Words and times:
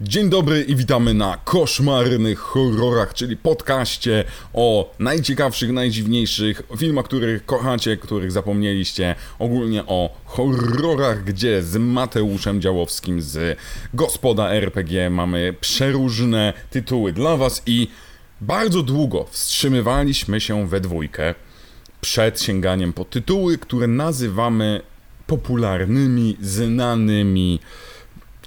Dzień 0.00 0.28
dobry 0.28 0.62
i 0.62 0.76
witamy 0.76 1.14
na 1.14 1.36
koszmarnych 1.44 2.38
horrorach, 2.38 3.14
czyli 3.14 3.36
podcaście 3.36 4.24
o 4.52 4.94
najciekawszych, 4.98 5.72
najdziwniejszych 5.72 6.62
filmach, 6.78 7.04
których 7.04 7.46
kochacie, 7.46 7.96
których 7.96 8.32
zapomnieliście. 8.32 9.14
Ogólnie 9.38 9.86
o 9.86 10.10
horrorach, 10.24 11.24
gdzie 11.24 11.62
z 11.62 11.76
Mateuszem 11.76 12.60
Działowskim 12.60 13.22
z 13.22 13.58
Gospoda 13.94 14.50
RPG 14.50 15.10
mamy 15.10 15.54
przeróżne 15.60 16.52
tytuły 16.70 17.12
dla 17.12 17.36
Was 17.36 17.62
i 17.66 17.88
bardzo 18.40 18.82
długo 18.82 19.26
wstrzymywaliśmy 19.30 20.40
się 20.40 20.68
we 20.68 20.80
dwójkę 20.80 21.34
przed 22.00 22.42
sięganiem 22.42 22.92
po 22.92 23.04
tytuły, 23.04 23.58
które 23.58 23.86
nazywamy 23.86 24.80
popularnymi, 25.26 26.36
znanymi 26.40 27.60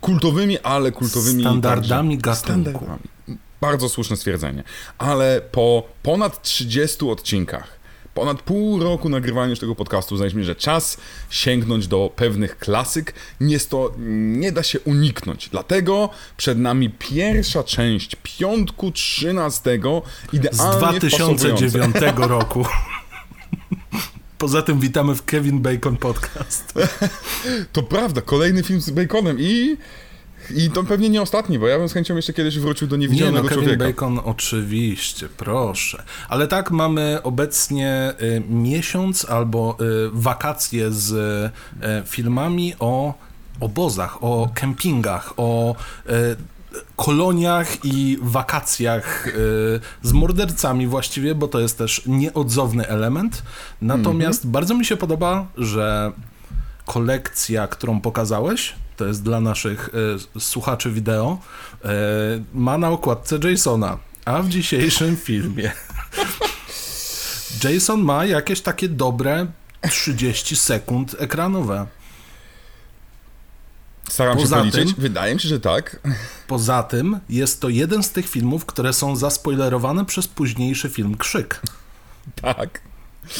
kultowymi, 0.01 0.59
ale 0.59 0.91
kultowymi 0.91 1.43
standardami 1.43 2.17
gatunku. 2.17 2.85
Bardzo 3.61 3.89
słuszne 3.89 4.17
stwierdzenie. 4.17 4.63
Ale 4.97 5.41
po 5.51 5.83
ponad 6.03 6.41
30 6.41 7.09
odcinkach, 7.09 7.79
ponad 8.13 8.41
pół 8.41 8.79
roku 8.79 9.09
nagrywania 9.09 9.49
już 9.49 9.59
tego 9.59 9.75
podcastu, 9.75 10.15
uznaliśmy, 10.15 10.43
że 10.43 10.55
czas 10.55 10.97
sięgnąć 11.29 11.87
do 11.87 12.11
pewnych 12.15 12.57
klasyk. 12.57 13.13
Nie, 13.41 13.59
to, 13.59 13.93
nie 14.37 14.51
da 14.51 14.63
się 14.63 14.79
uniknąć. 14.79 15.49
Dlatego 15.49 16.09
przed 16.37 16.57
nami 16.57 16.89
pierwsza 16.89 17.63
część 17.63 18.15
piątku 18.23 18.91
13 18.91 19.79
idealnie 20.33 20.51
z 20.51 20.77
2009 20.77 21.95
roku. 22.17 22.65
Poza 24.37 24.61
tym 24.61 24.79
witamy 24.79 25.15
w 25.15 25.25
Kevin 25.25 25.59
Bacon 25.59 25.97
Podcast. 25.97 26.73
to 27.73 27.83
prawda, 27.83 28.21
kolejny 28.21 28.63
film 28.63 28.81
z 28.81 28.89
Baconem 28.89 29.37
i... 29.39 29.77
I 30.55 30.71
to 30.71 30.83
pewnie 30.83 31.09
nie 31.09 31.21
ostatni, 31.21 31.59
bo 31.59 31.67
ja 31.67 31.77
bym 31.77 31.89
z 31.89 31.93
chęcią 31.93 32.15
jeszcze 32.15 32.33
kiedyś 32.33 32.59
wrócił 32.59 32.87
do 32.87 32.95
niewidzialnego 32.97 33.37
nie, 33.37 33.43
no, 33.43 33.49
Kevin 33.49 33.63
człowieka. 33.63 33.85
Bacon 33.85 34.19
oczywiście, 34.25 35.29
proszę. 35.37 36.03
Ale 36.29 36.47
tak, 36.47 36.71
mamy 36.71 37.19
obecnie 37.23 38.13
y, 38.21 38.43
miesiąc 38.49 39.25
albo 39.25 39.77
y, 39.81 40.09
wakacje 40.13 40.91
z 40.91 41.11
y, 41.13 42.07
filmami 42.07 42.73
o 42.79 43.13
obozach, 43.59 44.23
o 44.23 44.49
kempingach, 44.55 45.33
o 45.37 45.75
koloniach 46.95 47.85
i 47.85 48.17
wakacjach 48.21 49.27
y, 49.27 49.31
z 50.01 50.13
mordercami 50.13 50.87
właściwie, 50.87 51.35
bo 51.35 51.47
to 51.47 51.59
jest 51.59 51.77
też 51.77 52.01
nieodzowny 52.05 52.87
element. 52.87 53.43
Natomiast 53.81 54.43
mm 54.43 54.51
-hmm. 54.51 54.53
bardzo 54.53 54.73
mi 54.73 54.85
się 54.85 54.97
podoba, 54.97 55.47
że 55.57 56.11
kolekcja, 56.85 57.67
którą 57.67 58.01
pokazałeś, 58.01 58.75
to 58.97 59.05
jest 59.05 59.23
dla 59.23 59.39
naszych 59.39 59.89
y, 60.35 60.39
słuchaczy 60.39 60.91
wideo, 60.91 61.37
y, 61.85 61.87
ma 62.53 62.77
na 62.77 62.89
okładce 62.89 63.39
Jasona, 63.49 63.97
a 64.25 64.41
w 64.41 64.49
dzisiejszym 64.49 65.17
filmie 65.27 65.71
Jason 67.63 68.01
ma 68.01 68.25
jakieś 68.25 68.61
takie 68.61 68.89
dobre 68.89 69.47
30 69.89 70.55
sekund 70.55 71.15
ekranowe. 71.19 71.87
Staram 74.09 74.37
poza 74.37 74.55
się 74.55 74.59
policzyć. 74.59 74.93
Tym, 74.93 75.01
Wydaje 75.01 75.33
mi 75.33 75.39
się, 75.41 75.49
że 75.49 75.59
tak. 75.59 75.99
Poza 76.47 76.83
tym 76.83 77.19
jest 77.29 77.61
to 77.61 77.69
jeden 77.69 78.03
z 78.03 78.11
tych 78.11 78.29
filmów, 78.29 78.65
które 78.65 78.93
są 78.93 79.15
zaspoilerowane 79.15 80.05
przez 80.05 80.27
późniejszy 80.27 80.89
film 80.89 81.17
Krzyk. 81.17 81.61
Tak. 82.41 82.81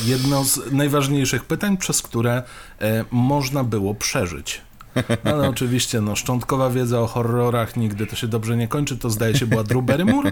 Jedno 0.06 0.44
z 0.44 0.72
najważniejszych 0.72 1.46
pytań, 1.46 1.78
przez 1.78 2.02
które 2.02 2.44
e, 2.82 3.06
można 3.12 3.64
było 3.64 3.96
przeżyć. 3.96 4.62
No, 5.24 5.32
ale 5.32 5.50
oczywiście, 5.50 6.02
no, 6.02 6.16
szczątkowa 6.16 6.70
wiedza 6.70 7.00
o 7.00 7.08
horrorach 7.08 7.78
nigdy 7.78 8.08
to 8.08 8.16
się 8.16 8.28
dobrze 8.28 8.58
nie 8.58 8.68
kończy, 8.68 8.98
to 8.98 9.10
zdaje 9.10 9.38
się 9.38 9.46
była 9.46 9.64
Drew 9.64 9.84
Barrymore. 9.84 10.32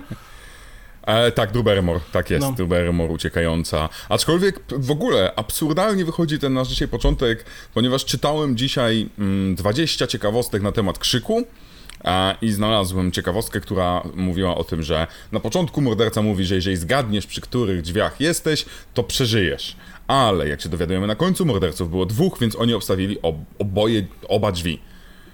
E, 1.06 1.31
tak, 1.31 1.52
Drew 1.52 1.64
Barrymore, 1.64 2.00
tak 2.11 2.30
jest, 2.30 2.48
no. 2.48 2.52
Drew 2.52 2.70
Barrymore 2.70 3.14
uciekająca. 3.14 3.89
Aczkolwiek 4.09 4.59
w 4.70 4.92
ogóle 4.92 5.34
absurdalnie 5.36 6.05
wychodzi 6.05 6.39
ten 6.39 6.54
nasz 6.54 6.67
dzisiaj 6.67 6.88
początek, 6.88 7.45
ponieważ 7.73 8.05
czytałem 8.05 8.58
dzisiaj 8.58 9.10
mm, 9.20 9.55
20 9.55 10.08
ciekawostek 10.08 10.61
na 10.61 10.71
temat 10.71 10.99
krzyku. 10.99 11.43
I 12.42 12.52
znalazłem 12.52 13.11
ciekawostkę, 13.11 13.61
która 13.61 14.04
mówiła 14.16 14.58
o 14.58 14.64
tym, 14.64 14.83
że 14.83 15.08
na 15.32 15.39
początku 15.39 15.82
morderca 15.82 16.21
mówi, 16.21 16.45
że 16.45 16.55
jeżeli 16.55 16.77
zgadniesz, 16.77 17.27
przy 17.27 17.42
których 17.42 17.82
drzwiach 17.82 18.22
jesteś, 18.22 18.66
to 18.93 19.04
przeżyjesz. 19.04 19.76
Ale 20.08 20.49
jak 20.49 20.61
się 20.61 20.70
dowiadujemy 20.70 21.08
na 21.08 21.16
końcu, 21.16 21.45
morderców 21.45 21.89
było 21.89 22.05
dwóch, 22.05 22.39
więc 22.39 22.55
oni 22.55 22.73
obstawili 22.73 23.22
ob 23.22 23.36
oboje, 23.60 24.05
oba 24.27 24.52
drzwi. 24.52 24.80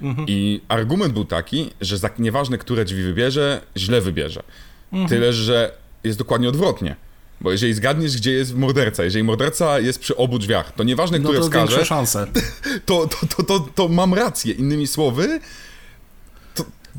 Mhm. 0.02 0.28
I 0.28 0.62
argument 0.68 1.14
był 1.14 1.26
taki, 1.26 1.70
że 1.82 1.98
za, 1.98 2.10
nieważne, 2.20 2.58
które 2.58 2.86
drzwi 2.86 3.04
wybierze, 3.04 3.62
źle 3.78 4.02
wybierze. 4.02 4.44
Mhm. 4.92 5.10
Tyle, 5.10 5.34
że 5.34 5.72
jest 6.04 6.18
dokładnie 6.18 6.50
odwrotnie. 6.50 6.96
Bo 7.42 7.52
jeżeli 7.52 7.74
zgadniesz, 7.74 8.18
gdzie 8.18 8.32
jest 8.32 8.56
morderca, 8.56 9.04
jeżeli 9.04 9.24
morderca 9.24 9.80
jest 9.80 10.00
przy 10.00 10.18
obu 10.18 10.40
drzwiach, 10.40 10.72
to 10.72 10.84
nieważne, 10.84 11.20
które 11.20 11.34
no 11.34 11.40
to 11.40 11.46
wskaże, 11.46 11.86
szanse. 11.86 12.28
To, 12.86 13.08
to, 13.08 13.18
to, 13.28 13.44
to, 13.44 13.60
to 13.60 13.88
mam 13.88 14.14
rację. 14.14 14.54
Innymi 14.54 14.88
słowy, 14.88 15.40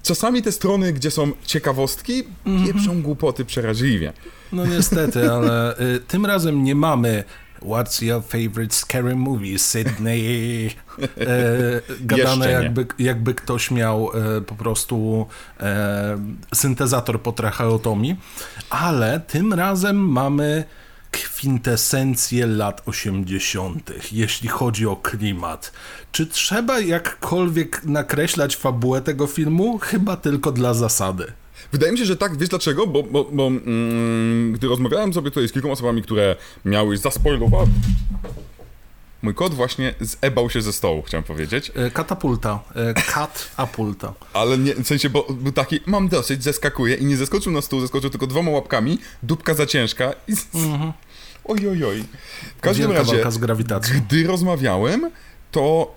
czasami 0.03 0.42
te 0.42 0.53
strony, 0.53 0.92
gdzie 0.92 1.10
są 1.10 1.32
ciekawostki, 1.47 2.25
mm 2.47 2.66
pieprzą 2.66 3.03
głupoty 3.03 3.44
przeraźliwie. 3.44 4.12
No 4.53 4.66
niestety, 4.66 5.30
ale 5.32 5.80
y, 5.80 6.00
tym 6.00 6.26
razem 6.26 6.64
nie 6.64 6.74
mamy 6.74 7.24
What's 7.65 8.03
your 8.03 8.23
favorite 8.23 8.75
scary 8.75 9.17
movie, 9.17 9.59
Sydney? 9.59 10.71
E, 11.21 11.81
gadane 12.00 12.50
jakby, 12.50 12.87
jakby 12.99 13.34
ktoś 13.34 13.71
miał 13.71 14.11
e, 14.15 14.41
po 14.41 14.55
prostu 14.55 15.27
e, 15.61 16.19
syntezator 16.55 17.22
po 17.22 17.33
tracheotomii, 17.33 18.17
ale 18.71 19.21
tym 19.21 19.53
razem 19.53 19.97
mamy 19.97 20.65
kwintesencję 21.11 22.47
lat 22.47 22.83
80., 22.87 23.93
jeśli 24.12 24.49
chodzi 24.49 24.87
o 24.87 24.97
klimat. 24.97 25.72
Czy 26.12 26.27
trzeba 26.27 26.81
jakkolwiek 26.81 27.84
nakreślać 27.84 28.56
fabułę 28.56 29.01
tego 29.01 29.27
filmu? 29.27 29.78
Chyba 29.78 30.17
tylko 30.17 30.53
dla 30.53 30.75
zasady. 30.75 31.33
Wydaje 31.73 31.93
mi 31.93 31.99
się, 31.99 32.05
że 32.05 32.17
tak, 32.17 32.39
wiesz 32.39 32.49
dlaczego? 32.49 32.87
Bo, 32.87 33.03
bo, 33.03 33.25
bo 33.25 33.47
mm, 33.47 34.53
gdy 34.53 34.69
rozmawiałem 34.69 35.12
sobie 35.12 35.31
tutaj 35.31 35.49
z 35.49 35.53
kilkoma 35.53 35.73
osobami, 35.73 36.03
które 36.03 36.37
miały 36.65 36.97
zaspoilować... 36.97 37.69
Mój 39.23 39.34
kot 39.34 39.55
właśnie 39.55 39.95
zebał 40.01 40.51
się 40.51 40.62
ze 40.62 40.72
stołu, 40.72 41.03
chciałem 41.03 41.25
powiedzieć. 41.25 41.72
E, 41.75 41.91
katapulta. 41.91 42.61
E, 42.75 42.95
katapulta. 42.95 44.15
Ale 44.33 44.59
nie, 44.59 44.75
w 44.75 44.87
sensie, 44.87 45.11
bo 45.11 45.27
był 45.31 45.53
taki, 45.53 45.81
mam 45.87 46.09
dosyć, 46.09 46.45
zeskakuje 46.45 46.95
i 46.95 47.05
nie 47.05 47.17
zeskoczył 47.17 47.53
na 47.53 47.61
stół, 47.61 47.81
zeskoczył 47.81 48.11
tylko 48.11 48.27
dwoma 48.27 48.51
łapkami, 48.51 48.99
dupka 49.22 49.55
za 49.55 49.67
ciężka 49.67 50.12
i... 50.28 50.33
Mhm. 50.55 50.93
Oj, 51.45 51.69
oj, 51.69 51.84
oj. 51.84 52.05
W 52.59 52.61
każdym 52.61 52.93
Wielka 52.93 53.12
razie, 53.12 53.31
z 53.31 53.39
grawitacją. 53.39 54.01
gdy 54.01 54.27
rozmawiałem, 54.27 55.11
to 55.51 55.95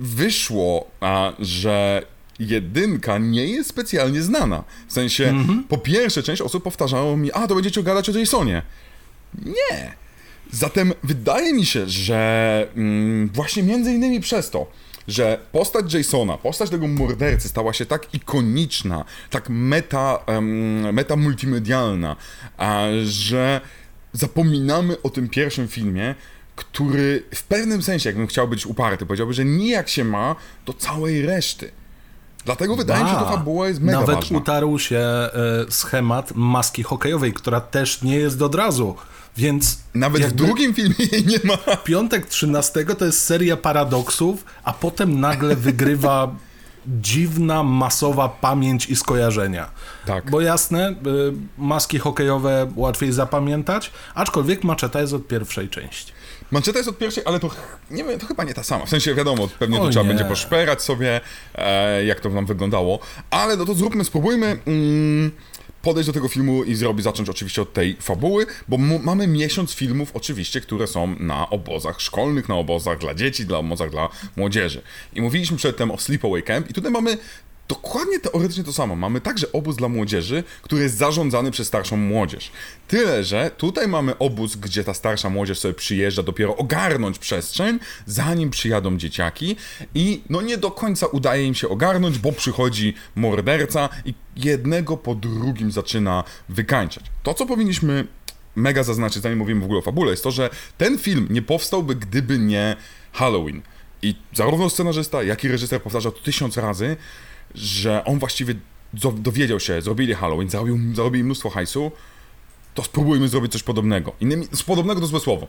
wyszło, 0.00 0.86
a, 1.00 1.32
że 1.38 2.02
jedynka 2.38 3.18
nie 3.18 3.46
jest 3.46 3.68
specjalnie 3.68 4.22
znana. 4.22 4.64
W 4.88 4.92
sensie, 4.92 5.24
mm 5.28 5.46
-hmm. 5.46 5.62
po 5.68 5.78
pierwsze, 5.78 6.22
część 6.22 6.42
osób 6.42 6.64
powtarzało 6.64 7.16
mi, 7.16 7.32
a 7.32 7.46
to 7.46 7.54
będziecie 7.54 7.82
gadać 7.82 8.08
o 8.08 8.18
Jasonie. 8.18 8.62
Nie. 9.44 9.92
Zatem 10.50 10.92
wydaje 11.02 11.54
mi 11.54 11.66
się, 11.66 11.88
że 11.88 12.68
mm, 12.76 13.28
właśnie 13.28 13.62
między 13.62 13.92
innymi 13.92 14.20
przez 14.20 14.50
to, 14.50 14.70
że 15.08 15.38
postać 15.52 15.94
Jasona, 15.94 16.38
postać 16.38 16.70
tego 16.70 16.88
mordercy 16.88 17.48
stała 17.48 17.72
się 17.72 17.86
tak 17.86 18.14
ikoniczna, 18.14 19.04
tak 19.30 19.48
meta, 19.48 20.18
um, 20.26 20.94
meta 20.94 21.16
multimedialna, 21.16 22.16
a, 22.56 22.84
że 23.04 23.60
zapominamy 24.12 25.02
o 25.02 25.10
tym 25.10 25.28
pierwszym 25.28 25.68
filmie, 25.68 26.14
który 26.56 27.22
w 27.34 27.42
pewnym 27.42 27.82
sensie, 27.82 28.08
jakbym 28.08 28.26
chciał 28.26 28.48
być 28.48 28.66
uparty, 28.66 29.06
powiedziałby, 29.06 29.34
że 29.34 29.44
nijak 29.44 29.88
się 29.88 30.04
ma 30.04 30.36
do 30.66 30.72
całej 30.72 31.22
reszty. 31.22 31.70
Dlatego 32.48 32.76
wydaje 32.76 33.04
mi 33.04 33.10
się, 33.10 33.14
że 33.18 33.24
ta 33.24 33.30
fabuła 33.30 33.68
jest 33.68 33.80
mega 33.80 34.00
Nawet 34.00 34.16
ważna. 34.16 34.38
utarł 34.38 34.78
się 34.78 34.98
e, 34.98 35.30
schemat 35.68 36.32
maski 36.34 36.82
hokejowej, 36.82 37.32
która 37.32 37.60
też 37.60 38.02
nie 38.02 38.16
jest 38.16 38.42
od 38.42 38.54
razu. 38.54 38.94
Więc 39.36 39.78
Nawet 39.94 40.22
w 40.22 40.32
drugim 40.32 40.74
filmie 40.74 41.04
jej 41.12 41.26
nie 41.26 41.38
ma. 41.44 41.76
Piątek 41.76 42.26
13 42.26 42.84
to 42.84 43.04
jest 43.04 43.24
seria 43.24 43.56
paradoksów, 43.56 44.44
a 44.64 44.72
potem 44.72 45.20
nagle 45.20 45.56
wygrywa 45.56 46.34
dziwna, 46.86 47.62
masowa 47.62 48.28
pamięć 48.28 48.86
i 48.86 48.96
skojarzenia. 48.96 49.70
Tak. 50.06 50.30
Bo 50.30 50.40
jasne, 50.40 50.90
y, 50.90 50.94
maski 51.58 51.98
hokejowe 51.98 52.72
łatwiej 52.76 53.12
zapamiętać, 53.12 53.90
aczkolwiek 54.14 54.64
maczeta 54.64 55.00
jest 55.00 55.12
od 55.12 55.26
pierwszej 55.26 55.68
części. 55.68 56.12
Mancheta 56.50 56.78
jest 56.78 56.88
od 56.88 56.98
pierwszej, 56.98 57.24
ale 57.26 57.40
to 57.40 57.50
nie 57.90 58.04
wiem, 58.04 58.18
to 58.18 58.26
chyba 58.26 58.44
nie 58.44 58.54
ta 58.54 58.62
sama. 58.62 58.86
W 58.86 58.88
sensie 58.88 59.14
wiadomo, 59.14 59.48
pewnie 59.58 59.78
to 59.78 59.88
trzeba 59.88 60.02
nie. 60.02 60.08
będzie 60.08 60.24
poszperać 60.24 60.82
sobie, 60.82 61.20
e, 61.54 62.04
jak 62.04 62.20
to 62.20 62.28
nam 62.28 62.46
wyglądało. 62.46 62.98
Ale 63.30 63.56
no 63.56 63.64
to 63.64 63.74
zróbmy, 63.74 64.04
spróbujmy. 64.04 64.58
Mm, 64.66 65.30
podejść 65.82 66.06
do 66.06 66.12
tego 66.12 66.28
filmu 66.28 66.64
i 66.64 66.74
zrobić, 66.74 67.04
zacząć 67.04 67.28
oczywiście 67.28 67.62
od 67.62 67.72
tej 67.72 67.96
fabuły, 68.00 68.46
bo 68.68 68.78
mamy 68.78 69.26
miesiąc 69.26 69.72
filmów 69.72 70.10
oczywiście, 70.14 70.60
które 70.60 70.86
są 70.86 71.14
na 71.20 71.50
obozach 71.50 72.00
szkolnych, 72.00 72.48
na 72.48 72.54
obozach 72.54 72.98
dla 72.98 73.14
dzieci, 73.14 73.46
dla 73.46 73.58
obozach 73.58 73.90
dla 73.90 74.08
młodzieży. 74.36 74.82
I 75.14 75.22
mówiliśmy 75.22 75.56
przedtem 75.56 75.90
o 75.90 75.98
Sleepaway 75.98 76.42
Camp 76.42 76.70
i 76.70 76.74
tutaj 76.74 76.92
mamy 76.92 77.18
dokładnie 77.68 78.18
teoretycznie 78.18 78.64
to 78.64 78.72
samo. 78.72 78.96
Mamy 78.96 79.20
także 79.20 79.52
obóz 79.52 79.76
dla 79.76 79.88
młodzieży, 79.88 80.44
który 80.62 80.82
jest 80.82 80.96
zarządzany 80.96 81.50
przez 81.50 81.68
starszą 81.68 81.96
młodzież. 81.96 82.52
Tyle, 82.88 83.24
że 83.24 83.50
tutaj 83.56 83.88
mamy 83.88 84.18
obóz, 84.18 84.56
gdzie 84.56 84.84
ta 84.84 84.94
starsza 84.94 85.30
młodzież 85.30 85.58
sobie 85.58 85.74
przyjeżdża 85.74 86.22
dopiero 86.22 86.56
ogarnąć 86.56 87.18
przestrzeń, 87.18 87.78
zanim 88.06 88.50
przyjadą 88.50 88.96
dzieciaki 88.96 89.56
i 89.94 90.22
no 90.30 90.42
nie 90.42 90.58
do 90.58 90.70
końca 90.70 91.06
udaje 91.06 91.46
im 91.46 91.54
się 91.54 91.68
ogarnąć, 91.68 92.18
bo 92.18 92.32
przychodzi 92.32 92.94
morderca 93.14 93.88
i 94.04 94.14
jednego 94.36 94.96
po 94.96 95.14
drugim 95.14 95.72
zaczyna 95.72 96.24
wykańczać. 96.48 97.04
To, 97.22 97.34
co 97.34 97.46
powinniśmy 97.46 98.06
mega 98.56 98.82
zaznaczyć, 98.82 99.22
zanim 99.22 99.38
mówimy 99.38 99.60
w 99.60 99.64
ogóle 99.64 99.78
o 99.78 99.82
fabule, 99.82 100.10
jest 100.10 100.24
to, 100.24 100.30
że 100.30 100.50
ten 100.78 100.98
film 100.98 101.26
nie 101.30 101.42
powstałby, 101.42 101.94
gdyby 101.94 102.38
nie 102.38 102.76
Halloween. 103.12 103.62
I 104.02 104.14
zarówno 104.34 104.70
scenarzysta, 104.70 105.22
jak 105.22 105.44
i 105.44 105.48
reżyser 105.48 105.82
powtarzał 105.82 106.12
to 106.12 106.20
tysiąc 106.20 106.56
razy, 106.56 106.96
że 107.54 108.04
on 108.04 108.18
właściwie 108.18 108.54
dowiedział 109.14 109.60
się, 109.60 109.82
zrobili 109.82 110.14
Halloween, 110.14 110.50
zarobił, 110.50 110.78
zarobili 110.94 111.24
mnóstwo 111.24 111.50
hajsu, 111.50 111.92
to 112.74 112.82
spróbujmy 112.82 113.28
zrobić 113.28 113.52
coś 113.52 113.62
podobnego. 113.62 114.12
Innymi, 114.20 114.46
z 114.52 114.62
podobnego 114.62 115.00
to 115.00 115.06
złe 115.06 115.20
słowo. 115.20 115.46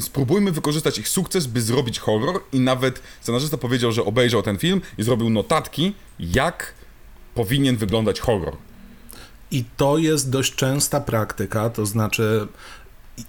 Spróbujmy 0.00 0.52
wykorzystać 0.52 0.98
ich 0.98 1.08
sukces, 1.08 1.46
by 1.46 1.62
zrobić 1.62 1.98
horror 1.98 2.40
i 2.52 2.60
nawet 2.60 3.02
scenarzysta 3.20 3.56
powiedział, 3.56 3.92
że 3.92 4.04
obejrzał 4.04 4.42
ten 4.42 4.58
film 4.58 4.80
i 4.98 5.02
zrobił 5.02 5.30
notatki, 5.30 5.94
jak 6.18 6.74
powinien 7.34 7.76
wyglądać 7.76 8.20
horror. 8.20 8.56
I 9.50 9.64
to 9.76 9.98
jest 9.98 10.30
dość 10.30 10.54
częsta 10.54 11.00
praktyka, 11.00 11.70
to 11.70 11.86
znaczy 11.86 12.48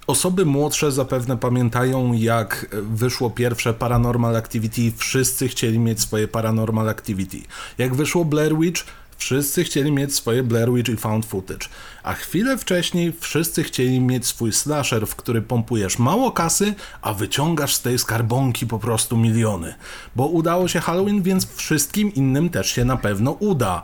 Osoby 0.06 0.44
młodsze 0.44 0.92
zapewne 0.92 1.36
pamiętają, 1.36 2.12
jak 2.12 2.66
wyszło 2.72 3.30
pierwsze 3.30 3.74
Paranormal 3.74 4.36
Activity, 4.36 4.92
wszyscy 4.96 5.48
chcieli 5.48 5.78
mieć 5.78 6.00
swoje 6.00 6.28
Paranormal 6.28 6.88
Activity. 6.88 7.38
Jak 7.78 7.94
wyszło 7.94 8.24
Blair 8.24 8.58
Witch, 8.58 8.84
wszyscy 9.16 9.64
chcieli 9.64 9.92
mieć 9.92 10.14
swoje 10.14 10.42
Blair 10.42 10.72
Witch 10.72 10.90
i 10.90 10.96
Found 10.96 11.26
Footage. 11.26 11.66
A 12.02 12.14
chwilę 12.14 12.58
wcześniej 12.58 13.12
wszyscy 13.20 13.62
chcieli 13.62 14.00
mieć 14.00 14.26
swój 14.26 14.52
slasher, 14.52 15.06
w 15.06 15.16
który 15.16 15.42
pompujesz 15.42 15.98
mało 15.98 16.32
kasy, 16.32 16.74
a 17.02 17.14
wyciągasz 17.14 17.74
z 17.74 17.82
tej 17.82 17.98
skarbonki 17.98 18.66
po 18.66 18.78
prostu 18.78 19.16
miliony. 19.16 19.74
Bo 20.16 20.26
udało 20.26 20.68
się 20.68 20.80
Halloween, 20.80 21.22
więc 21.22 21.54
wszystkim 21.54 22.14
innym 22.14 22.50
też 22.50 22.70
się 22.70 22.84
na 22.84 22.96
pewno 22.96 23.30
uda. 23.30 23.82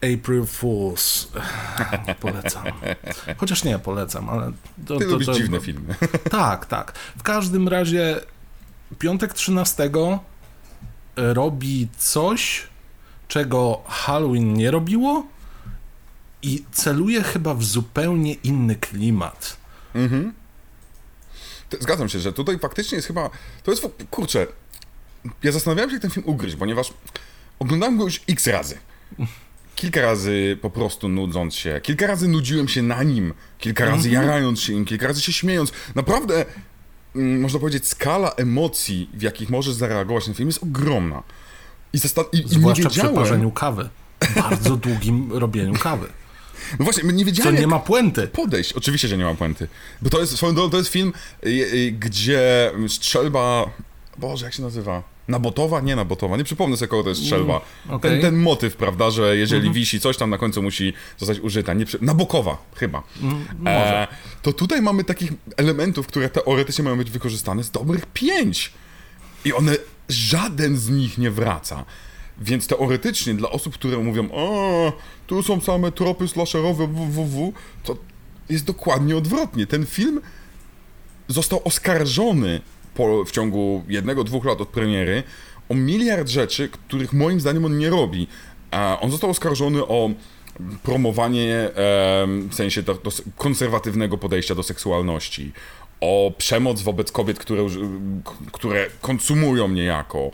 April 0.00 0.46
Fools. 0.46 1.28
Polecam. 2.20 2.64
Chociaż 3.36 3.64
nie 3.64 3.78
polecam, 3.78 4.28
ale. 4.28 4.52
To, 4.86 4.98
Ty 4.98 5.04
to, 5.04 5.10
lubisz 5.10 5.26
to, 5.26 5.34
dziwne 5.34 5.60
filmy. 5.60 5.94
Tak, 6.30 6.66
tak. 6.66 6.92
W 7.18 7.22
każdym 7.22 7.68
razie 7.68 8.20
piątek 8.98 9.32
13 9.32 9.90
robi 11.16 11.88
coś, 11.98 12.62
czego 13.28 13.82
Halloween 13.86 14.54
nie 14.54 14.70
robiło 14.70 15.26
i 16.42 16.64
celuje 16.72 17.22
chyba 17.22 17.54
w 17.54 17.64
zupełnie 17.64 18.34
inny 18.34 18.76
klimat. 18.76 19.56
Mhm. 19.94 20.32
Zgadzam 21.80 22.08
się, 22.08 22.18
że 22.18 22.32
tutaj 22.32 22.58
faktycznie 22.58 22.96
jest 22.96 23.08
chyba. 23.08 23.30
To 23.62 23.70
jest. 23.70 23.86
Kurczę. 24.10 24.46
Ja 25.42 25.52
zastanawiałem 25.52 25.90
się, 25.90 25.94
jak 25.94 26.02
ten 26.02 26.10
film 26.10 26.26
ugryźć, 26.26 26.56
ponieważ 26.56 26.92
oglądałem 27.58 27.98
go 27.98 28.04
już 28.04 28.20
x 28.28 28.46
razy 28.46 28.78
kilka 29.80 30.00
razy 30.00 30.58
po 30.62 30.70
prostu 30.70 31.08
nudząc 31.08 31.54
się, 31.54 31.80
kilka 31.82 32.06
razy 32.06 32.28
nudziłem 32.28 32.68
się 32.68 32.82
na 32.82 33.02
nim, 33.02 33.34
kilka 33.58 33.84
razy 33.84 34.08
mm 34.08 34.22
-hmm. 34.22 34.26
jarając 34.26 34.60
się 34.60 34.74
nim, 34.74 34.84
kilka 34.84 35.06
razy 35.06 35.20
się 35.20 35.32
śmiejąc. 35.32 35.72
Naprawdę, 35.94 36.44
mm, 37.16 37.40
można 37.40 37.60
powiedzieć, 37.60 37.88
skala 37.88 38.30
emocji, 38.30 39.10
w 39.14 39.22
jakich 39.22 39.50
możesz 39.50 39.74
zareagować 39.74 40.28
na 40.28 40.34
film 40.34 40.48
jest 40.48 40.62
ogromna. 40.62 41.22
I, 41.92 41.98
zasta- 41.98 42.24
i, 42.32 42.36
Zwłaszcza 42.46 42.82
i 42.82 42.84
nie 42.84 42.90
wiedziałem... 42.90 43.14
przy 43.14 43.22
parzeniu 43.22 43.50
kawy. 43.50 43.88
Bardzo 44.36 44.76
długim 44.76 45.32
robieniu 45.44 45.74
kawy. 45.74 46.06
No 46.78 46.84
właśnie, 46.84 47.12
nie 47.12 47.24
wiedziałem. 47.24 47.54
To 47.54 47.60
nie 47.60 47.66
ma 47.66 47.78
puenty. 47.78 48.28
Podejść. 48.28 48.72
Oczywiście, 48.72 49.08
że 49.08 49.18
nie 49.18 49.24
ma 49.24 49.34
puenty. 49.34 49.68
Bo 50.02 50.10
to 50.10 50.20
jest, 50.20 50.40
to 50.70 50.76
jest 50.76 50.90
film, 50.90 51.12
y, 51.46 51.48
y, 51.48 51.92
gdzie 51.92 52.72
strzelba. 52.88 53.70
Boże, 54.18 54.44
jak 54.44 54.54
się 54.54 54.62
nazywa? 54.62 55.02
Nabotowa? 55.28 55.80
Nie 55.80 55.96
nabotowa, 55.96 56.36
nie 56.36 56.44
przypomnę 56.44 56.76
sobie 56.76 56.88
kogo 56.88 57.02
to 57.02 57.08
jest 57.08 57.20
strzelba. 57.20 57.60
Mm, 57.86 57.96
okay. 57.96 58.10
ten, 58.10 58.20
ten 58.20 58.36
motyw, 58.36 58.76
prawda, 58.76 59.10
że 59.10 59.36
jeżeli 59.36 59.60
mm 59.60 59.72
-hmm. 59.72 59.76
wisi 59.76 60.00
coś 60.00 60.16
tam 60.16 60.30
na 60.30 60.38
końcu 60.38 60.62
musi 60.62 60.92
zostać 61.18 61.40
użyta. 61.40 61.74
Nie 61.74 61.84
przy... 61.84 61.98
Nabokowa 62.00 62.58
chyba. 62.76 63.02
Mm, 63.22 63.44
e, 63.66 64.06
to 64.42 64.52
tutaj 64.52 64.82
mamy 64.82 65.04
takich 65.04 65.32
elementów, 65.56 66.06
które 66.06 66.28
teoretycznie 66.28 66.84
mają 66.84 66.96
być 66.96 67.10
wykorzystane 67.10 67.64
z 67.64 67.70
dobrych 67.70 68.06
pięć. 68.06 68.72
I 69.44 69.52
one, 69.52 69.76
żaden 70.08 70.76
z 70.76 70.88
nich 70.88 71.18
nie 71.18 71.30
wraca. 71.30 71.84
Więc 72.38 72.66
teoretycznie 72.66 73.34
dla 73.34 73.50
osób, 73.50 73.74
które 73.74 73.98
mówią, 73.98 74.28
o, 74.32 74.92
tu 75.26 75.42
są 75.42 75.60
same 75.60 75.92
tropy 75.92 76.28
slasherowe, 76.28 76.86
www, 76.86 77.52
to 77.84 77.96
jest 78.50 78.64
dokładnie 78.64 79.16
odwrotnie. 79.16 79.66
Ten 79.66 79.86
film 79.86 80.20
został 81.28 81.60
oskarżony 81.64 82.60
po, 83.00 83.24
w 83.24 83.30
ciągu 83.30 83.84
jednego, 83.88 84.24
dwóch 84.24 84.44
lat 84.44 84.60
od 84.60 84.68
premiery 84.68 85.22
o 85.68 85.74
miliard 85.74 86.28
rzeczy, 86.28 86.68
których 86.68 87.12
moim 87.12 87.40
zdaniem 87.40 87.64
on 87.64 87.78
nie 87.78 87.90
robi. 87.90 88.26
On 89.00 89.10
został 89.10 89.30
oskarżony 89.30 89.86
o 89.86 90.10
promowanie 90.82 91.70
w 92.50 92.54
sensie 92.54 92.82
do, 92.82 92.94
do 92.94 93.10
konserwatywnego 93.36 94.18
podejścia 94.18 94.54
do 94.54 94.62
seksualności, 94.62 95.52
o 96.00 96.32
przemoc 96.38 96.82
wobec 96.82 97.12
kobiet, 97.12 97.38
które, 97.38 97.66
które 98.52 98.86
konsumują 99.00 99.68
niejako. 99.68 100.30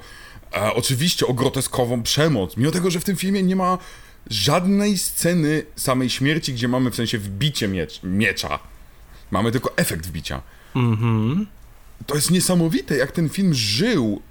Oczywiście 0.74 1.26
o 1.26 1.34
groteskową 1.34 2.02
przemoc, 2.02 2.56
mimo 2.56 2.70
tego, 2.70 2.90
że 2.90 3.00
w 3.00 3.04
tym 3.04 3.16
filmie 3.16 3.42
nie 3.42 3.56
ma 3.56 3.78
żadnej 4.30 4.98
sceny 4.98 5.62
samej 5.76 6.10
śmierci, 6.10 6.52
gdzie 6.52 6.68
mamy 6.68 6.90
w 6.90 6.96
sensie 6.96 7.18
wbicie 7.18 7.68
miecz, 7.68 8.00
miecza. 8.02 8.58
Mamy 9.30 9.52
tylko 9.52 9.76
efekt 9.76 10.06
wbicia. 10.06 10.42
Mhm 10.76 11.46
to 12.06 12.14
jest 12.14 12.30
niesamowite, 12.30 12.96
jak 12.96 13.12
ten 13.12 13.28
film 13.28 13.54
żył 13.54 14.22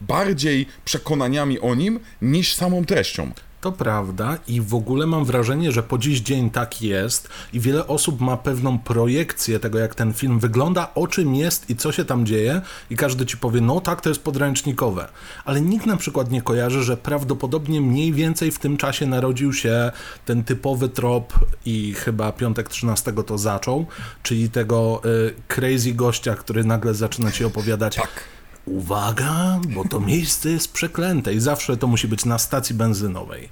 bardziej 0.00 0.66
przekonaniami 0.84 1.60
o 1.60 1.74
nim 1.74 2.00
niż 2.22 2.54
samą 2.54 2.84
treścią. 2.84 3.32
To 3.60 3.72
prawda 3.72 4.38
i 4.48 4.60
w 4.60 4.74
ogóle 4.74 5.06
mam 5.06 5.24
wrażenie, 5.24 5.72
że 5.72 5.82
po 5.82 5.98
dziś 5.98 6.20
dzień 6.20 6.50
tak 6.50 6.82
jest 6.82 7.28
i 7.52 7.60
wiele 7.60 7.86
osób 7.86 8.20
ma 8.20 8.36
pewną 8.36 8.78
projekcję 8.78 9.60
tego, 9.60 9.78
jak 9.78 9.94
ten 9.94 10.12
film 10.12 10.38
wygląda, 10.38 10.94
o 10.94 11.06
czym 11.06 11.34
jest 11.34 11.70
i 11.70 11.76
co 11.76 11.92
się 11.92 12.04
tam 12.04 12.26
dzieje 12.26 12.60
i 12.90 12.96
każdy 12.96 13.26
ci 13.26 13.36
powie, 13.36 13.60
no 13.60 13.80
tak, 13.80 14.00
to 14.00 14.08
jest 14.08 14.22
podręcznikowe. 14.22 15.08
Ale 15.44 15.60
nikt 15.60 15.86
na 15.86 15.96
przykład 15.96 16.30
nie 16.30 16.42
kojarzy, 16.42 16.82
że 16.82 16.96
prawdopodobnie 16.96 17.80
mniej 17.80 18.12
więcej 18.12 18.50
w 18.50 18.58
tym 18.58 18.76
czasie 18.76 19.06
narodził 19.06 19.52
się 19.52 19.92
ten 20.24 20.44
typowy 20.44 20.88
trop 20.88 21.32
i 21.66 21.94
chyba 21.94 22.32
piątek 22.32 22.68
13 22.68 23.12
to 23.26 23.38
zaczął, 23.38 23.86
czyli 24.22 24.50
tego 24.50 25.02
y, 25.04 25.34
crazy 25.48 25.94
gościa, 25.94 26.34
który 26.34 26.64
nagle 26.64 26.94
zaczyna 26.94 27.32
ci 27.32 27.44
opowiadać... 27.44 27.96
Tak 27.96 28.37
uwaga, 28.68 29.60
bo 29.68 29.84
to 29.84 30.00
miejsce 30.00 30.50
jest 30.50 30.72
przeklęte 30.72 31.34
i 31.34 31.40
zawsze 31.40 31.76
to 31.76 31.86
musi 31.86 32.08
być 32.08 32.24
na 32.24 32.38
stacji 32.38 32.74
benzynowej. 32.74 33.48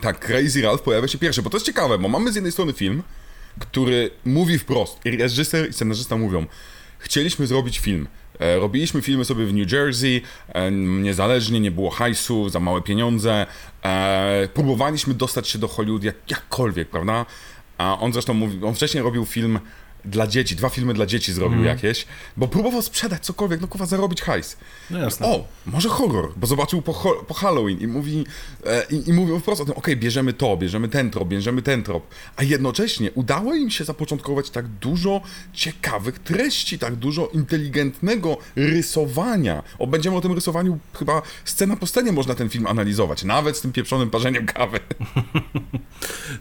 Tak, 0.00 0.18
Crazy 0.18 0.62
Ralph 0.62 0.82
pojawia 0.82 1.08
się 1.08 1.18
pierwszy, 1.18 1.42
bo 1.42 1.50
to 1.50 1.56
jest 1.56 1.66
ciekawe, 1.66 1.98
bo 1.98 2.08
mamy 2.08 2.32
z 2.32 2.34
jednej 2.34 2.52
strony 2.52 2.72
film, 2.72 3.02
który 3.58 4.10
mówi 4.24 4.58
wprost, 4.58 4.98
i 5.04 5.16
reżyser 5.16 5.70
i 5.70 5.72
scenarzysta 5.72 6.16
mówią, 6.16 6.46
chcieliśmy 6.98 7.46
zrobić 7.46 7.78
film, 7.78 8.08
e, 8.38 8.58
Robiliśmy 8.58 9.02
filmy 9.02 9.24
sobie 9.24 9.46
w 9.46 9.54
New 9.54 9.72
Jersey, 9.72 10.22
e, 10.48 10.70
niezależnie, 10.70 11.60
nie 11.60 11.70
było 11.70 11.90
hajsu, 11.90 12.48
za 12.48 12.60
małe 12.60 12.82
pieniądze. 12.82 13.46
E, 13.82 14.48
próbowaliśmy 14.54 15.14
dostać 15.14 15.48
się 15.48 15.58
do 15.58 15.68
Hollywood 15.68 16.04
jak, 16.04 16.16
jakkolwiek, 16.30 16.88
prawda? 16.88 17.26
A 17.78 17.98
on 17.98 18.12
zresztą 18.12 18.34
mówi, 18.34 18.64
on 18.64 18.74
wcześniej 18.74 19.02
robił 19.02 19.24
film 19.24 19.58
dla 20.04 20.26
dzieci, 20.26 20.56
dwa 20.56 20.68
filmy 20.68 20.94
dla 20.94 21.06
dzieci 21.06 21.32
zrobił 21.32 21.58
mm. 21.58 21.66
jakieś, 21.66 22.06
bo 22.36 22.48
próbował 22.48 22.82
sprzedać 22.82 23.24
cokolwiek, 23.24 23.60
no 23.60 23.68
kurwa, 23.68 23.86
zarobić 23.86 24.22
hajs. 24.22 24.56
No 24.90 24.98
jasne. 24.98 25.26
O, 25.26 25.48
może 25.66 25.88
horror, 25.88 26.32
bo 26.36 26.46
zobaczył 26.46 26.82
po, 26.82 26.94
po 27.28 27.34
Halloween 27.34 27.80
i 27.80 27.86
mówi, 27.86 28.26
e, 28.66 28.86
i, 28.90 29.10
i 29.10 29.12
mówią 29.12 29.40
wprost 29.40 29.60
o 29.60 29.64
tym, 29.64 29.72
okej, 29.72 29.94
okay, 29.94 29.96
bierzemy 29.96 30.32
to, 30.32 30.56
bierzemy 30.56 30.88
ten 30.88 31.10
trop, 31.10 31.28
bierzemy 31.28 31.62
ten 31.62 31.82
trop, 31.82 32.06
a 32.36 32.42
jednocześnie 32.42 33.10
udało 33.12 33.54
im 33.54 33.70
się 33.70 33.84
zapoczątkować 33.84 34.50
tak 34.50 34.68
dużo 34.68 35.20
ciekawych 35.52 36.18
treści, 36.18 36.78
tak 36.78 36.96
dużo 36.96 37.26
inteligentnego 37.26 38.36
rysowania. 38.56 39.62
O, 39.78 39.86
będziemy 39.86 40.16
o 40.16 40.20
tym 40.20 40.32
rysowaniu 40.32 40.78
chyba 40.94 41.22
scena 41.44 41.76
po 41.76 41.86
scenie 41.86 42.12
można 42.12 42.34
ten 42.34 42.48
film 42.48 42.66
analizować, 42.66 43.24
nawet 43.24 43.56
z 43.56 43.60
tym 43.60 43.72
pieprzonym 43.72 44.10
parzeniem 44.10 44.46
kawy. 44.46 44.80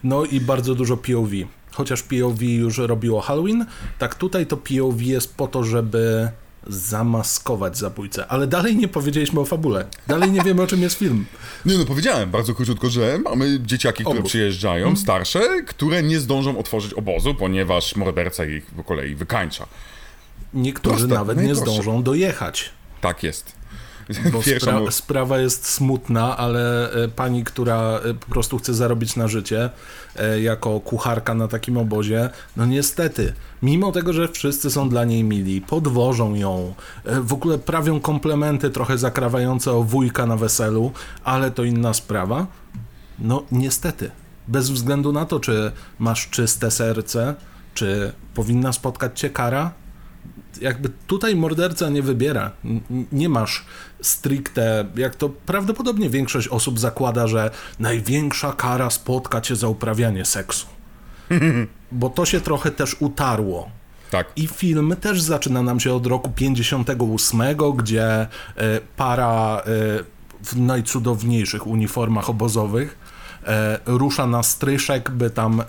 No 0.04 0.26
i 0.26 0.40
bardzo 0.40 0.76
dużo 0.76 0.98
POV 0.98 1.32
chociaż 1.72 2.04
POV 2.04 2.46
już 2.46 2.78
robiło 2.78 3.22
Halloween, 3.22 3.66
tak 4.00 4.16
tutaj 4.16 4.46
to 4.46 4.58
POV 4.58 5.04
jest 5.04 5.36
po 5.36 5.48
to, 5.48 5.64
żeby 5.64 6.32
zamaskować 6.68 7.78
zabójcę. 7.78 8.28
Ale 8.28 8.48
dalej 8.48 8.78
nie 8.78 8.88
powiedzieliśmy 8.88 9.40
o 9.40 9.46
fabule. 9.46 9.86
Dalej 10.08 10.32
nie 10.32 10.42
wiemy, 10.42 10.62
o 10.62 10.68
czym 10.68 10.82
jest 10.82 10.98
film. 10.98 11.26
Nie, 11.66 11.78
no 11.78 11.86
powiedziałem 11.86 12.32
bardzo 12.32 12.56
króciutko, 12.56 12.90
że 12.90 13.20
mamy 13.24 13.60
dzieciaki, 13.66 14.04
które 14.04 14.20
Obóz. 14.20 14.30
przyjeżdżają, 14.30 14.84
hmm. 14.84 14.98
starsze, 14.98 15.62
które 15.68 16.04
nie 16.04 16.20
zdążą 16.20 16.58
otworzyć 16.58 16.94
obozu, 16.94 17.36
ponieważ 17.36 17.96
morderca 17.96 18.46
ich 18.46 18.66
po 18.66 18.84
kolei 18.84 19.16
wykańcza. 19.16 19.68
Niektórzy 20.54 20.96
Proste, 20.96 21.16
nawet 21.16 21.38
nie 21.38 21.56
zdążą 21.56 22.04
dojechać. 22.04 22.70
Tak 23.02 23.24
jest. 23.24 23.61
Bo 24.32 24.42
spra 24.60 24.92
sprawa 24.92 25.40
jest 25.40 25.68
smutna, 25.68 26.38
ale 26.38 26.92
e, 26.94 27.08
pani, 27.08 27.44
która 27.44 28.00
e, 28.04 28.14
po 28.14 28.26
prostu 28.26 28.58
chce 28.58 28.74
zarobić 28.74 29.16
na 29.16 29.28
życie 29.28 29.70
e, 30.16 30.42
jako 30.42 30.80
kucharka 30.80 31.34
na 31.34 31.48
takim 31.48 31.78
obozie, 31.78 32.30
no 32.58 32.66
niestety, 32.66 33.34
mimo 33.62 33.92
tego, 33.92 34.14
że 34.14 34.28
wszyscy 34.28 34.72
są 34.72 34.90
dla 34.90 35.06
niej 35.06 35.24
mili, 35.24 35.62
podwożą 35.62 36.36
ją, 36.36 36.74
w 37.06 37.34
ogóle 37.34 37.58
prawią 37.58 38.00
komplementy 38.00 38.70
trochę 38.70 38.98
zakrawające 38.98 39.72
o 39.72 39.84
wujka 39.84 40.26
na 40.26 40.38
weselu, 40.38 40.92
ale 41.24 41.52
to 41.52 41.64
inna 41.64 41.94
sprawa. 41.94 42.48
No 43.20 43.44
niestety, 43.52 44.12
bez 44.48 44.70
względu 44.70 45.12
na 45.12 45.26
to, 45.26 45.40
czy 45.40 45.72
masz 46.00 46.30
czyste 46.30 46.72
serce, 46.72 47.36
czy 47.74 48.12
powinna 48.34 48.74
spotkać 48.74 49.20
cię 49.20 49.30
kara, 49.30 49.72
jakby 50.62 50.90
tutaj 51.08 51.36
morderca 51.36 51.90
nie 51.90 52.02
wybiera. 52.02 52.52
Nie 53.12 53.30
masz 53.30 53.66
stricte, 54.02 54.86
jak 54.96 55.16
to 55.16 55.30
prawdopodobnie 55.30 56.10
większość 56.10 56.48
osób 56.48 56.80
zakłada, 56.80 57.28
że 57.28 57.52
największa 57.80 58.54
kara 58.54 58.90
spotka 58.90 59.42
cię 59.42 59.56
za 59.56 59.68
uprawianie 59.68 60.26
seksu. 60.26 60.68
Bo 61.92 62.10
to 62.10 62.26
się 62.26 62.42
trochę 62.42 62.72
też 62.72 62.96
utarło. 63.00 63.70
Tak. 64.12 64.32
I 64.36 64.48
film 64.48 64.96
też 65.02 65.22
zaczyna 65.22 65.62
nam 65.62 65.80
się 65.80 65.94
od 65.94 66.08
roku 66.08 66.30
58, 66.30 67.42
gdzie 67.78 68.04
e, 68.06 68.28
para 68.98 69.60
e, 69.60 69.64
w 70.44 70.58
najcudowniejszych 70.58 71.68
uniformach 71.68 72.30
obozowych 72.30 72.98
rusza 73.86 74.28
na 74.28 74.44
stryszek, 74.44 75.12
by 75.12 75.30
tam 75.30 75.62
e, 75.62 75.66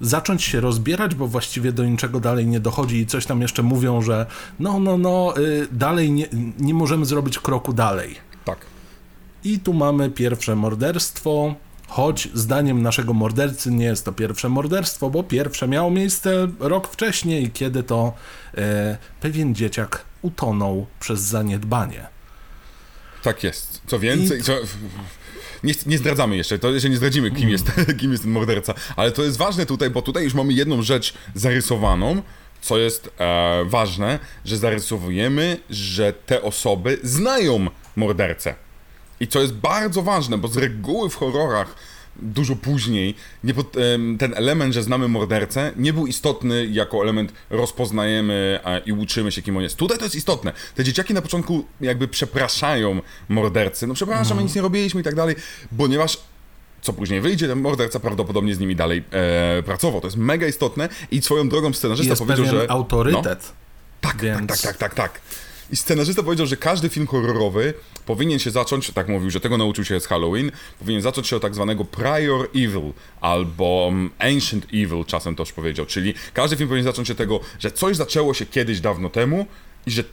zacząć 0.00 0.42
się 0.42 0.60
rozbierać, 0.60 1.14
bo 1.14 1.26
właściwie 1.26 1.72
do 1.72 1.84
niczego 1.84 2.20
dalej 2.20 2.46
nie 2.46 2.60
dochodzi 2.60 2.96
i 2.96 3.06
coś 3.06 3.26
tam 3.26 3.42
jeszcze 3.42 3.62
mówią, 3.62 4.02
że 4.02 4.26
no, 4.60 4.80
no, 4.80 4.98
no, 4.98 5.34
e, 5.36 5.40
dalej 5.72 6.12
nie, 6.12 6.28
nie 6.58 6.74
możemy 6.74 7.06
zrobić 7.06 7.38
kroku 7.38 7.72
dalej. 7.72 8.16
Tak. 8.44 8.58
I 9.44 9.58
tu 9.58 9.72
mamy 9.72 10.10
pierwsze 10.10 10.56
morderstwo. 10.56 11.54
Choć 11.88 12.28
zdaniem 12.34 12.82
naszego 12.82 13.12
mordercy 13.12 13.70
nie 13.70 13.84
jest 13.84 14.04
to 14.04 14.12
pierwsze 14.12 14.48
morderstwo, 14.48 15.10
bo 15.10 15.22
pierwsze 15.22 15.68
miało 15.68 15.90
miejsce 15.90 16.48
rok 16.60 16.88
wcześniej, 16.88 17.50
kiedy 17.50 17.82
to 17.82 18.12
e, 18.54 18.96
pewien 19.20 19.54
dzieciak 19.54 20.04
utonął 20.22 20.86
przez 21.00 21.20
zaniedbanie. 21.20 22.06
Tak 23.22 23.44
jest. 23.44 23.82
Co 23.86 23.98
więcej, 23.98 24.40
I... 24.40 24.42
co, 24.42 24.52
nie, 25.64 25.74
nie 25.86 25.98
zdradzamy 25.98 26.36
jeszcze, 26.36 26.58
to 26.58 26.70
jeszcze 26.70 26.90
nie 26.90 26.96
zdradzimy, 26.96 27.30
kim 27.30 27.48
jest, 27.48 27.72
kim 28.00 28.12
jest 28.12 28.22
ten 28.22 28.32
morderca, 28.32 28.74
ale 28.96 29.12
to 29.12 29.22
jest 29.22 29.38
ważne 29.38 29.66
tutaj, 29.66 29.90
bo 29.90 30.02
tutaj 30.02 30.24
już 30.24 30.34
mamy 30.34 30.52
jedną 30.52 30.82
rzecz 30.82 31.14
zarysowaną, 31.34 32.22
co 32.60 32.78
jest 32.78 33.10
e, 33.18 33.64
ważne, 33.64 34.18
że 34.44 34.56
zarysowujemy, 34.56 35.60
że 35.70 36.12
te 36.12 36.42
osoby 36.42 36.98
znają 37.02 37.66
mordercę. 37.96 38.54
I 39.20 39.28
co 39.28 39.40
jest 39.40 39.52
bardzo 39.52 40.02
ważne, 40.02 40.38
bo 40.38 40.48
z 40.48 40.56
reguły 40.56 41.10
w 41.10 41.16
horrorach 41.16 41.74
dużo 42.16 42.56
później 42.56 43.14
nie 43.44 43.54
pod, 43.54 43.72
ten 44.18 44.34
element, 44.34 44.74
że 44.74 44.82
znamy 44.82 45.08
mordercę, 45.08 45.72
nie 45.76 45.92
był 45.92 46.06
istotny 46.06 46.66
jako 46.66 47.02
element 47.02 47.32
rozpoznajemy 47.50 48.60
i 48.86 48.92
uczymy 48.92 49.32
się, 49.32 49.42
kim 49.42 49.56
on 49.56 49.62
jest. 49.62 49.76
Tutaj 49.76 49.98
to 49.98 50.04
jest 50.04 50.14
istotne. 50.14 50.52
Te 50.74 50.84
dzieciaki 50.84 51.14
na 51.14 51.22
początku 51.22 51.64
jakby 51.80 52.08
przepraszają 52.08 53.00
mordercy. 53.28 53.86
No 53.86 53.94
przepraszam, 53.94 54.32
mm. 54.32 54.44
nic 54.44 54.54
nie 54.54 54.62
robiliśmy 54.62 55.00
i 55.00 55.04
tak 55.04 55.14
dalej, 55.14 55.36
ponieważ 55.78 56.18
co 56.82 56.92
później 56.92 57.20
wyjdzie, 57.20 57.48
ten 57.48 57.60
morderca 57.60 58.00
prawdopodobnie 58.00 58.54
z 58.54 58.58
nimi 58.58 58.76
dalej 58.76 59.04
e, 59.10 59.62
pracował. 59.62 60.00
To 60.00 60.06
jest 60.06 60.16
mega 60.16 60.46
istotne 60.46 60.88
i 61.10 61.22
swoją 61.22 61.48
drogą 61.48 61.72
scenarzysta 61.72 62.10
jest 62.10 62.22
powiedział, 62.22 62.46
że... 62.46 62.70
autorytet. 62.70 63.24
No, 63.24 63.54
tak, 64.00 64.12
tak, 64.12 64.22
więc... 64.22 64.48
tak, 64.48 64.60
tak, 64.60 64.76
tak, 64.76 64.94
tak. 64.94 65.20
I 65.72 65.76
scenarzysta 65.76 66.22
powiedział, 66.22 66.46
że 66.46 66.56
każdy 66.56 66.88
film 66.88 67.06
horrorowy 67.06 67.74
powinien 68.06 68.38
się 68.38 68.50
zacząć, 68.50 68.90
tak 68.90 69.08
mówił, 69.08 69.30
że 69.30 69.40
tego 69.40 69.58
nauczył 69.58 69.84
się 69.84 70.00
z 70.00 70.06
Halloween, 70.06 70.50
powinien 70.78 71.02
zacząć 71.02 71.26
się 71.26 71.36
od 71.36 71.42
tak 71.42 71.54
zwanego 71.54 71.84
prior 71.84 72.48
evil 72.56 72.92
albo 73.20 73.86
um, 73.86 74.10
ancient 74.18 74.66
evil, 74.74 75.04
czasem 75.06 75.36
też 75.36 75.52
powiedział. 75.52 75.86
Czyli 75.86 76.14
każdy 76.34 76.56
film 76.56 76.68
powinien 76.68 76.84
zacząć 76.84 77.08
się 77.08 77.14
tego, 77.14 77.40
że 77.58 77.70
coś 77.70 77.96
zaczęło 77.96 78.34
się 78.34 78.46
kiedyś 78.46 78.80
dawno 78.80 79.10
temu 79.10 79.46
i 79.86 79.90
że 79.90 80.04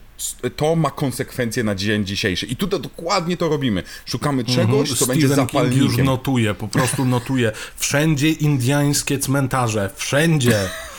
to 0.55 0.75
ma 0.75 0.91
konsekwencje 0.91 1.63
na 1.63 1.75
dzień 1.75 2.05
dzisiejszy. 2.05 2.45
I 2.45 2.55
tutaj 2.55 2.79
dokładnie 2.79 3.37
to 3.37 3.49
robimy. 3.49 3.83
Szukamy 4.05 4.41
mhm. 4.41 4.57
czegoś, 4.57 4.89
co 4.89 4.95
Stephen 4.95 5.13
będzie 5.15 5.27
zapalnikiem. 5.27 5.79
King 5.79 5.97
już 5.97 6.05
notuje, 6.05 6.53
po 6.53 6.67
prostu 6.67 7.05
notuje. 7.05 7.51
Wszędzie 7.75 8.29
indiańskie 8.29 9.19
cmentarze, 9.19 9.89
wszędzie. 9.95 10.59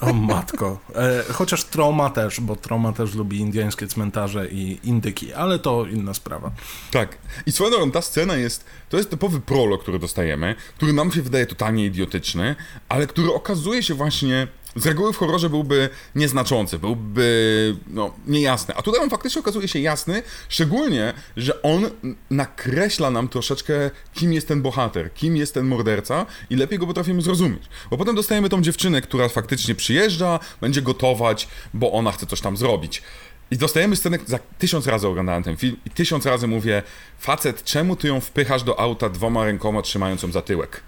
O 0.00 0.12
matko. 0.12 0.78
E, 0.94 1.24
chociaż 1.32 1.64
Troma 1.64 2.10
też, 2.10 2.40
bo 2.40 2.56
Troma 2.56 2.92
też 2.92 3.14
lubi 3.14 3.38
indyjskie 3.38 3.86
cmentarze 3.86 4.48
i 4.48 4.78
indyki, 4.84 5.32
ale 5.32 5.58
to 5.58 5.86
inna 5.86 6.14
sprawa. 6.14 6.50
Tak. 6.90 7.18
I 7.46 7.52
swoją 7.52 7.70
drogą, 7.70 7.90
ta 7.90 8.02
scena 8.02 8.36
jest, 8.36 8.64
to 8.88 8.96
jest 8.96 9.10
typowy 9.10 9.40
prolog, 9.40 9.82
który 9.82 9.98
dostajemy, 9.98 10.54
który 10.76 10.92
nam 10.92 11.12
się 11.12 11.22
wydaje 11.22 11.46
totalnie 11.46 11.86
idiotyczny, 11.86 12.56
ale 12.88 13.06
który 13.06 13.32
okazuje 13.32 13.82
się 13.82 13.94
właśnie 13.94 14.48
z 14.76 14.86
reguły 14.86 15.12
w 15.12 15.16
horrorze 15.16 15.50
byłby 15.50 15.88
nieznaczący, 16.14 16.78
byłby 16.78 17.76
no, 17.86 18.14
niejasny. 18.26 18.74
A 18.76 18.82
tutaj 18.82 19.00
on 19.02 19.10
faktycznie 19.10 19.40
okazuje 19.40 19.68
się 19.68 19.78
jasny, 19.78 20.22
szczególnie, 20.48 21.12
że 21.36 21.62
on 21.62 21.90
nakreśla 22.30 23.10
nam 23.10 23.28
troszeczkę, 23.28 23.90
kim 24.14 24.32
jest 24.32 24.48
ten 24.48 24.62
bohater, 24.62 25.14
kim 25.14 25.36
jest 25.36 25.54
ten 25.54 25.66
morderca 25.66 26.26
i 26.50 26.56
lepiej 26.56 26.78
go 26.78 26.86
potrafimy 26.86 27.22
zrozumieć. 27.22 27.62
Bo 27.90 27.96
potem 27.96 28.14
dostajemy 28.16 28.48
tą 28.48 28.62
dziewczynę, 28.62 29.00
która 29.00 29.28
faktycznie 29.28 29.74
przyjeżdża, 29.74 30.38
będzie 30.60 30.82
gotować, 30.82 31.48
bo 31.74 31.92
ona 31.92 32.12
chce 32.12 32.26
coś 32.26 32.40
tam 32.40 32.56
zrobić. 32.56 33.02
I 33.50 33.56
dostajemy 33.56 33.96
scenę, 33.96 34.18
za 34.26 34.38
tysiąc 34.58 34.86
razy 34.86 35.08
oglądałem 35.08 35.42
ten 35.42 35.56
film 35.56 35.76
i 35.86 35.90
tysiąc 35.90 36.26
razy 36.26 36.46
mówię, 36.46 36.82
facet, 37.18 37.64
czemu 37.64 37.96
ty 37.96 38.08
ją 38.08 38.20
wpychasz 38.20 38.62
do 38.62 38.80
auta 38.80 39.08
dwoma 39.08 39.44
rękoma 39.44 39.82
trzymając 39.82 40.22
ją 40.22 40.32
za 40.32 40.42
tyłek? 40.42 40.82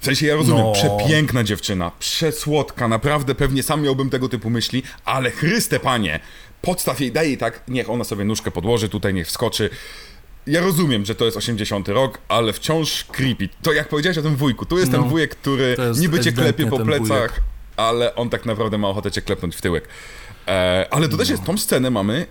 W 0.00 0.04
sensie 0.04 0.26
ja 0.26 0.34
rozumiem, 0.34 0.64
no. 0.64 0.72
przepiękna 0.72 1.44
dziewczyna, 1.44 1.90
przesłodka, 1.98 2.88
naprawdę 2.88 3.34
pewnie 3.34 3.62
sam 3.62 3.82
miałbym 3.82 4.10
tego 4.10 4.28
typu 4.28 4.50
myśli, 4.50 4.82
ale 5.04 5.30
Chryste 5.30 5.80
panie, 5.80 6.20
podstaw 6.62 7.00
jej, 7.00 7.12
daj 7.12 7.26
jej 7.26 7.38
tak, 7.38 7.62
niech 7.68 7.90
ona 7.90 8.04
sobie 8.04 8.24
nóżkę 8.24 8.50
podłoży, 8.50 8.88
tutaj 8.88 9.14
niech 9.14 9.26
wskoczy. 9.26 9.70
Ja 10.46 10.60
rozumiem, 10.60 11.04
że 11.04 11.14
to 11.14 11.24
jest 11.24 11.36
80 11.36 11.88
rok, 11.88 12.18
ale 12.28 12.52
wciąż 12.52 13.04
creepy. 13.04 13.48
To 13.62 13.72
jak 13.72 13.88
powiedziałeś 13.88 14.18
o 14.18 14.22
tym 14.22 14.36
wujku, 14.36 14.66
tu 14.66 14.78
jest 14.78 14.92
no, 14.92 14.98
ten 14.98 15.08
wujek, 15.08 15.36
który 15.36 15.76
niby 15.98 16.20
cię 16.20 16.32
klepie 16.32 16.66
po 16.66 16.78
plecach, 16.78 17.40
ale 17.76 18.14
on 18.14 18.30
tak 18.30 18.46
naprawdę 18.46 18.78
ma 18.78 18.88
ochotę 18.88 19.10
cię 19.10 19.22
klepnąć 19.22 19.56
w 19.56 19.60
tyłek. 19.60 19.88
E, 20.48 20.86
ale 20.90 21.06
to 21.06 21.12
no. 21.12 21.18
też 21.18 21.28
jest, 21.28 21.44
tą 21.44 21.58
scenę 21.58 21.90
mamy 21.90 22.26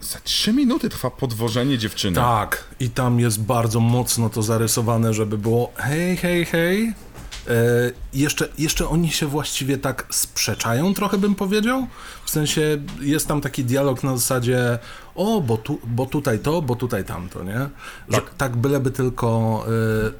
za 0.00 0.18
trzy 0.20 0.52
minuty 0.52 0.88
trwa 0.88 1.10
podwożenie 1.10 1.78
dziewczyny. 1.78 2.16
Tak, 2.16 2.64
i 2.80 2.90
tam 2.90 3.20
jest 3.20 3.42
bardzo 3.42 3.80
mocno 3.80 4.30
to 4.30 4.42
zarysowane, 4.42 5.14
żeby 5.14 5.38
było 5.38 5.72
hej, 5.76 6.16
hej, 6.16 6.44
hej. 6.44 6.94
E, 7.48 7.52
jeszcze, 8.12 8.48
jeszcze 8.58 8.88
oni 8.88 9.10
się 9.10 9.26
właściwie 9.26 9.78
tak 9.78 10.06
sprzeczają, 10.10 10.94
trochę 10.94 11.18
bym 11.18 11.34
powiedział. 11.34 11.86
W 12.24 12.30
sensie 12.30 12.78
jest 13.00 13.28
tam 13.28 13.40
taki 13.40 13.64
dialog 13.64 14.02
na 14.02 14.16
zasadzie 14.16 14.78
o, 15.14 15.40
bo, 15.40 15.56
tu, 15.56 15.78
bo 15.84 16.06
tutaj 16.06 16.38
to, 16.38 16.62
bo 16.62 16.76
tutaj 16.76 17.04
tamto, 17.04 17.44
nie? 17.44 17.58
Że 18.08 18.16
tak, 18.16 18.34
tak 18.34 18.56
byleby 18.56 18.90
tylko 18.90 19.64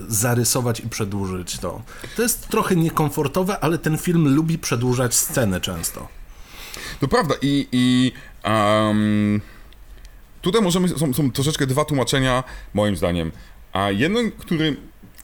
y, 0.09 0.13
zarysować 0.13 0.81
i 0.81 0.89
przedłużyć 0.89 1.59
to. 1.59 1.83
To 2.17 2.23
jest 2.23 2.49
trochę 2.49 2.77
niekomfortowe, 2.77 3.61
ale 3.61 3.79
ten 3.79 3.99
film 3.99 4.35
lubi 4.35 4.59
przedłużać 4.59 5.15
sceny 5.15 5.61
często. 5.61 6.09
To 7.01 7.09
prawda 7.09 7.35
i, 7.43 7.69
i 7.73 8.13
um 8.45 9.41
Tutaj 10.43 10.63
możemy, 10.63 10.89
są, 10.89 11.15
są 11.15 11.33
troszeczkę 11.33 11.67
dwa 11.67 11.85
tłumaczenia, 11.85 12.45
moim 12.75 12.97
zdaniem. 12.97 13.33
A 13.73 13.91
jeden, 13.91 14.31
który 14.33 14.77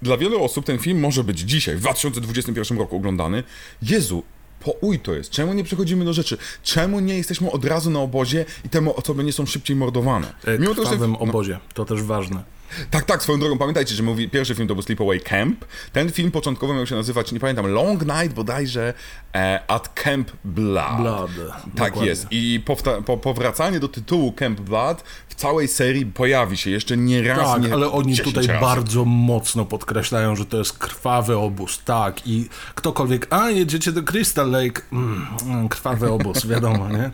dla 0.02 0.16
wielu 0.16 0.44
osób 0.44 0.64
ten 0.64 0.78
film 0.78 1.00
może 1.00 1.25
być 1.25 1.38
dzisiaj, 1.40 1.76
w 1.76 1.80
2021 1.80 2.78
roku 2.78 2.96
oglądany. 2.96 3.44
Jezu, 3.82 4.23
po 4.61 4.70
uj 4.70 4.99
to 4.99 5.14
jest. 5.14 5.30
Czemu 5.30 5.54
nie 5.54 5.64
przechodzimy 5.64 6.04
do 6.04 6.12
rzeczy? 6.12 6.38
Czemu 6.62 7.00
nie 7.00 7.16
jesteśmy 7.16 7.50
od 7.50 7.64
razu 7.64 7.90
na 7.90 8.00
obozie 8.00 8.44
i 8.64 8.68
temu 8.68 8.96
osoby 8.96 9.25
nie 9.25 9.32
są 9.32 9.46
szybciej 9.46 9.76
mordowane? 9.76 10.32
E, 10.44 10.58
Mimo 10.58 10.75
to, 10.75 10.85
że... 10.85 11.08
no, 11.08 11.18
obozie, 11.18 11.58
to 11.75 11.85
też 11.85 12.02
ważne. 12.02 12.42
Tak, 12.90 13.04
tak, 13.04 13.23
swoją 13.23 13.40
drogą 13.40 13.58
pamiętajcie, 13.58 13.94
że 13.94 14.02
mówi, 14.02 14.28
pierwszy 14.28 14.54
film 14.54 14.68
to 14.68 14.75
był 14.75 14.82
Sleepaway 14.82 15.20
Camp. 15.20 15.64
Ten 15.92 16.12
film 16.12 16.30
początkowo 16.30 16.75
miał 16.75 16.87
się 16.87 16.94
nazywać, 16.94 17.32
nie 17.32 17.40
pamiętam, 17.40 17.66
Long 17.66 18.02
Night 18.02 18.32
bodajże 18.35 18.94
e, 19.35 19.61
at 19.68 19.88
Camp 19.94 20.32
Blood. 20.44 20.96
Blood. 21.00 21.30
Tak 21.64 21.75
dokładnie. 21.75 22.06
jest. 22.06 22.26
I 22.30 22.62
po, 23.06 23.16
powracanie 23.16 23.80
do 23.80 23.88
tytułu 23.88 24.32
Camp 24.32 24.61
Blood 24.61 25.04
w 25.28 25.35
całej 25.35 25.68
serii 25.68 26.06
pojawi 26.06 26.56
się 26.56 26.70
jeszcze 26.70 26.96
nie 26.96 27.23
raz. 27.23 27.52
Tak, 27.52 27.62
nie, 27.62 27.73
ale 27.73 27.90
oni 27.90 28.16
tutaj 28.16 28.46
razy. 28.46 28.61
bardzo 28.61 29.04
mocno 29.04 29.64
podkreślają, 29.64 30.37
że 30.37 30.46
to 30.46 30.58
jest 30.58 30.78
krwawy 30.78 31.37
obóz, 31.37 31.80
tak. 31.85 32.26
I 32.26 32.49
ktokolwiek, 32.75 33.26
a 33.30 33.50
jedziecie 33.50 33.92
do 33.92 34.02
Crystal 34.02 34.50
Lake, 34.50 34.82
mm 34.92 35.26
krwawy 35.68 36.12
obóz, 36.12 36.46
wiadomo, 36.46 36.88
nie? 36.88 37.11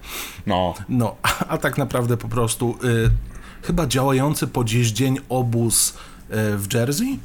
No. 0.46 0.74
No, 0.88 1.16
a, 1.22 1.46
a 1.46 1.58
tak 1.58 1.78
naprawdę 1.78 2.16
po 2.16 2.28
prostu. 2.28 2.78
Y, 2.84 3.31
chyba 3.62 3.86
działający 3.86 4.46
po 4.46 4.64
dziś 4.64 4.90
dzień 4.90 5.18
obóz 5.28 5.94
e, 6.30 6.56
w 6.56 6.74
Jersey. 6.74 7.18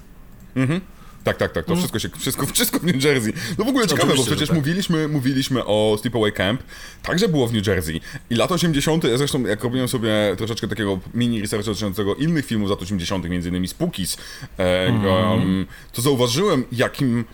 Mhm. 0.56 0.82
Tak, 1.28 1.38
tak, 1.38 1.52
tak, 1.52 1.66
to 1.66 1.72
mm. 1.72 1.80
wszystko, 1.80 2.00
się, 2.00 2.10
wszystko, 2.20 2.46
wszystko 2.46 2.80
w 2.80 2.84
New 2.84 3.04
Jersey. 3.04 3.34
No 3.58 3.66
w 3.66 3.68
ogóle 3.68 3.88
ciekawe, 3.88 4.16
bo 4.16 4.24
przecież 4.24 4.50
tak. 4.50 4.58
mówiliśmy, 4.58 5.08
mówiliśmy 5.08 5.66
o 5.66 5.98
Sleepaway 6.02 6.34
Camp, 6.34 6.64
także 7.04 7.28
było 7.28 7.48
w 7.48 7.54
New 7.54 7.68
Jersey. 7.68 8.02
I 8.30 8.36
lata 8.36 8.56
80., 8.56 9.04
ja 9.04 9.18
zresztą 9.18 9.44
jak 9.44 9.64
robiłem 9.64 9.88
sobie 9.88 10.10
troszeczkę 10.38 10.68
takiego 10.68 11.00
mini 11.14 11.42
researchu 11.42 11.66
dotyczącego 11.66 12.16
innych 12.16 12.46
filmów 12.46 12.68
z 12.68 12.72
lat 12.72 12.82
80., 12.82 13.30
między 13.30 13.50
innymi 13.50 13.68
Spookies, 13.68 14.18
mm. 14.58 15.06
um, 15.06 15.66
to 15.92 16.02
zauważyłem, 16.02 16.64
jakim 16.72 17.26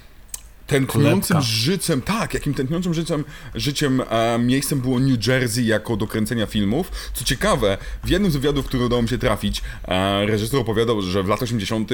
tętniącym 0.67 1.41
życiem, 1.41 2.01
tak, 2.01 2.34
jakim 2.34 2.53
tętniącym 2.53 2.93
życiem, 2.93 3.24
życiem 3.55 4.01
e, 4.10 4.39
miejscem 4.39 4.82
było 4.82 5.00
New 5.00 5.27
Jersey 5.27 5.65
jako 5.65 5.98
do 5.98 6.08
kręcenia 6.08 6.46
filmów. 6.46 6.91
Co 7.13 7.25
ciekawe, 7.25 7.77
w 8.03 8.10
jednym 8.10 8.32
z 8.32 8.36
wywiadów, 8.36 8.65
który 8.65 8.86
udało 8.86 9.01
mi 9.01 9.10
się 9.10 9.17
trafić, 9.17 9.62
e, 9.86 10.25
reżyser 10.25 10.60
opowiadał, 10.60 11.01
że 11.01 11.24
w 11.24 11.27
latach 11.27 11.43
80. 11.43 11.89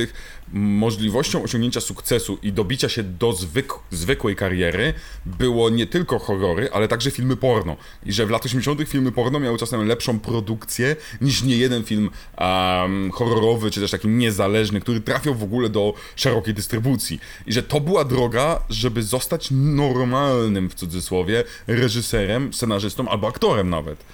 możliwością 0.54 1.44
osiągnięcia 1.44 1.82
sukcesu 1.82 2.38
i 2.44 2.54
dobicia 2.54 2.90
się 2.90 3.04
do 3.04 3.34
zwyk 3.34 3.74
zwykłej 3.92 4.36
kariery 4.36 4.94
było 5.26 5.70
nie 5.70 5.88
tylko 5.88 6.20
horrory, 6.20 6.70
ale 6.74 6.88
także 6.88 7.12
filmy 7.12 7.36
porno. 7.36 7.78
I 8.06 8.14
że 8.14 8.26
w 8.26 8.30
latach 8.30 8.46
80. 8.46 8.90
filmy 8.90 9.12
porno 9.12 9.40
miały 9.40 9.58
czasem 9.58 9.88
lepszą 9.88 10.20
produkcję 10.20 10.96
niż 11.22 11.44
nie 11.44 11.58
jeden 11.58 11.84
film 11.84 12.10
um, 12.38 13.12
horrorowy, 13.12 13.72
czy 13.72 13.82
też 13.82 13.92
taki 13.92 14.08
niezależny, 14.08 14.82
który 14.82 15.02
trafiał 15.02 15.36
w 15.36 15.44
ogóle 15.44 15.70
do 15.70 15.94
szerokiej 16.16 16.54
dystrybucji. 16.54 17.20
I 17.48 17.54
że 17.54 17.64
to 17.64 17.82
była 17.82 18.06
droga 18.06 18.60
żeby 18.70 19.04
zostać 19.04 19.48
normalnym, 19.52 20.70
w 20.70 20.76
cudzysłowie, 20.76 21.44
reżyserem, 21.68 22.54
scenarzystą 22.54 23.10
albo 23.10 23.28
aktorem 23.28 23.70
nawet. 23.70 24.06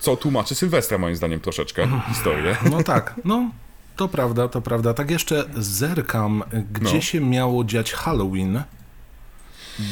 Co 0.00 0.16
tłumaczy 0.16 0.54
Sylwestra, 0.54 0.98
moim 0.98 1.16
zdaniem, 1.16 1.40
troszeczkę 1.40 1.88
historię. 2.08 2.56
No 2.70 2.82
tak, 2.82 3.20
no 3.24 3.50
to 3.96 4.08
prawda, 4.08 4.48
to 4.48 4.60
prawda. 4.60 4.94
Tak 4.94 5.10
jeszcze 5.10 5.44
zerkam, 5.56 6.42
gdzie 6.72 6.94
no. 6.94 7.00
się 7.00 7.20
miało 7.20 7.64
dziać 7.64 7.92
Halloween, 7.92 8.62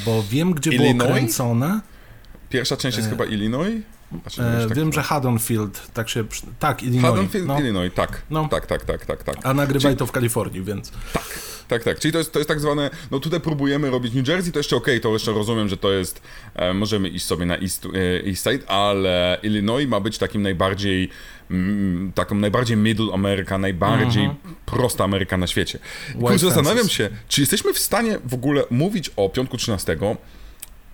bo 0.07 0.23
wiem, 0.31 0.55
gdzie 0.55 0.71
Illinois? 0.71 0.99
było 0.99 1.11
kręcone. 1.11 1.81
Pierwsza 2.49 2.77
część 2.77 2.97
jest 2.97 3.09
e... 3.09 3.11
chyba 3.11 3.25
Illinois? 3.25 3.83
Znaczy, 4.21 4.43
e, 4.43 4.69
tak 4.69 4.77
wiem, 4.77 4.93
że 4.93 5.03
Haddonfield, 5.03 5.93
tak 5.93 6.09
się... 6.09 6.25
Tak, 6.59 6.83
Illinois. 6.83 7.03
Haddonfield, 7.03 7.47
no. 7.47 7.61
Illinois, 7.61 7.95
tak. 7.95 8.23
No. 8.31 8.49
Tak, 8.49 8.67
tak, 8.67 8.85
tak, 8.85 9.07
tak, 9.07 9.23
tak. 9.25 9.37
A 9.43 9.55
nagrywaj 9.55 9.93
Czyli... 9.93 9.97
to 9.97 10.07
w 10.07 10.13
Kalifornii, 10.13 10.63
więc... 10.63 10.93
Tak, 11.13 11.25
tak, 11.69 11.85
tak. 11.85 11.99
Czyli 11.99 12.13
to 12.13 12.19
jest, 12.19 12.33
to 12.33 12.39
jest 12.39 12.49
tak 12.49 12.61
zwane, 12.61 12.91
no 13.11 13.21
tutaj 13.21 13.41
próbujemy 13.41 13.91
robić 13.91 14.15
New 14.15 14.29
Jersey, 14.29 14.53
to 14.53 14.59
jeszcze 14.59 14.77
okej, 14.77 14.95
okay, 14.95 15.01
to 15.01 15.13
jeszcze 15.13 15.33
rozumiem, 15.33 15.69
że 15.69 15.77
to 15.77 15.93
jest, 15.93 16.23
e, 16.55 16.75
możemy 16.75 17.09
iść 17.09 17.27
sobie 17.27 17.47
na 17.47 17.59
East, 17.59 17.87
e, 17.87 18.27
East 18.27 18.45
Side, 18.45 18.71
ale 18.71 19.39
Illinois 19.43 19.89
ma 19.89 20.01
być 20.01 20.19
takim 20.19 20.43
najbardziej, 20.43 21.09
m, 21.51 21.57
mm, 21.57 22.13
taką 22.13 22.35
najbardziej 22.35 22.77
middle 22.77 23.15
America, 23.15 23.59
najbardziej 23.59 24.25
mm 24.25 24.37
-hmm. 24.37 24.55
prosta 24.67 25.05
Ameryka 25.05 25.37
na 25.37 25.47
świecie. 25.47 25.79
Kurczę, 26.21 26.39
zastanawiam 26.39 26.89
się, 26.89 27.11
czy 27.29 27.41
jesteśmy 27.41 27.73
w 27.73 27.79
stanie 27.79 28.19
w 28.25 28.35
ogóle 28.35 28.65
mówić 28.71 29.11
o 29.17 29.29
Piątku 29.29 29.57
13 29.57 29.97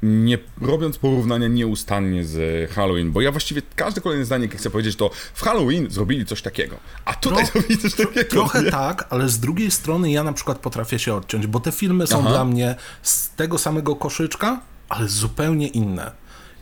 nie 0.03 0.39
robiąc 0.61 0.99
porównania 0.99 1.49
nieustannie 1.49 2.25
z 2.25 2.71
Halloween, 2.71 3.13
bo 3.13 3.21
ja 3.21 3.31
właściwie 3.31 3.63
każde 3.77 4.01
kolejne 4.01 4.25
zdanie, 4.25 4.45
jakie 4.45 4.59
chcę 4.59 4.71
powiedzieć, 4.71 4.97
to 4.97 5.11
w 5.35 5.43
Halloween 5.43 5.91
zrobili 5.91 6.27
coś 6.27 6.43
takiego, 6.43 6.77
a 7.05 7.15
tutaj 7.15 7.47
Tro 7.47 7.53
zrobili 7.53 7.79
coś 7.79 7.95
takiego. 7.95 8.31
Trochę 8.31 8.63
nie? 8.63 8.71
tak, 8.71 9.07
ale 9.11 9.29
z 9.29 9.41
drugiej 9.41 9.71
strony 9.71 10.11
ja 10.11 10.25
na 10.25 10.33
przykład 10.33 10.59
potrafię 10.59 10.99
się 10.99 11.15
odciąć, 11.15 11.47
bo 11.47 11.61
te 11.61 11.73
filmy 11.73 12.07
są 12.07 12.21
Aha. 12.21 12.29
dla 12.29 12.45
mnie 12.45 12.75
z 13.03 13.31
tego 13.31 13.59
samego 13.59 13.97
koszyczka, 13.97 14.61
ale 14.89 15.09
zupełnie 15.09 15.69
inne. 15.69 16.13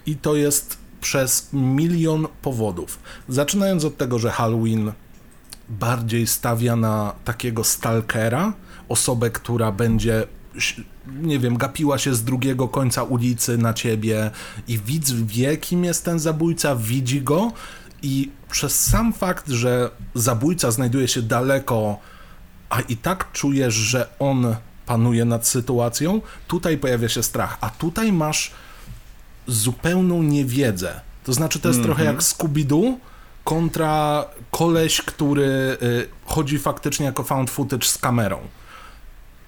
I 0.06 0.16
to 0.16 0.36
jest 0.36 0.78
przez 1.00 1.48
milion 1.52 2.26
powodów. 2.42 2.98
Zaczynając 3.28 3.84
od 3.84 3.96
tego, 3.96 4.18
że 4.18 4.30
Halloween 4.30 4.92
bardziej 5.68 6.26
stawia 6.26 6.76
na 6.76 7.14
takiego 7.24 7.64
stalkera, 7.64 8.52
osobę, 8.88 9.30
która 9.30 9.72
będzie 9.72 10.26
nie 11.22 11.38
wiem, 11.38 11.56
gapiła 11.56 11.98
się 11.98 12.14
z 12.14 12.24
drugiego 12.24 12.68
końca 12.68 13.02
ulicy 13.02 13.58
na 13.58 13.74
ciebie 13.74 14.30
i 14.68 14.78
widz 14.78 15.12
wie, 15.12 15.56
kim 15.56 15.84
jest 15.84 16.04
ten 16.04 16.18
zabójca, 16.18 16.76
widzi 16.76 17.22
go 17.22 17.52
i 18.02 18.30
przez 18.50 18.84
sam 18.84 19.12
fakt, 19.12 19.48
że 19.48 19.90
zabójca 20.14 20.70
znajduje 20.70 21.08
się 21.08 21.22
daleko, 21.22 21.98
a 22.70 22.80
i 22.80 22.96
tak 22.96 23.32
czujesz, 23.32 23.74
że 23.74 24.08
on 24.18 24.56
panuje 24.86 25.24
nad 25.24 25.46
sytuacją, 25.46 26.20
tutaj 26.48 26.78
pojawia 26.78 27.08
się 27.08 27.22
strach, 27.22 27.58
a 27.60 27.70
tutaj 27.70 28.12
masz 28.12 28.50
zupełną 29.46 30.22
niewiedzę. 30.22 31.00
To 31.24 31.32
znaczy, 31.32 31.60
to 31.60 31.68
jest 31.68 31.80
mm 31.80 31.84
-hmm. 31.90 31.94
trochę 31.94 32.04
jak 32.04 32.22
Scooby-Doo 32.22 32.94
kontra 33.44 34.24
koleś, 34.50 35.02
który 35.02 35.78
y, 35.82 36.08
chodzi 36.24 36.58
faktycznie 36.58 37.06
jako 37.06 37.22
found 37.22 37.50
footage 37.50 37.86
z 37.86 37.98
kamerą 37.98 38.38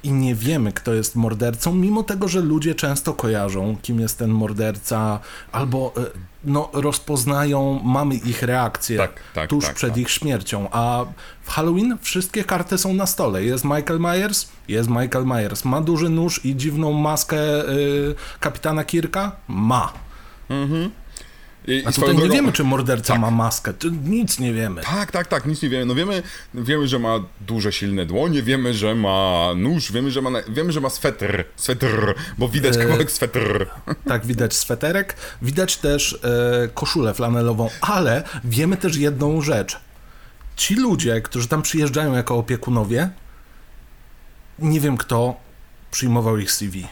i 0.02 0.12
nie 0.12 0.34
wiemy, 0.34 0.72
kto 0.72 0.94
jest 0.94 1.16
mordercą, 1.16 1.74
mimo 1.74 2.02
tego, 2.02 2.28
że 2.28 2.40
ludzie 2.40 2.74
często 2.74 3.14
kojarzą, 3.14 3.76
kim 3.82 4.00
jest 4.00 4.18
ten 4.18 4.30
morderca, 4.30 5.20
albo 5.52 5.92
e, 5.96 6.00
no, 6.44 6.70
rozpoznają, 6.72 7.80
mamy 7.84 8.14
ich 8.14 8.42
reakcję 8.42 8.98
tak, 8.98 9.20
tak, 9.34 9.50
tuż 9.50 9.64
tak, 9.64 9.74
przed 9.74 9.90
tak. 9.90 9.98
ich 9.98 10.10
śmiercią. 10.10 10.68
A 10.70 11.04
w 11.42 11.50
Halloween 11.50 11.98
wszystkie 12.02 12.44
karty 12.44 12.78
są 12.78 12.94
na 12.94 13.06
stole. 13.06 13.44
Jest 13.44 13.64
Michael 13.64 14.00
Myers? 14.00 14.48
Jest 14.68 14.88
Michael 14.88 15.24
Myers. 15.24 15.64
Ma 15.64 15.80
duży 15.80 16.08
nóż 16.08 16.44
i 16.44 16.56
dziwną 16.56 16.92
maskę 16.92 17.68
y, 17.68 18.14
kapitana 18.40 18.84
Kirka? 18.84 19.32
Ma. 19.48 19.92
Mhm. 20.50 20.90
I, 21.68 21.82
A 21.86 21.92
tutaj 21.92 22.16
nie 22.16 22.28
wiemy, 22.28 22.52
czy 22.52 22.64
morderca 22.64 23.12
tak. 23.12 23.20
ma 23.20 23.30
maskę, 23.30 23.72
nic 24.04 24.38
nie 24.38 24.52
wiemy. 24.52 24.82
Tak, 24.82 25.12
tak, 25.12 25.26
tak, 25.26 25.46
nic 25.46 25.62
nie 25.62 25.68
wiemy. 25.68 25.86
No 25.86 25.94
wiemy, 25.94 26.22
wiemy, 26.54 26.88
że 26.88 26.98
ma 26.98 27.20
duże, 27.40 27.72
silne 27.72 28.06
dłonie, 28.06 28.42
wiemy, 28.42 28.74
że 28.74 28.94
ma 28.94 29.48
nóż, 29.56 29.92
wiemy, 29.92 30.10
że 30.10 30.22
ma, 30.22 30.30
wiemy, 30.48 30.72
że 30.72 30.80
ma 30.80 30.90
swetr, 30.90 31.44
swetr, 31.56 32.14
bo 32.38 32.48
widać 32.48 32.76
e... 32.76 32.78
kawałek 32.78 33.10
swetr. 33.10 33.66
Tak, 34.08 34.26
widać 34.26 34.54
sweterek, 34.54 35.16
widać 35.42 35.76
też 35.76 36.20
e, 36.64 36.68
koszulę 36.68 37.14
flanelową, 37.14 37.70
ale 37.80 38.22
wiemy 38.44 38.76
też 38.76 38.96
jedną 38.96 39.42
rzecz. 39.42 39.80
Ci 40.56 40.74
ludzie, 40.74 41.20
którzy 41.20 41.48
tam 41.48 41.62
przyjeżdżają 41.62 42.12
jako 42.14 42.36
opiekunowie, 42.36 43.10
nie 44.58 44.80
wiem 44.80 44.96
kto 44.96 45.36
przyjmował 45.90 46.38
ich 46.38 46.52
CV, 46.52 46.86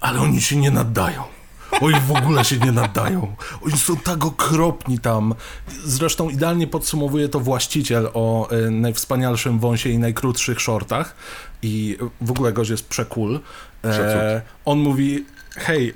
ale 0.00 0.20
oni 0.20 0.40
się 0.40 0.56
nie 0.56 0.70
naddają. 0.70 1.35
Oni 1.80 2.00
w 2.00 2.10
ogóle 2.10 2.44
się 2.44 2.56
nie 2.56 2.72
nadają. 2.72 3.36
Oni 3.62 3.78
są 3.78 3.96
tak 3.96 4.24
okropni 4.24 4.98
tam. 4.98 5.34
Zresztą 5.84 6.28
idealnie 6.28 6.66
podsumowuje 6.66 7.28
to 7.28 7.40
właściciel 7.40 8.10
o 8.14 8.52
y, 8.52 8.70
najwspanialszym 8.70 9.58
wąsie 9.58 9.90
i 9.90 9.98
najkrótszych 9.98 10.60
shortach. 10.60 11.14
I 11.62 11.98
w 12.20 12.30
ogóle 12.30 12.52
gość 12.52 12.70
jest 12.70 12.88
przekul. 12.88 13.40
E, 13.84 14.42
on 14.64 14.78
mówi, 14.78 15.24
hej, 15.56 15.94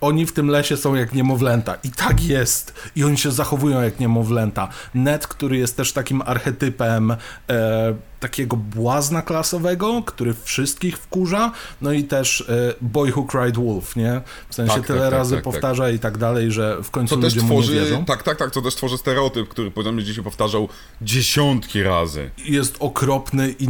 oni 0.00 0.26
w 0.26 0.32
tym 0.32 0.48
lesie 0.48 0.76
są 0.76 0.94
jak 0.94 1.12
niemowlęta. 1.12 1.74
I 1.84 1.90
tak 1.90 2.24
jest. 2.24 2.74
I 2.96 3.04
oni 3.04 3.18
się 3.18 3.30
zachowują 3.30 3.82
jak 3.82 4.00
niemowlęta. 4.00 4.68
Ned, 4.94 5.26
który 5.26 5.56
jest 5.56 5.76
też 5.76 5.92
takim 5.92 6.22
archetypem 6.22 7.10
e, 7.50 7.94
takiego 8.20 8.56
błazna 8.56 9.22
klasowego, 9.22 10.02
który 10.06 10.34
wszystkich 10.44 10.98
wkurza, 10.98 11.52
no 11.80 11.92
i 11.92 12.04
też 12.04 12.40
e, 12.40 12.74
Boy 12.80 13.12
Who 13.12 13.24
Cried 13.24 13.56
Wolf, 13.56 13.96
nie? 13.96 14.20
W 14.48 14.54
sensie 14.54 14.74
tak, 14.74 14.86
tyle 14.86 14.98
tak, 14.98 15.10
tak 15.10 15.18
razy 15.18 15.34
tak, 15.34 15.44
powtarza 15.44 15.84
tak. 15.84 15.94
i 15.94 15.98
tak 15.98 16.18
dalej, 16.18 16.52
że 16.52 16.82
w 16.82 16.90
końcu 16.90 17.16
to 17.16 17.20
ludzie 17.20 17.40
tworzy, 17.40 17.72
mu 17.72 17.78
nie 17.78 17.84
wierzą. 17.84 18.04
Tak, 18.04 18.22
tak, 18.22 18.38
tak, 18.38 18.50
to 18.50 18.62
też 18.62 18.74
tworzy 18.74 18.98
stereotyp, 18.98 19.48
który 19.48 19.70
powiedziałem, 19.70 20.00
że 20.00 20.14
się 20.14 20.22
powtarzał 20.22 20.68
dziesiątki 21.02 21.82
razy. 21.82 22.30
Jest 22.44 22.76
okropny 22.80 23.54
i 23.58 23.68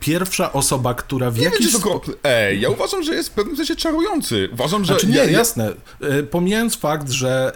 pierwsza 0.00 0.52
osoba, 0.52 0.94
która 0.94 1.30
w 1.30 1.36
jakiś 1.36 1.74
sposób... 1.74 2.18
Ej, 2.24 2.60
ja 2.60 2.70
uważam, 2.70 3.02
że 3.02 3.14
jest 3.14 3.28
w 3.28 3.32
pewnym 3.32 3.56
sensie 3.56 3.76
czarujący. 3.76 4.48
Uważam, 4.52 4.84
że... 4.84 4.92
Znaczy 4.92 5.06
nie, 5.06 5.16
ja, 5.16 5.24
jasne. 5.24 5.72
E, 6.00 6.22
pomijając 6.22 6.76
fakt, 6.76 7.10
że 7.10 7.52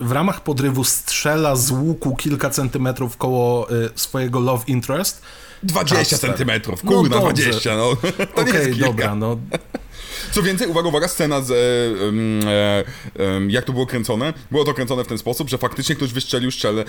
e, 0.00 0.04
w 0.04 0.12
ramach 0.12 0.40
podrywu 0.40 0.84
strzela 0.84 1.56
z 1.56 1.70
łuku 1.70 2.16
kilka 2.16 2.50
centymetrów 2.50 3.16
koło 3.16 3.68
swojego 3.94 4.40
love 4.40 4.64
interest, 4.66 5.22
20 5.62 6.18
centymetrów, 6.18 6.82
kurna, 6.82 7.16
no 7.16 7.22
20, 7.22 7.76
no. 7.76 7.90
Okej, 8.42 8.72
okay, 8.72 8.74
dobra, 8.74 9.14
no. 9.14 9.36
Co 10.32 10.42
więcej, 10.42 10.68
uwaga, 10.68 10.88
uwaga, 10.88 11.08
scena 11.08 11.40
z, 11.40 11.50
e, 11.50 11.54
e, 13.22 13.40
jak 13.48 13.64
to 13.64 13.72
było 13.72 13.86
kręcone. 13.86 14.32
Było 14.50 14.64
to 14.64 14.74
kręcone 14.74 15.04
w 15.04 15.06
ten 15.06 15.18
sposób, 15.18 15.48
że 15.48 15.58
faktycznie 15.58 15.96
ktoś 15.96 16.12
wystrzelił 16.12 16.50
szczelę, 16.50 16.84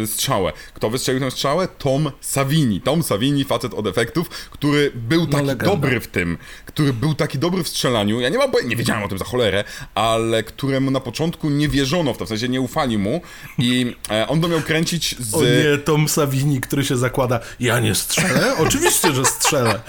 e, 0.00 0.06
strzałę. 0.06 0.52
Kto 0.74 0.90
wystrzelił 0.90 1.20
tę 1.20 1.30
strzałę? 1.30 1.68
Tom 1.78 2.10
Savini. 2.20 2.80
Tom 2.80 3.02
Savini, 3.02 3.44
facet 3.44 3.74
od 3.74 3.86
efektów, 3.86 4.28
który 4.28 4.92
był 4.94 5.20
no, 5.20 5.26
taki 5.26 5.46
no, 5.46 5.54
dobry 5.54 6.00
w 6.00 6.06
tym, 6.06 6.38
który 6.66 6.92
był 6.92 7.14
taki 7.14 7.38
dobry 7.38 7.64
w 7.64 7.68
strzelaniu. 7.68 8.20
Ja 8.20 8.28
nie 8.28 8.38
mam, 8.38 8.50
nie 8.64 8.76
wiedziałem 8.76 9.02
o 9.02 9.08
tym 9.08 9.18
za 9.18 9.24
cholerę, 9.24 9.64
ale 9.94 10.42
któremu 10.42 10.90
na 10.90 11.00
początku 11.00 11.50
nie 11.50 11.68
wierzono 11.68 12.14
w 12.14 12.18
to, 12.18 12.24
w 12.24 12.28
sensie 12.28 12.48
nie 12.48 12.60
ufali 12.60 12.98
mu 12.98 13.20
i 13.58 13.96
e, 14.10 14.28
on 14.28 14.40
to 14.40 14.48
miał 14.48 14.60
kręcić 14.60 15.16
z... 15.18 15.34
O 15.34 15.42
nie, 15.42 15.78
Tom 15.84 16.08
Savini, 16.08 16.60
który 16.60 16.84
się 16.84 16.96
zakłada, 16.96 17.40
ja 17.60 17.80
nie 17.80 17.94
strzelę? 17.94 18.56
Oczywiście, 18.58 19.12
że 19.12 19.24
strzelę. 19.24 19.80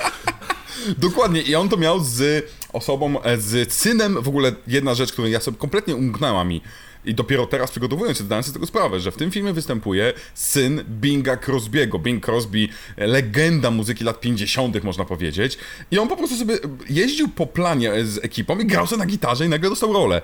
Dokładnie, 0.98 1.42
i 1.42 1.56
on 1.56 1.70
to 1.70 1.78
miał 1.78 2.00
z 2.00 2.46
osobą, 2.78 3.22
e, 3.22 3.38
z 3.38 3.74
synem, 3.74 4.22
w 4.22 4.28
ogóle 4.28 4.52
jedna 4.68 4.94
rzecz, 4.96 5.12
której 5.12 5.32
ja 5.32 5.40
sobie 5.40 5.58
kompletnie 5.58 5.96
umknęła 5.96 6.44
mi. 6.44 6.62
i 7.06 7.13
dopiero 7.13 7.46
teraz 7.46 7.72
przygotowując 7.72 8.18
się, 8.18 8.24
zdałem 8.24 8.44
sobie 8.44 8.52
z 8.52 8.54
tego 8.54 8.68
sprawę, 8.68 9.00
że 9.00 9.12
w 9.12 9.18
tym 9.18 9.32
filmie 9.32 9.54
występuje 9.54 10.13
syn 10.34 10.84
Binga 10.90 11.36
Crosby'ego. 11.36 12.02
Bing 12.02 12.28
Crosby, 12.28 12.68
legenda 12.98 13.72
muzyki 13.72 14.04
lat 14.04 14.20
50., 14.20 14.84
można 14.84 15.06
powiedzieć. 15.06 15.58
I 15.92 16.00
on 16.00 16.08
po 16.08 16.18
prostu 16.18 16.36
sobie 16.36 16.58
jeździł 16.90 17.28
po 17.28 17.48
planie 17.48 18.06
z 18.06 18.26
ekipą 18.26 18.60
i 18.60 18.66
grał 18.66 18.88
sobie 18.88 19.00
na 19.00 19.06
gitarze 19.06 19.46
i 19.46 19.50
nagle 19.50 19.70
dostał 19.70 19.94
rolę 19.94 20.22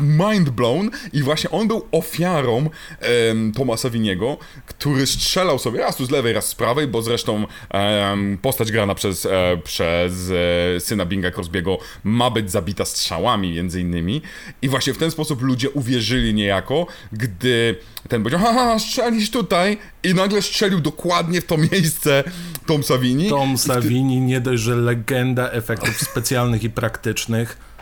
mind 0.00 0.50
blown 0.50 0.90
i 1.12 1.22
właśnie 1.22 1.50
on 1.50 1.68
był 1.68 1.86
ofiarą 1.92 2.70
um, 3.28 3.52
Tomasa 3.52 3.90
Winiego, 3.90 4.36
który 4.66 5.06
strzelał 5.06 5.58
sobie 5.58 5.80
raz 5.80 5.96
tu 5.96 6.04
z 6.04 6.10
lewej, 6.10 6.32
raz 6.32 6.46
z 6.46 6.54
prawej, 6.54 6.86
bo 6.86 7.02
zresztą 7.02 7.46
um, 7.74 8.38
postać 8.42 8.72
grana 8.72 8.94
przez, 8.94 9.26
e, 9.26 9.56
przez 9.64 10.30
e, 10.76 10.80
syna 10.80 11.06
Binga 11.06 11.30
Crosby'ego 11.30 11.76
ma 12.04 12.30
być 12.30 12.50
zabita 12.50 12.84
strzałami 12.84 13.52
między 13.52 13.80
innymi 13.80 14.22
i 14.62 14.68
właśnie 14.68 14.94
w 14.94 14.98
ten 14.98 15.10
sposób 15.10 15.42
ludzie 15.42 15.70
uwierzyli 15.70 16.34
niejako, 16.34 16.86
gdy 17.12 17.76
ten 18.08 18.22
powiedział, 18.22 18.40
haha, 18.40 18.78
strzelisz 18.78 19.30
tutaj 19.30 19.78
i 20.02 20.14
nagle 20.14 20.42
strzelił 20.42 20.80
dokładnie 20.80 21.40
w 21.40 21.44
to 21.44 21.56
miejsce 21.56 22.24
Tom 22.66 22.82
Savini. 22.82 23.28
Tom 23.28 23.58
Savini, 23.58 24.20
nie 24.20 24.40
dość, 24.40 24.62
że 24.62 24.76
legenda 24.76 25.50
efektów 25.50 26.00
specjalnych 26.00 26.64
i 26.64 26.70
praktycznych, 26.70 27.73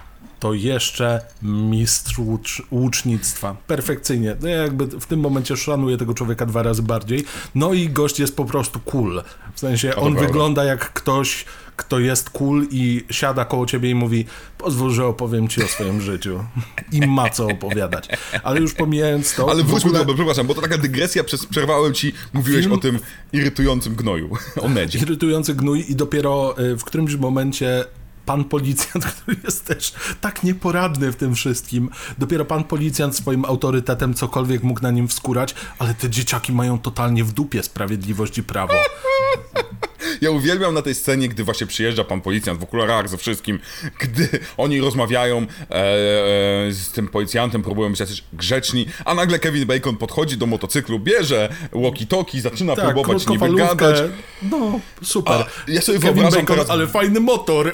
to 0.42 0.54
jeszcze 0.54 1.20
mistrz 1.42 2.18
łucz, 2.18 2.62
łucznictwa. 2.70 3.56
Perfekcyjnie. 3.66 4.36
No 4.40 4.48
ja 4.48 4.56
jakby 4.56 4.86
w 4.86 5.06
tym 5.06 5.20
momencie 5.20 5.56
szanuję 5.56 5.96
tego 5.96 6.14
człowieka 6.14 6.46
dwa 6.46 6.62
razy 6.62 6.82
bardziej. 6.82 7.24
No 7.54 7.72
i 7.72 7.88
gość 7.88 8.20
jest 8.20 8.36
po 8.36 8.44
prostu 8.44 8.80
cool. 8.80 9.22
W 9.54 9.60
sensie 9.60 9.96
on 9.96 10.16
wygląda 10.16 10.64
jak 10.64 10.92
ktoś, 10.92 11.44
kto 11.76 11.98
jest 11.98 12.30
cool 12.30 12.66
i 12.70 13.04
siada 13.10 13.44
koło 13.44 13.66
ciebie 13.66 13.90
i 13.90 13.94
mówi 13.94 14.24
pozwól, 14.58 14.90
że 14.90 15.06
opowiem 15.06 15.48
ci 15.48 15.64
o 15.64 15.68
swoim 15.68 16.00
życiu. 16.00 16.44
I 16.92 17.06
ma 17.06 17.30
co 17.30 17.46
opowiadać. 17.46 18.08
Ale 18.42 18.60
już 18.60 18.74
pomijając 18.74 19.34
to... 19.34 19.50
Ale 19.50 19.62
wróćmy 19.62 19.90
ogóle... 19.90 20.04
do 20.04 20.14
przepraszam, 20.14 20.46
bo 20.46 20.54
to 20.54 20.60
taka 20.60 20.78
dygresja, 20.78 21.24
przez, 21.24 21.46
przerwałem 21.46 21.94
ci, 21.94 22.12
mówiłeś 22.32 22.62
Film... 22.64 22.72
o 22.72 22.78
tym 22.78 22.98
irytującym 23.32 23.94
gnoju, 23.94 24.36
o 24.62 24.68
medzie. 24.68 24.98
Irytujący 24.98 25.54
gnój 25.54 25.90
i 25.90 25.96
dopiero 25.96 26.54
y, 26.58 26.76
w 26.76 26.84
którymś 26.84 27.14
momencie 27.14 27.84
pan 28.26 28.44
policjant, 28.44 29.04
który 29.12 29.36
jest 29.44 29.64
też 29.64 29.94
tak 30.20 30.42
nieporadny 30.42 31.12
w 31.12 31.16
tym 31.16 31.34
wszystkim. 31.34 31.90
Dopiero 32.18 32.44
pan 32.44 32.64
policjant 32.64 33.16
swoim 33.16 33.44
autorytetem 33.44 34.14
cokolwiek 34.14 34.62
mógł 34.62 34.82
na 34.82 34.90
nim 34.90 35.08
wskurać, 35.08 35.54
ale 35.78 35.94
te 35.94 36.10
dzieciaki 36.10 36.52
mają 36.52 36.78
totalnie 36.78 37.24
w 37.24 37.32
dupie 37.32 37.62
sprawiedliwość 37.62 38.38
i 38.38 38.42
prawo. 38.42 38.74
Ja 40.22 40.30
uwielbiam 40.30 40.74
na 40.74 40.82
tej 40.82 40.94
scenie, 40.94 41.28
gdy 41.28 41.44
właśnie 41.44 41.66
przyjeżdża 41.66 42.04
pan 42.04 42.20
policjant 42.20 42.60
w 42.60 42.62
okularach 42.62 43.08
ze 43.08 43.18
wszystkim, 43.18 43.58
gdy 44.00 44.28
oni 44.56 44.80
rozmawiają 44.80 45.38
e, 45.38 45.74
e, 45.74 46.72
z 46.72 46.92
tym 46.92 47.08
policjantem, 47.08 47.62
próbują 47.62 47.90
być 47.90 48.00
jacyś 48.00 48.24
grzeczni, 48.32 48.86
a 49.04 49.14
nagle 49.14 49.38
Kevin 49.38 49.66
Bacon 49.66 49.96
podchodzi 49.96 50.36
do 50.36 50.46
motocyklu, 50.46 50.98
bierze 50.98 51.48
walkie-talkie, 51.72 52.40
zaczyna 52.40 52.76
tak, 52.76 52.84
próbować 52.84 53.26
niby 53.26 53.54
gadać. 53.54 53.96
No, 54.42 54.80
super. 55.02 55.34
A 55.34 55.70
ja 55.70 55.80
sobie 55.80 55.98
Kevin 55.98 56.14
wyobrażam 56.14 56.40
Bacon, 56.40 56.56
teraz... 56.56 56.70
ale 56.70 56.86
fajny 56.86 57.20
motor. 57.20 57.68
E, 57.68 57.72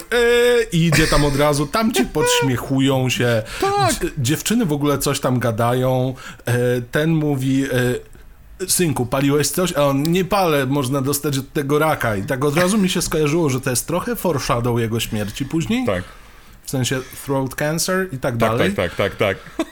I 0.72 0.86
idzie 0.86 1.06
tam 1.06 1.24
od 1.24 1.36
razu, 1.36 1.66
tam 1.66 1.92
ci 1.92 2.04
podśmiechują 2.14 3.08
się. 3.08 3.42
Tak. 3.60 3.94
Dziewczyny 4.18 4.66
w 4.66 4.72
ogóle 4.72 4.98
coś 4.98 5.20
tam 5.20 5.38
gadają. 5.38 6.14
E, 6.46 6.80
ten 6.90 7.10
mówi 7.10 7.64
e, 7.64 7.68
synku, 8.66 9.06
paliłeś 9.06 9.48
coś? 9.48 9.72
A 9.72 9.82
on, 9.82 10.02
nie 10.02 10.24
palę, 10.24 10.66
można 10.66 11.02
dostać 11.02 11.38
od 11.38 11.52
tego 11.52 11.78
raka. 11.78 12.16
I 12.16 12.22
tak 12.22 12.44
od 12.44 12.56
razu 12.56 12.78
mi 12.78 12.88
się 12.88 13.02
skojarzyło, 13.02 13.50
że 13.50 13.60
to 13.60 13.70
jest 13.70 13.86
trochę 13.86 14.16
foreshadow 14.16 14.80
jego 14.80 15.00
śmierci 15.00 15.44
później. 15.44 15.86
Tak. 15.86 16.04
W 16.62 16.70
sensie 16.70 17.00
throat 17.24 17.54
cancer 17.54 18.06
i 18.06 18.10
tak, 18.10 18.20
tak 18.20 18.36
dalej. 18.36 18.74
Tak, 18.74 18.94
tak, 18.94 19.16
tak, 19.16 19.36
tak. 19.56 19.68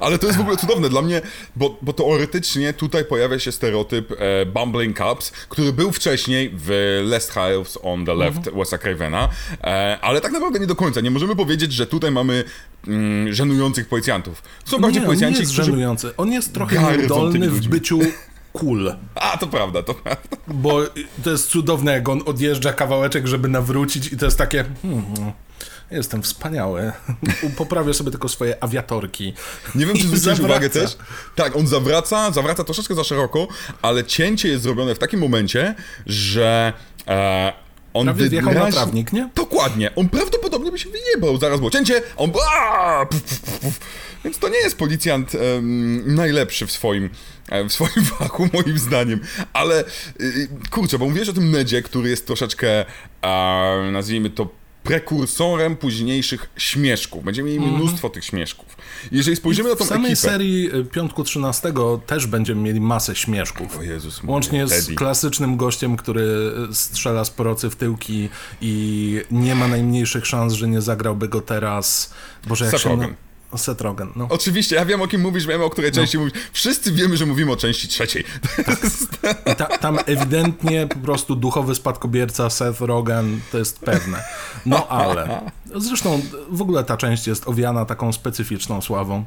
Ale 0.00 0.18
to 0.18 0.26
jest 0.26 0.38
w 0.38 0.40
ogóle 0.40 0.56
cudowne 0.56 0.88
dla 0.88 1.02
mnie, 1.02 1.22
bo, 1.56 1.78
bo 1.82 1.92
teoretycznie 1.92 2.72
tutaj 2.72 3.04
pojawia 3.04 3.38
się 3.38 3.52
stereotyp 3.52 4.12
e, 4.12 4.46
Bumbling 4.46 4.98
Cups, 4.98 5.30
który 5.30 5.72
był 5.72 5.92
wcześniej 5.92 6.50
w 6.54 7.00
Last 7.04 7.30
House 7.30 7.78
on 7.82 8.06
the 8.06 8.14
Left 8.14 8.36
mhm. 8.36 8.56
Wes'a 8.56 8.78
Cravena, 8.78 9.28
e, 9.64 9.98
ale 10.02 10.20
tak 10.20 10.32
naprawdę 10.32 10.58
nie 10.58 10.66
do 10.66 10.76
końca. 10.76 11.00
Nie 11.00 11.10
możemy 11.10 11.36
powiedzieć, 11.36 11.72
że 11.72 11.86
tutaj 11.86 12.10
mamy 12.10 12.44
mm, 12.86 13.34
żenujących 13.34 13.88
policjantów. 13.88 14.42
Są 14.64 14.78
bardziej 14.78 15.00
nie, 15.00 15.06
policjanci, 15.06 15.34
on 15.34 15.38
nie 15.38 15.40
jest 15.40 15.52
którzy... 15.52 15.70
żenujący. 15.70 16.16
On 16.16 16.32
jest 16.32 16.54
trochę 16.54 16.96
niedolny 16.96 17.50
w 17.50 17.68
byciu 17.68 17.98
cool. 18.52 18.96
A, 19.14 19.38
to 19.38 19.46
prawda, 19.46 19.82
to 19.82 19.94
prawda. 19.94 20.36
Bo 20.48 20.80
to 21.24 21.30
jest 21.30 21.48
cudowne, 21.48 21.92
jak 21.92 22.08
on 22.08 22.22
odjeżdża 22.26 22.72
kawałeczek, 22.72 23.26
żeby 23.26 23.48
nawrócić 23.48 24.12
i 24.12 24.16
to 24.16 24.24
jest 24.24 24.38
takie... 24.38 24.64
Hmm, 24.82 25.32
Jestem 25.90 26.22
wspaniały. 26.22 26.92
Poprawię 27.56 27.94
sobie 27.94 28.10
tylko 28.10 28.28
swoje 28.28 28.62
awiatorki. 28.64 29.34
Nie 29.74 29.86
wiem, 29.86 29.96
czy 29.96 30.06
zwróciłeś 30.08 30.40
uwagę 30.40 30.70
też. 30.70 30.96
Tak, 31.36 31.56
on 31.56 31.66
zawraca, 31.66 32.30
zawraca 32.30 32.64
troszeczkę 32.64 32.94
za 32.94 33.04
szeroko, 33.04 33.48
ale 33.82 34.04
cięcie 34.04 34.48
jest 34.48 34.62
zrobione 34.62 34.94
w 34.94 34.98
takim 34.98 35.20
momencie, 35.20 35.74
że 36.06 36.72
e, 37.08 37.52
on 37.94 38.04
Prawie 38.06 38.28
wjechał 38.28 38.54
na 38.54 38.70
trawnik, 38.70 39.12
nie? 39.12 39.28
Dokładnie. 39.34 39.94
On 39.94 40.08
prawdopodobnie 40.08 40.72
by 40.72 40.78
się 40.78 40.90
wyjebał. 40.90 41.36
Zaraz 41.36 41.58
było 41.58 41.70
cięcie, 41.70 42.02
on... 42.16 42.30
Puf, 43.10 43.22
puf, 43.22 43.60
puf. 43.60 43.80
Więc 44.24 44.38
to 44.38 44.48
nie 44.48 44.58
jest 44.58 44.78
policjant 44.78 45.34
um, 45.34 46.14
najlepszy 46.14 46.66
w 46.66 46.72
swoim, 46.72 47.10
e, 47.48 47.64
w 47.64 47.72
swoim 47.72 48.04
fachu, 48.18 48.48
moim 48.52 48.78
zdaniem. 48.78 49.20
Ale 49.52 49.84
y, 50.20 50.48
kurczę, 50.70 50.98
bo 50.98 51.08
mówisz 51.08 51.28
o 51.28 51.32
tym 51.32 51.50
Nedzie, 51.50 51.82
który 51.82 52.10
jest 52.10 52.26
troszeczkę, 52.26 52.84
uh, 53.22 53.92
nazwijmy 53.92 54.30
to, 54.30 54.48
prekursorem 54.82 55.76
późniejszych 55.76 56.50
śmieszków. 56.56 57.24
Będziemy 57.24 57.48
mieli 57.48 57.64
mm 57.64 57.80
mnóstwo 57.80 58.10
tych 58.10 58.24
śmieszków. 58.24 58.76
Jeżeli 59.12 59.36
spojrzymy 59.36 59.68
na 59.68 59.76
tą 59.76 59.84
ekipę... 59.84 59.94
W 59.94 59.98
samej 59.98 60.16
serii 60.16 60.74
y, 60.74 60.84
Piątku 60.84 61.24
13 61.24 61.72
też 62.06 62.26
będziemy 62.26 62.62
mieli 62.62 62.80
masę 62.80 63.16
śmieszków. 63.16 63.78
O 63.78 63.82
Jezus 63.82 64.22
Łącznie 64.22 64.68
z 64.68 64.94
klasycznym 64.94 65.56
gościem, 65.56 65.96
który 65.96 66.22
y, 66.70 66.74
strzela 66.74 67.24
z 67.24 67.30
porocy 67.30 67.70
w 67.70 67.76
tyłki 67.76 68.28
i 68.60 69.24
nie 69.30 69.54
ma 69.54 69.68
najmniejszych 69.68 70.26
szans, 70.26 70.52
że 70.52 70.68
nie 70.68 70.80
zagrałby 70.80 71.28
go 71.28 71.40
teraz... 71.40 72.14
Boże, 72.48 72.64
jak 72.64 72.78
się... 72.78 73.14
Seth 73.58 73.80
Rogen, 73.80 74.12
no. 74.16 74.26
Oczywiście, 74.30 74.76
ja 74.76 74.84
wiem 74.84 75.02
o 75.02 75.08
kim 75.08 75.20
mówisz, 75.20 75.46
wiem 75.46 75.62
o 75.62 75.70
której 75.70 75.92
części 75.92 76.16
no. 76.16 76.24
mówisz. 76.24 76.38
Wszyscy 76.52 76.92
wiemy, 76.92 77.16
że 77.16 77.26
mówimy 77.26 77.52
o 77.52 77.56
części 77.56 77.88
trzeciej. 77.88 78.24
Tak. 79.22 79.56
Ta, 79.58 79.66
tam 79.66 79.98
ewidentnie 80.06 80.86
po 80.86 80.98
prostu 80.98 81.36
duchowy 81.36 81.74
spadkobierca 81.74 82.50
Seth 82.50 82.80
Rogen, 82.80 83.40
to 83.52 83.58
jest 83.58 83.78
pewne. 83.78 84.24
No 84.66 84.88
ale, 84.88 85.40
zresztą 85.74 86.22
w 86.50 86.62
ogóle 86.62 86.84
ta 86.84 86.96
część 86.96 87.26
jest 87.26 87.48
owiana 87.48 87.84
taką 87.84 88.12
specyficzną 88.12 88.80
sławą. 88.80 89.24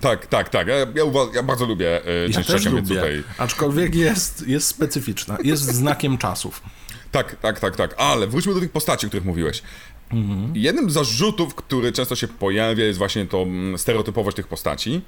Tak, 0.00 0.26
tak, 0.26 0.48
tak. 0.48 0.66
Ja, 0.66 0.74
ja, 0.74 0.86
ja 1.34 1.42
bardzo 1.42 1.66
lubię 1.66 2.00
y, 2.00 2.32
część 2.32 2.48
ja 2.48 2.56
trzecią, 2.56 2.70
lubię, 2.70 2.94
tutaj... 2.94 3.24
aczkolwiek 3.38 3.94
jest, 3.94 4.46
jest 4.46 4.66
specyficzna, 4.66 5.38
jest 5.44 5.62
znakiem 5.62 6.18
czasów. 6.18 6.62
Tak, 7.12 7.36
tak, 7.36 7.60
tak, 7.60 7.76
tak. 7.76 7.94
Ale 7.98 8.26
wróćmy 8.26 8.54
do 8.54 8.60
tych 8.60 8.72
postaci, 8.72 9.06
o 9.06 9.08
których 9.08 9.26
mówiłeś. 9.26 9.62
Mhm. 10.12 10.52
Jednym 10.56 10.90
z 10.90 10.92
zarzutów, 10.92 11.54
który 11.54 11.92
często 11.92 12.16
się 12.16 12.28
pojawia, 12.28 12.84
jest 12.84 12.98
właśnie 12.98 13.26
to 13.26 13.42
mm, 13.42 13.78
stereotypowość 13.78 14.36
tych 14.36 14.48
postaci. 14.48 15.02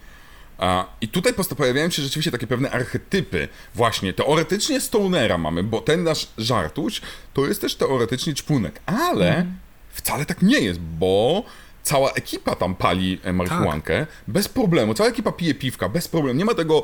I 1.00 1.08
tutaj 1.08 1.32
pojawiają 1.56 1.90
się 1.90 2.02
rzeczywiście 2.02 2.30
takie 2.30 2.46
pewne 2.46 2.70
archetypy. 2.70 3.48
Właśnie, 3.74 4.12
teoretycznie 4.12 4.80
Stonera 4.80 5.38
mamy, 5.38 5.62
bo 5.62 5.80
ten 5.80 6.02
nasz 6.02 6.28
żartuś 6.38 7.00
to 7.34 7.46
jest 7.46 7.60
też 7.60 7.74
teoretycznie 7.74 8.34
czpunek, 8.34 8.80
ale 8.86 9.28
mhm. 9.28 9.56
wcale 9.92 10.26
tak 10.26 10.42
nie 10.42 10.60
jest, 10.60 10.80
bo 10.80 11.44
cała 11.82 12.10
ekipa 12.10 12.54
tam 12.54 12.74
pali 12.74 13.18
e, 13.24 13.32
marihuankę 13.32 14.00
tak. 14.00 14.08
bez 14.28 14.48
problemu. 14.48 14.94
Cała 14.94 15.10
ekipa 15.10 15.32
pije 15.32 15.54
piwka 15.54 15.88
bez 15.88 16.08
problemu. 16.08 16.38
Nie 16.38 16.44
ma 16.44 16.54
tego, 16.54 16.82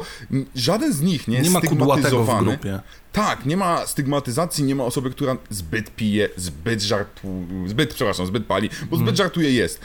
żaden 0.54 0.92
z 0.92 1.00
nich 1.00 1.28
nie 1.28 1.38
jest 1.38 1.54
nie 1.54 1.60
stygmatyzowany. 1.60 2.42
w 2.42 2.60
grupie. 2.60 2.80
Tak, 3.12 3.46
nie 3.46 3.56
ma 3.56 3.86
stygmatyzacji, 3.86 4.64
nie 4.64 4.74
ma 4.74 4.84
osoby, 4.84 5.10
która 5.10 5.36
zbyt 5.50 5.90
pije, 5.90 6.28
zbyt 6.36 6.82
żartuje, 6.82 7.68
zbyt, 7.68 7.94
przepraszam, 7.94 8.26
zbyt 8.26 8.46
pali, 8.46 8.68
bo 8.68 8.96
zbyt 8.96 8.98
hmm. 8.98 9.16
żartuje 9.16 9.52
jest. 9.52 9.80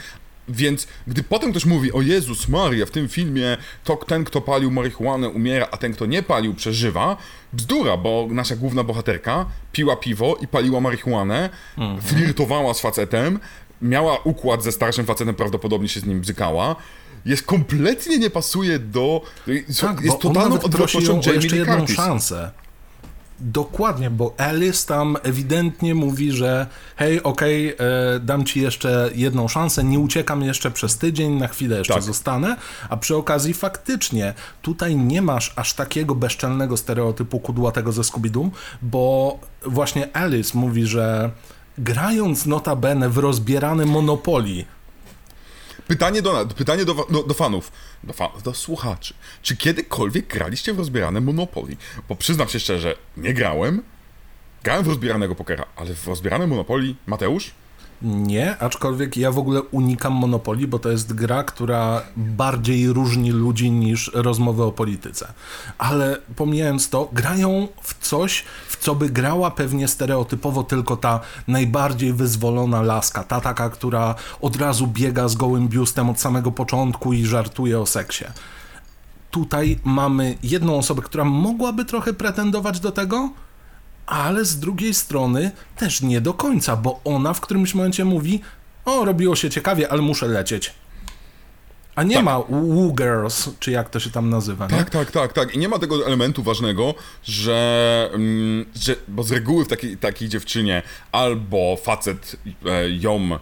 Więc 0.48 0.86
gdy 1.06 1.22
potem 1.22 1.50
ktoś 1.50 1.66
mówi, 1.66 1.92
o 1.92 2.02
Jezus 2.02 2.48
Maria, 2.48 2.86
w 2.86 2.90
tym 2.90 3.08
filmie 3.08 3.56
to 3.84 3.96
ten, 3.96 4.24
kto 4.24 4.40
palił 4.40 4.70
marihuanę 4.70 5.28
umiera, 5.28 5.68
a 5.70 5.76
ten, 5.76 5.92
kto 5.92 6.06
nie 6.06 6.22
palił 6.22 6.54
przeżywa, 6.54 7.16
bzdura, 7.52 7.96
bo 7.96 8.28
nasza 8.30 8.56
główna 8.56 8.84
bohaterka 8.84 9.46
piła 9.72 9.96
piwo 9.96 10.36
i 10.40 10.48
paliła 10.48 10.80
marihuanę, 10.80 11.50
mm 11.78 11.96
-hmm. 11.96 12.02
flirtowała 12.02 12.74
z 12.74 12.80
facetem, 12.80 13.38
miała 13.82 14.18
układ 14.24 14.64
ze 14.64 14.72
starszym 14.72 15.06
facetem, 15.06 15.34
prawdopodobnie 15.34 15.88
się 15.88 16.00
z 16.00 16.04
nim 16.04 16.20
bzykała, 16.20 16.76
jest 17.24 17.42
kompletnie 17.42 18.18
nie 18.18 18.30
pasuje 18.30 18.78
do... 18.78 19.22
Tak, 19.80 20.00
jest 20.00 20.18
totalną 20.18 20.60
odwrotnością 20.60 21.20
Jamie 21.26 21.34
jeszcze 21.34 21.56
jedną 21.56 21.76
Curtis. 21.76 21.96
szansę. 21.96 22.50
Dokładnie, 23.40 24.10
bo 24.10 24.34
Alice 24.38 24.86
tam 24.86 25.16
ewidentnie 25.22 25.94
mówi, 25.94 26.32
że 26.32 26.66
hej, 26.96 27.22
okej, 27.22 27.74
okay, 27.74 27.86
e, 27.86 28.20
dam 28.20 28.44
ci 28.44 28.60
jeszcze 28.60 29.10
jedną 29.14 29.48
szansę, 29.48 29.84
nie 29.84 29.98
uciekam 29.98 30.42
jeszcze 30.42 30.70
przez 30.70 30.98
tydzień, 30.98 31.32
na 31.32 31.48
chwilę 31.48 31.78
jeszcze 31.78 31.94
tak. 31.94 32.02
zostanę, 32.02 32.56
a 32.88 32.96
przy 32.96 33.16
okazji 33.16 33.54
faktycznie 33.54 34.34
tutaj 34.62 34.96
nie 34.96 35.22
masz 35.22 35.52
aż 35.56 35.74
takiego 35.74 36.14
bezczelnego 36.14 36.76
stereotypu 36.76 37.40
kudłatego 37.40 37.92
ze 37.92 38.02
Scooby-Doo, 38.02 38.50
bo 38.82 39.38
właśnie 39.66 40.16
Alice 40.16 40.58
mówi, 40.58 40.86
że 40.86 41.30
grając 41.78 42.46
notabene 42.46 43.08
w 43.08 43.18
rozbierane 43.18 43.86
Monopoly, 43.86 44.64
Pytanie 45.86 46.22
do, 46.22 46.46
pytanie 46.46 46.84
do, 46.84 46.94
do, 46.94 47.22
do 47.22 47.34
fanów, 47.34 47.72
do, 48.04 48.14
do 48.44 48.54
słuchaczy. 48.54 49.14
Czy 49.42 49.56
kiedykolwiek 49.56 50.26
graliście 50.26 50.74
w 50.74 50.78
rozbierane 50.78 51.20
Monopoly? 51.20 51.76
Bo 52.08 52.16
przyznam 52.16 52.48
się 52.48 52.60
szczerze, 52.60 52.96
nie 53.16 53.34
grałem. 53.34 53.82
Grałem 54.62 54.84
w 54.84 54.88
rozbieranego 54.88 55.34
pokera, 55.34 55.66
ale 55.76 55.94
w 55.94 56.06
rozbierane 56.06 56.46
Monopoly, 56.46 56.94
Mateusz? 57.06 57.50
Nie, 58.02 58.58
aczkolwiek 58.58 59.16
ja 59.16 59.32
w 59.32 59.38
ogóle 59.38 59.62
unikam 59.62 60.12
Monopoli, 60.12 60.66
bo 60.66 60.78
to 60.78 60.90
jest 60.90 61.12
gra, 61.12 61.44
która 61.44 62.02
bardziej 62.16 62.92
różni 62.92 63.30
ludzi 63.30 63.70
niż 63.70 64.10
rozmowy 64.14 64.62
o 64.62 64.72
polityce. 64.72 65.32
Ale 65.78 66.18
pomijając 66.36 66.88
to, 66.88 67.08
grają 67.12 67.68
w 67.82 68.06
coś, 68.08 68.44
w 68.68 68.76
co 68.76 68.94
by 68.94 69.10
grała 69.10 69.50
pewnie 69.50 69.88
stereotypowo 69.88 70.62
tylko 70.62 70.96
ta 70.96 71.20
najbardziej 71.48 72.12
wyzwolona 72.12 72.82
laska, 72.82 73.24
ta 73.24 73.40
taka, 73.40 73.70
która 73.70 74.14
od 74.40 74.56
razu 74.56 74.86
biega 74.86 75.28
z 75.28 75.34
gołym 75.34 75.68
biustem 75.68 76.10
od 76.10 76.20
samego 76.20 76.52
początku 76.52 77.12
i 77.12 77.26
żartuje 77.26 77.80
o 77.80 77.86
seksie. 77.86 78.24
Tutaj 79.30 79.78
mamy 79.84 80.38
jedną 80.42 80.78
osobę, 80.78 81.02
która 81.02 81.24
mogłaby 81.24 81.84
trochę 81.84 82.12
pretendować 82.12 82.80
do 82.80 82.92
tego, 82.92 83.30
ale 84.06 84.44
z 84.44 84.58
drugiej 84.58 84.94
strony 84.94 85.50
też 85.76 86.02
nie 86.02 86.20
do 86.20 86.34
końca, 86.34 86.76
bo 86.76 87.00
ona 87.04 87.34
w 87.34 87.40
którymś 87.40 87.74
momencie 87.74 88.04
mówi: 88.04 88.40
O, 88.84 89.04
robiło 89.04 89.36
się 89.36 89.50
ciekawie, 89.50 89.92
ale 89.92 90.02
muszę 90.02 90.26
lecieć. 90.26 90.74
A 91.94 92.02
nie 92.02 92.14
tak. 92.14 92.24
ma 92.24 92.38
Woo 92.38 92.92
Girls, 92.92 93.50
czy 93.58 93.70
jak 93.70 93.90
to 93.90 94.00
się 94.00 94.10
tam 94.10 94.30
nazywa. 94.30 94.68
Tak, 94.68 94.90
tak, 94.90 95.10
tak, 95.10 95.32
tak. 95.32 95.54
I 95.54 95.58
nie 95.58 95.68
ma 95.68 95.78
tego 95.78 96.06
elementu 96.06 96.42
ważnego, 96.42 96.94
że, 97.24 98.10
mm, 98.14 98.66
że 98.74 98.96
bo 99.08 99.22
z 99.22 99.32
reguły 99.32 99.64
w 99.64 99.68
takiej, 99.68 99.96
takiej 99.96 100.28
dziewczynie 100.28 100.82
albo 101.12 101.76
facet 101.76 102.36
e, 102.66 102.90
ją 102.90 103.38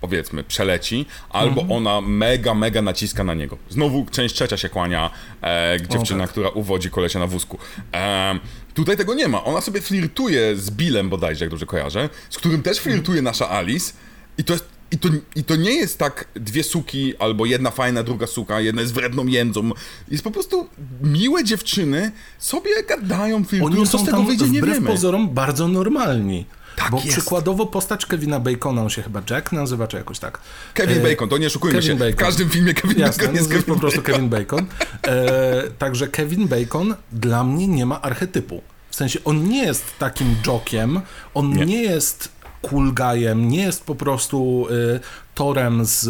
powiedzmy, 0.00 0.44
przeleci, 0.44 1.06
albo 1.30 1.60
mhm. 1.60 1.72
ona 1.72 2.00
mega, 2.00 2.54
mega 2.54 2.82
naciska 2.82 3.24
na 3.24 3.34
niego. 3.34 3.58
Znowu 3.68 4.06
część 4.10 4.34
trzecia 4.34 4.56
się 4.56 4.68
kłania 4.68 5.10
e, 5.42 5.76
dziewczyna, 5.88 6.24
tak. 6.24 6.30
która 6.30 6.48
uwodzi 6.48 6.90
kolesia 6.90 7.18
na 7.18 7.26
wózku. 7.26 7.58
E, 7.94 8.38
tutaj 8.74 8.96
tego 8.96 9.14
nie 9.14 9.28
ma. 9.28 9.44
Ona 9.44 9.60
sobie 9.60 9.80
flirtuje 9.80 10.56
z 10.56 10.70
Billem 10.70 11.08
bodajże, 11.08 11.44
jak 11.44 11.50
dobrze 11.50 11.66
kojarzę, 11.66 12.08
z 12.30 12.36
którym 12.38 12.62
też 12.62 12.78
flirtuje 12.78 13.22
nasza 13.22 13.50
Alice 13.50 13.92
i 14.38 14.44
to 14.44 14.52
jest 14.52 14.64
i 14.92 14.98
to, 14.98 15.08
I 15.36 15.44
to 15.44 15.56
nie 15.56 15.74
jest 15.74 15.98
tak 15.98 16.28
dwie 16.34 16.62
suki, 16.62 17.16
albo 17.18 17.46
jedna 17.46 17.70
fajna, 17.70 18.02
druga 18.02 18.26
suka, 18.26 18.60
jedna 18.60 18.82
jest 18.82 18.94
wredną 18.94 19.26
jędzą. 19.26 19.70
Jest 20.08 20.24
po 20.24 20.30
prostu 20.30 20.68
miłe 21.02 21.44
dziewczyny 21.44 22.12
sobie 22.38 22.70
gadają, 22.88 23.44
flirtują, 23.44 23.76
Oni 23.76 23.86
są 23.86 23.98
co 23.98 24.04
z 24.04 24.06
tego 24.06 24.22
wyjdzie, 24.22 24.48
nie 24.48 24.62
wiemy. 24.62 24.86
pozorom 24.86 25.34
bardzo 25.34 25.68
normalni. 25.68 26.46
Tak 26.76 26.90
Bo 26.90 26.96
jest. 26.96 27.08
przykładowo 27.08 27.66
postać 27.66 28.06
Kevina 28.06 28.40
Bacona, 28.40 28.82
on 28.82 28.90
się 28.90 29.02
chyba 29.02 29.22
Jack 29.30 29.52
nazywa, 29.52 29.88
czy 29.88 29.96
jakoś 29.96 30.18
tak. 30.18 30.40
Kevin 30.74 30.98
e, 30.98 31.00
Bacon, 31.10 31.28
to 31.28 31.38
nie 31.38 31.46
oszukujmy 31.46 31.78
Kevin 31.78 31.90
się. 31.90 31.98
Bacon. 31.98 32.12
W 32.12 32.16
każdym 32.16 32.50
filmie 32.50 32.74
Kevin 32.74 32.98
Jasne, 32.98 33.22
Bacon 33.22 33.36
jest 33.36 33.48
Kevin 33.48 33.64
po 33.64 33.80
prostu 33.80 34.02
Kevin 34.02 34.28
Bacon. 34.28 34.66
E, 35.06 35.62
także 35.78 36.08
Kevin 36.08 36.48
Bacon 36.48 36.94
dla 37.12 37.44
mnie 37.44 37.68
nie 37.68 37.86
ma 37.86 38.02
archetypu. 38.02 38.62
W 38.90 38.96
sensie 38.96 39.18
on 39.24 39.48
nie 39.48 39.62
jest 39.62 39.84
takim 39.98 40.36
jokiem, 40.46 41.00
on 41.34 41.50
nie, 41.50 41.66
nie 41.66 41.82
jest 41.82 42.28
cool 42.62 42.94
guyem, 42.94 43.48
nie 43.48 43.62
jest 43.62 43.84
po 43.84 43.94
prostu 43.94 44.66
y, 44.70 45.00
Torem 45.34 45.84
z 45.84 46.06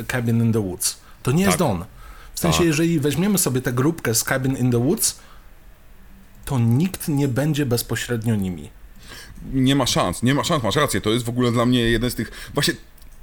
y, 0.00 0.04
Cabin 0.04 0.44
in 0.44 0.52
the 0.52 0.60
Woods. 0.60 0.96
To 1.22 1.32
nie 1.32 1.44
tak. 1.44 1.52
jest 1.52 1.62
on. 1.62 1.84
W 2.34 2.40
sensie, 2.40 2.58
tak. 2.58 2.66
jeżeli 2.66 3.00
weźmiemy 3.00 3.38
sobie 3.38 3.60
tę 3.60 3.72
grupkę 3.72 4.14
z 4.14 4.24
Cabin 4.24 4.56
in 4.56 4.70
the 4.70 4.78
Woods, 4.78 5.18
to 6.44 6.58
nikt 6.58 7.08
nie 7.08 7.28
będzie 7.28 7.66
bezpośrednio 7.66 8.36
nimi 8.36 8.70
nie 9.52 9.76
ma 9.76 9.86
szans, 9.86 10.22
nie 10.22 10.34
ma 10.34 10.44
szans, 10.44 10.62
masz 10.62 10.76
rację, 10.76 11.00
to 11.00 11.10
jest 11.10 11.24
w 11.24 11.28
ogóle 11.28 11.52
dla 11.52 11.66
mnie 11.66 11.80
jeden 11.80 12.10
z 12.10 12.14
tych, 12.14 12.50
właśnie 12.54 12.74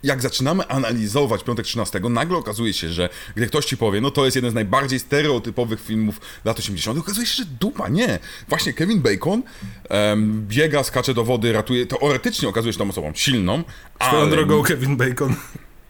jak 0.04 0.22
zaczynamy 0.22 0.68
analizować 0.68 1.44
Piątek 1.44 1.66
13, 1.66 2.00
nagle 2.00 2.38
okazuje 2.38 2.74
się, 2.74 2.90
że 2.90 3.10
gdy 3.36 3.48
ktoś 3.48 3.66
ci 3.66 3.78
powie, 3.78 4.02
no 4.02 4.12
to 4.12 4.26
jest 4.26 4.36
jeden 4.36 4.52
z 4.52 4.54
najbardziej 4.54 5.00
stereotypowych 5.00 5.82
filmów 5.82 6.22
lat 6.46 6.60
80., 6.60 7.00
okazuje 7.00 7.28
się, 7.28 7.36
że 7.36 7.46
dupa, 7.46 7.90
nie. 7.90 8.20
Właśnie 8.48 8.74
Kevin 8.74 9.02
Bacon 9.02 9.44
um, 9.90 10.46
biega, 10.48 10.84
skacze 10.84 11.14
do 11.14 11.24
wody, 11.24 11.54
ratuje, 11.54 11.86
teoretycznie 11.86 12.50
okazuje 12.50 12.74
się 12.74 12.80
tą 12.80 12.90
osobą 12.90 13.12
silną, 13.16 13.64
Swoją 14.04 14.22
ale... 14.22 14.32
drogą 14.32 14.64
Kevin 14.64 14.98
Bacon 14.98 15.36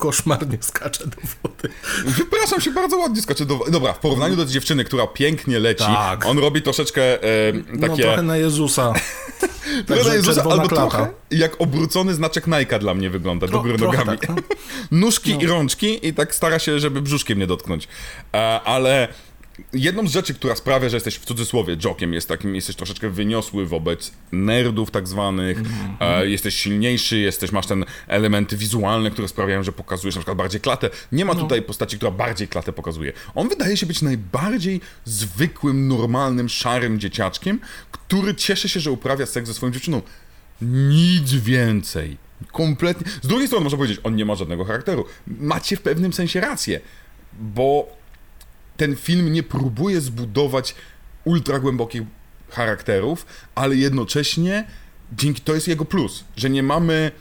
koszmarnie 0.01 0.57
skacze 0.61 1.07
do 1.07 1.17
wody. 1.43 1.69
Wypraszam 2.05 2.61
się, 2.61 2.71
bardzo 2.71 2.97
ładnie 2.97 3.21
skacze 3.21 3.45
do 3.45 3.57
wody. 3.57 3.71
Dobra, 3.71 3.93
w 3.93 3.99
porównaniu 3.99 4.35
do 4.35 4.45
dziewczyny, 4.45 4.83
która 4.83 5.07
pięknie 5.07 5.59
leci, 5.59 5.83
tak. 5.83 6.25
on 6.25 6.39
robi 6.39 6.61
troszeczkę 6.61 7.23
e, 7.23 7.53
takie... 7.53 7.87
No 7.87 7.97
trochę 7.97 8.21
na 8.21 8.37
Jezusa. 8.37 8.93
trochę 9.87 10.03
na 10.09 10.15
Jezusa, 10.15 10.43
albo 10.43 10.67
klata. 10.67 10.75
trochę 10.75 11.07
jak 11.31 11.61
obrócony 11.61 12.13
znaczek 12.13 12.47
Nike'a 12.47 12.79
dla 12.79 12.93
mnie 12.93 13.09
wygląda, 13.09 13.47
do 13.47 13.61
góry 13.61 13.77
nogami. 13.77 14.17
Tak, 14.17 14.29
no. 14.29 14.35
Nóżki 14.91 15.33
no. 15.33 15.41
i 15.41 15.45
rączki 15.45 16.07
i 16.07 16.13
tak 16.13 16.35
stara 16.35 16.59
się, 16.59 16.79
żeby 16.79 17.01
brzuszkiem 17.01 17.39
nie 17.39 17.47
dotknąć. 17.47 17.87
E, 18.33 18.61
ale 18.61 19.07
jedną 19.73 20.07
z 20.07 20.11
rzeczy, 20.11 20.33
która 20.33 20.55
sprawia, 20.55 20.89
że 20.89 20.97
jesteś 20.97 21.15
w 21.15 21.25
cudzysłowie 21.25 21.77
jokiem, 21.83 22.13
jest 22.13 22.27
takim, 22.27 22.55
jesteś 22.55 22.75
troszeczkę 22.75 23.09
wyniosły 23.09 23.65
wobec 23.65 24.11
nerdów 24.31 24.91
tak 24.91 25.07
zwanych, 25.07 25.57
mm 25.57 25.71
-hmm. 25.71 25.95
e, 25.99 26.29
jesteś 26.29 26.55
silniejszy, 26.55 27.17
jesteś, 27.17 27.51
masz 27.51 27.67
ten 27.67 27.85
elementy 28.07 28.57
wizualne, 28.57 29.11
które 29.11 29.27
sprawiają, 29.27 29.63
że 29.63 29.71
pokazujesz 29.71 30.15
na 30.15 30.19
przykład 30.19 30.37
bardziej 30.37 30.61
klatę. 30.61 30.89
Nie 31.11 31.25
ma 31.25 31.33
no. 31.33 31.39
tutaj 31.39 31.61
postaci, 31.61 31.97
która 31.97 32.11
bardziej 32.11 32.47
klatę 32.47 32.73
pokazuje. 32.73 33.13
On 33.35 33.49
wydaje 33.49 33.77
się 33.77 33.85
być 33.85 34.01
najbardziej 34.01 34.81
zwykłym, 35.05 35.87
normalnym, 35.87 36.49
szarym 36.49 36.99
dzieciaczkiem, 36.99 37.59
który 37.91 38.35
cieszy 38.35 38.69
się, 38.69 38.79
że 38.79 38.91
uprawia 38.91 39.25
seks 39.25 39.47
ze 39.47 39.53
swoją 39.53 39.71
dziewczyną. 39.71 40.01
Nic 40.61 41.33
więcej. 41.33 42.17
Kompletnie. 42.51 43.11
Z 43.21 43.27
drugiej 43.27 43.47
strony 43.47 43.63
można 43.63 43.77
powiedzieć, 43.77 43.99
on 44.03 44.15
nie 44.15 44.25
ma 44.25 44.35
żadnego 44.35 44.65
charakteru. 44.65 45.05
Macie 45.27 45.77
w 45.77 45.81
pewnym 45.81 46.13
sensie 46.13 46.41
rację, 46.41 46.79
bo 47.33 48.00
ten 48.81 48.95
film 48.95 49.33
nie 49.33 49.43
próbuje 49.43 50.01
zbudować 50.01 50.75
ultra 51.23 51.59
głębokich 51.59 52.01
charakterów, 52.49 53.25
ale 53.55 53.75
jednocześnie 53.75 54.67
dzięki 55.17 55.41
to 55.41 55.53
jest 55.55 55.67
jego 55.67 55.85
plus, 55.85 56.23
że 56.37 56.49
nie 56.49 56.63
mamy 56.63 57.11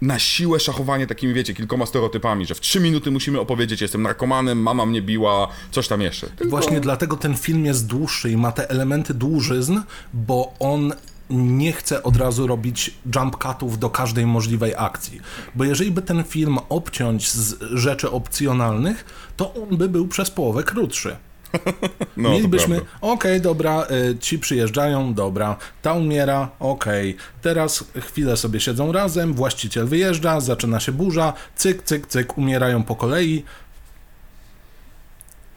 na 0.00 0.18
siłę 0.18 0.60
szachowanie 0.60 1.06
takimi, 1.06 1.34
wiecie, 1.34 1.54
kilkoma 1.54 1.86
stereotypami, 1.86 2.46
że 2.46 2.54
w 2.54 2.60
trzy 2.60 2.80
minuty 2.80 3.10
musimy 3.10 3.40
opowiedzieć, 3.40 3.80
jestem 3.80 4.02
narkomanem, 4.02 4.62
mama 4.62 4.86
mnie 4.86 5.02
biła, 5.02 5.48
coś 5.70 5.88
tam 5.88 6.00
jeszcze. 6.00 6.26
Tylko... 6.26 6.50
Właśnie 6.50 6.80
dlatego 6.80 7.16
ten 7.16 7.36
film 7.36 7.64
jest 7.64 7.86
dłuższy 7.86 8.30
i 8.30 8.36
ma 8.36 8.52
te 8.52 8.70
elementy 8.70 9.14
dłużyzn, 9.14 9.78
bo 10.12 10.54
on 10.58 10.92
nie 11.32 11.72
chce 11.72 12.02
od 12.02 12.16
razu 12.16 12.46
robić 12.46 12.94
jump 13.16 13.36
cutów 13.42 13.78
do 13.78 13.90
każdej 13.90 14.26
możliwej 14.26 14.74
akcji. 14.76 15.20
Bo 15.54 15.64
jeżeli 15.64 15.90
by 15.90 16.02
ten 16.02 16.24
film 16.24 16.58
obciąć 16.68 17.30
z 17.30 17.56
rzeczy 17.60 18.10
opcjonalnych, 18.10 19.04
to 19.36 19.54
on 19.54 19.76
by 19.76 19.88
był 19.88 20.08
przez 20.08 20.30
połowę 20.30 20.62
krótszy. 20.62 21.16
No, 22.16 22.30
Mielibyśmy, 22.30 22.76
okej, 22.76 22.90
okay, 23.00 23.40
dobra, 23.40 23.86
y, 24.10 24.18
ci 24.18 24.38
przyjeżdżają, 24.38 25.14
dobra, 25.14 25.56
ta 25.82 25.92
umiera, 25.92 26.50
okej, 26.58 27.10
okay. 27.10 27.24
teraz 27.42 27.84
chwilę 28.00 28.36
sobie 28.36 28.60
siedzą 28.60 28.92
razem, 28.92 29.34
właściciel 29.34 29.86
wyjeżdża, 29.86 30.40
zaczyna 30.40 30.80
się 30.80 30.92
burza, 30.92 31.32
cyk, 31.56 31.82
cyk, 31.82 32.06
cyk, 32.06 32.38
umierają 32.38 32.82
po 32.82 32.96
kolei, 32.96 33.44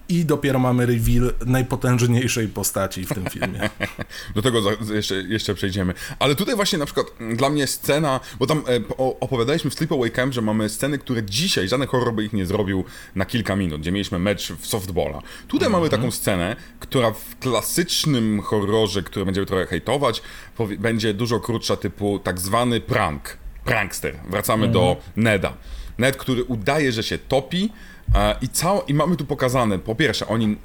i 0.10 0.26
dopiero 0.26 0.60
mamy 0.60 0.86
reveal 0.86 1.34
najpotężniejszej 1.46 2.48
postaci 2.48 3.06
w 3.06 3.14
tym 3.14 3.26
filmie. 3.30 3.70
Do 4.36 4.42
tego 4.42 4.62
jeszcze, 4.94 5.16
jeszcze 5.16 5.56
przejdziemy. 5.56 5.94
Ale 6.20 6.36
tutaj 6.36 6.56
właśnie 6.56 6.80
na 6.80 6.86
przykład 6.86 7.08
dla 7.36 7.50
mnie 7.50 7.68
scena, 7.68 8.20
bo 8.40 8.48
tam 8.48 8.58
e, 8.58 8.98
opowiadaliśmy 8.98 9.70
w 9.70 9.74
Sleepaway 9.74 10.12
Camp, 10.12 10.34
że 10.34 10.42
mamy 10.42 10.70
sceny, 10.70 10.98
które 10.98 11.24
dzisiaj 11.24 11.68
żaden 11.68 11.88
horror 11.88 12.14
by 12.14 12.24
ich 12.24 12.34
nie 12.34 12.46
zrobił 12.46 12.84
na 13.16 13.26
kilka 13.26 13.56
minut, 13.56 13.82
gdzie 13.82 13.92
mieliśmy 13.92 14.20
mecz 14.20 14.52
w 14.52 14.68
softballa. 14.68 15.22
Tutaj 15.48 15.70
mamy 15.70 15.90
taką 15.90 16.12
scenę, 16.12 16.56
która 16.80 17.12
w 17.12 17.40
klasycznym 17.40 18.42
horrorze, 18.42 19.04
który 19.04 19.26
będziemy 19.26 19.48
trochę 19.48 19.66
hejtować, 19.66 20.22
będzie 20.80 21.14
dużo 21.14 21.40
krótsza, 21.40 21.78
typu 21.78 22.20
tak 22.20 22.40
zwany 22.40 22.82
prank. 22.82 23.38
Prankster. 23.66 24.16
Wracamy 24.30 24.68
do 24.68 24.80
mhm. 24.80 25.06
Neda. 25.16 25.54
Ned, 25.98 26.18
który 26.18 26.44
udaje, 26.44 26.92
że 26.92 27.04
się 27.04 27.18
topi, 27.18 27.72
i, 28.42 28.50
cało, 28.50 28.86
I 28.88 28.94
mamy 28.94 29.16
tu 29.16 29.26
pokazane, 29.26 29.80
po 29.80 29.96
pierwsze, 29.96 30.28
oni, 30.28 30.58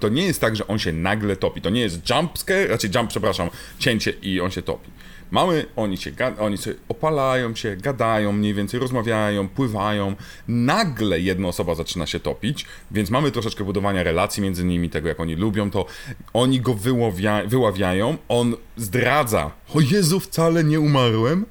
to 0.00 0.08
nie 0.08 0.22
jest 0.22 0.40
tak, 0.40 0.56
że 0.56 0.66
on 0.66 0.78
się 0.78 0.92
nagle 0.92 1.36
topi. 1.36 1.60
To 1.60 1.70
nie 1.70 1.80
jest 1.80 2.10
jump 2.10 2.38
scare, 2.38 2.66
raczej 2.66 2.90
jump, 2.94 3.10
przepraszam, 3.10 3.50
cięcie 3.78 4.10
i 4.22 4.40
on 4.40 4.50
się 4.50 4.62
topi. 4.62 4.90
Mamy, 5.30 5.66
oni 5.76 5.96
się, 5.96 6.12
oni 6.38 6.58
sobie 6.58 6.76
opalają 6.88 7.54
się, 7.54 7.76
gadają 7.76 8.32
mniej 8.32 8.54
więcej, 8.54 8.80
rozmawiają, 8.80 9.48
pływają. 9.48 10.14
Nagle 10.48 11.20
jedna 11.20 11.48
osoba 11.48 11.74
zaczyna 11.74 12.06
się 12.06 12.20
topić, 12.20 12.66
więc 12.90 13.10
mamy 13.10 13.30
troszeczkę 13.30 13.64
budowania 13.64 14.02
relacji 14.02 14.42
między 14.42 14.64
nimi, 14.64 14.90
tego 14.90 15.08
jak 15.08 15.20
oni 15.20 15.34
lubią 15.34 15.70
to. 15.70 15.86
Oni 16.32 16.60
go 16.60 16.74
wyławia, 16.74 17.42
wyławiają, 17.46 18.16
on 18.28 18.56
zdradza, 18.76 19.50
o 19.74 19.80
Jezu, 19.80 20.20
wcale 20.20 20.64
nie 20.64 20.80
umarłem. 20.80 21.46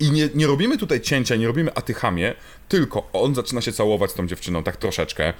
I 0.00 0.10
nie, 0.10 0.28
nie 0.34 0.46
robimy 0.46 0.78
tutaj 0.78 1.00
cięcia, 1.00 1.36
nie 1.36 1.46
robimy 1.46 1.74
atychamie, 1.74 2.34
tylko 2.68 3.08
on 3.12 3.34
zaczyna 3.34 3.60
się 3.60 3.72
całować 3.72 4.10
z 4.10 4.14
tą 4.14 4.26
dziewczyną, 4.26 4.62
tak 4.62 4.76
troszeczkę. 4.76 5.32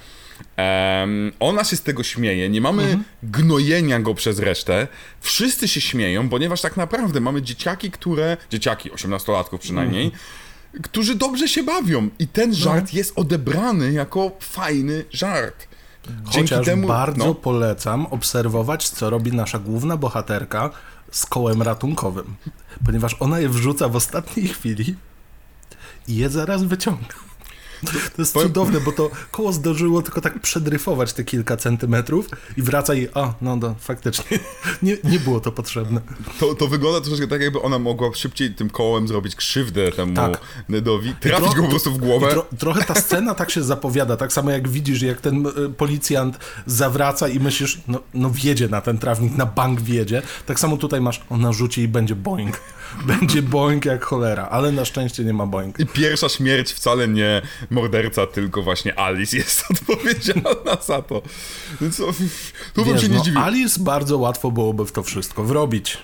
Um, 0.57 1.31
ona 1.39 1.63
się 1.63 1.75
z 1.75 1.81
tego 1.81 2.03
śmieje, 2.03 2.49
nie 2.49 2.61
mamy 2.61 2.83
mhm. 2.83 3.03
gnojenia 3.23 3.99
go 3.99 4.13
przez 4.13 4.39
resztę. 4.39 4.87
Wszyscy 5.21 5.67
się 5.67 5.81
śmieją, 5.81 6.29
ponieważ 6.29 6.61
tak 6.61 6.77
naprawdę 6.77 7.19
mamy 7.19 7.41
dzieciaki, 7.41 7.91
które, 7.91 8.37
dzieciaki, 8.49 8.91
18-latków 8.91 9.57
przynajmniej, 9.57 10.05
mhm 10.05 10.21
którzy 10.83 11.15
dobrze 11.15 11.47
się 11.47 11.63
bawią 11.63 12.09
i 12.19 12.27
ten 12.27 12.49
no. 12.49 12.55
żart 12.55 12.93
no. 12.93 12.97
jest 12.97 13.19
odebrany 13.19 13.91
jako 13.91 14.31
fajny 14.39 15.05
żart. 15.11 15.67
Dzięki 16.07 16.53
Chociaż 16.53 16.65
temu, 16.65 16.87
bardzo 16.87 17.25
no. 17.25 17.35
polecam 17.35 18.05
obserwować, 18.05 18.89
co 18.89 19.09
robi 19.09 19.31
nasza 19.31 19.59
główna 19.59 19.97
bohaterka 19.97 20.69
z 21.11 21.25
kołem 21.25 21.61
ratunkowym, 21.61 22.35
ponieważ 22.85 23.15
ona 23.19 23.39
je 23.39 23.49
wrzuca 23.49 23.89
w 23.89 23.95
ostatniej 23.95 24.47
chwili 24.47 24.95
i 26.07 26.15
je 26.15 26.29
zaraz 26.29 26.63
wyciąga. 26.63 27.25
To 28.15 28.21
jest 28.21 28.33
cudowne, 28.33 28.79
bo 28.79 28.91
to 28.91 29.09
koło 29.31 29.53
zdążyło 29.53 30.01
tylko 30.01 30.21
tak 30.21 30.39
przedryfować 30.39 31.13
te 31.13 31.23
kilka 31.23 31.57
centymetrów 31.57 32.29
i 32.57 32.61
wraca 32.61 32.93
i 32.93 33.07
a, 33.13 33.33
no, 33.41 33.55
no 33.55 33.75
faktycznie, 33.79 34.39
nie, 34.83 34.97
nie 35.03 35.19
było 35.19 35.39
to 35.39 35.51
potrzebne. 35.51 36.01
To, 36.39 36.55
to 36.55 36.67
wygląda 36.67 37.01
troszeczkę 37.01 37.27
tak, 37.27 37.41
jakby 37.41 37.61
ona 37.61 37.79
mogła 37.79 38.13
szybciej 38.13 38.55
tym 38.55 38.69
kołem 38.69 39.07
zrobić 39.07 39.35
krzywdę 39.35 39.91
temu 39.91 40.15
tak. 40.15 40.39
Nedowi, 40.69 41.15
trafić 41.19 41.51
tro, 41.51 41.55
go 41.55 41.63
po 41.63 41.69
prostu 41.69 41.91
w 41.91 41.97
głowę. 41.97 42.27
Tro, 42.29 42.45
trochę 42.57 42.83
ta 42.83 42.95
scena 42.95 43.35
tak 43.35 43.51
się 43.51 43.63
zapowiada, 43.63 44.17
tak 44.17 44.33
samo 44.33 44.51
jak 44.51 44.69
widzisz, 44.69 45.01
jak 45.01 45.21
ten 45.21 45.47
e, 45.47 45.51
policjant 45.77 46.39
zawraca 46.65 47.27
i 47.27 47.39
myślisz, 47.39 47.81
no, 47.87 47.99
no 48.13 48.29
wjedzie 48.29 48.67
na 48.67 48.81
ten 48.81 48.97
trawnik, 48.97 49.37
na 49.37 49.45
bank 49.45 49.81
wjedzie, 49.81 50.21
tak 50.45 50.59
samo 50.59 50.77
tutaj 50.77 51.01
masz, 51.01 51.21
ona 51.29 51.53
rzuci 51.53 51.81
i 51.81 51.87
będzie 51.87 52.15
boing. 52.15 52.59
Będzie 53.07 53.41
boing 53.41 53.85
jak 53.85 54.05
cholera, 54.05 54.47
ale 54.51 54.71
na 54.71 54.85
szczęście 54.85 55.23
nie 55.23 55.33
ma 55.33 55.45
boing. 55.45 55.79
I 55.79 55.85
pierwsza 55.85 56.29
śmierć 56.29 56.73
wcale 56.73 57.07
nie 57.07 57.41
morderca, 57.69 58.27
tylko 58.27 58.61
właśnie 58.61 58.99
Alice 58.99 59.37
jest 59.37 59.63
odpowiedzialna 59.71 60.81
za 60.87 61.01
to. 61.01 61.21
Więc 61.81 61.97
to, 61.97 62.13
tu 62.73 62.85
bym 62.85 62.97
się 62.97 63.09
nie 63.09 63.17
no, 63.17 63.23
dziwił. 63.23 63.39
Alice 63.39 63.79
bardzo 63.79 64.17
łatwo 64.17 64.51
byłoby 64.51 64.85
w 64.85 64.91
to 64.91 65.03
wszystko 65.03 65.43
wrobić. 65.43 65.97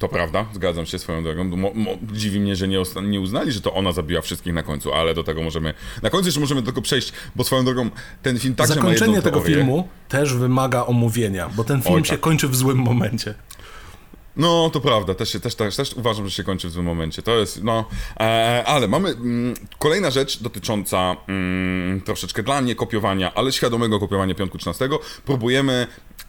To 0.00 0.08
prawda, 0.08 0.46
zgadzam 0.52 0.86
się 0.86 0.98
swoją 0.98 1.22
drogą. 1.22 1.44
Mo, 1.44 1.70
mo, 1.74 1.90
dziwi 2.12 2.40
mnie, 2.40 2.56
że 2.56 2.68
nie, 2.68 2.82
nie, 3.02 3.20
uznali, 3.20 3.52
że 3.52 3.60
to 3.60 3.74
ona 3.74 3.92
zabiła 3.92 4.20
wszystkich 4.20 4.54
na 4.54 4.62
końcu, 4.62 4.92
ale 4.92 5.14
do 5.14 5.24
tego 5.24 5.42
możemy. 5.42 5.74
Na 6.02 6.10
końcu 6.10 6.26
jeszcze 6.26 6.40
możemy 6.40 6.62
tylko 6.62 6.82
przejść, 6.82 7.12
bo 7.36 7.44
swoją 7.44 7.64
drogą 7.64 7.90
ten 8.22 8.38
film 8.38 8.54
także 8.54 8.74
Zakończenie 8.74 9.16
ma 9.16 9.22
tego 9.22 9.40
filmu 9.40 9.88
też 10.08 10.34
wymaga 10.34 10.86
omówienia, 10.86 11.50
bo 11.56 11.64
ten 11.64 11.82
film 11.82 11.94
Oj, 11.94 12.02
tak. 12.02 12.10
się 12.10 12.18
kończy 12.18 12.48
w 12.48 12.56
złym 12.56 12.78
momencie. 12.78 13.34
No, 14.40 14.70
to 14.70 14.80
prawda, 14.80 15.14
też, 15.14 15.32
się, 15.32 15.40
też, 15.40 15.54
też, 15.54 15.76
też 15.76 15.94
uważam, 15.94 16.28
że 16.28 16.30
się 16.30 16.44
kończy 16.44 16.68
w 16.68 16.72
złym 16.72 16.86
momencie. 16.86 17.22
To 17.22 17.38
jest, 17.38 17.62
no, 17.62 17.84
e, 18.20 18.64
ale 18.66 18.88
mamy 18.88 19.08
mm, 19.08 19.54
kolejna 19.78 20.10
rzecz 20.10 20.42
dotycząca 20.42 21.16
mm, 21.28 22.00
troszeczkę 22.00 22.42
dla 22.42 22.60
mnie 22.60 22.74
kopiowania, 22.74 23.34
ale 23.34 23.52
świadomego 23.52 24.00
kopiowania 24.00 24.34
Piątku 24.34 24.58
13. 24.58 24.88
Próbujemy 25.24 25.86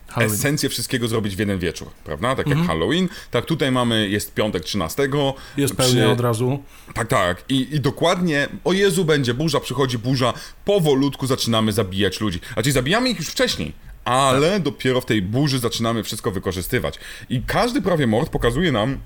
Halloween. 0.08 0.36
esencję 0.36 0.70
wszystkiego 0.70 1.08
zrobić 1.08 1.36
w 1.36 1.40
jeden 1.40 1.60
wieczór, 1.60 1.88
prawda? 2.04 2.36
Tak 2.36 2.48
jak 2.48 2.58
mhm. 2.58 2.68
Halloween. 2.68 3.10
Tak 3.32 3.46
tutaj 3.46 3.72
mamy, 3.72 4.10
jest 4.10 4.34
piątek 4.34 4.64
13. 4.64 5.10
Jest 5.58 5.76
przy... 5.76 6.10
od 6.10 6.20
razu. 6.20 6.60
Tak, 6.94 7.08
tak. 7.08 7.44
I, 7.50 7.76
I 7.76 7.80
dokładnie, 7.80 8.48
o 8.64 8.74
Jezu, 8.74 9.06
będzie 9.06 9.34
burza, 9.34 9.60
przychodzi 9.60 9.98
burza, 9.98 10.34
powolutku 10.66 11.28
zaczynamy 11.28 11.72
zabijać 11.72 12.22
ludzi. 12.22 12.40
A 12.56 12.62
czyli 12.62 12.74
zabijamy 12.74 13.10
ich 13.10 13.18
już 13.18 13.28
wcześniej, 13.28 13.74
ale 14.06 14.52
tak. 14.52 14.62
dopiero 14.62 15.02
w 15.02 15.06
tej 15.06 15.22
burzy 15.22 15.60
zaczynamy 15.60 16.04
wszystko 16.04 16.32
wykorzystywać. 16.32 17.00
I 17.30 17.42
każdy 17.42 17.82
prawie 17.82 18.08
mord 18.08 18.30
pokazuje 18.30 18.72
nam 18.72 18.98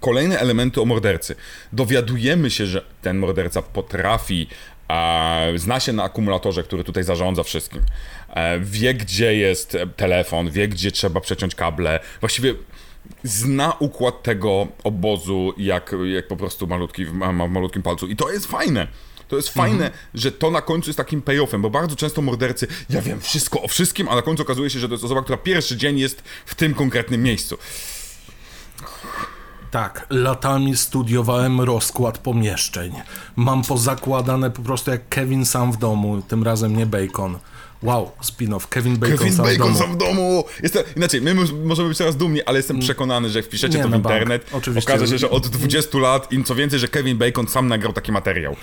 kolejne 0.00 0.38
elementy 0.38 0.80
o 0.80 0.84
mordercy. 0.84 1.34
Dowiadujemy 1.72 2.50
się, 2.50 2.66
że 2.66 2.84
ten 3.02 3.18
morderca 3.18 3.62
potrafi 3.62 4.46
a, 4.88 5.40
zna 5.56 5.80
się 5.80 5.92
na 5.92 6.02
akumulatorze, 6.02 6.62
który 6.62 6.84
tutaj 6.84 7.04
zarządza 7.04 7.42
wszystkim. 7.42 7.82
E, 8.34 8.60
wie, 8.60 8.94
gdzie 8.94 9.34
jest 9.34 9.76
telefon, 9.96 10.50
wie, 10.50 10.68
gdzie 10.68 10.90
trzeba 10.90 11.20
przeciąć 11.20 11.54
kable. 11.54 12.00
Właściwie 12.20 12.54
zna 13.22 13.72
układ 13.78 14.22
tego 14.22 14.68
obozu, 14.84 15.54
jak, 15.56 15.94
jak 16.14 16.28
po 16.28 16.36
prostu 16.36 16.66
malutki, 16.66 17.04
ma, 17.04 17.32
ma 17.32 17.46
w 17.46 17.50
malutkim 17.50 17.82
palcu. 17.82 18.06
I 18.06 18.16
to 18.16 18.30
jest 18.30 18.46
fajne. 18.46 18.86
To 19.32 19.36
jest 19.36 19.48
fajne, 19.48 19.84
mhm. 19.84 19.92
że 20.14 20.32
to 20.32 20.50
na 20.50 20.62
końcu 20.62 20.88
jest 20.88 20.96
takim 20.96 21.22
payoffem, 21.22 21.62
bo 21.62 21.70
bardzo 21.70 21.96
często 21.96 22.22
mordercy, 22.22 22.66
ja 22.90 23.02
wiem 23.02 23.20
wszystko 23.20 23.62
o 23.62 23.68
wszystkim, 23.68 24.08
a 24.08 24.14
na 24.14 24.22
końcu 24.22 24.42
okazuje 24.42 24.70
się, 24.70 24.78
że 24.78 24.88
to 24.88 24.94
jest 24.94 25.04
osoba, 25.04 25.22
która 25.22 25.38
pierwszy 25.38 25.76
dzień 25.76 25.98
jest 25.98 26.22
w 26.46 26.54
tym 26.54 26.74
konkretnym 26.74 27.22
miejscu. 27.22 27.58
Tak, 29.70 30.06
latami 30.10 30.76
studiowałem 30.76 31.60
rozkład 31.60 32.18
pomieszczeń. 32.18 32.92
Mam 33.36 33.62
pozakładane 33.62 34.50
po 34.50 34.62
prostu 34.62 34.90
jak 34.90 35.08
Kevin 35.08 35.46
sam 35.46 35.72
w 35.72 35.76
domu, 35.76 36.22
tym 36.28 36.42
razem 36.42 36.76
nie 36.76 36.86
Bacon. 36.86 37.38
Wow, 37.82 38.10
spin-off. 38.22 38.68
Kevin 38.68 38.96
Bacon, 38.96 39.18
Kevin 39.18 39.34
sam, 39.34 39.46
Bacon 39.46 39.74
w 39.74 39.78
sam 39.78 39.92
w 39.92 39.96
domu. 39.96 40.44
Jestem, 40.62 40.82
inaczej, 40.96 41.22
my 41.22 41.34
możemy 41.64 41.88
być 41.88 41.98
teraz 41.98 42.16
dumni, 42.16 42.42
ale 42.42 42.58
jestem 42.58 42.76
mm. 42.76 42.84
przekonany, 42.84 43.30
że 43.30 43.38
jak 43.38 43.46
wpiszecie 43.46 43.78
Nie, 43.78 43.84
to 43.84 43.90
w 43.90 43.94
internet, 43.94 44.46
Oczywiście. 44.52 44.92
okaże 44.92 45.08
się, 45.08 45.18
że 45.18 45.30
od 45.30 45.48
20 45.48 45.98
lat, 45.98 46.32
im 46.32 46.44
co 46.44 46.54
więcej, 46.54 46.78
że 46.78 46.88
Kevin 46.88 47.18
Bacon 47.18 47.48
sam 47.48 47.68
nagrał 47.68 47.92
taki 47.92 48.12
materiał. 48.12 48.56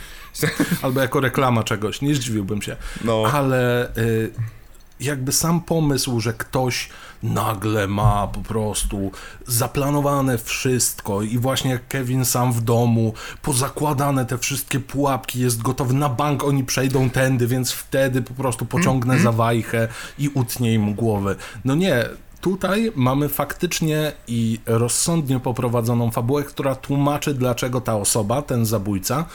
Albo 0.82 1.02
jako 1.02 1.20
reklama 1.20 1.64
czegoś, 1.64 2.02
nie 2.02 2.16
zdziwiłbym 2.16 2.62
się. 2.62 2.76
No. 3.04 3.24
Ale... 3.34 3.92
Y 3.98 4.59
jakby 5.00 5.32
sam 5.32 5.62
pomysł, 5.62 6.20
że 6.20 6.34
ktoś 6.34 6.90
nagle 7.24 7.88
ma 7.88 8.28
po 8.28 8.40
prostu 8.40 9.12
zaplanowane 9.48 10.38
wszystko 10.38 11.22
i 11.22 11.38
właśnie 11.38 11.72
jak 11.72 11.88
Kevin 11.88 12.26
sam 12.26 12.54
w 12.54 12.62
domu, 12.62 13.14
pozakładane 13.42 14.26
te 14.26 14.38
wszystkie 14.38 14.80
pułapki, 14.80 15.40
jest 15.40 15.62
gotowy 15.62 15.94
na 15.94 16.10
bank, 16.10 16.44
oni 16.44 16.64
przejdą 16.64 17.10
tędy, 17.10 17.48
więc 17.48 17.72
wtedy 17.72 18.22
po 18.22 18.34
prostu 18.34 18.66
pociągnę 18.66 19.14
mm 19.14 19.22
-hmm. 19.22 19.24
za 19.24 19.32
wajchę 19.32 19.88
i 20.20 20.30
utnie 20.30 20.74
im 20.74 20.94
głowę. 20.94 21.36
No 21.66 21.76
nie, 21.76 22.06
Tutaj 22.42 22.92
mamy 22.96 23.30
faktycznie 23.30 24.12
i 24.28 24.60
rozsądnie 24.66 25.40
poprowadzoną 25.40 26.12
fabułę, 26.12 26.44
która 26.44 26.76
tłumaczy, 26.76 27.34
dlaczego 27.34 27.82
ta 27.82 27.96
osoba, 27.96 28.42
ten 28.42 28.66
zabójca, 28.66 29.26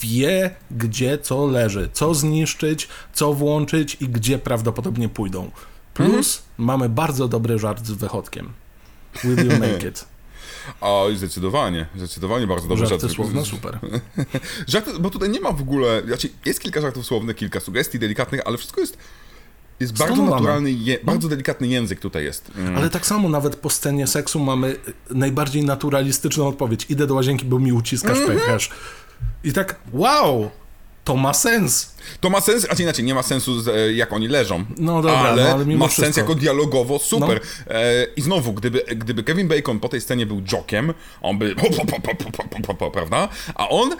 wie, 0.00 0.54
gdzie 0.70 1.18
co 1.18 1.46
leży, 1.46 1.88
co 1.92 2.14
zniszczyć, 2.14 2.88
co 3.12 3.32
włączyć 3.32 3.96
i 4.00 4.08
gdzie 4.08 4.38
prawdopodobnie 4.38 5.08
pójdą. 5.08 5.50
Plus 5.94 6.08
mhm. 6.08 6.24
mamy 6.58 6.88
bardzo 6.88 7.28
dobry 7.28 7.58
żart 7.58 7.86
z 7.86 7.90
wychodkiem. 7.90 8.52
Will 9.24 9.46
you 9.46 9.58
make 9.58 9.84
it? 9.84 10.04
O, 10.80 11.08
zdecydowanie, 11.16 11.86
zdecydowanie 11.96 12.46
bardzo 12.46 12.68
dobrze. 12.68 12.86
Żarty 12.86 13.06
żart. 13.06 13.16
słowne, 13.16 13.44
super. 13.44 13.78
żarty, 14.68 14.90
bo 15.00 15.10
tutaj 15.10 15.30
nie 15.30 15.40
ma 15.40 15.52
w 15.52 15.60
ogóle, 15.60 16.02
znaczy 16.06 16.28
jest 16.44 16.60
kilka 16.60 16.80
żartów 16.80 17.06
słownych, 17.06 17.36
kilka 17.36 17.60
sugestii 17.60 17.98
delikatnych, 17.98 18.40
ale 18.44 18.58
wszystko 18.58 18.80
jest 18.80 18.98
jest 19.80 19.98
bardzo 19.98 20.22
naturalny, 20.22 20.72
je, 20.72 20.98
no. 21.02 21.12
bardzo 21.12 21.28
delikatny 21.28 21.66
język 21.66 22.00
tutaj 22.00 22.24
jest. 22.24 22.50
Mm. 22.56 22.76
Ale 22.76 22.90
tak 22.90 23.06
samo 23.06 23.28
nawet 23.28 23.56
po 23.56 23.70
scenie 23.70 24.06
seksu 24.06 24.40
mamy 24.40 24.76
najbardziej 25.10 25.64
naturalistyczną 25.64 26.48
odpowiedź. 26.48 26.86
Idę 26.88 27.06
do 27.06 27.14
łazienki, 27.14 27.46
bo 27.46 27.58
mi 27.58 27.72
uciskasz 27.72 28.18
mm 28.18 28.30
-hmm. 28.30 28.40
pęcherz. 28.40 28.70
I 29.44 29.52
tak, 29.52 29.80
wow, 29.92 30.50
to 31.04 31.16
ma 31.16 31.34
sens. 31.34 31.94
To 32.20 32.30
ma 32.30 32.40
sens, 32.40 32.66
a 32.70 32.74
inaczej, 32.82 33.04
nie 33.04 33.14
ma 33.14 33.22
sensu 33.22 33.52
e, 33.74 33.92
jak 33.92 34.12
oni 34.12 34.28
leżą. 34.28 34.64
No 34.78 35.02
dobra, 35.02 35.18
ale, 35.18 35.44
no, 35.44 35.50
ale 35.50 35.64
ma 35.64 35.86
wszystko. 35.86 36.04
sens 36.04 36.16
jako 36.16 36.34
dialogowo, 36.34 36.98
super. 36.98 37.40
No. 37.66 37.74
E, 37.74 38.06
I 38.16 38.22
znowu, 38.22 38.52
gdyby, 38.52 38.82
gdyby 38.96 39.24
Kevin 39.24 39.48
Bacon 39.48 39.80
po 39.80 39.88
tej 39.88 40.00
scenie 40.00 40.26
był 40.26 40.42
jokiem, 40.52 40.94
on 41.22 41.38
by 41.38 41.54
prawda? 42.92 43.28
A 43.54 43.68
on 43.68 43.90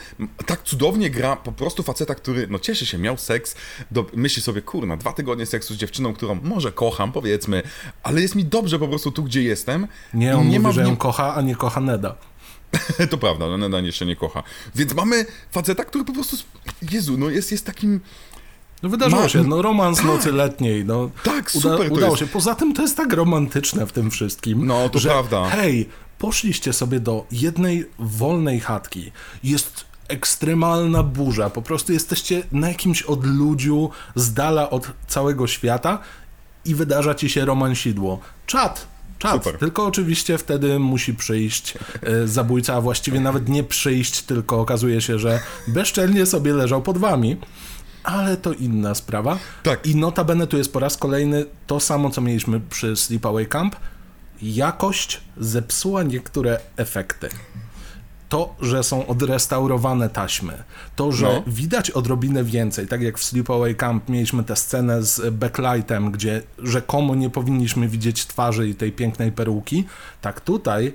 tak 0.47 0.63
cudownie 0.63 1.11
gra 1.11 1.37
po 1.37 1.53
prostu 1.53 1.83
faceta, 1.83 2.15
który 2.15 2.47
no 2.51 2.59
cieszy 2.59 2.87
się, 2.87 2.99
miał 2.99 3.17
seks, 3.17 3.55
do, 3.91 4.07
myśli 4.15 4.43
sobie, 4.43 4.63
kurna, 4.63 4.97
dwa 4.97 5.13
tygodnie 5.13 5.47
seksu 5.47 5.75
z 5.75 5.77
dziewczyną, 5.77 6.15
którą 6.15 6.39
może 6.43 6.73
kocham, 6.73 7.13
powiedzmy, 7.13 7.63
ale 8.03 8.23
jest 8.23 8.35
mi 8.35 8.45
dobrze 8.45 8.79
po 8.79 8.89
prostu 8.89 9.11
tu, 9.11 9.23
gdzie 9.23 9.43
jestem. 9.43 9.89
Nie, 10.15 10.37
on 10.37 10.49
nie 10.49 10.61
mówi, 10.61 10.61
ma 10.61 10.73
że 10.73 10.83
ją 10.83 10.97
kocha, 10.97 11.35
a 11.35 11.43
nie 11.43 11.57
kocha 11.57 11.81
Neda. 11.81 12.17
to 13.11 13.19
prawda, 13.19 13.57
Neda 13.57 13.81
jeszcze 13.81 14.07
nie 14.07 14.17
kocha. 14.17 14.43
Więc 14.75 14.95
mamy 14.95 15.27
faceta, 15.51 15.85
który 15.85 16.05
po 16.05 16.13
prostu, 16.13 16.37
Jezu, 16.91 17.19
no 17.19 17.31
jest, 17.31 17.53
jest 17.53 17.67
takim... 17.67 18.01
No 18.83 18.89
wydarzyło 18.89 19.23
Ma... 19.23 19.29
się, 19.29 19.45
no 19.45 19.63
romans 19.63 19.97
tak, 19.97 20.07
nocy 20.07 20.33
letniej, 20.33 20.85
no. 20.85 21.11
Tak, 21.23 21.51
super 21.51 21.81
uda, 21.81 21.95
Udało 21.95 22.17
się. 22.17 22.27
Poza 22.27 22.55
tym 22.55 22.75
to 22.75 22.83
jest 22.83 22.97
tak 22.97 23.13
romantyczne 23.13 23.87
w 23.87 23.93
tym 23.93 24.11
wszystkim. 24.11 24.67
No, 24.67 24.89
to 24.89 24.99
że, 24.99 25.09
prawda. 25.09 25.49
Hej, 25.49 25.89
poszliście 26.19 26.73
sobie 26.73 27.01
do 27.01 27.27
jednej 27.33 27.87
wolnej 27.99 28.61
chatki. 28.61 29.13
Jest 29.45 29.85
ekstremalna 30.09 31.03
burza, 31.03 31.51
po 31.51 31.63
prostu 31.63 31.93
jesteście 31.93 32.43
na 32.53 32.69
jakimś 32.69 33.03
odludziu, 33.03 33.91
z 34.15 34.33
dala 34.33 34.71
od 34.71 34.91
całego 35.07 35.47
świata 35.47 35.99
i 36.65 36.75
wydarza 36.75 37.15
ci 37.15 37.29
się 37.29 37.45
romansidło. 37.45 38.21
Czad, 38.47 38.87
Czad. 39.19 39.45
Super. 39.45 39.59
Tylko 39.59 39.87
oczywiście 39.87 40.39
wtedy 40.39 40.79
musi 40.79 41.15
przyjść 41.15 41.75
e, 42.03 42.29
zabójca, 42.29 42.75
a 42.75 42.81
właściwie 42.81 43.21
nawet 43.21 43.49
nie 43.49 43.65
przyjść, 43.65 44.23
tylko 44.23 44.61
okazuje 44.61 45.01
się, 45.01 45.19
że 45.19 45.41
bezczelnie 45.69 46.27
sobie 46.27 46.53
leżał 46.53 46.83
pod 46.83 46.99
wami. 46.99 47.37
Ale 48.05 48.37
to 48.37 48.53
inna 48.53 48.95
sprawa. 48.95 49.39
Tak. 49.63 49.87
I 49.87 49.97
notabene 49.97 50.47
tu 50.47 50.57
jest 50.57 50.73
po 50.73 50.81
raz 50.81 50.97
kolejny 50.97 51.47
to 51.67 51.81
samo, 51.81 52.11
co 52.11 52.21
mieliśmy 52.21 52.61
przy 52.61 52.97
Sleepaway 52.97 53.47
Camp. 53.47 53.77
Jakość 54.43 55.21
zepsuła 55.37 56.03
niektóre 56.03 56.61
efekty 56.77 57.29
to, 58.35 58.55
że 58.61 58.83
są 58.83 59.07
odrestaurowane 59.07 60.09
taśmy, 60.09 60.63
to, 60.97 61.13
że 61.13 61.27
no. 61.27 61.43
widać 61.47 61.91
odrobinę 61.91 62.45
więcej, 62.45 62.89
tak 62.89 63.03
jak 63.03 63.19
w 63.19 63.25
Sleepaway 63.25 63.75
Camp 63.75 64.09
mieliśmy 64.09 64.45
tę 64.45 64.57
scenę 64.57 65.03
z 65.03 65.35
backlightem, 65.35 66.11
gdzie 66.11 66.43
rzekomo 66.59 67.15
nie 67.15 67.31
powinniśmy 67.31 67.89
widzieć 67.89 68.27
twarzy 68.27 68.69
i 68.69 68.75
tej 68.75 68.93
pięknej 68.93 69.33
peruki, 69.33 69.85
tak 70.21 70.41
tutaj 70.41 70.93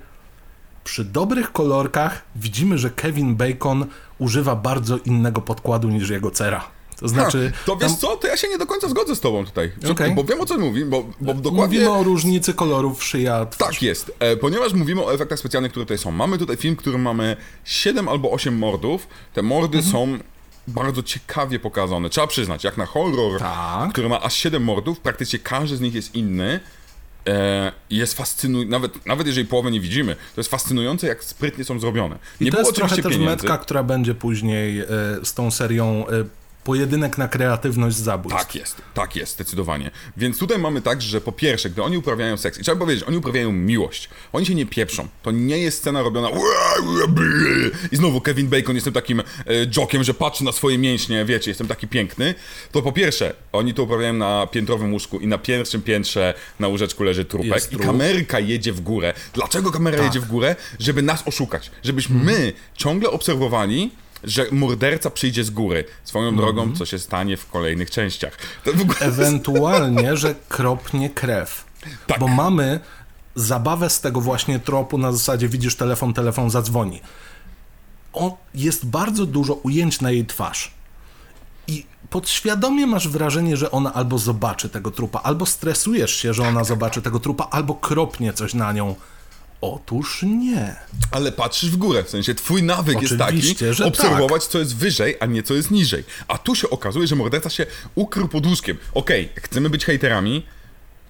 przy 0.83 1.05
dobrych 1.05 1.51
kolorkach 1.51 2.21
widzimy, 2.35 2.77
że 2.77 2.89
Kevin 2.89 3.35
Bacon 3.35 3.85
używa 4.17 4.55
bardzo 4.55 4.97
innego 4.97 5.41
podkładu 5.41 5.89
niż 5.89 6.09
jego 6.09 6.31
cera. 6.31 6.78
To 6.99 7.07
znaczy. 7.07 7.51
Ha, 7.55 7.61
to 7.65 7.75
wiesz 7.75 7.91
tam... 7.91 7.97
co, 7.99 8.15
to 8.15 8.27
ja 8.27 8.37
się 8.37 8.47
nie 8.47 8.57
do 8.57 8.65
końca 8.65 8.89
zgodzę 8.89 9.15
z 9.15 9.19
tobą 9.19 9.45
tutaj. 9.45 9.71
Okay. 9.91 10.15
Bo 10.15 10.23
wiem 10.23 10.41
o 10.41 10.45
co 10.45 10.57
mówi, 10.57 10.85
bo, 10.85 11.05
bo 11.21 11.33
dokładnie. 11.33 11.79
Mówimy 11.79 11.91
o 11.91 12.03
różnicy 12.03 12.53
kolorów 12.53 13.03
szyja. 13.03 13.45
Twarz. 13.45 13.73
Tak 13.73 13.81
jest, 13.81 14.11
e, 14.19 14.37
ponieważ 14.37 14.73
mówimy 14.73 15.05
o 15.05 15.13
efektach 15.13 15.39
specjalnych, 15.39 15.71
które 15.71 15.85
tutaj 15.85 15.97
są. 15.97 16.11
Mamy 16.11 16.37
tutaj 16.37 16.57
film, 16.57 16.75
w 16.75 16.77
którym 16.77 17.01
mamy 17.01 17.37
7 17.63 18.07
albo 18.07 18.31
8 18.31 18.57
mordów. 18.57 19.07
Te 19.33 19.41
mordy 19.41 19.77
mhm. 19.77 19.93
są 19.93 20.17
bardzo 20.67 21.03
ciekawie 21.03 21.59
pokazane. 21.59 22.09
Trzeba 22.09 22.27
przyznać, 22.27 22.63
jak 22.63 22.77
na 22.77 22.85
horror, 22.85 23.39
tak. 23.39 23.91
który 23.91 24.09
ma 24.09 24.21
aż 24.21 24.33
7 24.33 24.63
mordów, 24.63 24.99
praktycznie 24.99 25.39
każdy 25.39 25.77
z 25.77 25.81
nich 25.81 25.93
jest 25.93 26.15
inny. 26.15 26.59
E, 27.27 27.71
jest 27.89 28.13
fascynujące, 28.13 28.71
nawet, 28.71 29.05
nawet 29.05 29.27
jeżeli 29.27 29.47
połowę 29.47 29.71
nie 29.71 29.79
widzimy, 29.79 30.15
to 30.15 30.41
jest 30.41 30.49
fascynujące, 30.49 31.07
jak 31.07 31.23
sprytnie 31.23 31.63
są 31.63 31.79
zrobione. 31.79 32.19
Nie 32.41 32.47
I 32.47 32.51
to 32.51 32.59
jest 32.59 32.75
trochę 32.75 33.01
też 33.01 33.17
metka, 33.17 33.57
która 33.57 33.83
będzie 33.83 34.15
później 34.15 34.79
e, 34.79 34.85
z 35.23 35.33
tą 35.33 35.51
serią 35.51 36.07
e, 36.07 36.25
pojedynek 36.63 37.17
na 37.17 37.27
kreatywność 37.27 37.97
zabójstw. 37.97 38.39
Tak 38.39 38.55
jest, 38.55 38.81
tak 38.93 39.15
jest, 39.15 39.33
zdecydowanie. 39.33 39.91
Więc 40.17 40.37
tutaj 40.37 40.59
mamy 40.59 40.81
tak, 40.81 41.01
że 41.01 41.21
po 41.21 41.31
pierwsze, 41.31 41.69
gdy 41.69 41.83
oni 41.83 41.97
uprawiają 41.97 42.37
seks, 42.37 42.59
i 42.59 42.63
trzeba 42.63 42.79
powiedzieć, 42.79 43.03
oni 43.07 43.17
uprawiają 43.17 43.51
miłość, 43.51 44.09
oni 44.33 44.45
się 44.45 44.55
nie 44.55 44.65
pieprzą. 44.65 45.07
To 45.23 45.31
nie 45.31 45.57
jest 45.57 45.77
scena 45.77 46.01
robiona 46.01 46.29
i 47.91 47.95
znowu 47.95 48.21
Kevin 48.21 48.47
Bacon, 48.47 48.75
jestem 48.75 48.93
takim 48.93 49.19
e, 49.19 49.23
jokiem, 49.77 50.03
że 50.03 50.13
patrzy 50.13 50.43
na 50.43 50.51
swoje 50.51 50.77
mięśnie, 50.77 51.25
wiecie, 51.25 51.51
jestem 51.51 51.67
taki 51.67 51.87
piękny. 51.87 52.35
To 52.71 52.81
po 52.81 52.91
pierwsze, 52.91 53.33
oni 53.51 53.73
to 53.73 53.83
uprawiają 53.83 54.13
na 54.13 54.47
piętrowym 54.47 54.93
łóżku 54.93 55.19
i 55.19 55.27
na 55.27 55.37
pierwszym 55.37 55.81
piętrze 55.81 56.33
na 56.59 56.67
łóżeczku 56.67 57.03
leży 57.03 57.25
trupek 57.25 57.73
i 57.73 57.77
kamerka 57.77 58.39
jedzie 58.39 58.73
w 58.73 58.81
górę. 58.81 59.13
Dlaczego 59.33 59.71
kamera 59.71 59.97
tak. 59.97 60.05
jedzie 60.05 60.19
w 60.19 60.27
górę? 60.27 60.55
Żeby 60.79 61.01
nas 61.01 61.27
oszukać, 61.27 61.71
żebyśmy 61.83 62.15
hmm. 62.15 62.35
my 62.35 62.53
ciągle 62.75 63.09
obserwowali 63.09 63.91
że 64.23 64.45
morderca 64.51 65.09
przyjdzie 65.09 65.43
z 65.43 65.49
góry. 65.49 65.85
Swoją 66.03 66.27
mm 66.27 66.35
-hmm. 66.35 66.37
drogą, 66.37 66.75
co 66.75 66.85
się 66.85 66.99
stanie 66.99 67.37
w 67.37 67.49
kolejnych 67.49 67.91
częściach. 67.91 68.37
W 68.65 69.01
Ewentualnie, 69.01 70.17
że 70.17 70.35
kropnie 70.49 71.09
krew. 71.09 71.65
Tak. 72.07 72.19
Bo 72.19 72.27
mamy 72.27 72.79
zabawę 73.35 73.89
z 73.89 74.01
tego 74.01 74.21
właśnie 74.21 74.59
tropu 74.59 74.97
na 74.97 75.11
zasadzie 75.11 75.49
widzisz 75.49 75.75
telefon, 75.75 76.13
telefon 76.13 76.49
zadzwoni. 76.49 77.01
O, 78.13 78.37
jest 78.55 78.85
bardzo 78.85 79.25
dużo 79.25 79.53
ujęć 79.53 80.01
na 80.01 80.11
jej 80.11 80.25
twarz. 80.25 80.71
I 81.67 81.85
podświadomie 82.09 82.87
masz 82.87 83.07
wrażenie, 83.07 83.57
że 83.57 83.71
ona 83.71 83.93
albo 83.93 84.17
zobaczy 84.17 84.69
tego 84.69 84.91
trupa, 84.91 85.19
albo 85.19 85.45
stresujesz 85.45 86.15
się, 86.15 86.33
że 86.33 86.47
ona 86.47 86.63
zobaczy 86.63 87.01
tego 87.01 87.19
trupa, 87.19 87.47
albo 87.51 87.75
kropnie 87.75 88.33
coś 88.33 88.53
na 88.53 88.73
nią 88.73 88.95
Otóż 89.61 90.23
nie. 90.23 90.75
Ale 91.11 91.31
patrzysz 91.31 91.69
w 91.69 91.77
górę, 91.77 92.03
w 92.03 92.09
sensie 92.09 92.35
twój 92.35 92.63
nawyk 92.63 92.97
Oczywiście, 92.97 93.65
jest 93.65 93.79
taki, 93.79 93.89
obserwować 93.89 94.43
tak. 94.43 94.51
co 94.51 94.59
jest 94.59 94.75
wyżej, 94.75 95.15
a 95.19 95.25
nie 95.25 95.43
co 95.43 95.53
jest 95.53 95.71
niżej. 95.71 96.03
A 96.27 96.37
tu 96.37 96.55
się 96.55 96.69
okazuje, 96.69 97.07
że 97.07 97.15
morderca 97.15 97.49
się 97.49 97.65
ukrył 97.95 98.27
pod 98.27 98.45
łóżkiem. 98.45 98.77
Okej, 98.93 99.29
okay, 99.31 99.43
chcemy 99.43 99.69
być 99.69 99.85
hejterami, 99.85 100.45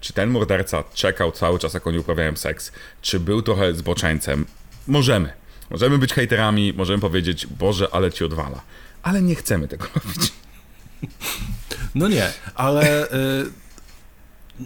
czy 0.01 0.13
ten 0.13 0.29
morderca 0.29 0.83
czekał 0.93 1.31
cały 1.31 1.59
czas, 1.59 1.73
jak 1.73 1.87
oni 1.87 1.99
uprawiają 1.99 2.37
seks? 2.37 2.71
Czy 3.01 3.19
był 3.19 3.41
trochę 3.41 3.73
zboczeńcem? 3.73 4.45
Możemy. 4.87 5.33
Możemy 5.69 5.97
być 5.97 6.13
hejterami, 6.13 6.73
możemy 6.73 6.99
powiedzieć, 6.99 7.47
Boże, 7.47 7.87
ale 7.91 8.11
ci 8.11 8.23
odwala. 8.23 8.61
Ale 9.03 9.21
nie 9.21 9.35
chcemy 9.35 9.67
tego 9.67 9.85
robić. 9.95 10.33
No 11.95 12.07
nie, 12.07 12.33
ale... 12.55 13.11
Y 13.13 13.68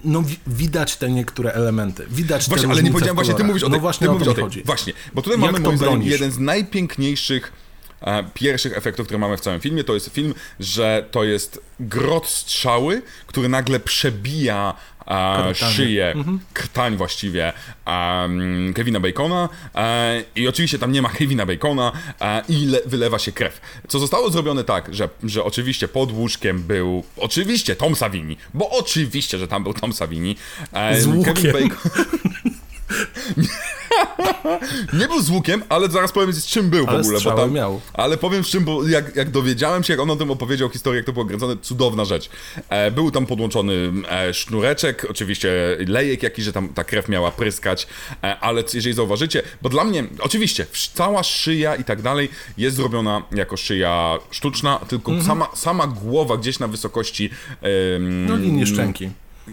no 0.03 0.23
widać 0.47 0.97
te 0.97 1.09
niektóre 1.09 1.53
elementy. 1.53 2.05
Widać 2.09 2.49
właśnie, 2.49 2.69
ale 2.69 2.83
nie 2.83 2.91
powiedziałem, 2.91 3.15
właśnie 3.15 3.33
ty 3.33 3.43
mówisz 3.43 3.63
o 3.63 3.65
tym. 3.65 3.73
No 3.73 3.79
właśnie 3.79 4.07
ty 4.07 4.29
o 4.29 4.31
o 4.31 4.41
chodzi. 4.41 4.63
Właśnie, 4.63 4.93
bo 5.13 5.21
tutaj 5.21 5.41
Jak 5.41 5.51
mamy 5.51 5.63
moim 5.63 5.77
zdaniem 5.77 6.01
jeden 6.01 6.31
z 6.31 6.39
najpiękniejszych 6.39 7.53
e, 8.01 8.23
pierwszych 8.33 8.77
efektów, 8.77 9.05
które 9.05 9.19
mamy 9.19 9.37
w 9.37 9.41
całym 9.41 9.59
filmie. 9.59 9.83
To 9.83 9.93
jest 9.93 10.09
film, 10.09 10.33
że 10.59 11.05
to 11.11 11.23
jest 11.23 11.59
grot 11.79 12.27
strzały, 12.27 13.01
który 13.27 13.49
nagle 13.49 13.79
przebija 13.79 14.73
e, 15.07 15.55
szyję, 15.55 16.11
mhm. 16.11 16.39
krtań 16.53 16.97
właściwie 16.97 17.53
um, 17.87 18.73
Kevina 18.73 18.99
Bacona 18.99 19.49
e, 19.75 20.23
i 20.35 20.47
oczywiście 20.47 20.79
tam 20.79 20.91
nie 20.91 21.01
ma 21.01 21.09
Kevina 21.09 21.45
Bacona 21.45 21.91
e, 22.21 22.41
i 22.49 22.65
le, 22.65 22.79
wylewa 22.85 23.19
się 23.19 23.31
krew. 23.31 23.61
Co 23.87 23.99
zostało 23.99 24.29
zrobione 24.29 24.63
tak, 24.63 24.95
że, 24.95 25.09
że 25.23 25.43
oczywiście 25.43 25.87
pod 25.87 26.11
łóżkiem 26.11 26.63
był 26.63 27.03
oczywiście 27.17 27.75
Tom 27.75 27.95
Savini, 27.95 28.37
bo 28.53 28.69
oczywiście, 28.69 29.37
że 29.37 29.47
tam 29.47 29.63
był 29.63 29.73
Tom 29.73 29.93
Savini. 29.93 30.35
E, 30.73 31.01
Z 31.01 31.05
łukiem. 31.05 31.33
Kevin 31.33 31.51
Bacon... 31.51 31.77
nie 34.99 35.07
był 35.07 35.21
z 35.21 35.29
łukiem, 35.29 35.63
ale 35.69 35.89
zaraz 35.89 36.11
powiem 36.11 36.33
z 36.33 36.45
czym 36.45 36.69
był 36.69 36.85
ale 36.87 36.97
w 36.97 37.05
ogóle. 37.05 37.19
Bo 37.23 37.31
tam, 37.31 37.51
miał. 37.51 37.81
Ale 37.93 38.17
powiem 38.17 38.43
z 38.43 38.47
czym, 38.47 38.63
bo 38.63 38.87
jak, 38.87 39.15
jak 39.15 39.29
dowiedziałem 39.29 39.83
się, 39.83 39.93
jak 39.93 39.99
on 39.99 40.09
o 40.09 40.15
tym 40.15 40.31
opowiedział 40.31 40.69
historię, 40.69 40.97
jak 40.97 41.05
to 41.05 41.13
było 41.13 41.25
kręcone, 41.25 41.55
cudowna 41.61 42.05
rzecz. 42.05 42.29
E, 42.69 42.91
był 42.91 43.11
tam 43.11 43.25
podłączony 43.25 43.91
e, 44.09 44.33
sznureczek, 44.33 45.07
oczywiście 45.09 45.77
lejek 45.87 46.23
jakiś, 46.23 46.45
że 46.45 46.53
tam 46.53 46.69
ta 46.69 46.83
krew 46.83 47.09
miała 47.09 47.31
pryskać, 47.31 47.87
e, 48.23 48.39
ale 48.39 48.63
jeżeli 48.73 48.95
zauważycie, 48.95 49.43
bo 49.61 49.69
dla 49.69 49.83
mnie, 49.83 50.03
oczywiście, 50.19 50.65
cała 50.93 51.23
szyja 51.23 51.75
i 51.75 51.83
tak 51.83 52.01
dalej 52.01 52.29
jest 52.57 52.75
zrobiona 52.75 53.23
jako 53.31 53.57
szyja 53.57 54.19
sztuczna, 54.31 54.79
tylko 54.87 55.11
mhm. 55.11 55.27
sama, 55.27 55.47
sama 55.55 55.87
głowa 55.87 56.37
gdzieś 56.37 56.59
na 56.59 56.67
wysokości... 56.67 57.29
no 58.27 58.37
linii 58.37 58.67
szczęki. 58.67 59.09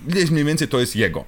Gdzieś 0.06 0.30
mniej 0.30 0.44
więcej 0.44 0.68
to 0.68 0.80
jest 0.80 0.96
jego. 0.96 1.24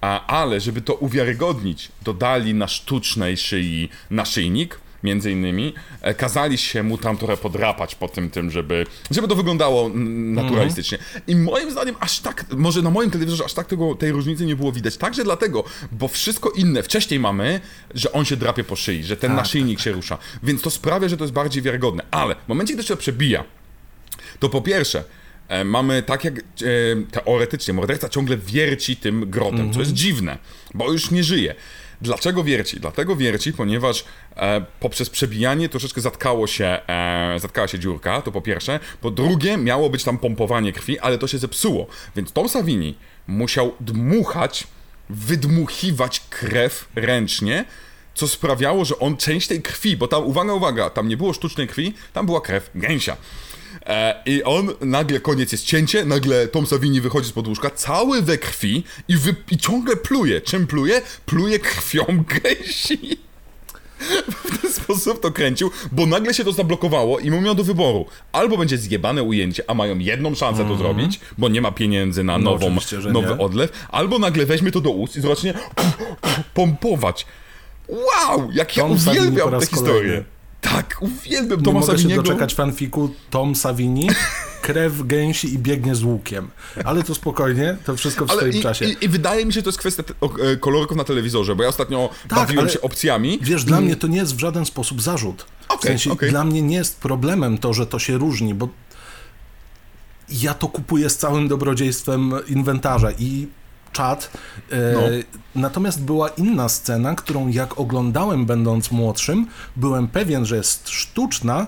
A, 0.00 0.26
ale 0.26 0.60
żeby 0.60 0.80
to 0.80 0.94
uwiarygodnić, 0.94 1.88
dodali 2.02 2.54
na 2.54 2.68
sztucznej 2.68 3.36
szyi 3.36 3.88
naszyjnik, 4.10 4.80
między 5.02 5.32
innymi, 5.32 5.74
e, 6.00 6.14
kazali 6.14 6.58
się 6.58 6.82
mu 6.82 6.98
tam 6.98 7.16
trochę 7.16 7.36
podrapać 7.36 7.94
po 7.94 8.08
tym, 8.08 8.30
tym 8.30 8.50
żeby, 8.50 8.86
żeby 9.10 9.28
to 9.28 9.36
wyglądało 9.36 9.90
naturalistycznie. 9.94 10.98
I 11.26 11.36
moim 11.36 11.70
zdaniem 11.70 11.94
aż 12.00 12.20
tak, 12.20 12.44
może 12.56 12.82
na 12.82 12.90
moim 12.90 13.10
telewizorze 13.10 13.44
aż 13.44 13.54
tak 13.54 13.66
tego, 13.66 13.94
tej 13.94 14.12
różnicy 14.12 14.46
nie 14.46 14.56
było 14.56 14.72
widać. 14.72 14.96
Także 14.96 15.24
dlatego, 15.24 15.64
bo 15.92 16.08
wszystko 16.08 16.50
inne 16.50 16.82
wcześniej 16.82 17.20
mamy, 17.20 17.60
że 17.94 18.12
on 18.12 18.24
się 18.24 18.36
drapie 18.36 18.64
po 18.64 18.76
szyi, 18.76 19.04
że 19.04 19.16
ten 19.16 19.30
tak, 19.30 19.36
naszyjnik 19.36 19.78
tak, 19.78 19.84
się 19.84 19.90
tak. 19.90 19.96
rusza. 19.96 20.18
Więc 20.42 20.62
to 20.62 20.70
sprawia, 20.70 21.08
że 21.08 21.16
to 21.16 21.24
jest 21.24 21.34
bardziej 21.34 21.62
wiarygodne. 21.62 22.04
Ale 22.10 22.34
w 22.34 22.48
momencie, 22.48 22.74
gdy 22.74 22.82
się 22.82 22.96
przebija, 22.96 23.44
to 24.38 24.48
po 24.48 24.62
pierwsze, 24.62 25.04
mamy 25.64 26.02
tak 26.02 26.24
jak 26.24 26.38
e, 26.38 26.42
teoretycznie 27.10 27.74
morderca 27.74 28.08
ciągle 28.08 28.36
wierci 28.36 28.96
tym 28.96 29.30
grotem, 29.30 29.60
mm 29.60 29.70
-hmm. 29.70 29.74
co 29.74 29.80
jest 29.80 29.90
mhm. 29.90 29.96
dziwne, 29.96 30.38
bo 30.74 30.92
już 30.92 31.10
nie 31.10 31.24
żyje. 31.24 31.54
Dlaczego 32.02 32.44
wierci? 32.44 32.80
Dlatego 32.80 33.16
wierci, 33.16 33.52
ponieważ 33.52 34.04
e, 34.36 34.64
poprzez 34.80 35.10
przebijanie 35.10 35.68
troszeczkę 35.68 36.00
zatkało 36.00 36.46
się, 36.46 36.64
e, 36.64 37.36
zatkała 37.40 37.68
się 37.68 37.78
dziurka, 37.78 38.22
to 38.22 38.32
po 38.32 38.40
pierwsze. 38.40 38.80
Po 39.00 39.10
drugie, 39.10 39.56
miało 39.56 39.90
być 39.90 40.04
tam 40.04 40.18
pompowanie 40.18 40.72
krwi, 40.72 40.98
ale 40.98 41.18
to 41.18 41.26
się 41.26 41.38
zepsuło. 41.38 41.86
Więc 42.16 42.32
Tom 42.32 42.48
Savini 42.48 42.94
musiał 43.26 43.74
dmuchać, 43.80 44.66
wydmuchiwać 45.10 46.20
krew 46.30 46.88
ręcznie, 46.94 47.64
co 48.14 48.28
sprawiało, 48.28 48.84
że 48.84 48.98
on 48.98 49.16
część 49.16 49.48
tej 49.48 49.62
krwi, 49.62 49.96
bo 49.96 50.08
tam, 50.08 50.26
uwaga, 50.26 50.52
uwaga, 50.52 50.90
tam 50.90 51.08
nie 51.08 51.16
było 51.16 51.32
sztucznej 51.32 51.68
krwi, 51.68 51.94
tam 52.12 52.26
była 52.26 52.40
krew 52.40 52.70
gęsia. 52.74 53.16
E, 53.86 54.22
I 54.26 54.42
on, 54.42 54.68
nagle 54.80 55.20
koniec 55.20 55.52
jest 55.52 55.64
cięcie, 55.64 56.04
nagle 56.04 56.48
Tom 56.48 56.66
Savini 56.66 57.00
wychodzi 57.00 57.28
z 57.28 57.32
podłóżka, 57.32 57.70
cały 57.70 58.22
we 58.22 58.38
krwi 58.38 58.84
i, 59.08 59.16
wy, 59.16 59.34
i 59.50 59.58
ciągle 59.58 59.96
pluje. 59.96 60.40
Czym 60.40 60.66
pluje? 60.66 61.02
Pluje 61.26 61.58
krwią 61.58 62.04
gęsi. 62.42 63.18
W 64.28 64.60
ten 64.62 64.72
sposób 64.72 65.20
to 65.20 65.30
kręcił, 65.30 65.70
bo 65.92 66.06
nagle 66.06 66.34
się 66.34 66.44
to 66.44 66.52
zablokowało 66.52 67.18
i 67.18 67.30
mu 67.30 67.40
miał 67.40 67.54
do 67.54 67.64
wyboru. 67.64 68.06
Albo 68.32 68.58
będzie 68.58 68.78
zjebane 68.78 69.22
ujęcie, 69.22 69.62
a 69.66 69.74
mają 69.74 69.98
jedną 69.98 70.34
szansę 70.34 70.62
mm 70.62 70.66
-hmm. 70.66 70.78
to 70.78 70.84
mhm. 70.84 70.96
zrobić, 70.96 71.20
bo 71.38 71.48
nie 71.48 71.60
ma 71.60 71.72
pieniędzy 71.72 72.24
na 72.24 72.38
no, 72.38 72.50
nową, 72.50 72.76
nowy 73.12 73.28
nie. 73.28 73.38
odlew, 73.38 73.86
albo 73.88 74.18
nagle 74.18 74.46
weźmie 74.46 74.72
to 74.72 74.80
do 74.80 74.90
ust 74.90 75.16
i 75.16 75.20
zacznie 75.20 75.54
pompować. 76.54 77.26
Wow, 77.88 78.50
jak 78.52 78.72
Tom 78.72 78.90
ja 78.90 79.12
uwielbiam 79.12 79.50
tę 79.60 79.66
historię. 79.66 80.24
Tak, 80.60 80.96
uwielbiam 81.00 81.62
Toma 81.62 81.80
Nie 81.80 81.86
mogę 81.86 81.98
się 81.98 82.08
doczekać 82.08 82.54
fanfiku 82.54 83.10
Tom 83.30 83.54
Savini, 83.54 84.08
krew 84.62 85.06
gęsi 85.06 85.54
i 85.54 85.58
biegnie 85.58 85.94
z 85.94 86.02
łukiem. 86.02 86.50
Ale 86.84 87.02
to 87.02 87.14
spokojnie, 87.14 87.76
to 87.84 87.96
wszystko 87.96 88.26
w 88.26 88.30
ale 88.30 88.38
swoim 88.38 88.54
i, 88.54 88.60
czasie. 88.60 88.84
I, 88.84 89.04
I, 89.04 89.08
wydaje 89.08 89.46
mi 89.46 89.52
się, 89.52 89.58
że 89.58 89.62
to 89.62 89.68
jest 89.68 89.78
kwestia 89.78 90.02
e, 90.52 90.56
kolorków 90.56 90.96
na 90.96 91.04
telewizorze, 91.04 91.56
bo 91.56 91.62
ja 91.62 91.68
ostatnio 91.68 92.10
tak, 92.28 92.38
bawiłem 92.38 92.68
się 92.68 92.80
opcjami. 92.80 93.38
Wiesz, 93.42 93.64
dla 93.64 93.80
mnie 93.80 93.96
to 93.96 94.06
nie 94.06 94.16
jest 94.16 94.36
w 94.36 94.38
żaden 94.38 94.66
sposób 94.66 95.02
zarzut. 95.02 95.46
Okay, 95.68 95.78
w 95.78 95.82
sensie, 95.82 96.12
okay. 96.12 96.30
dla 96.30 96.44
mnie 96.44 96.62
nie 96.62 96.76
jest 96.76 97.00
problemem 97.00 97.58
to, 97.58 97.74
że 97.74 97.86
to 97.86 97.98
się 97.98 98.18
różni, 98.18 98.54
bo 98.54 98.68
ja 100.28 100.54
to 100.54 100.68
kupuję 100.68 101.10
z 101.10 101.16
całym 101.16 101.48
dobrodziejstwem 101.48 102.32
inwentarza 102.48 103.12
i 103.18 103.48
czat. 103.92 104.30
E, 104.70 104.76
no. 104.92 105.00
Natomiast 105.54 106.02
była 106.02 106.28
inna 106.28 106.68
scena, 106.68 107.14
którą 107.14 107.48
jak 107.48 107.80
oglądałem 107.80 108.46
będąc 108.46 108.90
młodszym, 108.90 109.46
byłem 109.76 110.08
pewien, 110.08 110.46
że 110.46 110.56
jest 110.56 110.88
sztuczna, 110.88 111.66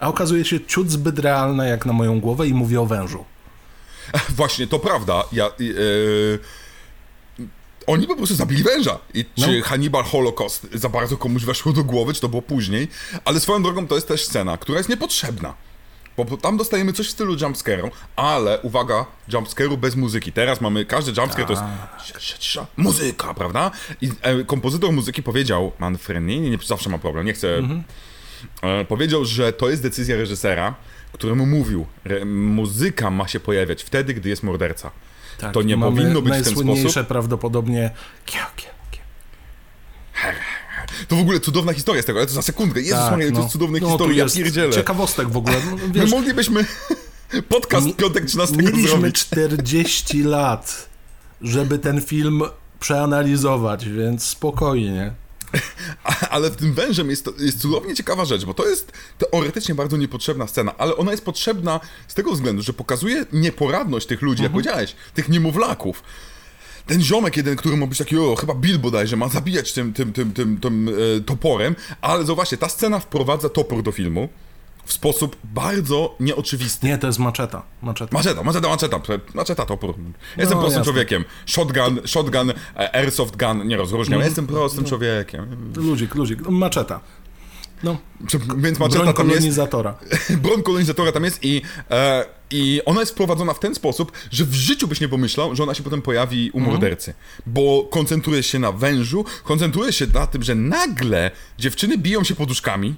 a 0.00 0.08
okazuje 0.08 0.44
się 0.44 0.64
ciut 0.66 0.90
zbyt 0.90 1.18
realna 1.18 1.66
jak 1.66 1.86
na 1.86 1.92
moją 1.92 2.20
głowę 2.20 2.48
i 2.48 2.54
mówię 2.54 2.80
o 2.80 2.86
wężu. 2.86 3.24
Właśnie, 4.36 4.66
to 4.66 4.78
prawda. 4.78 5.24
Ja, 5.32 5.50
yy, 5.58 6.38
oni 7.86 8.06
po 8.06 8.16
prostu 8.16 8.34
zabili 8.34 8.62
węża. 8.62 8.98
I 9.14 9.24
czy 9.24 9.58
no. 9.58 9.64
Hannibal 9.64 10.04
Holocaust 10.04 10.66
za 10.74 10.88
bardzo 10.88 11.16
komuś 11.16 11.44
weszło 11.44 11.72
do 11.72 11.84
głowy, 11.84 12.14
czy 12.14 12.20
to 12.20 12.28
było 12.28 12.42
później, 12.42 12.88
ale 13.24 13.40
swoją 13.40 13.62
drogą 13.62 13.86
to 13.86 13.94
jest 13.94 14.08
też 14.08 14.24
scena, 14.24 14.56
która 14.56 14.78
jest 14.78 14.88
niepotrzebna. 14.88 15.54
Bo 16.16 16.24
tam 16.36 16.56
dostajemy 16.56 16.92
coś 16.92 17.06
w 17.08 17.10
stylu 17.10 17.36
jumpscare'u, 17.36 17.90
ale 18.16 18.60
uwaga, 18.60 19.06
jumpscare'u 19.28 19.76
bez 19.76 19.96
muzyki. 19.96 20.32
Teraz 20.32 20.60
mamy, 20.60 20.84
każdy 20.84 21.20
jumpscare 21.20 21.46
to 21.46 21.52
jest 21.52 21.62
muzyka, 22.76 23.34
prawda? 23.34 23.70
I 24.00 24.10
e, 24.22 24.44
kompozytor 24.44 24.92
muzyki 24.92 25.22
powiedział, 25.22 25.72
Manfredi, 25.78 26.26
nie, 26.26 26.50
nie 26.50 26.58
zawsze 26.66 26.90
ma 26.90 26.98
problem, 26.98 27.26
nie 27.26 27.32
chcę... 27.32 27.56
Mhm. 27.56 27.82
E, 28.62 28.84
powiedział, 28.84 29.24
że 29.24 29.52
to 29.52 29.70
jest 29.70 29.82
decyzja 29.82 30.16
reżysera, 30.16 30.74
któremu 31.12 31.46
mówił, 31.46 31.86
re, 32.04 32.24
muzyka 32.24 33.10
ma 33.10 33.28
się 33.28 33.40
pojawiać 33.40 33.82
wtedy, 33.82 34.14
gdy 34.14 34.28
jest 34.28 34.42
morderca. 34.42 34.90
Tak, 35.38 35.54
to 35.54 35.62
nie 35.62 35.78
powinno 35.78 36.22
być 36.22 36.34
w 36.34 36.44
ten 36.44 36.56
sposób. 36.56 37.06
prawdopodobnie 37.06 37.90
kiał, 38.26 38.46
kiał, 38.56 38.72
kiał. 38.90 39.04
To 41.08 41.16
w 41.16 41.20
ogóle 41.20 41.40
cudowna 41.40 41.72
historia 41.72 42.02
z 42.02 42.04
tego, 42.04 42.18
ale 42.18 42.26
to 42.26 42.32
za 42.32 42.42
sekundkę. 42.42 42.80
Jezus 42.80 42.98
tak, 42.98 43.10
Maria, 43.10 43.30
no. 43.30 43.36
to 43.36 43.40
jest 43.42 43.52
cudowna 43.52 43.78
no, 43.80 43.88
historia, 43.88 44.24
ja 44.24 44.30
pierdzielę. 44.30 44.72
Ciekawostek 44.72 45.28
w 45.28 45.36
ogóle. 45.36 45.56
No, 45.70 45.76
wiesz, 45.92 46.10
My 46.10 46.16
moglibyśmy 46.16 46.64
podcast 47.48 47.86
mi, 47.86 47.94
piątek 47.94 48.24
13 48.24 48.56
Mieliśmy 48.56 48.88
zrobić. 48.88 49.14
40 49.14 50.22
lat, 50.22 50.88
żeby 51.40 51.78
ten 51.78 52.00
film 52.00 52.42
przeanalizować, 52.80 53.88
więc 53.88 54.24
spokojnie. 54.24 55.12
Ale 56.30 56.50
w 56.50 56.56
tym 56.56 56.74
wężem 56.74 57.10
jest, 57.10 57.30
jest 57.38 57.60
cudownie 57.60 57.94
ciekawa 57.94 58.24
rzecz, 58.24 58.44
bo 58.44 58.54
to 58.54 58.68
jest 58.68 58.92
teoretycznie 59.18 59.74
bardzo 59.74 59.96
niepotrzebna 59.96 60.46
scena, 60.46 60.74
ale 60.78 60.96
ona 60.96 61.10
jest 61.10 61.24
potrzebna 61.24 61.80
z 62.08 62.14
tego 62.14 62.32
względu, 62.32 62.62
że 62.62 62.72
pokazuje 62.72 63.26
nieporadność 63.32 64.06
tych 64.06 64.22
ludzi, 64.22 64.42
mhm. 64.42 64.44
jak 64.44 64.52
powiedziałeś, 64.52 64.96
tych 65.14 65.28
niemowlaków 65.28 66.02
ten 66.86 67.02
ziomek 67.02 67.36
jeden, 67.36 67.56
który 67.56 67.76
ma 67.76 67.86
być 67.86 67.98
taki, 67.98 68.18
o, 68.18 68.36
chyba 68.36 68.54
Bill 68.54 68.78
bodajże, 68.78 69.16
ma 69.16 69.28
zabijać 69.28 69.72
tym, 69.72 69.92
tym, 69.92 70.12
tym, 70.12 70.32
tym, 70.32 70.58
tym 70.58 70.88
e, 70.88 71.20
toporem, 71.20 71.76
ale 72.00 72.24
zobaczcie, 72.24 72.56
ta 72.56 72.68
scena 72.68 73.00
wprowadza 73.00 73.48
topór 73.48 73.82
do 73.82 73.92
filmu 73.92 74.28
w 74.84 74.92
sposób 74.92 75.36
bardzo 75.44 76.16
nieoczywisty. 76.20 76.86
Nie, 76.86 76.98
to 76.98 77.06
jest 77.06 77.18
maczeta. 77.18 77.62
Maczeta, 77.82 78.16
maczeta, 78.16 78.42
maczeta, 78.42 78.68
maczeta, 78.68 78.98
maczeta 79.34 79.66
topór. 79.66 79.94
Jestem 80.36 80.58
no, 80.58 80.62
prostym 80.62 80.80
jasne. 80.80 80.84
człowiekiem. 80.84 81.24
Shotgun, 81.46 82.00
shotgun, 82.04 82.50
e, 82.50 82.94
airsoft 82.94 83.36
gun, 83.36 83.68
nie 83.68 83.76
rozróżniam. 83.76 84.20
No, 84.20 84.26
Jestem 84.26 84.46
prostym 84.46 84.82
no. 84.82 84.88
człowiekiem. 84.88 85.72
Luzik, 85.76 86.14
luzik, 86.14 86.48
maczeta. 86.48 87.00
No. 87.82 87.96
Więc 88.56 88.78
maczeta 88.78 89.02
broń 89.02 89.14
kolonizatora. 89.14 89.94
Jest, 90.10 90.36
broń 90.44 90.62
kolonizatora 90.62 91.12
tam 91.12 91.24
jest 91.24 91.38
i, 91.44 91.62
e, 91.90 92.24
i 92.52 92.80
ona 92.84 93.00
jest 93.00 93.12
wprowadzona 93.12 93.54
w 93.54 93.58
ten 93.58 93.74
sposób, 93.74 94.12
że 94.30 94.44
w 94.44 94.54
życiu 94.54 94.88
byś 94.88 95.00
nie 95.00 95.08
pomyślał, 95.08 95.56
że 95.56 95.62
ona 95.62 95.74
się 95.74 95.82
potem 95.82 96.02
pojawi 96.02 96.50
u 96.50 96.58
mhm. 96.58 96.72
mordercy. 96.72 97.14
Bo 97.46 97.88
koncentruje 97.90 98.42
się 98.42 98.58
na 98.58 98.72
wężu, 98.72 99.24
koncentruje 99.44 99.92
się 99.92 100.06
na 100.14 100.26
tym, 100.26 100.42
że 100.42 100.54
nagle 100.54 101.30
dziewczyny 101.58 101.98
biją 101.98 102.24
się 102.24 102.34
poduszkami 102.34 102.94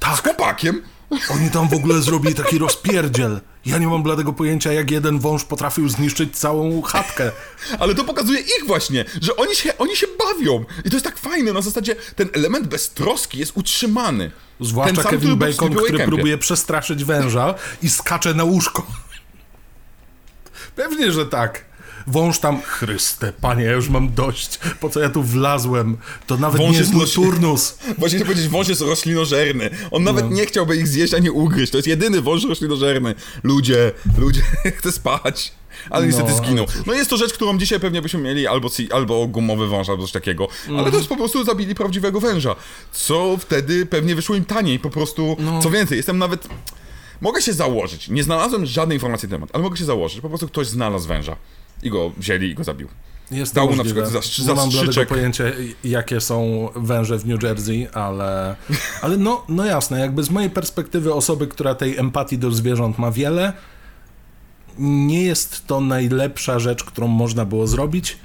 tak. 0.00 0.16
z 0.16 0.20
chłopakiem, 0.20 0.82
oni 1.30 1.50
tam 1.50 1.68
w 1.68 1.74
ogóle 1.74 2.02
zrobili 2.02 2.34
taki 2.34 2.58
rozpierdziel. 2.58 3.40
Ja 3.66 3.78
nie 3.78 3.86
mam 3.86 4.02
bladego 4.02 4.32
pojęcia, 4.32 4.72
jak 4.72 4.90
jeden 4.90 5.18
wąż 5.18 5.44
potrafił 5.44 5.88
zniszczyć 5.88 6.38
całą 6.38 6.82
chatkę. 6.82 7.32
Ale 7.78 7.94
to 7.94 8.04
pokazuje 8.04 8.40
ich 8.40 8.66
właśnie, 8.66 9.04
że 9.22 9.36
oni 9.36 9.54
się, 9.54 9.78
oni 9.78 9.96
się 9.96 10.06
bawią. 10.18 10.64
I 10.84 10.90
to 10.90 10.96
jest 10.96 11.04
tak 11.04 11.18
fajne, 11.18 11.52
na 11.52 11.62
zasadzie 11.62 11.96
ten 12.16 12.28
element 12.32 12.66
beztroski 12.66 13.38
jest 13.38 13.52
utrzymany. 13.54 14.30
Zwłaszcza 14.60 15.02
sam, 15.02 15.10
Kevin 15.10 15.36
Bacon, 15.36 15.74
który 15.74 15.98
próbuje 15.98 16.38
przestraszyć 16.38 17.04
węża 17.04 17.54
i 17.82 17.90
skacze 17.90 18.34
na 18.34 18.44
łóżko. 18.44 18.86
Pewnie, 20.76 21.12
że 21.12 21.26
tak. 21.26 21.64
Wąż 22.06 22.38
tam, 22.38 22.62
Chryste, 22.62 23.32
panie, 23.40 23.64
ja 23.64 23.72
już 23.72 23.88
mam 23.88 24.14
dość, 24.14 24.58
po 24.80 24.88
co 24.88 25.00
ja 25.00 25.08
tu 25.08 25.22
wlazłem? 25.22 25.96
To 26.26 26.36
nawet 26.36 26.60
wąż 26.60 26.72
nie 26.72 26.78
jest 26.78 26.92
mój 26.92 27.06
turnus. 27.06 27.78
Właśnie 27.98 28.18
chcę 28.18 28.26
powiedzieć, 28.26 28.48
wąż 28.48 28.68
jest 28.68 28.80
roślinożerny. 28.80 29.70
On 29.90 30.04
nawet 30.04 30.24
no. 30.24 30.36
nie 30.36 30.46
chciałby 30.46 30.76
ich 30.76 30.88
zjeść, 30.88 31.14
ani 31.14 31.30
ugryźć. 31.30 31.72
To 31.72 31.78
jest 31.78 31.88
jedyny 31.88 32.20
wąż 32.20 32.44
roślinożerny. 32.44 33.14
Ludzie, 33.42 33.92
ludzie, 34.18 34.42
chcę 34.78 34.92
spać. 34.92 35.52
Ale 35.90 36.06
niestety 36.06 36.30
no, 36.30 36.36
zginął. 36.36 36.66
No 36.86 36.92
jest 36.92 37.10
to 37.10 37.16
rzecz, 37.16 37.32
którą 37.32 37.58
dzisiaj 37.58 37.80
pewnie 37.80 38.02
byśmy 38.02 38.20
mieli 38.20 38.46
albo, 38.46 38.68
albo 38.92 39.26
gumowy 39.26 39.66
wąż, 39.66 39.88
albo 39.88 40.02
coś 40.02 40.12
takiego. 40.12 40.48
Mm. 40.68 40.80
Ale 40.80 40.90
to 40.90 40.96
jest 40.96 41.08
po 41.08 41.16
prostu 41.16 41.44
zabili 41.44 41.74
prawdziwego 41.74 42.20
węża. 42.20 42.56
Co 42.92 43.36
wtedy 43.36 43.86
pewnie 43.86 44.14
wyszło 44.14 44.36
im 44.36 44.44
taniej. 44.44 44.78
Po 44.78 44.90
prostu, 44.90 45.36
no. 45.38 45.62
co 45.62 45.70
więcej, 45.70 45.96
jestem 45.96 46.18
nawet... 46.18 46.48
Mogę 47.20 47.42
się 47.42 47.52
założyć, 47.52 48.08
nie 48.08 48.22
znalazłem 48.22 48.66
żadnej 48.66 48.96
informacji 48.96 49.28
na 49.28 49.36
temat, 49.36 49.50
ale 49.52 49.62
mogę 49.62 49.76
się 49.76 49.84
założyć, 49.84 50.20
po 50.20 50.28
prostu 50.28 50.48
ktoś 50.48 50.66
znalazł 50.66 51.08
węża 51.08 51.36
i 51.82 51.90
go 51.90 52.10
wzięli 52.10 52.50
i 52.50 52.54
go 52.54 52.64
zabił. 52.64 52.88
Jest 53.30 53.54
Dał 53.54 53.70
mu 53.70 53.76
na 53.76 53.84
przykład 53.84 54.08
zastrzy, 54.08 54.42
Nie 54.42 54.54
mam 54.54 54.70
pojęcia, 55.08 55.44
jakie 55.84 56.20
są 56.20 56.68
węże 56.76 57.18
w 57.18 57.26
New 57.26 57.42
Jersey, 57.42 57.88
ale, 57.92 58.56
ale 59.02 59.16
no, 59.16 59.44
no 59.48 59.64
jasne, 59.64 60.00
jakby 60.00 60.22
z 60.22 60.30
mojej 60.30 60.50
perspektywy 60.50 61.14
osoby, 61.14 61.46
która 61.46 61.74
tej 61.74 61.98
empatii 61.98 62.38
do 62.38 62.50
zwierząt 62.50 62.98
ma 62.98 63.10
wiele, 63.10 63.52
nie 64.78 65.22
jest 65.22 65.66
to 65.66 65.80
najlepsza 65.80 66.58
rzecz, 66.58 66.84
którą 66.84 67.06
można 67.06 67.44
było 67.44 67.66
zrobić, 67.66 68.18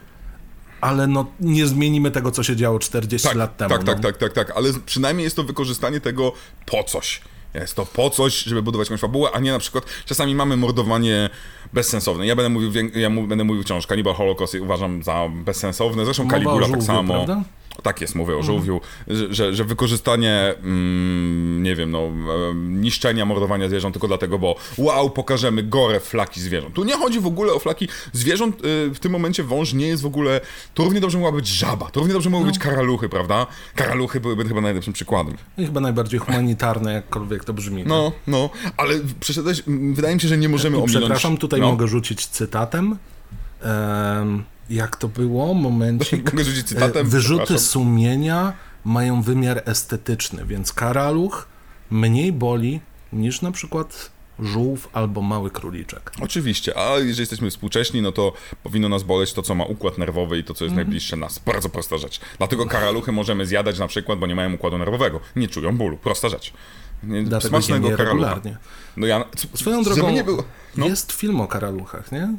ale 0.82 1.08
no 1.08 1.26
nie 1.40 1.68
zmienimy 1.68 2.12
tego, 2.12 2.32
co 2.32 2.44
się 2.44 2.56
działo 2.56 2.80
40 2.80 3.28
tak, 3.28 3.38
lat 3.38 3.58
temu. 3.58 3.70
Tak, 3.70 3.84
tak, 3.84 3.98
no. 3.98 4.04
tak, 4.04 4.18
tak, 4.18 4.34
tak, 4.34 4.52
ale 4.58 4.70
przynajmniej 4.86 5.24
jest 5.24 5.36
to 5.36 5.44
wykorzystanie 5.44 6.02
tego 6.02 6.34
po 6.66 6.84
coś. 6.84 7.22
Jest 7.54 7.76
to 7.76 7.86
po 7.86 8.10
coś, 8.10 8.44
żeby 8.44 8.62
budować 8.62 8.88
jakąś 8.88 9.02
fabułę, 9.02 9.30
a 9.34 9.40
nie 9.40 9.52
na 9.52 9.60
przykład 9.60 9.86
czasami 10.06 10.36
mamy 10.36 10.58
mordowanie 10.58 11.30
bezsensowne. 11.74 12.28
Ja 12.28 12.36
będę 12.36 12.50
mówił, 12.50 12.72
ja 12.96 13.10
będę 13.10 13.44
mówił 13.44 13.64
wciąż, 13.64 13.88
Cannibal 13.88 14.14
Holocaust 14.14 14.56
uważam 14.56 15.04
za 15.04 15.30
bezsensowne, 15.32 16.06
zresztą 16.06 16.24
Mowa 16.24 16.36
Caligula 16.36 16.70
tak 16.70 16.84
samo. 16.84 17.14
Prawda? 17.14 17.44
Tak 17.84 18.02
jest, 18.02 18.16
mówię 18.16 18.38
o 18.38 18.44
żółwiu, 18.44 18.82
mm. 19.08 19.34
że, 19.34 19.54
że 19.54 19.64
wykorzystanie, 19.64 20.54
mm, 20.64 21.64
nie 21.64 21.76
wiem, 21.76 21.92
no, 21.92 22.12
niszczenia, 22.56 23.26
mordowania 23.26 23.68
zwierząt 23.70 23.94
tylko 23.94 24.08
dlatego, 24.08 24.40
bo 24.40 24.56
wow, 24.78 25.10
pokażemy 25.10 25.64
gore 25.64 26.00
flaki 26.00 26.42
zwierząt. 26.42 26.76
Tu 26.76 26.84
nie 26.84 26.98
chodzi 26.98 27.20
w 27.20 27.28
ogóle 27.28 27.54
o 27.54 27.60
flaki 27.60 27.88
zwierząt, 28.14 28.66
y, 28.66 28.90
w 28.94 29.00
tym 29.00 29.12
momencie 29.12 29.44
wąż 29.44 29.74
nie 29.74 29.88
jest 29.88 30.04
w 30.04 30.06
ogóle, 30.06 30.42
to 30.74 30.84
równie 30.84 31.00
dobrze 31.00 31.18
mogła 31.18 31.32
być 31.32 31.48
żaba, 31.48 31.90
to 31.90 32.00
równie 32.00 32.14
dobrze 32.14 32.30
mogły 32.30 32.46
no. 32.46 32.52
być 32.52 32.62
karaluchy, 32.62 33.10
prawda? 33.10 33.48
Karaluchy 33.76 34.20
byłyby 34.20 34.46
chyba 34.46 34.62
najlepszym 34.62 34.94
przykładem. 34.94 35.38
I 35.58 35.66
chyba 35.66 35.80
najbardziej 35.80 36.20
humanitarne, 36.20 36.94
jakkolwiek 36.94 37.44
to 37.44 37.54
brzmi. 37.54 37.84
No, 37.86 38.12
no, 38.28 38.50
ale 38.78 38.94
przeszedłeś, 39.20 39.64
wydaje 39.94 40.16
mi 40.16 40.22
się, 40.22 40.28
że 40.28 40.38
nie 40.38 40.50
możemy 40.50 40.78
ominąć... 40.78 40.98
Przepraszam, 40.98 41.38
tutaj 41.38 41.62
no. 41.62 41.68
mogę 41.68 41.88
rzucić 41.88 42.28
cytatem. 42.28 42.98
Um, 43.64 44.44
jak 44.70 44.96
to 44.96 45.08
było? 45.08 45.56
Rzucić 46.38 46.68
cytatem? 46.68 47.10
Wyrzuty 47.10 47.60
sumienia 47.60 48.54
mają 48.86 49.22
wymiar 49.22 49.62
estetyczny, 49.66 50.46
więc 50.46 50.74
karaluch 50.74 51.48
mniej 51.92 52.34
boli 52.34 52.82
niż 53.14 53.42
na 53.42 53.52
przykład 53.52 54.12
żółw 54.40 54.90
albo 54.94 55.22
mały 55.22 55.52
króliczek. 55.52 56.12
Oczywiście, 56.22 56.78
a 56.78 56.98
jeżeli 56.98 57.20
jesteśmy 57.20 57.50
współcześni, 57.50 58.02
no 58.02 58.12
to 58.12 58.34
powinno 58.64 58.90
nas 58.90 59.04
boleć 59.04 59.34
to, 59.34 59.42
co 59.42 59.56
ma 59.56 59.66
układ 59.66 59.98
nerwowy 59.98 60.38
i 60.38 60.44
to, 60.44 60.54
co 60.54 60.66
jest 60.66 60.74
mm. 60.74 60.86
najbliższe 60.86 61.16
nas. 61.16 61.40
Bardzo 61.40 61.70
prosta 61.70 61.98
rzecz. 61.98 62.20
Dlatego 62.38 62.66
karaluchy 62.66 63.12
możemy 63.12 63.46
zjadać 63.46 63.80
na 63.80 63.88
przykład, 63.88 64.20
bo 64.20 64.28
nie 64.28 64.36
mają 64.36 64.54
układu 64.54 64.78
nerwowego. 64.78 65.20
Nie 65.36 65.48
czują 65.48 65.78
bólu. 65.78 65.98
Prosta 65.98 66.30
rzecz. 66.30 66.54
Dlatego 67.04 67.50
Smacznego 67.50 67.98
karalucha. 67.98 68.42
No 68.98 69.08
ja, 69.08 69.26
Swoją 69.56 69.84
drogą, 69.84 70.12
nie 70.12 70.24
było, 70.24 70.44
no. 70.78 70.88
jest 70.88 71.12
film 71.12 71.42
o 71.42 71.48
karaluchach, 71.48 72.12
nie? 72.12 72.34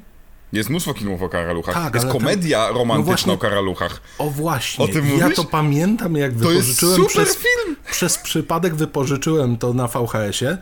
Jest 0.52 0.70
mnóstwo 0.70 0.92
filmów 0.92 1.22
o 1.22 1.28
karaluchach. 1.28 1.74
Tak, 1.74 1.94
jest 1.94 2.06
komedia 2.06 2.66
ten... 2.66 2.76
romantyczna 2.76 2.98
no 2.98 3.16
właśnie... 3.16 3.32
o 3.32 3.38
karaluchach. 3.38 4.00
O 4.18 4.30
właśnie. 4.30 4.84
O 4.84 4.88
tym 4.88 5.04
mówisz? 5.04 5.20
Ja 5.20 5.30
to 5.30 5.44
pamiętam, 5.44 6.16
jak 6.16 6.32
to 6.32 6.38
wypożyczyłem 6.38 7.06
przez, 7.06 7.36
film. 7.36 7.76
przez 7.90 8.18
przypadek 8.18 8.74
wypożyczyłem 8.74 9.56
to 9.56 9.72
na 9.72 9.88
VHS-ie 9.88 10.58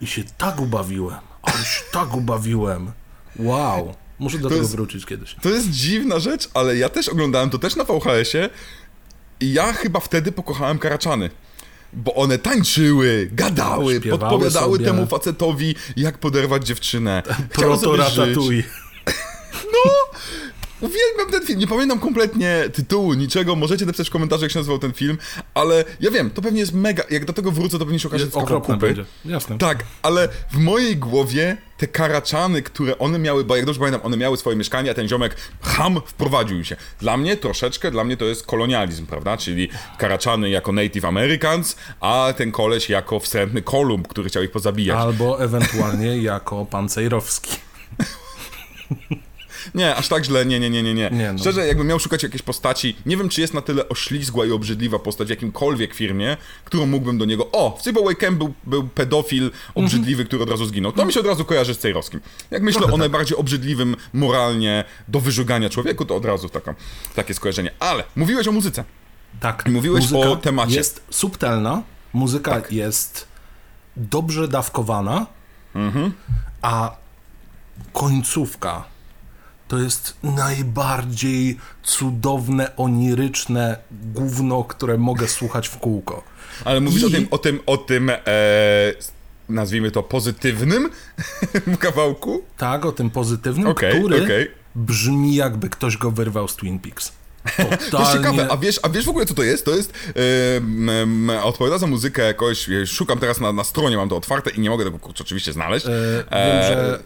i 0.00 0.06
się 0.06 0.22
tak 0.38 0.60
ubawiłem. 0.60 1.20
Ale 1.42 1.64
się 1.64 1.82
tak 1.92 2.16
ubawiłem. 2.16 2.92
Wow. 3.38 3.94
Muszę 4.18 4.38
do 4.38 4.42
to 4.42 4.48
tego 4.48 4.60
jest, 4.60 4.72
wrócić 4.72 5.06
kiedyś. 5.06 5.36
To 5.42 5.48
jest 5.48 5.70
dziwna 5.70 6.18
rzecz, 6.18 6.48
ale 6.54 6.76
ja 6.76 6.88
też 6.88 7.08
oglądałem 7.08 7.50
to 7.50 7.58
też 7.58 7.76
na 7.76 7.84
VHS-ie 7.84 8.50
i 9.40 9.52
ja 9.52 9.72
chyba 9.72 10.00
wtedy 10.00 10.32
pokochałem 10.32 10.78
Karaczany. 10.78 11.30
Bo 11.92 12.14
one 12.14 12.38
tańczyły, 12.38 13.28
gadały, 13.32 13.96
Śpiewały 13.96 14.20
podpowiadały 14.20 14.72
sobie. 14.72 14.84
temu 14.84 15.06
facetowi, 15.06 15.74
jak 15.96 16.18
poderwać 16.18 16.66
dziewczynę. 16.66 17.22
Proto 17.54 17.96
ratatouille. 17.96 18.62
No! 19.52 20.18
Uwielbiam 20.82 21.30
ten 21.30 21.46
film. 21.46 21.58
Nie 21.58 21.66
pamiętam 21.66 22.00
kompletnie 22.00 22.64
tytułu, 22.72 23.14
niczego. 23.14 23.56
Możecie 23.56 23.86
napisać 23.86 24.08
w 24.08 24.10
komentarzach, 24.10 24.42
jak 24.42 24.52
się 24.52 24.58
nazywał 24.58 24.78
ten 24.78 24.92
film, 24.92 25.18
ale 25.54 25.84
ja 26.00 26.10
wiem, 26.10 26.30
to 26.30 26.42
pewnie 26.42 26.60
jest 26.60 26.72
mega. 26.72 27.02
Jak 27.10 27.24
do 27.24 27.32
tego 27.32 27.52
wrócę, 27.52 27.78
to 27.78 27.84
pewnie 27.84 27.98
się 27.98 28.08
okaże 28.08 28.26
okropne 28.32 28.76
będzie. 28.76 29.04
Jasne. 29.24 29.58
Tak, 29.58 29.84
ale 30.02 30.28
w 30.50 30.58
mojej 30.58 30.96
głowie 30.96 31.56
te 31.76 31.86
karaczany, 31.86 32.62
które 32.62 32.98
one 32.98 33.18
miały, 33.18 33.44
bo 33.44 33.56
jak 33.56 33.66
dobrze 33.66 33.80
pamiętam, 33.80 34.00
one 34.04 34.16
miały 34.16 34.36
swoje 34.36 34.56
mieszkanie, 34.56 34.90
a 34.90 34.94
ten 34.94 35.08
ziomek 35.08 35.36
ham 35.62 36.00
wprowadził 36.06 36.64
się. 36.64 36.76
Dla 37.00 37.16
mnie 37.16 37.36
troszeczkę, 37.36 37.90
dla 37.90 38.04
mnie 38.04 38.16
to 38.16 38.24
jest 38.24 38.46
kolonializm, 38.46 39.06
prawda? 39.06 39.36
Czyli 39.36 39.68
karaczany 39.98 40.50
jako 40.50 40.72
Native 40.72 41.04
Americans, 41.04 41.76
a 42.00 42.34
ten 42.36 42.52
koleś 42.52 42.88
jako 42.90 43.20
wstrętny 43.20 43.62
Kolumb, 43.62 44.08
który 44.08 44.28
chciał 44.28 44.42
ich 44.42 44.50
pozabijać. 44.50 44.98
Albo 44.98 45.44
ewentualnie 45.44 46.22
jako 46.22 46.66
pan 46.66 46.88
Cejrowski. 46.88 47.56
Nie, 49.74 49.96
aż 49.96 50.08
tak 50.08 50.24
źle, 50.24 50.46
nie, 50.46 50.60
nie, 50.60 50.70
nie, 50.70 50.82
nie, 50.82 50.94
nie. 50.94 51.10
nie 51.12 51.32
no. 51.32 51.38
Szczerze, 51.38 51.66
jakbym 51.66 51.86
miał 51.86 51.98
szukać 51.98 52.22
jakiejś 52.22 52.42
postaci, 52.42 52.96
nie 53.06 53.16
wiem, 53.16 53.28
czy 53.28 53.40
jest 53.40 53.54
na 53.54 53.62
tyle 53.62 53.88
oślizgła 53.88 54.46
i 54.46 54.50
obrzydliwa 54.50 54.98
postać 54.98 55.26
w 55.28 55.30
jakimkolwiek 55.30 55.94
firmie, 55.94 56.36
którą 56.64 56.86
mógłbym 56.86 57.18
do 57.18 57.24
niego, 57.24 57.50
o, 57.52 57.76
w 57.78 57.82
Sleepaway 57.82 58.16
Camp 58.16 58.38
był, 58.38 58.54
był 58.64 58.88
pedofil 58.88 59.50
obrzydliwy, 59.74 60.22
mm 60.22 60.24
-hmm. 60.24 60.28
który 60.28 60.42
od 60.42 60.50
razu 60.50 60.66
zginął. 60.66 60.92
To 60.92 61.04
mi 61.04 61.12
się 61.12 61.20
od 61.20 61.26
razu 61.26 61.44
kojarzy 61.44 61.74
z 61.74 61.78
Cejrowskim. 61.78 62.20
Jak 62.50 62.62
myślę 62.62 62.78
Trochę 62.78 62.94
o 62.94 62.96
tak. 62.96 63.00
najbardziej 63.00 63.38
obrzydliwym 63.38 63.96
moralnie 64.12 64.84
do 65.08 65.20
wyżugania 65.20 65.70
człowieku, 65.70 66.04
to 66.04 66.16
od 66.16 66.24
razu 66.24 66.48
taka, 66.48 66.74
takie 67.14 67.34
skojarzenie. 67.34 67.70
Ale 67.80 68.04
mówiłeś 68.16 68.48
o 68.48 68.52
muzyce. 68.52 68.84
Tak. 69.40 69.64
I 69.66 69.70
mówiłeś 69.70 70.10
muzyka 70.10 70.30
o 70.30 70.36
temacie. 70.36 70.74
Jest 70.74 71.02
subtelna, 71.10 71.82
muzyka 72.12 72.50
tak. 72.50 72.72
jest 72.72 73.28
dobrze 73.96 74.48
dawkowana, 74.48 75.26
mhm. 75.74 76.12
a 76.62 76.96
końcówka 77.92 78.84
to 79.72 79.78
jest 79.78 80.16
najbardziej 80.22 81.58
cudowne, 81.82 82.76
oniryczne 82.76 83.76
gówno, 83.90 84.64
które 84.64 84.98
mogę 84.98 85.28
słuchać 85.28 85.68
w 85.68 85.78
kółko. 85.78 86.22
Ale 86.64 86.80
mówisz 86.80 87.02
I... 87.02 87.06
o 87.06 87.10
tym, 87.10 87.28
o 87.30 87.38
tym, 87.38 87.60
o 87.66 87.76
tym, 87.76 88.10
e, 88.10 88.18
nazwijmy 89.48 89.90
to 89.90 90.02
pozytywnym 90.02 90.90
kawałku? 91.78 92.42
Tak, 92.56 92.86
o 92.86 92.92
tym 92.92 93.10
pozytywnym, 93.10 93.66
okay, 93.66 93.90
który 93.90 94.24
okay. 94.24 94.48
brzmi 94.74 95.34
jakby 95.34 95.68
ktoś 95.68 95.96
go 95.96 96.10
wyrwał 96.10 96.48
z 96.48 96.56
Twin 96.56 96.78
Peaks. 96.78 97.12
Totalnie... 97.56 97.76
To 97.90 98.00
jest 98.00 98.12
ciekawe, 98.12 98.48
a 98.50 98.56
wiesz, 98.56 98.80
a 98.82 98.88
wiesz 98.88 99.04
w 99.04 99.08
ogóle 99.08 99.26
co 99.26 99.34
to 99.34 99.42
jest? 99.42 99.64
To 99.64 99.76
jest, 99.76 99.92
yy, 101.28 101.42
odpowiada 101.42 101.78
za 101.78 101.86
muzykę 101.86 102.22
jakoś, 102.22 102.68
szukam 102.86 103.18
teraz 103.18 103.40
na, 103.40 103.52
na 103.52 103.64
stronie, 103.64 103.96
mam 103.96 104.08
to 104.08 104.16
otwarte 104.16 104.50
i 104.50 104.60
nie 104.60 104.70
mogę 104.70 104.84
tego 104.84 104.98
kurczę 104.98 105.24
oczywiście 105.24 105.52
znaleźć. 105.52 105.86
Yy, 105.86 106.24
wiem, 106.30 106.62
że 106.62 107.02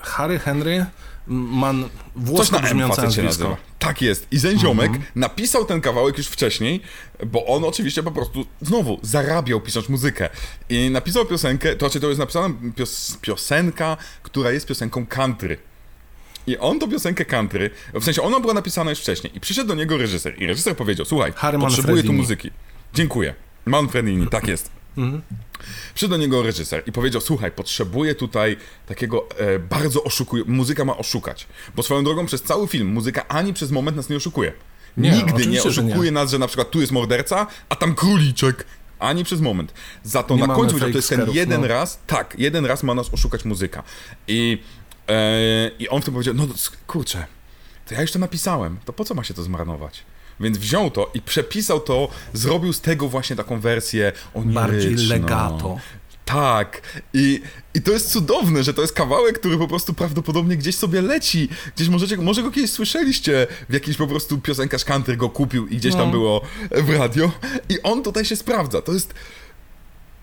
Harry 0.00 0.38
Henry 0.38 0.86
man 1.26 1.88
włosko 2.16 2.44
Coś 2.44 2.62
na 2.62 2.68
M 2.68 2.78
nazywa. 3.24 3.56
Tak 3.78 4.02
jest. 4.02 4.26
I 4.30 4.40
ten 4.40 4.58
ziomek 4.58 4.88
mm 4.88 5.00
-hmm. 5.00 5.04
napisał 5.14 5.64
ten 5.64 5.80
kawałek 5.80 6.18
już 6.18 6.26
wcześniej, 6.26 6.80
bo 7.26 7.46
on 7.46 7.64
oczywiście 7.64 8.02
po 8.02 8.10
prostu, 8.10 8.46
znowu, 8.60 8.98
zarabiał 9.02 9.60
pisać 9.60 9.88
muzykę. 9.88 10.28
I 10.68 10.90
napisał 10.90 11.26
piosenkę, 11.26 11.76
to 11.76 11.86
znaczy 11.86 12.00
to 12.00 12.08
jest 12.08 12.20
napisana 12.20 12.54
pios 12.76 13.18
piosenka, 13.20 13.96
która 14.22 14.50
jest 14.50 14.66
piosenką 14.66 15.06
country. 15.06 15.56
I 16.46 16.58
on 16.58 16.78
tą 16.78 16.90
piosenkę 16.90 17.24
country, 17.24 17.70
w 17.94 18.04
sensie 18.04 18.22
ona 18.22 18.40
była 18.40 18.54
napisana 18.54 18.90
już 18.90 19.00
wcześniej 19.00 19.36
i 19.36 19.40
przyszedł 19.40 19.68
do 19.68 19.74
niego 19.74 19.98
reżyser 19.98 20.42
i 20.42 20.46
reżyser 20.46 20.76
powiedział, 20.76 21.06
słuchaj, 21.06 21.32
Harry 21.36 21.58
potrzebuję 21.58 22.02
tu 22.02 22.12
muzyki. 22.12 22.50
Dziękuję. 22.94 23.34
Manfredini, 23.66 24.26
tak 24.26 24.48
jest. 24.48 24.79
Mhm. 24.98 25.22
Przyszedł 25.94 26.10
do 26.10 26.16
niego 26.16 26.42
reżyser 26.42 26.82
i 26.86 26.92
powiedział, 26.92 27.20
słuchaj, 27.20 27.50
potrzebuję 27.50 28.14
tutaj 28.14 28.56
takiego 28.86 29.28
e, 29.38 29.58
bardzo 29.58 30.04
oszukuje, 30.04 30.44
muzyka 30.46 30.84
ma 30.84 30.96
oszukać. 30.96 31.46
Bo 31.76 31.82
swoją 31.82 32.04
drogą 32.04 32.26
przez 32.26 32.42
cały 32.42 32.68
film 32.68 32.88
muzyka 32.88 33.28
ani 33.28 33.54
przez 33.54 33.70
moment 33.70 33.96
nas 33.96 34.08
nie 34.08 34.16
oszukuje. 34.16 34.52
Nie, 34.96 35.10
Nigdy 35.10 35.46
nie 35.46 35.62
oszukuje 35.62 36.04
nie. 36.04 36.10
nas, 36.10 36.30
że 36.30 36.38
na 36.38 36.46
przykład 36.46 36.70
tu 36.70 36.80
jest 36.80 36.92
morderca, 36.92 37.46
a 37.68 37.76
tam 37.76 37.94
króliczek. 37.94 38.66
Ani 38.98 39.24
przez 39.24 39.40
moment. 39.40 39.74
Za 40.02 40.22
to 40.22 40.36
nie 40.36 40.46
na 40.46 40.54
końcu, 40.54 40.78
że 40.78 40.90
to 40.90 40.96
jest 40.96 41.08
ten 41.08 41.30
jeden 41.30 41.60
no. 41.60 41.66
raz, 41.66 42.00
tak, 42.06 42.34
jeden 42.38 42.66
raz 42.66 42.82
ma 42.82 42.94
nas 42.94 43.14
oszukać 43.14 43.44
muzyka. 43.44 43.82
I, 44.28 44.62
e, 45.08 45.70
I 45.78 45.88
on 45.88 46.02
wtedy 46.02 46.12
powiedział, 46.12 46.34
no 46.34 46.46
kurczę, 46.86 47.26
to 47.88 47.94
ja 47.94 48.00
już 48.00 48.12
to 48.12 48.18
napisałem, 48.18 48.78
to 48.84 48.92
po 48.92 49.04
co 49.04 49.14
ma 49.14 49.24
się 49.24 49.34
to 49.34 49.42
zmarnować? 49.42 50.02
Więc 50.40 50.58
wziął 50.58 50.90
to 50.90 51.10
i 51.14 51.22
przepisał 51.22 51.80
to, 51.80 52.08
zrobił 52.32 52.72
z 52.72 52.80
tego 52.80 53.08
właśnie 53.08 53.36
taką 53.36 53.60
wersję 53.60 54.12
oniryczną. 54.34 54.62
Bardziej 54.62 54.94
legato. 54.94 55.78
Tak. 56.24 56.82
I, 57.14 57.42
I 57.74 57.82
to 57.82 57.92
jest 57.92 58.12
cudowne, 58.12 58.64
że 58.64 58.74
to 58.74 58.82
jest 58.82 58.94
kawałek, 58.94 59.38
który 59.38 59.58
po 59.58 59.68
prostu 59.68 59.94
prawdopodobnie 59.94 60.56
gdzieś 60.56 60.76
sobie 60.76 61.02
leci. 61.02 61.48
Gdzieś 61.76 61.88
możecie, 61.88 62.16
może 62.16 62.42
go 62.42 62.50
kiedyś 62.50 62.70
słyszeliście, 62.70 63.46
w 63.68 63.74
jakiś 63.74 63.96
po 63.96 64.06
prostu 64.06 64.38
piosenkarz 64.38 64.84
country 64.84 65.16
go 65.16 65.28
kupił 65.28 65.66
i 65.66 65.76
gdzieś 65.76 65.94
no. 65.94 66.00
tam 66.00 66.10
było 66.10 66.40
w 66.70 66.90
radio. 66.90 67.32
I 67.68 67.82
on 67.82 68.02
tutaj 68.02 68.24
się 68.24 68.36
sprawdza. 68.36 68.82
To 68.82 68.92
jest 68.92 69.14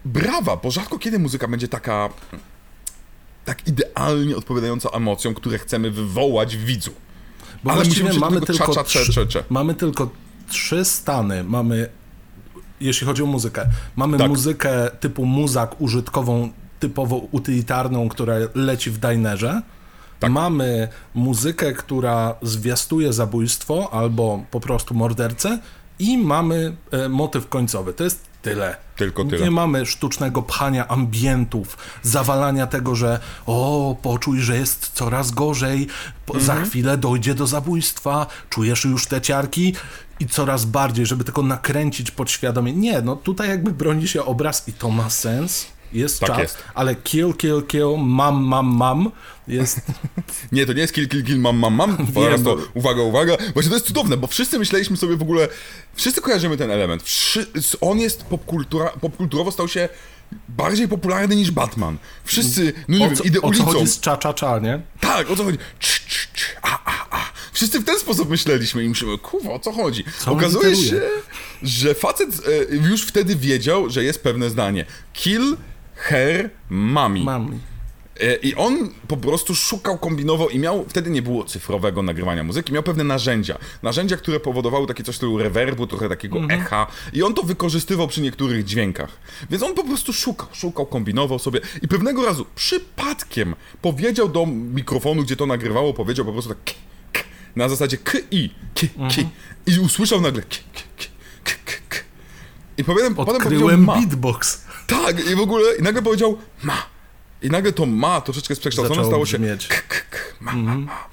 brawa, 0.06 0.58
bo 0.58 0.72
rzadko 0.72 1.00
kiedy 1.00 1.20
muzyka 1.20 1.48
będzie 1.48 1.68
taka 1.68 2.10
tak 3.46 3.68
idealnie 3.68 4.38
odpowiadająca 4.38 4.90
emocjom, 4.90 5.34
które 5.34 5.60
chcemy 5.60 5.92
wywołać 5.92 6.58
w 6.58 6.66
widzu. 6.66 6.92
Bo 7.64 7.72
Ale 7.72 7.86
musimy 7.86 8.14
mamy 8.14 8.42
tylko, 8.42 8.74
cza, 8.74 8.84
cza, 8.84 9.12
cza, 9.14 9.26
trzy, 9.26 9.44
mamy 9.50 9.74
tylko 9.74 10.10
trzy 10.50 10.86
stany. 10.86 11.44
Mamy, 11.44 11.90
jeśli 12.82 13.08
chodzi 13.08 13.24
o 13.24 13.26
muzykę, 13.26 13.66
mamy 13.96 14.18
tak. 14.18 14.30
muzykę 14.30 14.92
typu 15.00 15.26
muzak 15.26 15.82
użytkową, 15.82 16.50
typowo 16.80 17.16
utylitarną, 17.16 18.10
która 18.10 18.36
leci 18.56 18.92
w 18.92 18.98
dinerze. 18.98 19.62
Tak. 20.20 20.32
Mamy 20.32 20.88
muzykę, 21.16 21.74
która 21.74 22.36
zwiastuje 22.42 23.14
zabójstwo 23.14 23.94
albo 23.94 24.44
po 24.52 24.60
prostu 24.60 24.94
mordercę 24.94 25.60
i 26.00 26.18
mamy 26.18 26.76
e, 26.92 27.10
motyw 27.10 27.50
końcowy. 27.50 27.94
To 27.94 28.04
jest 28.04 28.28
tyle. 28.50 28.76
Tylko 28.96 29.26
tyle. 29.26 29.44
Nie 29.44 29.52
mamy 29.52 29.86
sztucznego 29.86 30.42
pchania 30.42 30.88
ambientów, 30.88 31.78
zawalania 32.04 32.68
tego, 32.68 32.96
że 32.96 33.20
o, 33.46 33.96
poczuj, 34.02 34.42
że 34.42 34.58
jest 34.58 34.92
coraz 34.94 35.32
gorzej, 35.32 35.88
mhm. 36.28 36.46
za 36.46 36.56
chwilę 36.56 36.98
dojdzie 36.98 37.36
do 37.36 37.48
zabójstwa, 37.48 38.28
czujesz 38.50 38.86
już 38.86 39.08
te 39.08 39.22
ciarki 39.22 39.76
i 40.20 40.28
coraz 40.28 40.66
bardziej, 40.66 41.06
żeby 41.06 41.24
tylko 41.24 41.44
nakręcić 41.44 42.12
podświadomie. 42.12 42.74
Nie, 42.74 43.02
no 43.02 43.16
tutaj 43.16 43.50
jakby 43.50 43.72
broni 43.72 44.08
się 44.08 44.26
obraz 44.26 44.68
i 44.68 44.74
to 44.74 44.90
ma 44.90 45.10
sens 45.10 45.77
jest 45.94 46.20
tak 46.20 46.30
czas, 46.30 46.40
jest. 46.40 46.58
ale 46.74 46.96
kill, 46.96 47.34
kill, 47.34 47.64
kill, 47.68 47.98
mam, 47.98 48.44
mam, 48.44 48.76
mam 48.76 49.12
jest... 49.48 49.82
nie, 50.52 50.66
to 50.66 50.74
nie 50.74 50.82
jest 50.82 50.94
kill, 50.94 51.08
kill, 51.08 51.24
kill, 51.24 51.40
mam, 51.40 51.58
mam, 51.58 51.76
mam, 51.76 51.98
Wiem, 52.16 52.44
to, 52.44 52.58
uwaga, 52.74 53.02
uwaga, 53.02 53.38
właśnie 53.54 53.70
to 53.70 53.76
jest 53.76 53.88
cudowne, 53.88 54.18
bo 54.18 54.28
wszyscy 54.28 54.60
myśleliśmy 54.60 54.98
sobie 54.98 55.18
w 55.18 55.22
ogóle, 55.22 55.48
wszyscy 55.96 56.22
kojarzymy 56.22 56.58
ten 56.58 56.72
element, 56.72 57.04
on 57.82 58.00
jest 58.00 58.24
popkultura, 58.24 58.90
popkulturowo 58.90 59.52
stał 59.52 59.68
się 59.68 59.90
bardziej 60.50 60.88
popularny 60.88 61.36
niż 61.36 61.52
Batman. 61.52 61.98
Wszyscy, 62.24 62.74
no 62.88 62.98
nie 62.98 63.06
o 63.06 63.10
wiem, 63.10 63.20
idę 63.24 63.42
ulicą. 63.42 63.64
O 63.64 63.68
co 63.68 63.74
chodzi 63.74 63.92
z 63.92 64.00
cza, 64.00 64.18
cza, 64.18 64.34
cza, 64.34 64.60
nie? 64.60 64.82
Tak, 65.00 65.32
o 65.32 65.36
co 65.36 65.44
chodzi? 65.44 65.58
Cz, 65.80 66.00
cz, 66.00 66.28
cz, 66.34 66.56
a, 66.62 66.80
a, 66.86 67.18
a. 67.18 67.32
Wszyscy 67.52 67.80
w 67.80 67.86
ten 67.86 68.00
sposób 68.00 68.30
myśleliśmy 68.30 68.84
i 68.84 68.90
myślimy, 68.90 69.18
kurwa, 69.18 69.52
o 69.52 69.60
co 69.60 69.72
chodzi? 69.72 70.04
Co 70.20 70.32
Okazuje 70.32 70.76
się, 70.76 71.02
że 71.64 71.94
facet 71.94 72.30
e, 72.72 72.76
już 72.76 73.04
wtedy 73.04 73.36
wiedział, 73.36 73.90
że 73.90 74.04
jest 74.04 74.24
pewne 74.24 74.50
zdanie. 74.50 74.86
Kill 75.14 75.58
Her 75.98 76.50
Mami. 76.70 77.24
Mami. 77.24 77.60
E, 78.20 78.36
I 78.36 78.56
on 78.56 78.90
po 79.08 79.18
prostu 79.18 79.56
szukał, 79.56 79.98
kombinował 79.98 80.50
i 80.50 80.60
miał, 80.60 80.86
wtedy 80.88 81.10
nie 81.10 81.22
było 81.22 81.44
cyfrowego 81.44 82.04
nagrywania 82.04 82.44
muzyki, 82.44 82.74
miał 82.74 82.84
pewne 82.84 83.04
narzędzia. 83.04 83.58
Narzędzia, 83.84 84.18
które 84.18 84.40
powodowały 84.40 84.88
takie 84.88 85.04
coś 85.04 85.16
w 85.16 85.18
stylu 85.18 85.38
rewerbu, 85.38 85.88
trochę 85.88 86.10
takiego 86.10 86.40
-hmm. 86.40 86.54
echa 86.54 86.88
i 87.14 87.24
on 87.24 87.34
to 87.34 87.44
wykorzystywał 87.44 88.08
przy 88.08 88.22
niektórych 88.22 88.66
dźwiękach. 88.66 89.18
Więc 89.50 89.64
on 89.64 89.76
po 89.76 89.84
prostu 89.84 90.14
szukał, 90.14 90.48
szukał, 90.54 90.86
kombinował 90.86 91.40
sobie 91.40 91.60
i 91.82 91.88
pewnego 91.88 92.26
razu 92.26 92.46
przypadkiem 92.56 93.56
powiedział 93.82 94.30
do 94.30 94.46
mikrofonu, 94.46 95.24
gdzie 95.24 95.36
to 95.36 95.46
nagrywało, 95.46 95.94
powiedział 95.94 96.26
po 96.26 96.32
prostu 96.32 96.50
tak 96.50 96.64
k, 96.64 96.74
k, 97.14 97.24
na 97.56 97.70
zasadzie 97.70 97.98
k, 97.98 98.18
i, 98.32 98.50
k, 98.50 98.56
k, 98.76 98.88
-hmm. 98.98 99.26
i 99.66 99.80
usłyszał 99.80 100.22
nagle 100.22 100.42
k, 100.42 100.50
k, 100.50 100.82
k. 100.98 101.17
I 102.78 102.84
potem, 102.84 103.16
potem 103.16 103.42
powiedział 103.42 103.78
ma. 103.78 103.96
beatbox. 103.96 104.62
Tak, 104.88 105.28
i 105.32 105.36
w 105.36 105.40
ogóle, 105.40 105.76
i 105.80 105.84
nagle 105.84 106.02
powiedział 106.02 106.38
ma. 106.64 106.86
I 107.42 107.50
nagle 107.50 107.74
to 107.74 107.86
ma 107.86 108.22
troszeczkę 108.22 108.56
przekształcone 108.56 109.06
stało 109.06 109.26
się 109.26 109.40
k, 109.40 109.76
k, 109.88 109.96
k, 110.10 110.18
ma, 110.40 110.52
ma, 110.52 110.60
mhm. 110.60 110.82
ma. 110.84 111.08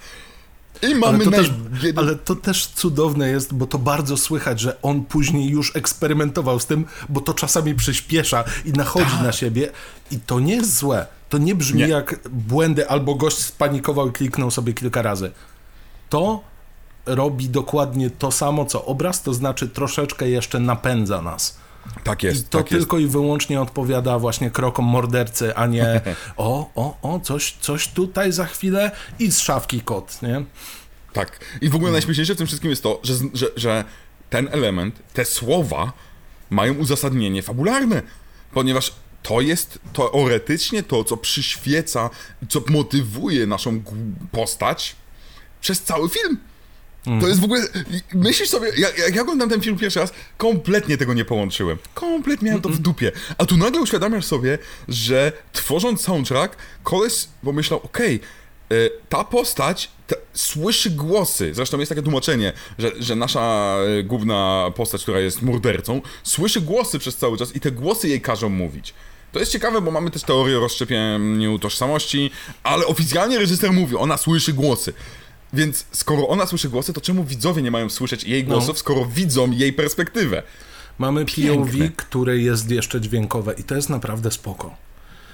I 0.89 0.95
mamy 0.95 1.17
ale 1.17 1.25
to, 1.25 1.31
też, 1.31 1.51
ale 1.97 2.17
to 2.17 2.37
też 2.37 2.67
cudowne 2.67 3.29
jest, 3.29 3.55
bo 3.55 3.67
to 3.67 3.79
bardzo 3.79 4.17
słychać, 4.17 4.61
że 4.61 4.83
on 4.83 5.05
później 5.05 5.51
już 5.51 5.77
eksperymentował 5.77 6.61
z 6.61 6.67
tym, 6.67 6.85
bo 7.09 7.21
to 7.21 7.35
czasami 7.35 7.75
przyspiesza 7.75 8.45
i 8.65 8.73
nachodzi 8.73 9.17
Ta. 9.17 9.23
na 9.23 9.33
siebie 9.33 9.71
i 10.11 10.21
to 10.21 10.41
nie 10.41 10.55
jest 10.55 10.77
złe. 10.77 11.07
To 11.29 11.39
nie 11.39 11.55
brzmi 11.55 11.81
nie. 11.81 11.89
jak 11.89 12.29
błędy 12.29 12.89
albo 12.89 13.15
gość 13.15 13.39
spanikował 13.39 14.09
i 14.09 14.13
kliknął 14.13 14.51
sobie 14.51 14.73
kilka 14.73 15.03
razy. 15.03 15.31
To 16.09 16.43
robi 17.07 17.49
dokładnie 17.49 18.11
to 18.11 18.31
samo, 18.31 18.65
co 18.65 18.85
obraz, 18.85 19.23
to 19.23 19.35
znaczy 19.35 19.69
troszeczkę 19.69 20.29
jeszcze 20.29 20.61
napędza 20.61 21.23
nas. 21.23 21.57
Tak 22.05 22.23
jest. 22.23 22.41
I 22.41 22.45
to 22.45 22.59
tak 22.59 22.69
tylko 22.69 22.99
jest. 22.99 23.11
i 23.11 23.13
wyłącznie 23.13 23.61
odpowiada 23.61 24.19
właśnie 24.19 24.51
krokom 24.51 24.85
mordercy, 24.85 25.57
a 25.57 25.67
nie 25.67 26.01
o, 26.37 26.71
o, 26.75 26.97
o, 27.03 27.21
coś, 27.21 27.57
coś 27.61 27.89
tutaj 27.89 28.33
za 28.33 28.47
chwilę 28.47 28.91
i 29.19 29.33
z 29.33 29.39
szafki 29.39 29.81
kot, 29.81 30.23
nie? 30.23 30.45
Tak. 31.13 31.41
I 31.61 31.69
w 31.69 31.75
ogóle 31.75 31.93
najśmieszniejsze 31.93 32.35
w 32.35 32.39
tym 32.39 32.47
wszystkim 32.47 32.71
jest 32.71 32.83
to, 32.83 33.01
że, 33.03 33.15
że, 33.35 33.47
że 33.57 33.85
ten 34.31 34.49
element, 34.53 35.03
te 35.13 35.25
słowa 35.25 35.93
mają 36.51 36.75
uzasadnienie 36.75 37.43
fabularne, 37.43 38.03
ponieważ 38.53 38.93
to 39.23 39.41
jest 39.41 39.79
teoretycznie 39.93 40.83
to, 40.83 41.05
co 41.05 41.17
przyświeca, 41.17 42.11
co 42.49 42.61
motywuje 42.69 43.47
naszą 43.47 43.83
postać 44.33 44.97
przez 45.61 45.83
cały 45.83 46.09
film. 46.09 46.39
Mm. 47.07 47.21
To 47.21 47.29
jest 47.29 47.41
w 47.41 47.45
ogóle. 47.45 47.63
Myślisz 48.15 48.49
sobie, 48.49 48.69
jak, 48.77 48.99
jak 48.99 49.15
ja 49.15 49.23
oglądam 49.23 49.49
ten 49.49 49.61
film 49.61 49.79
pierwszy 49.79 50.01
raz, 50.01 50.13
kompletnie 50.37 50.97
tego 50.97 51.15
nie 51.15 51.25
połączyłem. 51.25 51.79
Kompletnie 51.95 52.47
miałem 52.47 52.63
to 52.63 52.69
w 52.69 52.79
dupie. 52.79 53.13
A 53.39 53.47
tu 53.47 53.57
nagle 53.57 53.81
uświadamiasz 53.81 54.25
sobie, 54.25 54.59
że 54.89 55.33
tworząc 55.53 56.01
soundtrack, 56.01 56.57
koleś 56.83 57.29
pomyślał, 57.43 57.81
okej, 57.83 58.17
okay, 58.17 58.91
ta 59.09 59.25
postać 59.25 59.91
te, 60.07 60.17
słyszy 60.35 60.91
głosy. 60.91 61.55
Zresztą 61.55 61.79
jest 61.79 61.89
takie 61.89 62.03
tłumaczenie, 62.03 62.53
że, 62.79 62.93
że 62.99 63.17
nasza 63.17 63.77
e, 63.99 64.03
główna 64.03 64.71
postać, 64.77 65.03
która 65.03 65.21
jest 65.21 65.43
mordercą, 65.43 66.01
słyszy 66.23 66.61
głosy 66.61 66.99
przez 66.99 67.17
cały 67.17 67.39
czas 67.39 67.57
i 67.57 67.61
te 67.61 67.71
głosy 67.71 68.09
jej 68.09 68.21
każą 68.21 68.49
mówić. 68.49 68.95
To 69.33 69.41
jest 69.41 69.53
ciekawe, 69.53 69.81
bo 69.81 69.91
mamy 69.91 70.11
też 70.11 70.23
teorię 70.23 70.57
o 70.57 70.61
rozszczepieniu 70.61 71.59
tożsamości, 71.59 72.31
ale 72.63 72.87
oficjalnie 72.87 73.39
reżyser 73.39 73.73
mówi, 73.73 73.97
ona 73.97 74.17
słyszy 74.17 74.53
głosy. 74.53 74.93
Więc 75.55 75.87
skoro 75.93 76.29
ona 76.29 76.47
słyszy 76.47 76.69
głosy, 76.69 76.93
to 76.93 77.01
czemu 77.01 77.25
widzowie 77.25 77.63
nie 77.63 77.71
mają 77.71 77.91
słyszeć 77.91 78.25
jej 78.25 78.45
głosów, 78.45 78.69
no. 78.69 78.75
skoro 78.75 79.05
widzą 79.05 79.51
jej 79.51 79.73
perspektywę? 79.73 80.43
Mamy 80.99 81.25
Piękne. 81.25 81.57
POV, 81.57 81.91
które 81.97 82.39
jest 82.39 82.71
jeszcze 82.71 83.01
dźwiękowe 83.01 83.55
i 83.59 83.65
to 83.65 83.75
jest 83.75 83.91
naprawdę 83.91 84.31
spoko. 84.31 84.77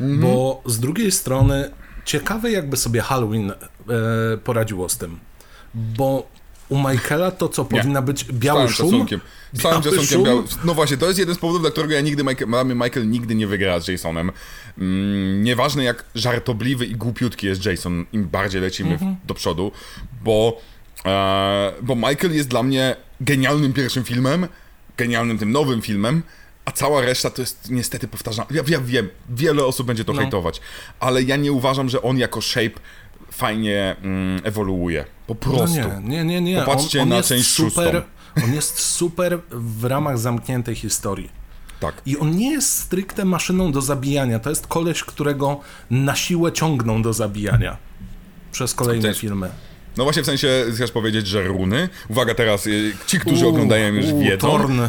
Mhm. 0.01 0.21
Bo 0.21 0.62
z 0.66 0.81
drugiej 0.81 1.12
strony 1.12 1.71
ciekawe 2.05 2.51
jakby 2.51 2.77
sobie 2.77 3.01
Halloween 3.01 3.51
e, 3.51 3.55
poradziło 4.45 4.89
z 4.89 4.99
tym. 4.99 5.18
Bo 5.75 6.29
u 6.71 6.79
Michaela 6.79 7.31
to 7.31 7.49
co 7.49 7.64
powinna 7.64 8.03
być 8.03 8.25
biały 8.25 8.68
z 8.68 8.71
szum? 8.71 8.91
Szacunkiem. 8.91 9.21
Z 9.53 9.62
całym 9.62 9.83
szacunkiem 9.83 10.25
biały. 10.25 10.43
No 10.64 10.75
właśnie, 10.75 10.97
to 10.97 11.07
jest 11.07 11.18
jeden 11.18 11.35
z 11.35 11.39
powodów, 11.39 11.62
dla 11.62 11.71
którego 11.71 11.95
ja 11.95 12.01
nigdy 12.01 12.25
Michael, 12.25 12.66
Michael 12.66 13.11
nigdy 13.11 13.35
nie 13.35 13.47
wygra 13.47 13.81
z 13.81 13.89
Jasonem. 13.89 14.33
Mm, 14.79 15.43
nieważne 15.43 15.85
jak 15.85 16.05
żartobliwy 16.14 16.87
i 16.87 16.97
głupiutki 16.97 17.47
jest 17.47 17.66
Jason, 17.66 18.07
im 18.12 18.25
bardziej 18.25 18.61
lecimy 18.61 18.93
mhm. 18.93 19.16
do 19.25 19.35
przodu, 19.35 19.73
bo, 20.25 20.61
e, 21.05 21.73
bo 21.83 21.97
Michael 21.97 22.35
jest 22.35 22.49
dla 22.49 22.62
mnie 22.62 22.97
genialnym 23.21 23.73
pierwszym 23.73 24.05
filmem, 24.05 24.49
genialnym 24.97 25.39
tym 25.39 25.53
nowym 25.53 25.83
filmem, 25.83 26.23
a 26.64 26.73
cała 26.73 27.01
reszta 27.01 27.31
to 27.31 27.43
jest 27.43 27.71
niestety 27.71 28.09
powtarzana. 28.09 28.49
Ja, 28.51 28.62
ja 28.68 28.81
wiem, 28.81 29.09
wiele 29.29 29.64
osób 29.64 29.87
będzie 29.87 30.05
to 30.05 30.12
no. 30.12 30.21
hejtować, 30.21 30.61
ale 31.01 31.23
ja 31.23 31.37
nie 31.37 31.53
uważam, 31.53 31.89
że 31.89 32.03
on 32.03 32.18
jako 32.18 32.43
shape 32.43 32.81
fajnie 33.33 33.97
mm, 34.03 34.41
ewoluuje. 34.45 35.05
Po 35.26 35.35
no 35.35 35.41
prostu. 35.41 35.81
No 35.81 36.01
nie, 36.01 36.09
nie, 36.09 36.24
nie, 36.24 36.41
nie. 36.41 36.57
Popatrzcie 36.57 37.03
on, 37.03 37.12
on 37.12 37.18
na 37.18 37.22
część 37.22 37.51
super, 37.51 37.95
szóstą. 37.95 38.45
On 38.45 38.55
jest 38.55 38.78
super 38.78 39.39
w 39.51 39.85
ramach 39.85 40.18
zamkniętej 40.18 40.74
historii. 40.74 41.41
Tak. 41.81 42.03
I 42.07 42.18
on 42.18 42.37
nie 42.37 42.51
jest 42.51 42.78
stricte 42.78 43.24
maszyną 43.24 43.72
do 43.72 43.81
zabijania. 43.81 44.39
To 44.39 44.51
jest 44.51 44.66
koleś, 44.66 45.05
którego 45.05 45.61
na 45.91 46.16
siłę 46.16 46.53
ciągną 46.53 47.03
do 47.03 47.12
zabijania 47.12 47.76
przez 48.53 48.74
kolejne 48.74 49.14
filmy. 49.14 49.51
No 49.97 50.05
właśnie 50.05 50.22
w 50.22 50.26
sensie 50.26 50.64
chcesz 50.74 50.91
powiedzieć, 50.91 51.26
że 51.26 51.43
runy. 51.43 51.89
Uwaga 52.09 52.35
teraz, 52.35 52.66
y, 52.66 52.93
ci, 53.07 53.20
którzy 53.20 53.47
oglądają 53.47 53.95
już 53.95 54.07
wiedzą. 54.12 54.49
Torn. 54.51 54.81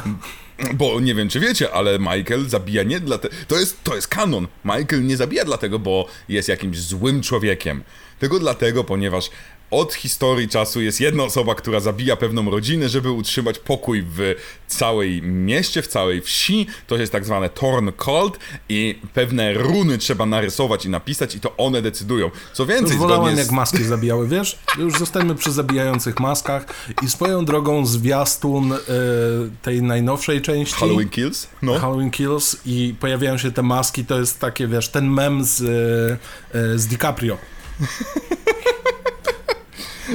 Bo 0.74 1.00
nie 1.00 1.16
wiem, 1.16 1.30
czy 1.30 1.40
wiecie, 1.40 1.72
ale 1.74 2.00
Michael 2.00 2.50
zabija 2.50 2.84
nie 2.84 3.00
dlatego. 3.00 3.36
To 3.48 3.60
jest, 3.60 3.84
to 3.84 3.96
jest 3.96 4.08
kanon. 4.08 4.48
Michael 4.66 5.06
nie 5.06 5.18
zabija 5.18 5.46
dlatego, 5.46 5.80
bo 5.80 6.08
jest 6.30 6.50
jakimś 6.50 6.80
złym 6.80 7.22
człowiekiem. 7.22 7.84
Tylko 8.22 8.40
dlatego, 8.40 8.84
ponieważ 8.84 9.30
od 9.72 9.94
historii 9.94 10.48
czasu 10.50 10.82
jest 10.82 11.02
jedna 11.02 11.24
osoba, 11.24 11.56
która 11.56 11.80
zabija 11.80 12.16
pewną 12.16 12.52
rodzinę, 12.52 12.90
żeby 12.90 13.12
utrzymać 13.12 13.60
pokój 13.60 14.04
w 14.16 14.36
całej 14.68 15.22
mieście, 15.22 15.82
w 15.82 15.88
całej 15.88 16.22
wsi. 16.22 16.68
To 16.88 16.98
jest 16.98 17.12
tak 17.12 17.26
zwane 17.26 17.50
Torn 17.50 17.90
Cult 18.06 18.40
i 18.70 19.00
pewne 19.14 19.54
runy 19.54 19.98
trzeba 19.98 20.26
narysować 20.26 20.86
i 20.86 20.90
napisać 20.90 21.36
i 21.36 21.40
to 21.40 21.58
one 21.58 21.82
decydują. 21.82 22.32
Co 22.54 22.66
więcej, 22.66 22.92
Już 22.92 23.00
wolałem 23.00 23.36
z... 23.36 23.40
jak 23.40 23.52
maski 23.52 23.84
zabijały, 23.84 24.28
wiesz? 24.28 24.60
Już 24.78 24.94
zostańmy 24.94 25.36
przy 25.36 25.52
zabijających 25.52 26.20
maskach 26.20 26.66
i 27.04 27.10
swoją 27.10 27.46
drogą 27.46 27.86
zwiastun 27.86 28.74
y, 28.74 28.78
tej 29.62 29.82
najnowszej 29.82 30.42
części. 30.42 30.76
Halloween 30.76 31.10
Kills? 31.10 31.48
No. 31.62 31.80
Halloween 31.80 32.12
Kills 32.12 32.58
i 32.66 32.96
pojawiają 33.00 33.38
się 33.38 33.52
te 33.52 33.64
maski, 33.64 34.06
to 34.06 34.20
jest 34.20 34.40
takie, 34.40 34.68
wiesz, 34.68 34.90
ten 34.90 35.08
mem 35.10 35.44
z, 35.44 35.62
y, 36.56 36.80
z 36.80 36.88
DiCaprio. 36.88 37.38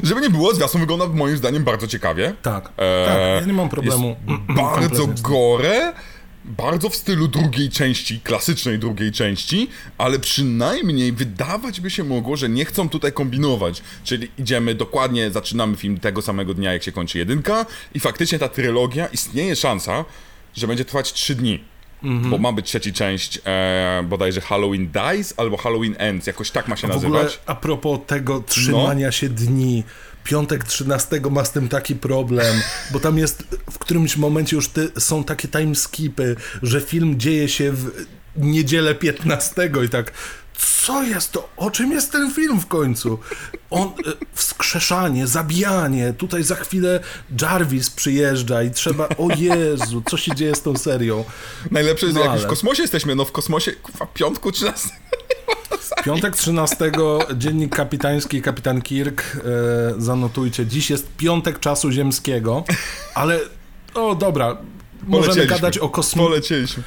Żeby 0.03 0.21
nie 0.21 0.31
było, 0.31 0.55
zwiastun 0.55 0.81
wygląda 0.81 1.07
moim 1.07 1.37
zdaniem 1.37 1.65
bardzo 1.65 1.87
ciekawie. 1.87 2.35
Tak, 2.43 2.73
e, 2.77 3.07
tak 3.07 3.41
ja 3.41 3.47
nie 3.47 3.53
mam 3.53 3.69
problemu. 3.69 4.17
bardzo 4.49 5.07
gore, 5.23 5.93
bardzo 6.45 6.91
w 6.91 6.97
stylu 6.97 7.29
drugiej 7.29 7.71
części, 7.71 8.21
klasycznej 8.21 8.79
drugiej 8.79 9.13
części, 9.13 9.69
ale 9.99 10.19
przynajmniej 10.19 11.13
wydawać 11.13 11.81
by 11.81 11.91
się 11.91 12.05
mogło, 12.05 12.37
że 12.37 12.49
nie 12.49 12.65
chcą 12.65 12.89
tutaj 12.89 13.13
kombinować. 13.13 13.83
Czyli 14.05 14.31
idziemy 14.39 14.75
dokładnie, 14.75 15.31
zaczynamy 15.31 15.77
film 15.77 16.01
tego 16.01 16.23
samego 16.23 16.55
dnia, 16.55 16.73
jak 16.73 16.83
się 16.83 16.93
kończy 16.93 17.19
jedynka 17.19 17.67
i 17.95 18.01
faktycznie 18.01 18.39
ta 18.39 18.49
trylogia, 18.49 19.07
istnieje 19.07 19.57
szansa, 19.57 20.05
że 20.55 20.67
będzie 20.67 20.85
trwać 20.85 21.13
3 21.13 21.35
dni. 21.35 21.65
Mm-hmm. 22.05 22.31
Bo 22.31 22.39
ma 22.39 22.53
być 22.53 22.67
trzecia 22.67 22.93
część 22.93 23.41
e, 23.45 24.05
bodajże 24.09 24.41
Halloween 24.41 24.89
Dies 24.89 25.35
albo 25.37 25.57
Halloween 25.57 25.95
Ends, 25.99 26.27
jakoś 26.27 26.51
tak 26.51 26.69
ma 26.69 26.77
się 26.77 26.87
a 26.87 26.91
nazywać. 26.91 27.13
W 27.13 27.25
ogóle 27.25 27.39
a 27.47 27.55
propos 27.55 28.01
tego 28.07 28.41
trzymania 28.41 29.07
no. 29.07 29.13
się 29.13 29.29
dni, 29.29 29.85
piątek 30.25 30.65
13 30.65 31.21
ma 31.31 31.45
z 31.45 31.53
tym 31.53 31.69
taki 31.69 31.95
problem, 31.95 32.57
bo 32.93 33.01
tam 33.01 33.19
jest 33.19 33.59
w 33.71 33.79
którymś 33.79 34.17
momencie 34.17 34.57
już 34.57 34.69
ty, 34.69 34.89
są 34.99 35.25
takie 35.25 35.49
timeskipy, 35.49 36.37
że 36.63 36.81
film 36.81 37.19
dzieje 37.21 37.49
się 37.49 37.73
w 37.73 38.07
niedzielę 38.37 38.95
15 38.95 39.71
i 39.85 39.89
tak 39.89 40.13
co 40.87 41.03
jest 41.03 41.33
to? 41.33 41.49
O 41.57 41.71
czym 41.71 41.93
jest 41.93 42.13
ten 42.13 42.31
film 42.31 42.61
w 42.61 42.67
końcu? 42.67 43.19
On, 43.71 43.89
e, 43.89 43.93
wskrzeszanie, 44.35 45.27
zabijanie, 45.27 46.13
tutaj 46.13 46.43
za 46.43 46.55
chwilę 46.55 47.01
Jarvis 47.43 47.91
przyjeżdża 47.91 48.63
i 48.63 48.71
trzeba, 48.71 49.09
o 49.09 49.29
Jezu, 49.37 50.03
co 50.11 50.17
się 50.17 50.35
dzieje 50.35 50.55
z 50.55 50.63
tą 50.63 50.77
serią? 50.77 51.25
Najlepsze 51.71 52.07
jest, 52.07 52.15
no, 52.15 52.21
jak 52.21 52.31
ale... 52.31 52.39
już 52.39 52.47
w 52.47 52.51
kosmosie 52.51 52.83
jesteśmy, 52.83 53.15
no 53.15 53.25
w 53.25 53.33
kosmosie, 53.33 53.73
kurwa, 53.73 54.07
piątku 54.07 54.53
13. 54.53 54.89
Piątek 56.05 56.37
13, 56.37 56.93
dziennik 57.37 57.77
kapitański, 57.77 58.43
kapitan 58.43 58.83
Kirk, 58.83 59.23
e, 59.37 59.41
zanotujcie, 59.99 60.67
dziś 60.67 60.91
jest 60.91 61.09
piątek 61.17 61.61
czasu 61.61 61.93
ziemskiego, 61.93 62.65
ale, 63.15 63.41
o 63.95 64.15
dobra, 64.15 64.57
możemy 65.03 65.47
gadać 65.47 65.79
o 65.79 65.89
kosmosie. 65.89 66.29
Polecieliśmy. 66.29 66.83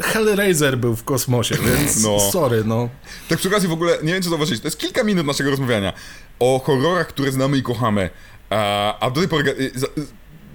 Hellraiser 0.00 0.78
był 0.78 0.96
w 0.96 1.04
kosmosie, 1.04 1.56
więc 1.66 2.02
no. 2.02 2.20
sorry, 2.20 2.64
no. 2.64 2.88
Tak 3.28 3.38
przy 3.38 3.48
okazji 3.48 3.68
w 3.68 3.72
ogóle, 3.72 3.98
nie 4.02 4.12
wiem 4.12 4.22
co 4.22 4.30
zauważyć, 4.30 4.60
to 4.60 4.66
jest 4.66 4.78
kilka 4.78 5.04
minut 5.04 5.26
naszego 5.26 5.50
rozmawiania 5.50 5.92
o 6.38 6.58
horrorach, 6.64 7.06
które 7.06 7.32
znamy 7.32 7.58
i 7.58 7.62
kochamy, 7.62 8.10
a, 8.50 8.98
a 8.98 9.10
do 9.10 9.20
tej 9.20 9.28
pory 9.28 9.50
y, 9.50 9.72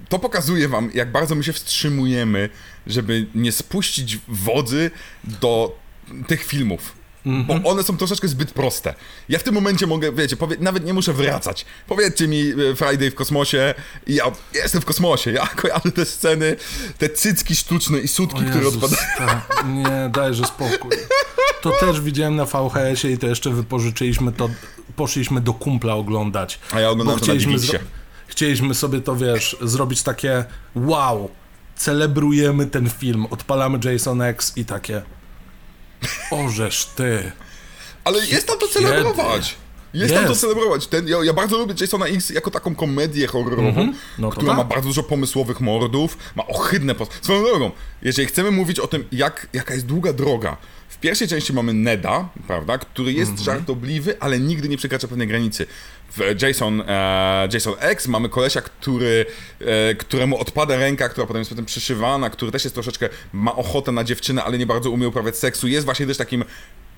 to 0.08 0.18
pokazuje 0.18 0.68
wam, 0.68 0.90
jak 0.94 1.12
bardzo 1.12 1.34
my 1.34 1.44
się 1.44 1.52
wstrzymujemy, 1.52 2.48
żeby 2.86 3.26
nie 3.34 3.52
spuścić 3.52 4.18
wodzy 4.28 4.90
do 5.24 5.78
tych 6.26 6.44
filmów. 6.44 7.01
Mm 7.26 7.44
-hmm. 7.44 7.60
Bo 7.60 7.70
one 7.70 7.82
są 7.82 7.96
troszeczkę 7.96 8.28
zbyt 8.28 8.52
proste. 8.52 8.94
Ja 9.28 9.38
w 9.38 9.42
tym 9.42 9.54
momencie 9.54 9.86
mogę, 9.86 10.12
wiecie, 10.12 10.36
nawet 10.60 10.84
nie 10.84 10.94
muszę 10.94 11.12
wracać. 11.12 11.66
Powiedzcie 11.86 12.28
mi 12.28 12.40
e, 12.40 12.76
Friday 12.76 13.10
w 13.10 13.14
kosmosie 13.14 13.74
i 14.06 14.14
ja 14.14 14.24
jestem 14.54 14.80
w 14.80 14.84
kosmosie. 14.84 15.32
Ja 15.32 15.46
kojarzę 15.62 15.92
te 15.92 16.04
sceny, 16.04 16.56
te 16.98 17.08
cycki 17.08 17.56
sztuczne 17.56 17.98
i 17.98 18.08
sutki, 18.08 18.44
które 18.44 18.68
odpadają. 18.68 19.40
Nie, 19.66 20.10
dajże 20.12 20.44
spokój. 20.44 20.90
To 21.62 21.70
też 21.70 22.00
widziałem 22.00 22.36
na 22.36 22.44
VHS-ie 22.44 23.14
i 23.14 23.18
to 23.18 23.26
jeszcze 23.26 23.50
wypożyczyliśmy 23.50 24.32
to, 24.32 24.48
poszliśmy 24.96 25.40
do 25.40 25.54
kumpla 25.54 25.94
oglądać. 25.94 26.58
A 26.72 26.80
ja 26.80 26.90
oglądam 26.90 27.18
to 27.18 27.24
chcieliśmy, 27.24 27.52
na 27.52 27.78
chcieliśmy 28.26 28.74
sobie 28.74 29.00
to, 29.00 29.16
wiesz, 29.16 29.56
zrobić 29.60 30.02
takie 30.02 30.44
wow, 30.74 31.30
celebrujemy 31.76 32.66
ten 32.66 32.90
film, 32.90 33.26
odpalamy 33.30 33.78
Jason 33.84 34.22
X 34.22 34.52
i 34.56 34.64
takie 34.64 35.02
Ożesz 36.30 36.86
ty. 36.96 37.32
Ale 38.04 38.26
jest 38.26 38.46
tam 38.46 38.58
to 38.58 38.68
celebrować. 38.68 39.56
Jest, 39.94 40.14
tam 40.14 40.26
to 40.26 40.34
celebrować. 40.34 40.86
Ten, 40.86 41.08
ja, 41.08 41.24
ja, 41.24 41.32
bardzo 41.32 41.58
lubię 41.58 41.74
Jasona 41.80 42.06
X 42.06 42.30
jako 42.30 42.50
taką 42.50 42.74
komedię 42.74 43.26
horrorową, 43.26 43.68
mm 43.80 43.92
-hmm. 43.92 43.94
no 44.18 44.30
która 44.30 44.48
tak. 44.48 44.56
ma 44.56 44.64
bardzo 44.64 44.88
dużo 44.88 45.02
pomysłowych 45.02 45.60
mordów, 45.60 46.18
ma 46.34 46.46
ohydne 46.46 46.94
pos... 46.94 47.08
Swoją 47.22 47.44
drogą, 47.44 47.70
jeżeli 48.02 48.28
chcemy 48.28 48.50
mówić 48.50 48.80
o 48.80 48.86
tym, 48.86 49.04
jak, 49.12 49.48
jaka 49.52 49.74
jest 49.74 49.86
długa 49.86 50.12
droga, 50.12 50.56
w 50.88 50.98
pierwszej 50.98 51.28
części 51.28 51.52
mamy 51.52 51.72
Neda, 51.72 52.28
prawda, 52.46 52.78
który 52.78 53.12
jest 53.12 53.30
mm 53.30 53.42
-hmm. 53.42 53.44
żartobliwy, 53.44 54.16
ale 54.20 54.40
nigdy 54.40 54.68
nie 54.68 54.76
przekracza 54.76 55.08
pewnej 55.08 55.28
granicy. 55.28 55.66
W 56.16 56.42
Jason, 56.42 56.80
e, 56.80 57.48
Jason 57.52 57.74
X 57.78 58.08
mamy 58.08 58.28
kolesia, 58.28 58.60
który, 58.60 59.26
e, 59.60 59.94
któremu 59.94 60.38
odpada 60.38 60.76
ręka, 60.76 61.08
która 61.08 61.26
potem 61.26 61.40
jest 61.40 61.50
potem 61.50 61.64
przyszywana, 61.64 62.30
który 62.30 62.52
też 62.52 62.64
jest 62.64 62.74
troszeczkę, 62.74 63.08
ma 63.32 63.56
ochotę 63.56 63.92
na 63.92 64.04
dziewczynę, 64.04 64.44
ale 64.44 64.58
nie 64.58 64.66
bardzo 64.66 64.90
umie 64.90 65.08
uprawiać 65.08 65.36
seksu. 65.36 65.68
Jest 65.68 65.84
właśnie 65.84 66.06
też 66.06 66.16
takim 66.16 66.44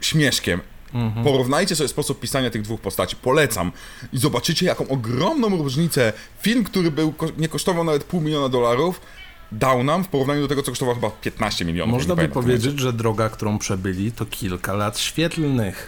śmieszkiem. 0.00 0.60
Mhm. 0.94 1.24
Porównajcie 1.24 1.76
sobie 1.76 1.88
sposób 1.88 2.20
pisania 2.20 2.50
tych 2.50 2.62
dwóch 2.62 2.80
postaci. 2.80 3.16
Polecam. 3.16 3.72
I 4.12 4.18
zobaczycie, 4.18 4.66
jaką 4.66 4.88
ogromną 4.88 5.48
różnicę 5.48 6.12
film, 6.40 6.64
który 6.64 6.90
był, 6.90 7.14
nie 7.38 7.48
kosztował 7.48 7.84
nawet 7.84 8.04
pół 8.04 8.20
miliona 8.20 8.48
dolarów, 8.48 9.00
dał 9.52 9.84
nam 9.84 10.04
w 10.04 10.08
porównaniu 10.08 10.40
do 10.40 10.48
tego, 10.48 10.62
co 10.62 10.70
kosztowało 10.70 10.94
chyba 10.94 11.10
15 11.10 11.64
milionów. 11.64 11.92
Można 11.94 12.16
by 12.16 12.28
powiedzieć, 12.28 12.80
że 12.80 12.92
droga, 12.92 13.28
którą 13.28 13.58
przebyli, 13.58 14.12
to 14.12 14.26
kilka 14.26 14.72
lat 14.72 14.98
świetlnych. 14.98 15.86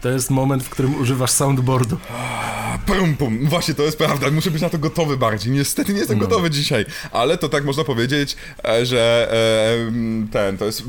To 0.00 0.08
jest 0.08 0.30
moment, 0.30 0.62
w 0.64 0.68
którym 0.68 1.00
używasz 1.00 1.30
soundboardu. 1.30 1.96
Pum, 2.86 3.16
pum. 3.16 3.48
Właśnie, 3.48 3.74
to 3.74 3.82
jest 3.82 3.98
prawda. 3.98 4.30
Muszę 4.30 4.50
być 4.50 4.62
na 4.62 4.70
to 4.70 4.78
gotowy 4.78 5.16
bardziej. 5.16 5.52
Niestety 5.52 5.92
nie 5.92 5.98
jestem 5.98 6.18
no. 6.18 6.24
gotowy 6.24 6.50
dzisiaj, 6.50 6.86
ale 7.12 7.38
to 7.38 7.48
tak 7.48 7.64
można 7.64 7.84
powiedzieć, 7.84 8.36
e, 8.64 8.86
że 8.86 9.32
e, 9.32 10.30
ten, 10.32 10.58
to 10.58 10.64
jest 10.64 10.82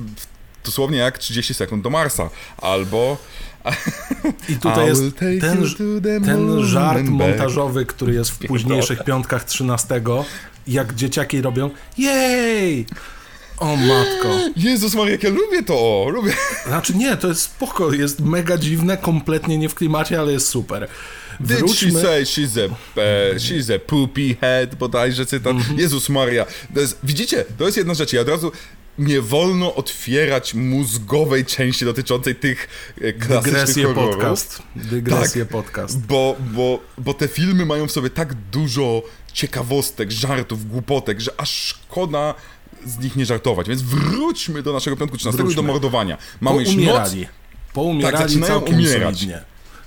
dosłownie 0.65 0.97
jak 0.97 1.17
30 1.17 1.53
sekund 1.53 1.83
do 1.83 1.89
Marsa, 1.89 2.29
albo... 2.57 3.17
I 4.49 4.55
tutaj 4.55 4.87
jest 4.87 5.01
ten, 5.39 5.65
ten 6.25 6.63
żart 6.63 7.03
montażowy, 7.03 7.85
który 7.85 8.13
jest 8.13 8.31
w 8.31 8.39
późniejszych 8.47 9.03
piątkach 9.03 9.43
13, 9.43 10.01
jak 10.67 10.95
dzieciaki 10.95 11.41
robią 11.41 11.69
jej! 11.97 12.85
O 13.59 13.75
matko. 13.75 14.39
Jezus 14.55 14.95
Maria, 14.95 15.11
jak 15.11 15.23
ja 15.23 15.29
lubię 15.29 15.63
to, 15.63 16.05
lubię. 16.09 16.33
Znaczy 16.67 16.93
nie, 16.93 17.17
to 17.17 17.27
jest 17.27 17.41
spoko, 17.41 17.93
jest 17.93 18.19
mega 18.19 18.57
dziwne, 18.57 18.97
kompletnie 18.97 19.57
nie 19.57 19.69
w 19.69 19.75
klimacie, 19.75 20.19
ale 20.19 20.31
jest 20.31 20.47
super. 20.47 20.87
Wróćmy... 21.39 21.91
Did 21.91 21.99
she 21.99 22.01
say 22.01 22.23
she's 22.23 22.59
a, 22.59 22.65
uh, 22.65 23.37
she's 23.37 23.75
a 23.75 23.79
poopy 23.79 24.35
head, 24.41 24.75
bodajże 24.75 25.25
cytat. 25.25 25.51
Mm 25.51 25.63
-hmm. 25.63 25.79
Jezus 25.79 26.09
Maria. 26.09 26.45
To 26.73 26.79
jest, 26.79 26.99
widzicie, 27.03 27.45
to 27.57 27.65
jest 27.65 27.77
jedna 27.77 27.93
rzecz. 27.93 28.13
Ja 28.13 28.21
od 28.21 28.29
razu 28.29 28.51
nie 28.97 29.21
wolno 29.21 29.75
otwierać 29.75 30.53
mózgowej 30.53 31.45
części 31.45 31.85
dotyczącej 31.85 32.35
tych 32.35 32.67
e, 33.01 33.13
klasycznych 33.13 33.43
Dygresję 33.43 33.83
horrorów. 33.83 34.15
podcast. 34.15 34.61
Dygresję 34.75 35.45
tak, 35.45 35.51
podcast. 35.51 35.99
Bo, 35.99 36.35
bo, 36.39 36.79
bo 36.97 37.13
te 37.13 37.27
filmy 37.27 37.65
mają 37.65 37.87
w 37.87 37.91
sobie 37.91 38.09
tak 38.09 38.33
dużo 38.33 39.03
ciekawostek, 39.33 40.11
żartów, 40.11 40.69
głupotek, 40.69 41.19
że 41.19 41.31
aż 41.37 41.51
szkoda 41.51 42.35
z 42.85 42.99
nich 42.99 43.15
nie 43.15 43.25
żartować. 43.25 43.69
Więc 43.69 43.81
wróćmy 43.81 44.63
do 44.63 44.73
naszego 44.73 44.97
piątku 44.97 45.17
13 45.17 45.43
i 45.51 45.55
do 45.55 45.63
mordowania. 45.63 46.17
Mamy 46.41 46.63
już 46.63 46.75
noc. 46.75 47.15
Poumierali 47.73 48.17
tak, 48.17 48.29
zaczynają 48.29 48.59
umierać. 48.59 49.15
Solidnie. 49.15 49.41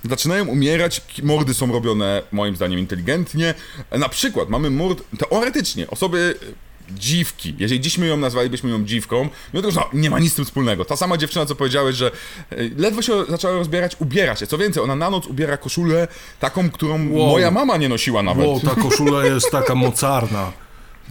Zaczynają 0.09 0.45
umierać, 0.45 1.01
mordy 1.23 1.53
są 1.53 1.71
robione 1.71 2.21
moim 2.31 2.55
zdaniem 2.55 2.79
inteligentnie. 2.79 3.53
Na 3.91 4.09
przykład 4.09 4.49
mamy 4.49 4.69
mord, 4.69 5.03
teoretycznie, 5.17 5.87
osoby 5.87 6.35
dziwki. 6.91 7.55
Jeżeli 7.57 7.81
dziś 7.81 7.97
my 7.97 8.07
ją 8.07 8.17
nazwalibyśmy 8.17 8.69
ją 8.69 8.85
dziwką, 8.85 9.29
no 9.53 9.61
to 9.61 9.67
już 9.67 9.75
no, 9.75 9.89
nie 9.93 10.09
ma 10.09 10.19
nic 10.19 10.33
z 10.33 10.35
tym 10.35 10.45
wspólnego. 10.45 10.85
Ta 10.85 10.95
sama 10.95 11.17
dziewczyna, 11.17 11.45
co 11.45 11.55
powiedziałeś, 11.55 11.95
że 11.95 12.11
e, 12.49 12.55
ledwo 12.77 13.01
się 13.01 13.25
zaczęła 13.29 13.53
rozbierać, 13.53 13.95
ubiera 13.99 14.35
się. 14.35 14.47
Co 14.47 14.57
więcej, 14.57 14.83
ona 14.83 14.95
na 14.95 15.09
noc 15.09 15.27
ubiera 15.27 15.57
koszulę 15.57 16.07
taką, 16.39 16.69
którą 16.69 16.93
wow. 17.11 17.29
moja 17.29 17.51
mama 17.51 17.77
nie 17.77 17.89
nosiła 17.89 18.23
nawet. 18.23 18.47
Wow, 18.47 18.59
ta 18.59 18.75
koszula 18.75 19.25
jest 19.25 19.51
taka 19.51 19.75
mocarna. 19.75 20.51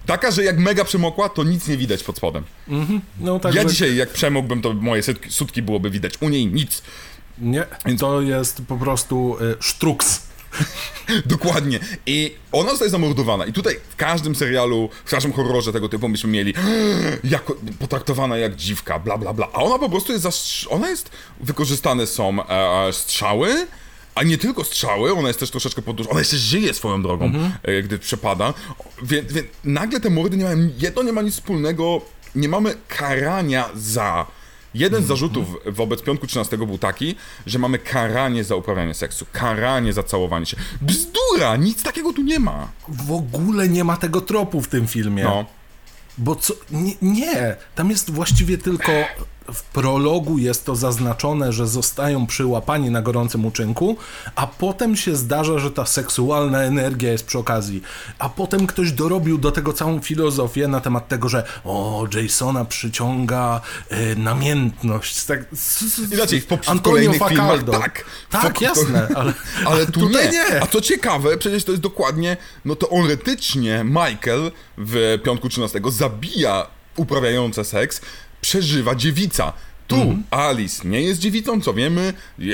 Taka, 0.07 0.31
że 0.31 0.45
jak 0.45 0.59
mega 0.59 0.85
przemokła, 0.85 1.29
to 1.29 1.45
nic 1.45 1.69
nie 1.69 1.77
widać 1.77 2.03
pod 2.03 2.17
spodem. 2.17 2.45
Mm-hmm. 2.69 3.01
No, 3.21 3.39
tak 3.39 3.55
ja 3.55 3.65
dzisiaj, 3.65 3.97
jak 3.97 4.11
przemokłbym, 4.11 4.63
to 4.63 4.75
moje 4.75 5.03
sutki 5.29 5.63
byłoby 5.63 5.91
widać. 5.91 6.15
U 6.21 6.29
niej 6.29 6.47
nic. 6.47 6.83
Nie, 7.39 7.67
Więc... 7.87 8.01
to 8.01 8.21
jest 8.21 8.63
po 8.69 8.77
prostu 8.77 9.37
y, 9.41 9.57
sztruks. 9.61 10.23
Dokładnie. 11.27 11.81
I 12.07 12.35
ona 12.53 12.71
zostaje 12.71 12.91
zamordowana. 12.91 13.47
I 13.47 13.53
tutaj 13.53 13.77
w 13.89 13.97
każdym 13.97 14.35
serialu, 14.35 14.89
w 15.05 15.11
każdym 15.11 15.33
horrorze 15.33 15.73
tego 15.73 15.89
typu 15.89 16.09
byśmy 16.09 16.31
mieli 16.31 16.55
jako, 17.25 17.57
potraktowana 17.79 18.37
jak 18.37 18.57
dziwka, 18.57 18.99
bla 18.99 19.19
bla 19.19 19.33
bla. 19.33 19.49
A 19.53 19.63
ona 19.63 19.79
po 19.79 19.89
prostu 19.91 20.13
jest, 20.13 20.25
zastrz- 20.25 20.67
ona 20.71 20.89
jest, 20.89 21.11
wykorzystane 21.41 22.07
są 22.07 22.49
e, 22.49 22.93
strzały, 22.93 23.67
a 24.15 24.23
nie 24.23 24.39
tylko 24.39 24.65
strzały, 24.65 25.13
ona 25.13 25.29
jest 25.29 25.41
też 25.41 25.51
troszeczkę 25.51 25.83
podłużona, 25.83 26.11
ona 26.11 26.21
jeszcze 26.21 26.37
żyje 26.37 26.75
swoją 26.75 27.03
drogą, 27.03 27.25
mhm. 27.25 27.53
e, 27.63 27.83
gdy 27.83 27.99
przepada. 27.99 28.55
Więc, 29.03 29.33
więc 29.33 29.47
nagle 29.65 30.01
te 30.01 30.11
mordy 30.11 30.37
nie 30.37 30.45
mają, 30.45 30.71
jedno 30.79 31.03
nie 31.03 31.13
ma 31.13 31.23
nic 31.23 31.35
wspólnego, 31.35 32.01
nie 32.35 32.49
mamy 32.49 32.75
karania 32.89 33.71
za 33.75 34.27
Jeden 34.75 35.05
z 35.05 35.07
zarzutów 35.07 35.47
wobec 35.67 36.03
piątku 36.03 36.27
13 36.27 36.59
był 36.59 36.79
taki, 36.79 37.15
że 37.47 37.59
mamy 37.59 37.79
karanie 37.79 38.45
za 38.45 38.57
uprawianie 38.57 38.95
seksu, 38.95 39.27
karanie 39.33 39.93
za 39.93 40.03
całowanie 40.03 40.47
się. 40.47 40.57
Bzdura! 40.81 41.57
Nic 41.57 41.83
takiego 41.83 42.13
tu 42.13 42.23
nie 42.23 42.39
ma. 42.39 42.69
W 42.89 43.13
ogóle 43.13 43.69
nie 43.69 43.85
ma 43.85 43.97
tego 43.97 44.21
tropu 44.21 44.61
w 44.61 44.69
tym 44.69 44.87
filmie. 44.87 45.25
No. 45.25 45.45
Bo 46.19 46.37
co? 46.37 46.55
Nie, 46.71 46.95
nie, 47.03 47.57
tam 47.75 47.91
jest 47.91 48.11
właściwie 48.11 48.59
tylko 48.59 48.93
w 49.53 49.63
prologu 49.63 50.39
jest 50.39 50.65
to 50.65 50.77
zaznaczone, 50.77 51.53
że 51.53 51.67
zostają 51.67 52.27
przyłapani 52.27 52.91
na 52.91 53.03
gorącym 53.03 53.47
uczynku, 53.47 53.97
a 54.35 54.47
potem 54.47 54.97
się 54.97 55.17
zdarza, 55.17 55.59
że 55.59 55.71
ta 55.71 55.87
seksualna 55.87 56.63
energia 56.63 57.13
jest 57.13 57.27
przy 57.27 57.39
okazji. 57.39 57.83
A 58.19 58.29
potem 58.29 58.67
ktoś 58.67 58.93
dorobił 58.93 59.39
do 59.39 59.53
tego 59.53 59.73
całą 59.73 60.01
filozofię 60.01 60.69
na 60.69 60.81
temat 60.81 61.09
tego, 61.09 61.29
że 61.29 61.45
o, 61.65 62.07
Jasona 62.23 62.65
przyciąga 62.65 63.61
y, 63.93 64.17
namiętność. 64.17 65.25
Tak, 65.25 65.45
Inaczej, 66.13 66.41
w, 66.41 66.47
w 66.47 66.83
kolejnych 66.83 67.19
Facaldo. 67.19 67.73
tak. 67.73 68.05
Tak, 68.31 68.61
jasne, 68.61 69.09
ale, 69.17 69.33
ale 69.67 69.87
tu 69.87 70.09
nie. 70.09 70.31
nie. 70.31 70.63
A 70.63 70.67
co 70.67 70.81
ciekawe, 70.81 71.39
przecież 71.39 71.65
to 71.65 71.73
jest 71.73 71.83
dokładnie, 71.83 72.37
no 72.65 72.77
teoretycznie 72.77 73.85
Michael 73.85 74.53
w 74.79 75.19
Piątku 75.25 75.49
13 75.49 75.81
zabija 75.89 76.67
uprawiające 76.97 77.65
seks, 77.65 78.01
przeżywa 78.43 78.95
dziewica. 78.95 79.53
Tu 79.87 79.97
mm. 79.97 80.23
Alice 80.31 80.89
nie 80.89 81.03
jest 81.03 81.21
dziewicą, 81.21 81.61
co 81.61 81.75
wiemy, 81.75 82.13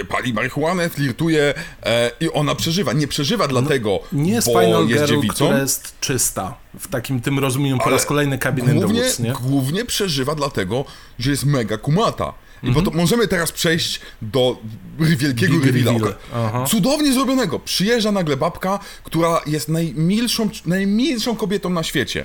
pali 0.09 0.32
marihuanę, 0.32 0.89
flirtuje 0.89 1.55
e, 1.82 2.11
i 2.20 2.30
ona 2.32 2.55
przeżywa. 2.55 2.93
Nie 2.93 3.09
przeżywa 3.09 3.45
no, 3.45 3.49
dlatego, 3.49 4.01
nie 4.12 4.32
jest 4.32 4.53
bo 4.53 4.61
Final 4.61 4.89
jest 4.89 5.05
Girl, 5.05 5.14
dziewicą. 5.14 5.34
która 5.34 5.59
jest 5.59 6.01
czysta. 6.01 6.55
W 6.78 6.89
takim 6.89 7.20
tym 7.20 7.39
rozumieniu 7.39 7.78
po 7.78 7.91
raz 7.91 8.07
kolejny 8.07 8.39
kabiny 8.39 8.74
głównie, 8.74 9.01
dowódz, 9.01 9.18
nie? 9.18 9.32
Głównie 9.32 9.84
przeżywa 9.84 10.34
dlatego, 10.34 10.84
że 11.18 11.30
jest 11.30 11.45
mega 11.45 11.78
kumata. 11.78 12.32
I 12.62 12.66
-hmm. 12.66 12.95
możemy 12.95 13.28
teraz 13.28 13.53
przejść 13.53 14.01
do 14.22 14.57
wielkiego 15.01 15.55
reveala. 15.64 16.66
Cudownie 16.66 17.12
zrobionego. 17.12 17.59
Przyjeżdża 17.59 18.12
nagle 18.12 18.36
babka, 18.36 18.78
która 19.05 19.41
jest 19.47 19.68
najmilszą, 19.68 20.49
najmilszą 20.66 21.36
kobietą 21.36 21.70
na 21.70 21.82
świecie 21.82 22.24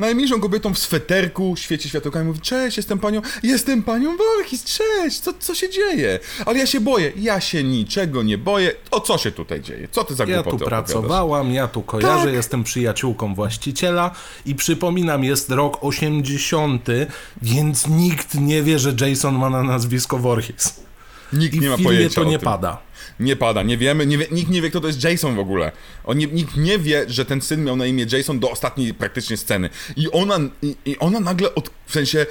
najmilszą 0.00 0.40
kobietą 0.40 0.74
w 0.74 0.78
sweterku, 0.78 1.54
świeci 1.56 1.88
światełkami, 1.88 2.26
mówi, 2.26 2.40
cześć, 2.40 2.76
jestem 2.76 2.98
panią, 2.98 3.22
jestem 3.42 3.82
panią 3.82 4.16
Borchis, 4.16 4.64
cześć, 4.64 5.20
co, 5.20 5.32
co 5.38 5.54
się 5.54 5.70
dzieje? 5.70 6.18
Ale 6.46 6.58
ja 6.58 6.66
się 6.66 6.80
boję, 6.80 7.12
ja 7.16 7.40
się 7.40 7.64
niczego 7.64 8.22
nie 8.22 8.38
boję, 8.38 8.72
o 8.90 9.00
co 9.00 9.18
się 9.18 9.32
tutaj 9.32 9.60
dzieje? 9.60 9.88
Co 9.90 10.04
ty 10.04 10.14
za 10.14 10.24
Ja 10.24 10.42
tu 10.42 10.58
pracowałam, 10.58 11.52
ja 11.52 11.68
tu 11.68 11.82
kojarzę, 11.82 12.24
tak. 12.24 12.34
jestem 12.34 12.64
przyjaciółką 12.64 13.34
właściciela 13.34 14.10
i 14.46 14.54
przypominam, 14.54 15.24
jest 15.24 15.50
rok 15.50 15.78
80, 15.80 16.86
więc 17.42 17.88
nikt 17.88 18.34
nie 18.34 18.62
wie, 18.62 18.78
że 18.78 18.94
Jason 19.00 19.34
ma 19.38 19.50
na 19.50 19.62
nazwisko 19.62 20.18
Voorhees. 20.18 20.89
Nikt 21.32 21.54
I 21.54 21.60
nie 21.60 21.68
ma 21.68 21.78
pojęcia 21.78 22.20
to 22.20 22.30
nie 22.30 22.38
pada 22.38 22.90
nie 23.20 23.36
pada, 23.36 23.62
nie 23.62 23.78
wiemy, 23.78 24.06
nie 24.06 24.18
wie, 24.18 24.26
nikt 24.30 24.50
nie 24.50 24.62
wie, 24.62 24.70
kto 24.70 24.80
to 24.80 24.86
jest 24.86 25.04
Jason 25.04 25.36
w 25.36 25.38
ogóle. 25.38 25.72
On 26.04 26.18
nie, 26.18 26.26
nikt 26.26 26.56
nie 26.56 26.78
wie, 26.78 27.04
że 27.08 27.24
ten 27.24 27.40
syn 27.40 27.64
miał 27.64 27.76
na 27.76 27.86
imię 27.86 28.06
Jason 28.12 28.40
do 28.40 28.50
ostatniej 28.50 28.94
praktycznie 28.94 29.36
sceny. 29.36 29.70
I 29.96 30.10
ona, 30.10 30.38
i, 30.62 30.76
i 30.84 30.98
ona 30.98 31.20
nagle, 31.20 31.54
od, 31.54 31.70
w 31.86 31.92
sensie, 31.92 32.26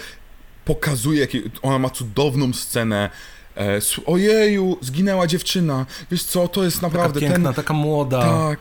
pokazuje, 0.66 1.20
jakie, 1.20 1.42
ona 1.62 1.80
ma 1.80 1.90
cudowną 1.90 2.54
scenę, 2.54 3.10
e, 3.58 3.80
ojeju, 4.06 4.78
zginęła 4.82 5.28
dziewczyna, 5.28 5.86
wiesz 6.12 6.24
co, 6.24 6.48
to 6.48 6.64
jest 6.64 6.82
naprawdę 6.82 7.20
taka 7.20 7.34
piękna, 7.34 7.50
ten... 7.50 7.56
taka 7.56 7.74
młoda. 7.74 8.22
Tak, 8.22 8.60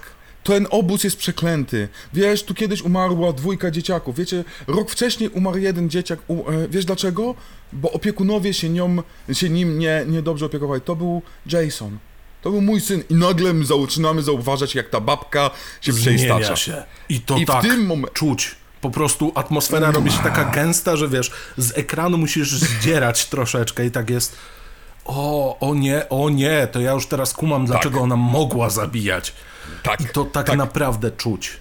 ten 0.49 0.67
obóz 0.71 1.05
jest 1.05 1.17
przeklęty. 1.17 1.89
Wiesz, 2.15 2.43
tu 2.43 2.55
kiedyś 2.55 2.83
umarła 2.83 3.33
dwójka 3.33 3.71
dzieciaków. 3.71 4.17
Wiecie, 4.17 4.45
rok 4.67 4.91
wcześniej 4.91 5.29
umarł 5.29 5.59
jeden 5.59 5.91
dzieciak. 5.91 6.19
U, 6.29 6.51
e, 6.51 6.69
wiesz 6.69 6.85
dlaczego? 6.85 7.35
Bo 7.73 7.93
opiekunowie 7.93 8.55
się, 8.55 8.69
nią, 8.69 8.97
się 9.33 9.49
nim 9.49 9.79
nie, 9.79 10.05
nie 10.07 10.23
dobrze 10.23 10.47
opiekowali. 10.47 10.81
To 10.81 10.97
był 10.97 11.23
Jason. 11.47 11.99
To 12.43 12.51
był 12.51 12.61
mój 12.61 12.81
syn. 12.81 13.03
I 13.11 13.15
nagle 13.15 13.53
my 13.53 13.65
zaczynamy 13.65 14.23
zauważać, 14.23 14.75
jak 14.75 14.89
ta 14.89 15.01
babka 15.01 15.51
się 15.81 15.93
przeistacza. 15.93 16.57
się. 16.57 16.83
I 17.09 17.21
to 17.21 17.37
I 17.37 17.47
tak 17.47 17.65
w 17.65 17.69
tym 17.69 17.89
mom- 17.89 18.13
czuć. 18.13 18.55
Po 18.81 18.91
prostu 18.91 19.33
atmosfera 19.35 19.91
robi 19.91 20.11
się 20.11 20.19
taka 20.23 20.45
gęsta, 20.45 20.97
że 20.97 21.09
wiesz, 21.09 21.31
z 21.57 21.79
ekranu 21.79 22.19
musisz 22.19 22.53
zdzierać 22.53 23.27
troszeczkę 23.35 23.87
i 23.87 23.91
tak 23.91 24.11
jest 24.11 24.37
o, 25.05 25.59
o 25.61 25.75
nie, 25.75 26.09
o 26.09 26.31
nie, 26.31 26.69
to 26.73 26.81
ja 26.81 26.93
już 26.93 27.07
teraz 27.07 27.33
kumam, 27.33 27.67
dlaczego 27.67 27.95
tak. 27.95 28.03
ona 28.03 28.17
mogła 28.17 28.71
zabijać. 28.71 29.35
Tak. 29.83 30.01
I 30.01 30.05
to 30.05 30.25
tak, 30.25 30.47
tak, 30.47 30.59
naprawdę 30.59 31.11
czuć. 31.11 31.57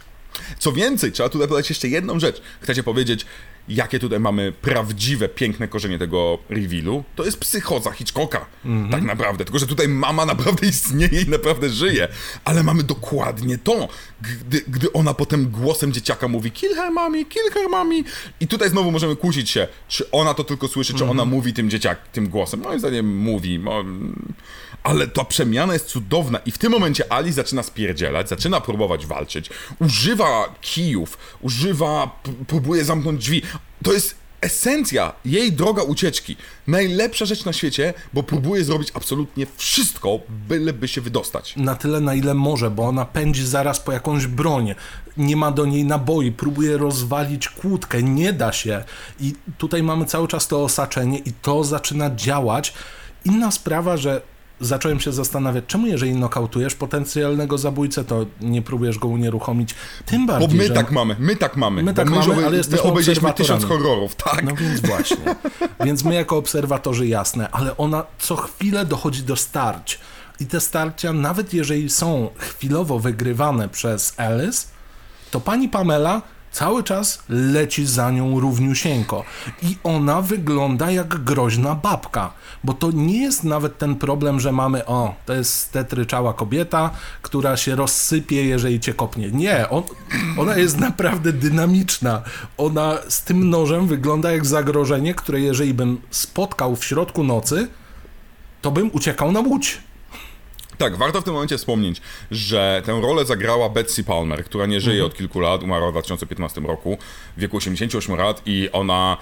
Co 0.59 0.71
więcej, 0.71 1.11
trzeba 1.11 1.29
tutaj 1.29 1.47
dodać 1.47 1.69
jeszcze 1.69 1.87
jedną 1.87 2.19
rzecz. 2.19 2.41
Chcecie 2.61 2.83
powiedzieć, 2.83 3.25
jakie 3.69 3.99
tutaj 3.99 4.19
mamy 4.19 4.51
prawdziwe, 4.51 5.29
piękne 5.29 5.67
korzenie 5.67 5.99
tego 5.99 6.37
revealu, 6.49 7.03
to 7.15 7.25
jest 7.25 7.39
psychoza 7.39 7.91
Hitchcocka, 7.91 8.45
mm 8.65 8.87
-hmm. 8.87 8.91
tak 8.91 9.03
naprawdę. 9.03 9.45
Tylko, 9.45 9.59
że 9.59 9.67
tutaj 9.67 9.87
mama 9.87 10.25
naprawdę 10.25 10.67
istnieje 10.67 11.21
i 11.21 11.29
naprawdę 11.29 11.69
żyje. 11.69 12.07
Ale 12.45 12.63
mamy 12.63 12.83
dokładnie 12.83 13.57
to, 13.57 13.87
gdy, 14.21 14.61
gdy 14.67 14.93
ona 14.93 15.13
potem 15.13 15.51
głosem 15.51 15.93
dzieciaka 15.93 16.27
mówi 16.27 16.51
kill 16.51 16.75
her 16.75 16.91
mami, 16.91 17.25
kill 17.25 17.51
her 17.53 17.69
mami. 17.69 18.03
I 18.39 18.47
tutaj 18.47 18.69
znowu 18.69 18.91
możemy 18.91 19.15
kłócić 19.15 19.49
się, 19.49 19.67
czy 19.87 20.11
ona 20.11 20.33
to 20.33 20.43
tylko 20.43 20.67
słyszy, 20.67 20.93
czy 20.93 21.03
mm 21.03 21.07
-hmm. 21.07 21.11
ona 21.11 21.25
mówi 21.25 21.53
tym 21.53 21.69
dzieciak, 21.69 22.07
tym 22.07 22.29
głosem. 22.29 22.59
Moim 22.59 22.79
zdaniem 22.79 23.17
mówi. 23.17 23.59
Ale 24.83 25.07
ta 25.07 25.23
przemiana 25.23 25.73
jest 25.73 25.85
cudowna 25.85 26.39
i 26.39 26.51
w 26.51 26.57
tym 26.57 26.71
momencie 26.71 27.11
Ali 27.13 27.31
zaczyna 27.31 27.63
spierdzielać, 27.63 28.29
zaczyna 28.29 28.61
próbować 28.61 29.05
walczyć, 29.05 29.49
używa 29.79 30.55
kijów, 30.61 31.17
używa, 31.41 32.21
próbuje 32.47 32.85
zamknąć 32.85 33.19
drzwi. 33.19 33.41
To 33.83 33.93
jest 33.93 34.15
esencja, 34.41 35.13
jej 35.25 35.51
droga 35.51 35.83
ucieczki, 35.83 36.35
najlepsza 36.67 37.25
rzecz 37.25 37.45
na 37.45 37.53
świecie, 37.53 37.93
bo 38.13 38.23
próbuje 38.23 38.63
zrobić 38.63 38.91
absolutnie 38.93 39.47
wszystko, 39.57 40.19
byleby 40.29 40.87
się 40.87 41.01
wydostać. 41.01 41.55
Na 41.55 41.75
tyle, 41.75 42.01
na 42.01 42.13
ile 42.13 42.33
może, 42.33 42.71
bo 42.71 42.83
ona 42.83 43.05
pędzi 43.05 43.45
zaraz 43.45 43.79
po 43.79 43.91
jakąś 43.91 44.27
broń, 44.27 44.75
nie 45.17 45.35
ma 45.35 45.51
do 45.51 45.65
niej 45.65 45.85
naboi, 45.85 46.31
próbuje 46.31 46.77
rozwalić 46.77 47.49
kłódkę, 47.49 48.03
nie 48.03 48.33
da 48.33 48.53
się. 48.53 48.83
I 49.19 49.33
tutaj 49.57 49.83
mamy 49.83 50.05
cały 50.05 50.27
czas 50.27 50.47
to 50.47 50.63
osaczenie 50.63 51.19
i 51.19 51.33
to 51.33 51.63
zaczyna 51.63 52.15
działać. 52.15 52.73
Inna 53.25 53.51
sprawa, 53.51 53.97
że 53.97 54.21
zacząłem 54.61 54.99
się 54.99 55.11
zastanawiać, 55.11 55.63
czemu 55.67 55.87
jeżeli 55.87 56.15
nokautujesz 56.15 56.75
potencjalnego 56.75 57.57
zabójcę, 57.57 58.03
to 58.03 58.25
nie 58.41 58.61
próbujesz 58.61 58.99
go 58.99 59.07
unieruchomić. 59.07 59.75
Tym 60.05 60.25
bardziej, 60.25 60.47
Bo 60.49 60.55
my 60.55 60.67
że... 60.67 60.73
tak 60.73 60.91
mamy, 60.91 61.15
my 61.19 61.35
tak 61.35 61.57
mamy. 61.57 61.83
My 61.83 61.93
tak 61.93 62.09
Bo 62.09 62.15
mamy, 62.15 62.35
my, 62.35 62.45
ale 62.45 62.57
jesteśmy 62.57 62.89
obejrzeliśmy 62.89 63.33
tysiąc 63.33 63.65
horrorów, 63.65 64.15
tak. 64.15 64.43
No 64.43 64.55
więc 64.55 64.81
właśnie. 64.81 65.17
Więc 65.85 66.03
my 66.03 66.15
jako 66.15 66.37
obserwatorzy 66.37 67.07
jasne, 67.07 67.51
ale 67.51 67.77
ona 67.77 68.03
co 68.19 68.35
chwilę 68.35 68.85
dochodzi 68.85 69.23
do 69.23 69.35
starć. 69.35 69.99
I 70.39 70.45
te 70.45 70.59
starcia, 70.59 71.13
nawet 71.13 71.53
jeżeli 71.53 71.89
są 71.89 72.29
chwilowo 72.37 72.99
wygrywane 72.99 73.69
przez 73.69 74.19
Alice, 74.19 74.67
to 75.31 75.39
pani 75.39 75.69
Pamela 75.69 76.21
cały 76.51 76.83
czas 76.83 77.23
leci 77.29 77.85
za 77.85 78.11
nią 78.11 78.39
równiusieńko. 78.39 79.23
I 79.61 79.77
ona 79.83 80.21
wygląda 80.21 80.91
jak 80.91 81.23
groźna 81.23 81.75
babka. 81.75 82.33
Bo 82.63 82.73
to 82.73 82.91
nie 82.91 83.21
jest 83.21 83.43
nawet 83.43 83.77
ten 83.77 83.95
problem, 83.95 84.39
że 84.39 84.51
mamy, 84.51 84.85
o, 84.85 85.15
to 85.25 85.33
jest 85.33 85.53
stetryczała 85.53 86.33
kobieta, 86.33 86.89
która 87.21 87.57
się 87.57 87.75
rozsypie, 87.75 88.45
jeżeli 88.45 88.79
cię 88.79 88.93
kopnie. 88.93 89.31
Nie, 89.31 89.69
on, 89.69 89.83
ona 90.37 90.57
jest 90.57 90.79
naprawdę 90.79 91.33
dynamiczna. 91.33 92.21
Ona 92.57 92.97
z 93.09 93.23
tym 93.23 93.49
nożem 93.49 93.87
wygląda 93.87 94.31
jak 94.31 94.45
zagrożenie, 94.45 95.13
które 95.13 95.41
jeżeli 95.41 95.73
bym 95.73 96.01
spotkał 96.11 96.75
w 96.75 96.85
środku 96.85 97.23
nocy, 97.23 97.67
to 98.61 98.71
bym 98.71 98.89
uciekał 98.93 99.31
na 99.31 99.39
łódź. 99.39 99.86
Tak, 100.77 100.97
warto 100.97 101.21
w 101.21 101.23
tym 101.23 101.33
momencie 101.33 101.57
wspomnieć, 101.57 102.01
że 102.31 102.81
tę 102.85 103.01
rolę 103.01 103.25
zagrała 103.25 103.69
Betsy 103.69 104.03
Palmer, 104.03 104.43
która 104.45 104.65
nie 104.65 104.81
żyje 104.81 104.95
Mhm. 104.95 105.11
od 105.11 105.17
kilku 105.17 105.39
lat, 105.39 105.63
umarła 105.63 105.89
w 105.89 105.91
2015 105.91 106.61
roku, 106.61 106.97
w 107.37 107.39
wieku 107.41 107.57
88 107.57 108.15
lat 108.15 108.41
i 108.45 108.69
ona 108.71 109.17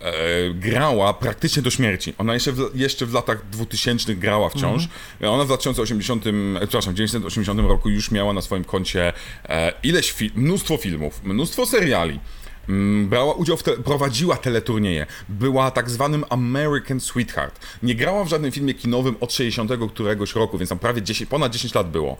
e, 0.00 0.12
grała 0.54 1.14
praktycznie 1.14 1.62
do 1.62 1.70
śmierci. 1.70 2.14
Ona 2.18 2.34
jeszcze 2.34 2.52
w, 2.52 2.70
jeszcze 2.74 3.06
w 3.06 3.12
latach 3.14 3.50
2000 3.50 4.14
grała 4.14 4.48
wciąż. 4.48 4.82
Mhm. 4.82 5.32
Ona 5.34 5.44
w 5.44 5.46
2080, 5.46 6.26
e, 6.26 6.30
przepraszam, 6.60 6.92
w 6.92 6.96
1980 6.96 7.60
roku 7.60 7.88
już 7.90 8.10
miała 8.10 8.32
na 8.32 8.40
swoim 8.40 8.64
koncie 8.64 9.12
e, 9.48 9.72
ileś 9.82 10.12
fi- 10.12 10.30
mnóstwo 10.34 10.76
filmów, 10.76 11.20
mnóstwo 11.24 11.66
seriali. 11.66 12.20
Mm, 12.68 13.08
Brała 13.08 13.34
udział 13.34 13.56
w 13.56 13.62
te, 13.62 13.72
prowadziła 13.72 14.36
teleturnieje. 14.36 15.06
Była 15.28 15.70
tak 15.70 15.90
zwanym 15.90 16.24
American 16.28 17.00
Sweetheart. 17.00 17.60
Nie 17.82 17.94
grała 17.94 18.24
w 18.24 18.28
żadnym 18.28 18.52
filmie 18.52 18.74
kinowym 18.74 19.16
od 19.20 19.32
60 19.32 19.70
któregoś 19.90 20.34
roku, 20.34 20.58
więc 20.58 20.68
tam 20.68 20.78
prawie 20.78 21.02
10, 21.02 21.30
ponad 21.30 21.52
10 21.52 21.74
lat 21.74 21.90
było. 21.90 22.16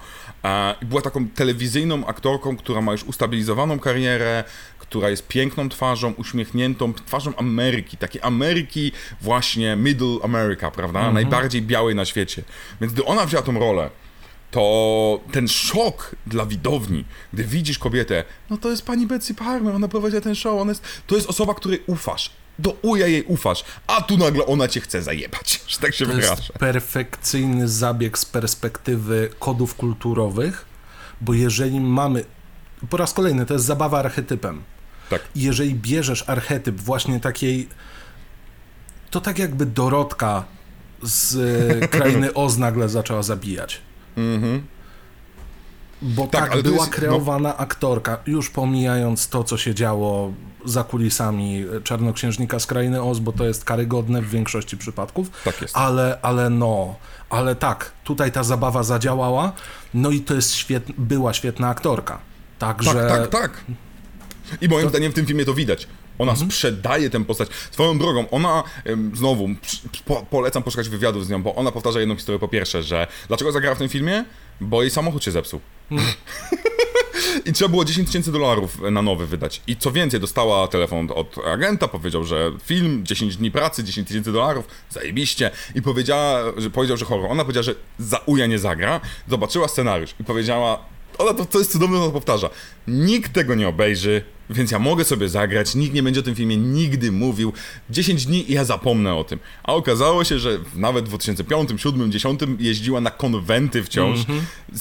Była 0.83 1.03
taką 1.03 1.29
telewizyjną 1.29 2.07
aktorką, 2.07 2.57
która 2.57 2.81
ma 2.81 2.93
już 2.93 3.05
ustabilizowaną 3.05 3.79
karierę, 3.79 4.45
która 4.79 5.11
jest 5.11 5.29
piękną 5.29 5.69
twarzą, 5.69 6.13
uśmiechniętą 6.17 6.95
twarzą 6.95 7.37
Ameryki, 7.37 7.97
takiej 7.97 8.23
Ameryki 8.23 8.93
właśnie 9.21 9.77
Middle 9.77 10.17
America, 10.23 10.71
prawda? 10.71 11.13
Najbardziej 11.13 11.63
białej 11.63 11.95
na 11.95 12.05
świecie. 12.05 12.43
Więc 12.81 12.93
gdy 12.93 13.05
ona 13.05 13.27
wzięła 13.27 13.43
tą 13.43 13.59
rolę, 13.59 13.91
to 14.51 15.21
ten 15.33 15.49
szok 15.49 16.17
dla 16.27 16.47
widowni, 16.47 17.05
gdy 17.33 17.45
widzisz 17.45 17.79
kobietę, 17.79 18.25
no 18.51 18.57
to 18.57 18.71
jest 18.71 18.87
pani 18.87 19.07
Betsy 19.07 19.35
Palmer, 19.35 19.75
ona 19.75 19.89
prowadziła 19.89 20.23
ten 20.23 20.35
show, 20.35 20.61
ona 20.61 20.71
jest, 20.71 20.83
to 21.07 21.15
jest 21.15 21.29
osoba, 21.29 21.55
której 21.55 21.83
ufasz, 21.87 22.31
do 22.59 22.77
uja 22.83 23.07
jej 23.07 23.25
ufasz, 23.25 23.65
a 23.87 24.03
tu 24.03 24.17
nagle 24.17 24.47
ona 24.47 24.69
cię 24.69 24.81
chce 24.81 25.03
zajebać, 25.03 25.61
że 25.69 25.79
tak 25.79 25.95
się 25.95 26.07
To 26.07 26.13
jest 26.13 26.53
perfekcyjny 26.59 27.69
zabieg 27.69 28.19
z 28.19 28.25
perspektywy 28.25 29.31
kodów 29.39 29.75
kulturowych, 29.75 30.65
bo 31.21 31.35
jeżeli 31.35 31.81
mamy. 31.81 32.25
Po 32.91 32.97
raz 32.97 33.13
kolejny, 33.13 33.47
to 33.47 33.55
jest 33.55 33.67
zabawa 33.67 33.99
archetypem. 33.99 34.63
Tak. 35.11 35.23
Jeżeli 35.37 35.75
bierzesz 35.75 36.25
archetyp 36.27 36.81
właśnie 36.81 37.21
takiej. 37.21 37.69
To 39.11 39.21
tak 39.21 39.39
jakby 39.39 39.67
Dorotka 39.67 40.45
z 41.03 41.37
e, 41.83 41.89
krainy 41.99 42.35
Oz 42.35 42.57
nagle 42.57 42.89
zaczęła 42.89 43.23
zabijać. 43.23 43.81
Bo 46.03 46.27
Tak, 46.27 46.41
tak, 46.43 46.53
to 46.53 46.63
była 46.63 46.77
jest- 46.77 46.91
no- 46.91 46.97
kreowana 46.97 47.57
aktorka, 47.57 48.19
już 48.27 48.51
pomijając 48.51 49.29
to, 49.29 49.45
co 49.45 49.57
się 49.59 49.75
działo 49.75 50.33
za 50.65 50.85
kulisami 50.85 51.65
Czarnoksiężnika 51.85 52.59
z 52.59 52.67
Krainy 52.67 53.03
Oz, 53.03 53.19
bo 53.19 53.33
to 53.33 53.45
jest 53.45 53.65
karygodne 53.65 54.23
w 54.23 54.31
większości 54.31 54.77
przypadków. 54.77 55.31
Tak 55.45 55.63
jest. 55.63 55.77
Ale, 55.77 56.19
ale 56.23 56.51
no, 56.51 56.95
ale 57.31 57.55
tak, 57.55 57.93
tutaj 58.05 58.33
ta 58.33 58.43
zabawa 58.45 58.83
zadziałała, 58.83 59.53
no 59.95 60.11
i 60.11 60.21
to 60.21 60.35
jest 60.35 60.55
świetna, 60.55 60.95
była 60.99 61.33
świetna 61.35 61.69
aktorka. 61.69 62.19
Także... 62.59 63.09
Tak, 63.09 63.29
tak, 63.29 63.41
tak. 63.41 63.65
I 64.61 64.69
moim 64.69 64.89
zdaniem 64.89 65.13
w 65.13 65.15
tym 65.15 65.27
filmie 65.27 65.45
to 65.45 65.55
widać. 65.55 65.89
Ona 66.21 66.37
sprzedaje 66.37 67.11
tę 67.11 67.25
postać. 67.25 67.49
Swoją 67.71 67.99
drogą, 67.99 68.31
ona, 68.31 68.63
znowu, 69.15 69.49
po, 70.05 70.27
polecam 70.31 70.63
poszukać 70.63 70.89
wywiadów 70.89 71.27
z 71.27 71.29
nią, 71.29 71.43
bo 71.43 71.55
ona 71.55 71.73
powtarza 71.73 72.01
jedną 72.01 72.17
historię 72.17 72.39
po 72.39 72.49
pierwsze, 72.49 72.83
że 72.83 73.07
dlaczego 73.29 73.53
zagrała 73.53 73.75
w 73.75 73.79
tym 73.79 73.89
filmie? 73.89 74.25
Bo 74.61 74.83
jej 74.83 74.91
samochód 74.91 75.25
się 75.25 75.31
zepsuł. 75.31 75.61
I 77.47 77.53
trzeba 77.53 77.69
było 77.69 77.85
10 77.85 78.09
tysięcy 78.09 78.33
dolarów 78.33 78.79
na 78.91 79.03
nowy 79.03 79.27
wydać. 79.27 79.63
I 79.67 79.77
co 79.77 79.93
więcej, 79.93 80.21
dostała 80.21 80.69
telefon 80.69 81.09
od 81.15 81.39
agenta, 81.47 81.89
powiedział, 81.89 82.25
że 82.25 82.53
film, 82.65 83.07
10 83.07 83.37
dni 83.37 83.51
pracy, 83.51 83.85
10 83.85 84.09
tysięcy 84.09 84.33
dolarów, 84.33 84.65
zajebiście. 84.91 85.51
I 85.75 85.83
powiedziała, 85.83 86.53
że 86.57 86.71
powiedział, 86.71 86.97
że 86.97 87.05
horror. 87.05 87.31
Ona 87.31 87.45
powiedziała, 87.45 87.63
że 87.63 87.75
za 87.99 88.19
uja 88.27 88.47
nie 88.47 88.59
zagra. 88.59 89.01
Zobaczyła 89.29 89.69
scenariusz 89.69 90.15
i 90.21 90.25
powiedziała, 90.25 90.85
ona 91.19 91.35
to, 91.35 91.45
to 91.45 91.59
jest 91.59 91.73
cudowne, 91.73 91.99
ona 91.99 92.13
powtarza. 92.13 92.51
Nikt 92.89 93.33
tego 93.33 93.55
nie 93.55 93.69
obejrzy, 93.69 94.25
więc 94.51 94.71
ja 94.71 94.79
mogę 94.79 95.05
sobie 95.05 95.29
zagrać, 95.29 95.75
nikt 95.75 95.95
nie 95.95 96.03
będzie 96.03 96.21
o 96.21 96.23
tym 96.23 96.35
filmie 96.35 96.57
nigdy 96.57 97.13
mówił. 97.13 97.53
10 97.91 98.27
dni 98.27 98.51
i 98.51 98.55
ja 98.55 98.65
zapomnę 98.65 99.15
o 99.15 99.25
tym. 99.25 99.39
A 99.63 99.75
okazało 99.75 100.25
się, 100.25 100.39
że 100.39 100.59
nawet 100.77 101.05
w 101.05 101.09
2005, 101.09 101.69
2007, 101.69 102.11
2010 102.11 102.61
jeździła 102.61 103.01
na 103.01 103.11
konwenty 103.11 103.83
wciąż, 103.83 104.19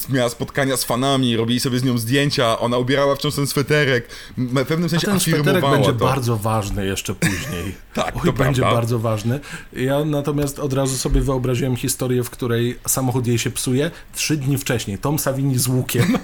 miała 0.08 0.28
spotkania 0.28 0.76
z 0.76 0.84
fanami, 0.84 1.36
robili 1.36 1.60
sobie 1.60 1.78
z 1.78 1.84
nią 1.84 1.98
zdjęcia, 1.98 2.58
ona 2.58 2.78
ubierała 2.78 3.16
wciąż 3.16 3.34
ten 3.34 3.46
sweterek, 3.46 4.08
w 4.38 4.64
pewnym 4.64 4.86
A 4.86 4.88
sensie 4.88 5.06
ten 5.06 5.20
sweterek 5.20 5.64
będzie 5.70 5.92
to. 5.92 6.04
bardzo 6.04 6.36
ważny 6.36 6.86
jeszcze 6.86 7.14
później. 7.14 7.74
Tak, 7.94 8.16
Oj, 8.16 8.22
to 8.24 8.32
będzie 8.32 8.60
prawda. 8.62 8.76
bardzo 8.80 8.98
ważny. 8.98 9.40
Ja 9.72 10.04
natomiast 10.04 10.58
od 10.58 10.72
razu 10.72 10.96
sobie 10.98 11.20
wyobraziłem 11.20 11.76
historię, 11.76 12.24
w 12.24 12.30
której 12.30 12.78
samochód 12.88 13.26
jej 13.26 13.38
się 13.38 13.50
psuje 13.50 13.90
trzy 14.14 14.36
dni 14.36 14.58
wcześniej. 14.58 14.98
Tom 14.98 15.18
Savini 15.18 15.58
z 15.58 15.66
łukiem 15.66 16.04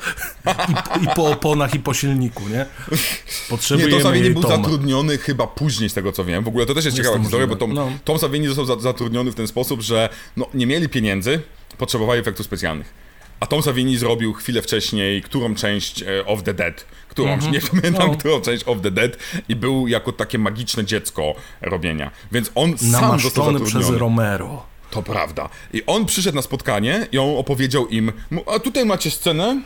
i, 1.01 1.05
i 1.05 1.09
po 1.17 1.31
oponach 1.31 1.75
i 1.75 1.81
po 1.81 1.95
silniku, 1.95 2.43
nie? 2.49 2.67
Nie, 3.45 3.51
Potrzebujemy 3.51 3.93
Tom 3.93 4.03
Savini 4.03 4.31
był 4.31 4.43
Toma. 4.43 4.57
zatrudniony 4.57 5.19
chyba 5.19 5.47
później, 5.47 5.91
z 5.91 5.95
tego 5.95 6.13
co 6.13 6.25
wiem. 6.25 6.45
W 6.45 6.49
ogóle 6.49 6.67
to 6.67 6.75
też 6.75 6.85
jest 6.85 6.97
Jest 6.97 7.09
ciekawa 7.09 7.17
to 7.17 7.23
historia, 7.23 7.47
bo. 7.47 7.57
Tom, 7.57 7.73
No. 7.75 7.91
Tom 8.05 8.19
Savini 8.19 8.47
został 8.47 8.65
za, 8.65 8.77
zatrudniony 8.79 9.31
w 9.31 9.35
ten 9.35 9.47
sposób, 9.47 9.81
że 9.81 10.09
no, 10.37 10.47
nie 10.55 10.67
mieli 10.67 10.89
pieniędzy, 10.89 11.41
potrzebowali 11.79 12.21
efektów 12.21 12.47
specjalnych. 12.47 13.07
A 13.41 13.47
Tom 13.47 13.63
Savini 13.63 13.97
zrobił 13.99 14.33
chwilę 14.33 14.63
wcześniej 14.63 15.23
którą 15.23 15.55
część 15.55 16.03
e, 16.03 16.27
of 16.27 16.43
the 16.43 16.55
Dead, 16.55 16.87
którąś, 17.09 17.45
nie 17.47 17.61
pamiętam, 17.61 18.11
No. 18.11 18.17
którą 18.17 18.41
część 18.41 18.65
of 18.69 18.79
the 18.83 18.91
Dead 18.91 19.17
i 19.49 19.57
był 19.57 19.89
jako 19.89 20.13
takie 20.13 20.39
magiczne 20.39 20.85
dziecko 20.85 21.35
robienia. 21.61 22.11
Więc 22.33 22.51
on 22.55 22.79
sam 22.79 22.89
został 23.21 23.45
Namaszczony 23.47 23.59
przez 23.61 23.73
zatrudniony. 23.73 23.99
Romero. 23.99 24.67
To 24.91 25.03
prawda. 25.03 25.49
I 25.73 25.83
on 25.87 26.07
przyszedł 26.07 26.37
na 26.37 26.43
spotkanie 26.43 27.07
i 27.13 27.19
on 27.19 27.37
opowiedział 27.39 27.87
im, 27.89 28.13
a 28.55 28.59
tutaj 28.59 28.85
macie 28.87 29.11
scenę, 29.11 29.63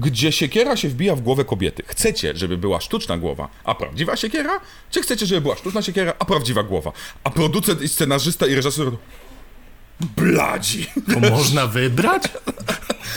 gdzie 0.00 0.32
siekiera 0.32 0.76
się 0.76 0.88
wbija 0.88 1.16
w 1.16 1.20
głowę 1.20 1.44
kobiety. 1.44 1.82
Chcecie, 1.86 2.36
żeby 2.36 2.58
była 2.58 2.80
sztuczna 2.80 3.18
głowa, 3.18 3.48
a 3.64 3.74
prawdziwa 3.74 4.16
siekiera? 4.16 4.60
Czy 4.90 5.02
chcecie, 5.02 5.26
żeby 5.26 5.40
była 5.40 5.56
sztuczna 5.56 5.82
siekiera, 5.82 6.14
a 6.18 6.24
prawdziwa 6.24 6.62
głowa? 6.62 6.92
A 7.24 7.30
producent 7.30 7.82
i 7.82 7.88
scenarzysta 7.88 8.46
i 8.46 8.54
reżyser... 8.54 8.90
Bladzi! 10.16 10.86
To 11.14 11.20
można 11.30 11.66
wybrać? 11.66 12.22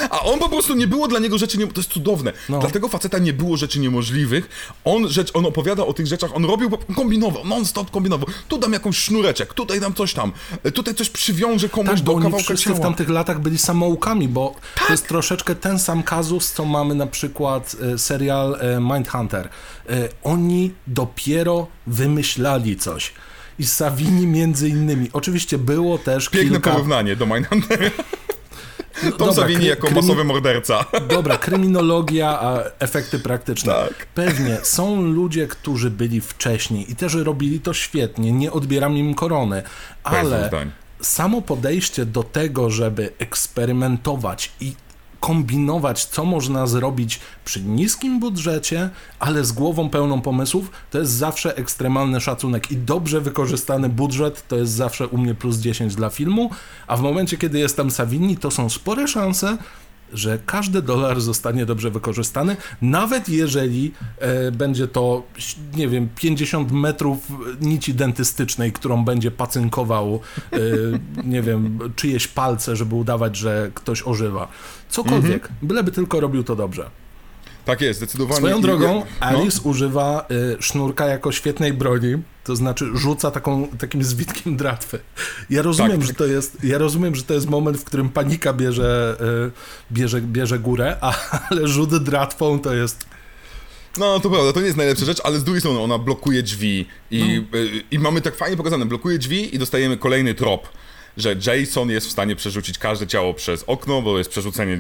A 0.10 0.22
on 0.22 0.40
po 0.40 0.50
prostu 0.50 0.76
nie 0.76 0.88
było 0.88 1.08
dla 1.08 1.20
niego 1.20 1.38
rzeczy, 1.38 1.58
nie... 1.58 1.68
to 1.68 1.80
jest 1.82 1.90
cudowne. 1.92 2.34
No. 2.50 2.60
Dlatego 2.60 2.88
faceta 2.90 3.18
nie 3.18 3.34
było 3.34 3.58
rzeczy 3.58 3.80
niemożliwych. 3.80 4.50
On, 4.86 5.08
rzecz, 5.10 5.32
on 5.34 5.46
opowiada 5.46 5.86
o 5.86 5.94
tych 5.94 6.08
rzeczach, 6.08 6.36
on 6.36 6.46
robił, 6.46 6.70
kombinował, 6.96 7.46
non-stop 7.46 7.92
kombinował. 7.92 8.28
Tu 8.48 8.58
dam 8.58 8.74
jakąś 8.74 8.98
sznureczek, 8.98 9.54
tutaj 9.54 9.80
dam 9.80 9.94
coś 9.94 10.14
tam, 10.14 10.32
tutaj 10.74 10.96
coś 10.96 11.10
przywiążę 11.10 11.70
komuś 11.70 11.90
Tak, 11.90 12.00
do 12.00 12.04
bo 12.12 12.14
oni 12.14 12.24
kawałka 12.24 12.44
wszyscy 12.46 12.66
ciała. 12.66 12.78
w 12.78 12.82
tamtych 12.82 13.10
latach 13.10 13.40
byli 13.42 13.58
samoukami, 13.58 14.28
bo 14.28 14.56
Tak. 14.76 14.88
to 14.88 14.94
jest 14.94 15.08
troszeczkę 15.08 15.56
ten 15.56 15.80
sam 15.80 16.04
kazus, 16.04 16.52
co 16.52 16.66
mamy 16.66 16.96
na 16.96 17.08
przykład 17.08 17.76
e, 17.94 17.98
serial 17.98 18.56
e, 18.60 18.80
Mindhunter. 18.80 19.50
E, 19.90 20.10
Oni 20.24 20.72
dopiero 20.88 21.68
wymyślali 21.88 22.78
coś. 22.78 23.14
I 23.60 23.66
Savini 23.66 24.28
między 24.28 24.70
innymi. 24.70 25.10
Oczywiście 25.14 25.58
było 25.58 25.98
też 25.98 26.30
Piękne 26.30 26.52
kilka... 26.52 26.72
porównanie 26.72 27.16
do 27.16 27.26
Mindhuntera. 27.26 27.90
No, 29.04 29.12
Tom 29.12 29.18
dobra, 29.18 29.34
Savini 29.34 29.66
jako 29.66 29.88
krymi... 29.88 30.02
masowy 30.02 30.24
morderca. 30.24 30.86
Dobra, 31.10 31.38
kryminologia, 31.38 32.40
a 32.42 32.64
efekty 32.80 33.20
praktyczne. 33.20 33.74
Tak. 33.74 34.06
Pewnie 34.16 34.58
są 34.64 35.02
ludzie, 35.02 35.48
którzy 35.48 35.92
byli 35.92 36.22
wcześniej 36.22 36.92
i 36.92 36.96
też 36.96 37.14
robili 37.14 37.60
to 37.60 37.74
świetnie, 37.74 38.32
nie 38.32 38.52
odbieram 38.52 38.98
im 38.98 39.14
korony, 39.14 39.64
ale 40.04 40.50
samo 41.02 41.42
podejście 41.42 42.06
do 42.06 42.24
tego, 42.24 42.70
żeby 42.70 43.10
eksperymentować 43.20 44.52
i 44.60 44.74
kombinować, 45.24 46.06
co 46.06 46.26
można 46.26 46.68
zrobić 46.68 47.20
przy 47.46 47.62
niskim 47.62 48.20
budżecie, 48.20 48.90
ale 49.20 49.46
z 49.46 49.52
głową 49.52 49.90
pełną 49.90 50.22
pomysłów, 50.22 50.72
to 50.92 51.00
jest 51.00 51.12
zawsze 51.12 51.58
ekstremalny 51.58 52.22
szacunek 52.22 52.72
i 52.72 52.78
dobrze 52.78 53.22
wykorzystany 53.22 53.90
budżet 53.90 54.48
to 54.48 54.56
jest 54.56 54.72
zawsze 54.72 55.08
u 55.08 55.18
mnie 55.18 55.36
plus 55.36 55.58
10 55.58 55.96
dla 55.96 56.10
filmu, 56.10 56.50
a 56.88 56.98
w 56.98 57.02
momencie, 57.02 57.38
kiedy 57.38 57.60
jestem 57.60 57.92
Savini, 57.92 58.38
to 58.38 58.52
są 58.52 58.70
spore 58.70 59.08
szanse, 59.08 59.58
że 60.14 60.40
każdy 60.46 60.82
dolar 60.82 61.22
zostanie 61.22 61.66
dobrze 61.66 61.92
wykorzystany, 61.92 62.58
nawet 62.82 63.30
jeżeli 63.30 63.92
e, 64.20 64.52
będzie 64.52 64.88
to, 64.88 65.24
nie 65.76 65.88
wiem, 65.88 66.10
50 66.16 66.72
metrów 66.72 67.28
nici 67.62 67.94
dentystycznej, 67.94 68.72
którą 68.72 69.06
będzie 69.06 69.32
pacynkował, 69.32 70.20
e, 70.52 70.58
nie 71.24 71.42
wiem, 71.42 71.80
czyjeś 71.96 72.28
palce, 72.28 72.76
żeby 72.76 72.96
udawać, 72.96 73.38
że 73.38 73.72
ktoś 73.74 74.04
ożywa. 74.08 74.48
Cokolwiek, 74.90 75.44
mhm. 75.44 75.56
byleby 75.62 75.92
tylko 75.92 76.20
robił 76.20 76.44
to 76.44 76.56
dobrze. 76.56 77.03
Tak 77.66 77.82
jest, 77.82 78.00
zdecydowanie. 78.00 78.38
Swoją 78.38 78.62
drogą, 78.62 78.96
no. 78.96 79.28
Alice 79.28 79.60
no. 79.64 79.70
używa 79.70 80.26
y, 80.32 80.62
sznurka 80.62 81.06
jako 81.06 81.32
świetnej 81.32 81.74
broni, 81.74 82.16
to 82.44 82.56
znaczy 82.56 82.86
rzuca 82.96 83.32
taką, 83.32 83.68
takim 83.68 84.04
zwitkiem 84.04 84.58
dratwy. 84.58 85.00
Ja 85.50 85.62
rozumiem, 85.62 85.98
tak. 85.98 86.08
że 86.08 86.14
to 86.14 86.26
jest, 86.26 86.64
ja 86.64 86.78
rozumiem, 86.78 87.16
że 87.16 87.24
to 87.24 87.34
jest 87.34 87.50
moment, 87.50 87.78
w 87.78 87.84
którym 87.84 88.10
panika 88.10 88.54
bierze, 88.54 89.18
y, 89.48 89.94
bierze, 89.94 90.22
bierze 90.22 90.60
górę, 90.60 90.98
ale 91.50 91.68
rzut 91.68 92.04
dratwą 92.04 92.60
to 92.60 92.74
jest 92.74 93.06
no, 93.98 94.20
to 94.20 94.30
prawda, 94.30 94.54
to 94.54 94.60
nie 94.60 94.66
jest 94.66 94.78
najlepsza 94.78 95.06
rzecz, 95.06 95.22
ale 95.24 95.40
z 95.40 95.44
drugiej 95.44 95.62
strony 95.62 95.80
ona 95.80 95.98
blokuje 95.98 96.44
drzwi 96.44 96.86
i, 97.12 97.44
no. 97.52 97.60
y, 97.60 97.84
i 97.92 98.00
mamy 98.00 98.22
tak 98.22 98.36
fajnie 98.36 98.58
pokazane, 98.58 98.86
blokuje 98.86 99.18
drzwi 99.18 99.56
i 99.56 99.60
dostajemy 99.60 99.98
kolejny 99.98 100.34
trop 100.34 100.70
że 101.18 101.36
Jason 101.48 101.90
jest 101.90 102.08
w 102.08 102.12
stanie 102.12 102.36
przerzucić 102.36 102.78
każde 102.78 103.08
ciało 103.08 103.34
przez 103.34 103.64
okno, 103.68 104.02
bo 104.02 104.18
jest 104.18 104.30
przerzucenie 104.30 104.78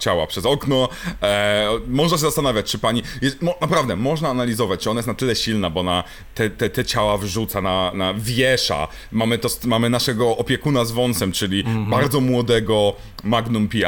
ciała 0.00 0.26
przez 0.26 0.46
okno. 0.46 0.88
E, 1.22 1.68
można 1.88 2.16
się 2.16 2.20
zastanawiać, 2.20 2.66
czy 2.66 2.78
pani. 2.78 3.02
Jest, 3.22 3.42
mo, 3.42 3.54
naprawdę, 3.60 3.96
można 3.96 4.28
analizować, 4.28 4.80
czy 4.80 4.90
ona 4.90 4.98
jest 4.98 5.08
na 5.08 5.14
tyle 5.14 5.36
silna, 5.36 5.70
bo 5.70 5.82
na 5.82 6.04
te, 6.34 6.50
te, 6.50 6.70
te 6.70 6.84
ciała 6.84 7.18
wrzuca, 7.18 7.60
na, 7.60 7.92
na 7.94 8.14
wiesza. 8.14 8.88
Mamy, 9.12 9.38
to, 9.38 9.48
mamy 9.64 9.90
naszego 9.90 10.36
opiekuna 10.36 10.84
z 10.84 10.92
wąsem, 10.92 11.32
czyli 11.32 11.60
mm 11.60 11.86
-hmm. 11.86 11.90
bardzo 11.90 12.20
młodego 12.20 12.96
Magnum 13.24 13.68
PI, 13.68 13.82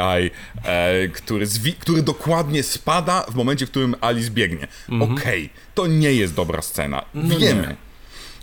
e, 0.63 1.07
który, 1.07 1.45
zwi, 1.45 1.73
który 1.73 2.03
dokładnie 2.03 2.63
spada 2.63 3.25
w 3.29 3.35
momencie, 3.35 3.65
w 3.65 3.69
którym 3.69 3.95
Alice 4.01 4.31
biegnie. 4.31 4.67
Mm 4.89 5.01
-hmm. 5.01 5.13
Okej, 5.13 5.45
okay, 5.45 5.49
to 5.75 5.87
nie 5.87 6.13
jest 6.13 6.33
dobra 6.33 6.61
scena. 6.61 7.05
No 7.13 7.37
Wiemy. 7.37 7.61
Nie. 7.61 7.90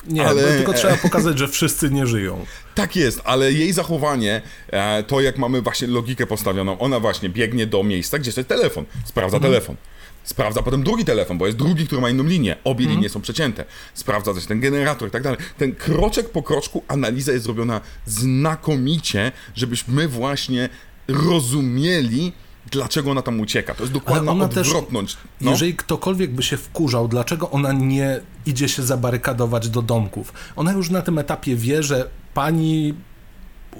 Nie, 0.08 0.26
ale... 0.26 0.42
tylko 0.42 0.72
trzeba 0.72 0.96
pokazać, 0.96 1.38
że 1.38 1.48
wszyscy 1.48 1.90
nie 1.90 2.06
żyją. 2.06 2.46
Tak 2.74 2.96
jest, 2.96 3.20
ale 3.24 3.52
jej 3.52 3.72
zachowanie, 3.72 4.42
e, 4.70 5.02
to 5.02 5.20
jak 5.20 5.38
mamy 5.38 5.62
właśnie 5.62 5.88
logikę 5.88 6.26
postawioną, 6.26 6.78
ona 6.78 7.00
właśnie 7.00 7.28
biegnie 7.28 7.66
do 7.66 7.82
miejsca, 7.82 8.18
gdzie 8.18 8.32
jest 8.36 8.48
telefon, 8.48 8.84
sprawdza 9.04 9.36
mhm. 9.36 9.52
telefon. 9.52 9.76
Sprawdza 10.24 10.62
potem 10.62 10.82
drugi 10.82 11.04
telefon, 11.04 11.38
bo 11.38 11.46
jest 11.46 11.58
drugi, 11.58 11.86
który 11.86 12.00
ma 12.00 12.10
inną 12.10 12.24
linię. 12.24 12.56
Obie 12.64 12.84
mhm. 12.84 12.96
linie 12.96 13.08
są 13.08 13.20
przecięte. 13.20 13.64
Sprawdza 13.94 14.34
też 14.34 14.46
ten 14.46 14.60
generator 14.60 15.08
i 15.08 15.10
tak 15.10 15.22
dalej. 15.22 15.38
Ten 15.58 15.74
kroczek 15.74 16.30
po 16.30 16.42
kroczku 16.42 16.84
analiza 16.88 17.32
jest 17.32 17.44
zrobiona 17.44 17.80
znakomicie, 18.06 19.32
żebyśmy 19.54 20.08
właśnie 20.08 20.68
rozumieli, 21.08 22.32
dlaczego 22.70 23.10
ona 23.10 23.22
tam 23.22 23.40
ucieka. 23.40 23.74
To 23.74 23.82
jest 23.82 23.92
dokładna 23.92 24.32
ona 24.32 24.44
odwrotność. 24.44 25.14
Też, 25.14 25.24
no. 25.40 25.50
Jeżeli 25.50 25.74
ktokolwiek 25.74 26.34
by 26.34 26.42
się 26.42 26.56
wkurzał, 26.56 27.08
dlaczego 27.08 27.50
ona 27.50 27.72
nie 27.72 28.20
idzie 28.46 28.68
się 28.68 28.82
zabarykadować 28.82 29.68
do 29.68 29.82
domków? 29.82 30.32
Ona 30.56 30.72
już 30.72 30.90
na 30.90 31.02
tym 31.02 31.18
etapie 31.18 31.56
wie, 31.56 31.82
że 31.82 32.08
pani 32.34 32.94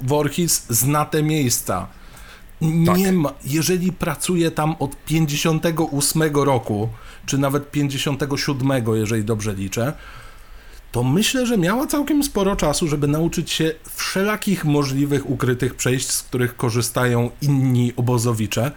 Voorhees 0.01 0.65
zna 0.69 1.05
te 1.05 1.23
miejsca. 1.23 1.87
Nie 2.61 3.05
tak. 3.05 3.13
ma, 3.13 3.33
jeżeli 3.45 3.91
pracuje 3.91 4.51
tam 4.51 4.75
od 4.79 4.95
58 5.05 6.21
roku, 6.35 6.89
czy 7.25 7.37
nawet 7.37 7.71
57, 7.71 8.71
jeżeli 8.95 9.23
dobrze 9.23 9.53
liczę, 9.53 9.93
to 10.91 11.03
myślę, 11.03 11.45
że 11.45 11.57
miała 11.57 11.87
całkiem 11.87 12.23
sporo 12.23 12.55
czasu, 12.55 12.87
żeby 12.87 13.07
nauczyć 13.07 13.51
się 13.51 13.71
wszelakich 13.95 14.65
możliwych 14.65 15.29
ukrytych 15.29 15.75
przejść, 15.75 16.11
z 16.11 16.23
których 16.23 16.55
korzystają 16.55 17.29
inni 17.41 17.93
obozowicze 17.95 18.71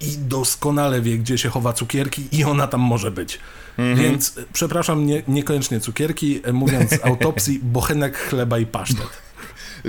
i 0.00 0.18
doskonale 0.18 1.00
wie, 1.00 1.18
gdzie 1.18 1.38
się 1.38 1.48
chowa 1.48 1.72
cukierki 1.72 2.28
i 2.32 2.44
ona 2.44 2.66
tam 2.66 2.80
może 2.80 3.10
być. 3.10 3.38
Mhm. 3.78 3.96
Więc 3.96 4.34
przepraszam, 4.52 5.06
nie, 5.06 5.22
niekoniecznie 5.28 5.80
cukierki, 5.80 6.40
mówiąc 6.52 6.90
autopsji, 7.02 7.60
bochenek 7.62 8.18
chleba 8.18 8.58
i 8.58 8.66
pasztet. 8.66 9.23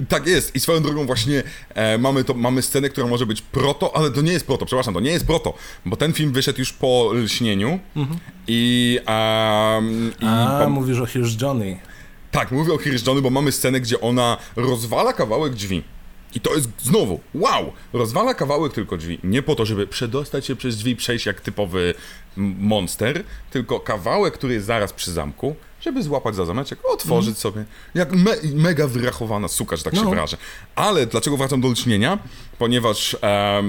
Tak 0.10 0.28
jest. 0.28 0.56
I 0.56 0.60
swoją 0.60 0.82
drogą 0.82 1.06
właśnie 1.06 1.44
e, 1.74 1.98
mamy, 1.98 2.24
to, 2.24 2.34
mamy 2.34 2.62
scenę, 2.62 2.90
która 2.90 3.08
może 3.08 3.26
być 3.26 3.42
proto, 3.42 3.98
ale 3.98 4.12
to 4.12 4.22
nie 4.22 4.32
jest 4.32 4.48
proto, 4.48 4.66
przepraszam, 4.66 4.94
to 4.94 5.00
nie 5.00 5.12
jest 5.12 5.28
proto, 5.28 5.54
bo 5.86 5.96
ten 5.96 6.14
film 6.14 6.32
wyszedł 6.32 6.60
już 6.60 6.74
po 6.74 7.12
lśnieniu 7.14 7.80
mhm. 7.96 8.20
i... 8.48 9.00
Um, 9.08 10.12
i 10.22 10.26
A, 10.26 10.60
po... 10.64 10.70
mówisz 10.70 11.00
o 11.00 11.06
Here's 11.06 11.42
Johnny. 11.42 11.80
Tak, 12.32 12.52
mówię 12.52 12.74
o 12.74 12.78
Here's 12.78 13.08
Johnny, 13.08 13.22
bo 13.22 13.30
mamy 13.30 13.52
scenę, 13.52 13.82
gdzie 13.82 14.02
ona 14.02 14.38
rozwala 14.56 15.14
kawałek 15.14 15.54
drzwi. 15.54 15.84
I 16.36 16.40
to 16.40 16.56
jest 16.56 16.70
znowu, 16.84 17.20
wow! 17.34 17.74
Rozwala 17.94 18.34
kawałek 18.34 18.74
tylko 18.74 18.98
drzwi. 18.98 19.20
Nie 19.24 19.42
po 19.42 19.56
to, 19.56 19.66
żeby 19.66 19.88
przedostać 19.88 20.46
się 20.46 20.56
przez 20.56 20.78
drzwi, 20.78 20.96
przejść 20.96 21.26
jak 21.26 21.42
typowy 21.42 21.94
monster, 22.38 23.24
tylko 23.52 23.80
kawałek, 23.80 24.34
który 24.34 24.54
jest 24.54 24.66
zaraz 24.66 24.94
przy 24.94 25.12
zamku, 25.12 25.56
żeby 25.86 26.04
złapać 26.04 26.36
za 26.36 26.46
zameczek, 26.46 26.80
otworzyć 26.84 27.28
mm. 27.28 27.36
sobie. 27.36 27.66
Jak 27.96 28.12
me 28.12 28.32
mega 28.54 28.88
wyrachowana 28.88 29.48
suka, 29.48 29.76
że 29.76 29.84
tak 29.84 29.94
no. 29.94 30.04
się 30.04 30.10
wyrażę. 30.10 30.38
Ale 30.76 31.06
dlaczego 31.06 31.38
wracam 31.38 31.62
do 31.62 31.68
lśnienia? 31.68 32.20
Ponieważ, 32.58 33.18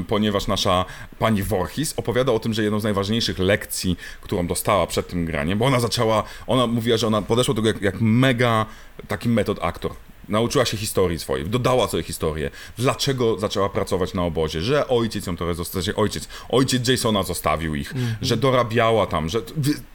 ponieważ 0.09 0.47
nasza 0.47 0.85
pani 1.19 1.43
Voorhees 1.43 1.95
opowiada 1.97 2.33
o 2.33 2.39
tym, 2.39 2.55
że 2.55 2.63
jedną 2.63 2.81
z 2.81 2.85
najważniejszych 2.85 3.39
lekcji, 3.39 3.97
którą 4.21 4.47
dostała 4.47 4.87
przed 4.87 5.09
tym 5.09 5.25
graniem, 5.25 5.59
bo 5.59 5.67
ona 5.67 5.81
zaczęła, 5.81 6.23
ona 6.47 6.67
mówiła, 6.67 6.97
że 6.97 7.07
ona 7.07 7.23
podeszła 7.23 7.55
do 7.55 7.63
tego 7.63 7.69
jak, 7.69 7.83
jak 7.83 8.01
mega 8.01 8.67
taki 9.09 9.29
metod 9.29 9.59
aktor 9.63 9.93
Nauczyła 10.29 10.65
się 10.65 10.77
historii 10.77 11.19
swojej, 11.19 11.47
dodała 11.47 11.89
sobie 11.89 12.03
historię, 12.03 12.51
dlaczego 12.79 13.39
zaczęła 13.39 13.69
pracować 13.69 14.15
na 14.15 14.23
obozie, 14.23 14.63
że 14.63 14.89
ojciec 14.89 15.27
ją 15.27 15.37
trochę 15.37 15.55
zostawił, 15.55 15.95
ojciec, 15.97 16.29
ojciec 16.49 16.89
Jasona 16.89 17.23
zostawił 17.23 17.75
ich, 17.75 17.93
mm 17.93 18.07
-hmm. 18.07 18.15
że 18.23 18.37
dorabiała 18.37 19.07
tam, 19.07 19.29
że 19.29 19.43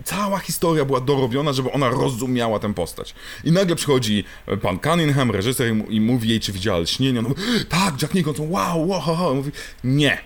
cała 0.04 0.40
historia 0.40 0.86
była 0.86 1.02
dorobiona, 1.02 1.54
żeby 1.54 1.72
ona 1.72 1.90
rozumiała 1.90 2.60
tę 2.60 2.74
postać. 2.74 3.16
I 3.44 3.52
nagle 3.52 3.76
przychodzi 3.76 4.24
pan 4.62 4.80
Cunningham, 4.80 5.32
reżyser 5.32 5.74
i 5.90 6.02
mówi 6.02 6.30
jej, 6.30 6.40
czy 6.40 6.52
widziała 6.52 6.80
lśnienie, 6.80 7.20
on 7.20 7.26
mówi, 7.26 7.42
tak, 7.70 8.02
Jack 8.02 8.14
Nicholson, 8.14 8.52
wow, 8.52 8.88
wow, 8.88 9.02
wow. 9.08 9.36
mówi, 9.36 9.52
nie, 9.84 10.18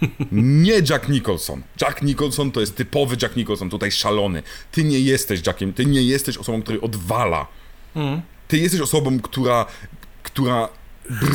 nie 0.62 0.80
Jack 0.90 1.08
Nicholson. 1.08 1.62
Jack 1.80 2.02
Nicholson 2.02 2.50
to 2.50 2.60
jest 2.60 2.76
typowy 2.76 3.16
Jack 3.22 3.36
Nicholson, 3.36 3.70
tutaj 3.70 3.90
szalony. 3.92 4.42
Ty 4.72 4.84
nie 4.84 5.00
jesteś 5.00 5.46
Jackiem, 5.46 5.72
ty 5.72 5.86
nie 5.86 6.02
jesteś 6.02 6.38
osobą, 6.38 6.62
który 6.62 6.80
odwala. 6.80 7.46
Mm 7.94 8.22
ty 8.48 8.58
jesteś 8.58 8.80
osobą, 8.80 9.20
która, 9.20 9.66
która 10.22 10.68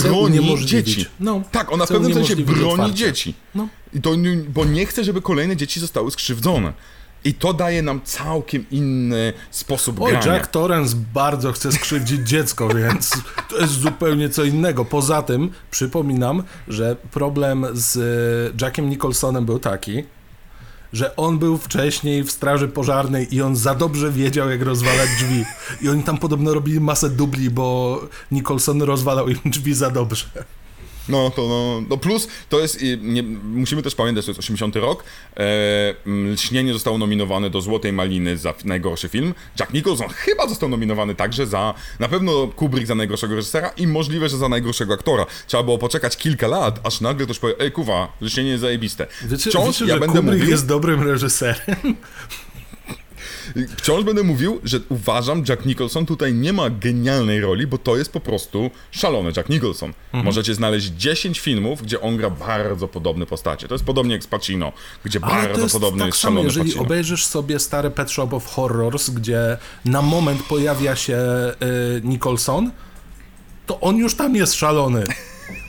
broni 0.03 0.65
dzieci. 0.65 1.05
No, 1.19 1.41
tak, 1.51 1.71
ona 1.71 1.85
w 1.85 1.89
pewnym 1.89 2.13
sensie 2.13 2.35
broni 2.35 2.63
otwarcie. 2.63 2.93
dzieci. 2.93 3.33
No. 3.55 3.67
I 3.93 4.01
to, 4.01 4.11
bo 4.49 4.65
nie 4.65 4.85
chce, 4.85 5.03
żeby 5.03 5.21
kolejne 5.21 5.55
dzieci 5.55 5.79
zostały 5.79 6.11
skrzywdzone. 6.11 6.73
I 7.23 7.33
to 7.33 7.53
daje 7.53 7.81
nam 7.81 8.01
całkiem 8.03 8.65
inny 8.71 9.33
sposób 9.51 10.01
Oj, 10.01 10.11
grania. 10.11 10.33
Jack 10.33 10.47
Torrance 10.47 10.95
bardzo 11.13 11.51
chce 11.51 11.71
skrzywdzić 11.71 12.27
dziecko, 12.29 12.67
więc 12.67 13.11
to 13.49 13.57
jest 13.57 13.73
zupełnie 13.73 14.29
co 14.29 14.43
innego. 14.43 14.85
Poza 14.85 15.21
tym 15.21 15.51
przypominam, 15.71 16.43
że 16.67 16.95
problem 17.11 17.65
z 17.73 18.61
Jackiem 18.61 18.89
Nicholsonem 18.89 19.45
był 19.45 19.59
taki, 19.59 20.03
że 20.93 21.15
on 21.15 21.39
był 21.39 21.57
wcześniej 21.57 22.23
w 22.23 22.31
straży 22.31 22.67
pożarnej 22.67 23.35
i 23.35 23.41
on 23.41 23.55
za 23.55 23.75
dobrze 23.75 24.11
wiedział, 24.11 24.49
jak 24.49 24.61
rozwalać 24.61 25.09
drzwi. 25.19 25.45
I 25.81 25.89
oni 25.89 26.03
tam 26.03 26.17
podobno 26.17 26.53
robili 26.53 26.79
masę 26.79 27.09
dubli, 27.09 27.49
bo 27.49 27.99
Nicholson 28.31 28.81
rozwalał 28.81 29.29
im 29.29 29.39
drzwi 29.45 29.73
za 29.73 29.89
dobrze. 29.89 30.25
No, 31.09 31.29
to 31.29 31.47
no, 31.47 31.83
no 31.89 31.97
plus 31.97 32.27
to 32.49 32.59
jest, 32.59 32.79
nie, 33.01 33.23
musimy 33.43 33.83
też 33.83 33.95
pamiętać, 33.95 34.25
to 34.25 34.31
jest 34.31 34.39
80 34.39 34.75
rok, 34.75 35.03
e, 35.37 35.95
Lśnienie 36.05 36.73
zostało 36.73 36.97
nominowane 36.97 37.49
do 37.49 37.61
Złotej 37.61 37.93
Maliny 37.93 38.37
za 38.37 38.53
najgorszy 38.65 39.09
film, 39.09 39.33
Jack 39.59 39.73
Nicholson 39.73 40.09
chyba 40.09 40.47
został 40.47 40.69
nominowany 40.69 41.15
także 41.15 41.47
za, 41.47 41.73
na 41.99 42.07
pewno 42.07 42.47
Kubrick 42.47 42.87
za 42.87 42.95
najgorszego 42.95 43.35
reżysera 43.35 43.69
i 43.69 43.87
możliwe, 43.87 44.29
że 44.29 44.37
za 44.37 44.49
najgorszego 44.49 44.93
aktora. 44.93 45.25
Trzeba 45.47 45.63
było 45.63 45.77
poczekać 45.77 46.17
kilka 46.17 46.47
lat, 46.47 46.79
aż 46.83 47.01
nagle 47.01 47.25
ktoś 47.25 47.39
powie, 47.39 47.53
ej 47.59 47.71
kuwa, 47.71 48.13
Lśnienie 48.21 48.49
jest 48.49 48.61
zajebiste. 48.61 49.07
Wiecie, 49.23 49.49
Wciąż 49.49 49.67
wiecie, 49.67 49.85
ja 49.85 49.93
że 49.93 49.99
będę 49.99 50.15
Kubrick 50.15 50.37
mówił... 50.39 50.51
jest 50.51 50.67
dobrym 50.67 51.03
reżyserem? 51.03 51.95
Wciąż 53.77 54.03
będę 54.03 54.23
mówił, 54.23 54.59
że 54.63 54.79
uważam, 54.89 55.43
Jack 55.49 55.65
Nicholson 55.65 56.05
tutaj 56.05 56.33
nie 56.33 56.53
ma 56.53 56.69
genialnej 56.69 57.41
roli, 57.41 57.67
bo 57.67 57.77
to 57.77 57.97
jest 57.97 58.11
po 58.11 58.19
prostu 58.19 58.71
szalony 58.91 59.31
Jack 59.37 59.49
Nicholson. 59.49 59.93
Mhm. 60.05 60.25
Możecie 60.25 60.55
znaleźć 60.55 60.87
10 60.87 61.39
filmów, 61.39 61.81
gdzie 61.81 62.01
on 62.01 62.17
gra 62.17 62.29
bardzo 62.29 62.87
podobne 62.87 63.25
postacie. 63.25 63.67
To 63.67 63.75
jest 63.75 63.85
podobnie 63.85 64.13
jak 64.13 64.23
z 64.23 64.27
Pacino, 64.27 64.71
gdzie 65.03 65.19
Ale 65.21 65.33
bardzo 65.33 65.61
jest 65.61 65.73
podobny 65.73 65.99
tak 65.99 66.07
jest 66.07 66.19
samo, 66.19 66.31
szalony 66.31 66.47
jeżeli 66.47 66.65
Pacino. 66.65 66.83
obejrzysz 66.85 67.25
sobie 67.25 67.59
stary 67.59 67.89
Pet 67.89 68.11
Shop 68.11 68.27
of 68.31 68.45
Horrors, 68.45 69.09
gdzie 69.09 69.57
na 69.85 70.01
moment 70.01 70.43
pojawia 70.43 70.95
się 70.95 71.17
y, 71.17 72.01
Nicholson, 72.03 72.71
to 73.65 73.79
on 73.79 73.97
już 73.97 74.15
tam 74.15 74.35
jest 74.35 74.53
szalony. 74.53 75.03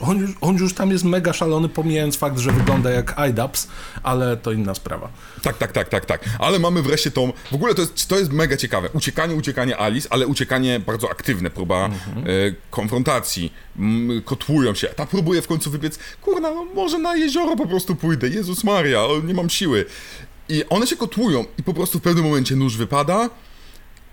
On 0.01 0.19
już, 0.19 0.31
on 0.40 0.57
już 0.57 0.74
tam 0.74 0.90
jest 0.90 1.05
mega 1.05 1.32
szalony, 1.32 1.69
pomijając 1.69 2.16
fakt, 2.16 2.39
że 2.39 2.52
wygląda 2.52 2.90
jak 2.90 3.16
IDAPS, 3.31 3.69
ale 4.02 4.36
to 4.36 4.52
inna 4.52 4.74
sprawa. 4.74 5.09
Tak, 5.43 5.59
tak, 5.59 5.73
tak, 5.73 5.89
tak, 5.89 6.07
tak. 6.07 6.24
Ale 6.39 6.59
mamy 6.59 6.82
wreszcie 6.82 7.11
tą. 7.11 7.32
W 7.51 7.55
ogóle 7.55 7.74
to 7.74 7.81
jest, 7.81 8.09
to 8.09 8.19
jest 8.19 8.32
mega 8.32 8.57
ciekawe. 8.57 8.89
Uciekanie, 8.93 9.35
uciekanie 9.35 9.78
Alice, 9.78 10.09
ale 10.11 10.27
uciekanie 10.27 10.81
bardzo 10.81 11.11
aktywne, 11.11 11.51
próba 11.51 11.85
mhm. 11.85 12.27
konfrontacji. 12.70 13.52
M, 13.78 14.23
kotłują 14.24 14.74
się. 14.74 14.86
Ta 14.86 15.07
próbuje 15.07 15.43
w 15.43 15.47
końcu 15.47 15.70
wybiec. 15.70 15.98
Kurna, 16.23 16.51
no 16.51 16.65
może 16.65 16.98
na 16.98 17.16
jezioro 17.16 17.57
po 17.57 17.66
prostu 17.66 17.97
pójdę. 17.97 18.28
Jezus 18.28 18.65
Maria, 18.65 19.07
nie 19.24 19.35
mam 19.35 19.51
siły. 19.51 19.85
I 20.48 20.65
one 20.69 20.86
się 20.86 20.97
kotłują 20.97 21.44
i 21.59 21.62
po 21.62 21.74
prostu 21.74 21.98
w 21.98 22.02
pewnym 22.02 22.24
momencie 22.24 22.57
nóż 22.57 22.77
wypada 22.77 23.31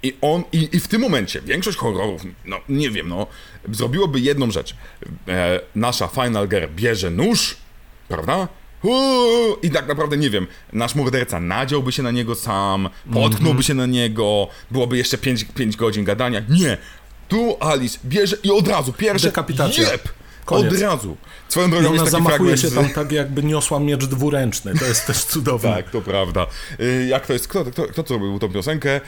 i 0.07 0.17
on, 0.21 0.43
i, 0.53 0.69
i 0.71 0.79
w 0.79 0.87
tym 0.87 1.01
momencie 1.01 1.41
większość 1.41 1.77
horrorów, 1.77 2.21
no 2.45 2.59
nie 2.69 2.89
wiem, 2.89 3.09
no, 3.09 3.27
zrobiłoby 3.71 4.19
jedną 4.19 4.51
rzecz. 4.51 4.75
E, 5.27 5.59
nasza 5.75 6.07
Final 6.07 6.47
Girl 6.47 6.65
bierze 6.75 7.11
nóż, 7.11 7.57
prawda? 8.07 8.47
Uuu, 8.83 9.57
I 9.63 9.69
tak 9.71 9.87
naprawdę 9.87 10.17
nie 10.17 10.29
wiem, 10.29 10.47
nasz 10.73 10.95
morderca 10.95 11.39
nadziałby 11.39 11.91
się 11.91 12.03
na 12.03 12.11
niego 12.11 12.35
sam, 12.35 12.89
potknąłby 13.13 13.63
się 13.63 13.73
na 13.73 13.85
niego, 13.85 14.47
byłoby 14.71 14.97
jeszcze 14.97 15.17
5 15.17 15.75
godzin 15.77 16.03
gadania. 16.03 16.41
Nie! 16.49 16.77
Tu 17.27 17.57
Alice 17.59 17.99
bierze 18.05 18.37
i 18.43 18.51
od 18.51 18.67
razu 18.67 18.93
pierwsze 18.93 19.27
Dekapitacja. 19.27 19.91
Jeb! 19.91 20.09
Koniec. 20.45 20.73
Od 20.73 20.81
razu. 20.81 21.17
Swoją 21.49 21.71
drogą 21.71 21.93
I 21.93 21.99
ona 21.99 22.09
zamachuje 22.09 22.57
się 22.57 22.71
tam 22.71 22.89
tak, 22.89 23.11
jakby 23.11 23.43
niosła 23.43 23.79
miecz 23.79 24.05
dwuręczny. 24.05 24.75
To 24.79 24.85
jest 24.85 25.07
też 25.07 25.23
cudowne. 25.33 25.73
tak, 25.73 25.89
to 25.89 26.01
prawda. 26.01 26.47
Y, 26.79 27.07
jak 27.09 27.27
to 27.27 27.33
jest? 27.33 27.47
Kto, 27.47 27.65
kto, 27.65 27.83
kto 27.83 28.03
to 28.03 28.13
robił 28.13 28.39
tą 28.39 28.49
piosenkę? 28.49 29.01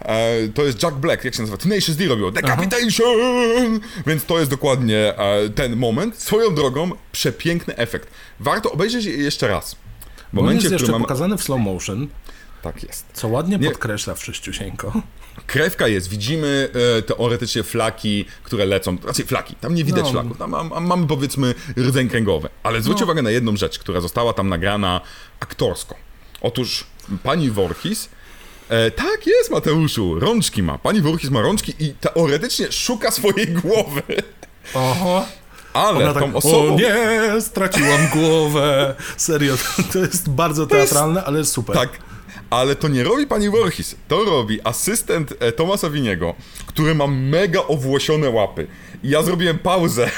E, 0.00 0.48
to 0.48 0.62
jest 0.62 0.82
Jack 0.82 0.96
Black, 0.96 1.24
jak 1.24 1.34
się 1.34 1.40
nazywa? 1.40 1.58
Tenacious 1.58 1.96
D 1.96 2.06
robił 2.06 2.30
Decapitation! 2.30 3.16
Aha. 3.56 4.02
Więc 4.06 4.24
to 4.24 4.38
jest 4.38 4.50
dokładnie 4.50 5.18
e, 5.18 5.48
ten 5.48 5.76
moment. 5.76 6.16
Swoją 6.16 6.54
drogą, 6.54 6.90
przepiękny 7.12 7.76
efekt. 7.76 8.10
Warto 8.40 8.72
obejrzeć 8.72 9.04
je 9.04 9.12
jeszcze 9.12 9.48
raz. 9.48 9.76
W 10.30 10.32
momencie, 10.32 10.58
On 10.58 10.62
jest 10.62 10.72
jeszcze 10.72 10.92
mamy... 10.92 11.04
pokazany 11.04 11.36
w 11.38 11.42
slow 11.42 11.60
motion. 11.60 12.08
Tak 12.62 12.82
jest. 12.82 13.06
Co 13.12 13.28
ładnie 13.28 13.58
Nie. 13.58 13.68
podkreśla 13.68 14.14
wszyściusieńko. 14.14 15.02
Krewka 15.46 15.88
jest, 15.88 16.08
widzimy 16.08 16.68
e, 16.98 17.02
teoretycznie 17.02 17.62
flaki, 17.62 18.24
które 18.42 18.66
lecą, 18.66 18.96
znaczy 18.96 19.24
flaki, 19.24 19.54
tam 19.54 19.74
nie 19.74 19.84
widać 19.84 20.04
no. 20.04 20.10
flaków, 20.10 20.38
tam 20.38 20.50
mam, 20.50 20.86
mamy 20.86 21.06
powiedzmy 21.06 21.54
rdzeń 21.78 22.08
kręgowy, 22.08 22.48
ale 22.62 22.82
zwróćcie 22.82 23.00
no. 23.00 23.06
uwagę 23.06 23.22
na 23.22 23.30
jedną 23.30 23.56
rzecz, 23.56 23.78
która 23.78 24.00
została 24.00 24.32
tam 24.32 24.48
nagrana 24.48 25.00
aktorsko. 25.40 25.94
Otóż 26.40 26.86
pani 27.22 27.50
Voorhees 27.50 28.08
E, 28.70 28.90
tak 28.90 29.26
jest, 29.26 29.50
Mateuszu. 29.50 30.20
Rączki 30.20 30.62
ma. 30.62 30.78
Pani 30.78 31.00
Voorhees 31.00 31.30
ma 31.30 31.40
rączki 31.40 31.74
i 31.78 31.94
teoretycznie 32.00 32.72
szuka 32.72 33.10
swojej 33.10 33.46
głowy. 33.46 34.02
Oho. 34.74 35.24
Ale 35.72 35.98
Ona 35.98 36.20
tą 36.20 36.26
tak, 36.26 36.36
osobą... 36.36 36.74
O 36.74 36.78
nie, 36.78 37.40
straciłam 37.40 38.00
głowę. 38.12 38.94
Serio, 39.16 39.54
to 39.92 39.98
jest 39.98 40.30
bardzo 40.30 40.66
teatralne, 40.66 41.14
jest... 41.14 41.28
ale 41.28 41.44
super. 41.44 41.76
Tak, 41.76 41.88
ale 42.50 42.76
to 42.76 42.88
nie 42.88 43.04
robi 43.04 43.26
pani 43.26 43.50
Voorhees, 43.50 43.96
to 44.08 44.24
robi 44.24 44.60
asystent 44.64 45.34
e, 45.40 45.52
Tomasa 45.52 45.90
Winiego, 45.90 46.34
który 46.66 46.94
ma 46.94 47.06
mega 47.06 47.60
owłosione 47.60 48.30
łapy. 48.30 48.66
I 49.02 49.10
ja 49.10 49.22
zrobiłem 49.22 49.58
pauzę 49.58 50.10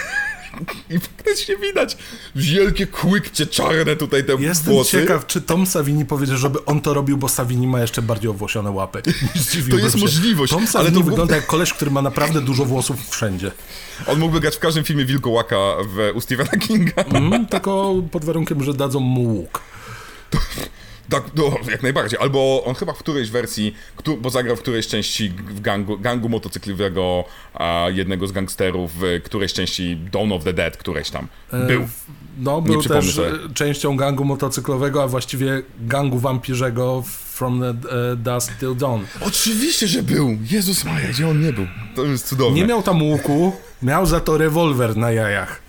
i 0.90 0.98
faktycznie 0.98 1.56
widać 1.56 1.96
wielkie 2.34 2.86
kłykcie 2.86 3.46
czarne 3.46 3.96
tutaj 3.96 4.24
te 4.24 4.34
Jestem 4.34 4.72
włosy. 4.74 4.90
ciekaw, 4.90 5.26
czy 5.26 5.42
Tom 5.42 5.66
Savini 5.66 6.04
powiedział, 6.04 6.36
żeby 6.36 6.64
on 6.64 6.80
to 6.80 6.94
robił, 6.94 7.16
bo 7.16 7.28
Savini 7.28 7.66
ma 7.66 7.80
jeszcze 7.80 8.02
bardziej 8.02 8.30
owłosione 8.30 8.70
łapy. 8.70 9.02
to 9.70 9.76
jest 9.78 9.94
się. 9.94 10.00
możliwość. 10.00 10.52
Tom 10.52 10.66
Savini 10.66 10.96
ale 10.96 11.04
to 11.04 11.10
wygląda 11.10 11.36
jak 11.36 11.46
koleś, 11.46 11.72
który 11.72 11.90
ma 11.90 12.02
naprawdę 12.02 12.40
dużo 12.40 12.64
włosów 12.64 13.08
wszędzie. 13.08 13.50
On 14.06 14.18
mógłby 14.18 14.40
grać 14.40 14.56
w 14.56 14.58
każdym 14.58 14.84
filmie 14.84 15.04
Wilkołaka 15.04 15.56
w, 15.88 16.16
u 16.16 16.20
Stephena 16.20 16.50
Kinga. 16.50 17.02
Mm, 17.02 17.46
tylko 17.46 17.94
pod 18.10 18.24
warunkiem, 18.24 18.64
że 18.64 18.74
dadzą 18.74 19.00
mu 19.00 19.22
łuk. 19.22 19.60
To... 20.30 20.38
Tak, 21.12 21.24
no, 21.34 21.70
jak 21.70 21.82
najbardziej. 21.82 22.18
Albo 22.18 22.62
on 22.64 22.74
chyba 22.74 22.92
w 22.92 22.98
którejś 22.98 23.30
wersji, 23.30 23.74
bo 24.20 24.30
zagrał 24.30 24.56
w 24.56 24.60
którejś 24.60 24.86
części 24.86 25.28
w 25.28 25.60
gangu, 25.60 25.98
gangu 25.98 26.28
motocyklowego 26.28 27.24
a 27.54 27.86
jednego 27.90 28.26
z 28.26 28.32
gangsterów, 28.32 28.90
w 28.94 29.20
którejś 29.24 29.52
części 29.52 29.96
Dawn 29.96 30.32
of 30.32 30.44
the 30.44 30.52
Dead, 30.52 30.76
któreś 30.76 31.10
tam 31.10 31.28
e, 31.52 31.66
był. 31.66 31.88
No, 32.38 32.62
był 32.62 32.82
też 32.82 33.14
sobie. 33.14 33.30
częścią 33.54 33.96
gangu 33.96 34.24
motocyklowego, 34.24 35.02
a 35.02 35.06
właściwie 35.06 35.62
gangu 35.80 36.18
wampirzego 36.18 37.02
From 37.06 37.60
the 37.60 37.70
uh, 37.70 38.18
Dusk 38.18 38.58
Till 38.58 38.76
Dawn. 38.76 39.02
Oczywiście, 39.20 39.88
że 39.88 40.02
był! 40.02 40.38
Jezus 40.50 40.84
Maria, 40.84 41.08
gdzie 41.08 41.28
on 41.28 41.40
nie 41.40 41.52
był? 41.52 41.66
To 41.96 42.04
jest 42.04 42.28
cudowne. 42.28 42.56
Nie 42.56 42.66
miał 42.66 42.82
tam 42.82 43.02
łuku, 43.02 43.52
miał 43.82 44.06
za 44.06 44.20
to 44.20 44.38
rewolwer 44.38 44.96
na 44.96 45.12
jajach. 45.12 45.62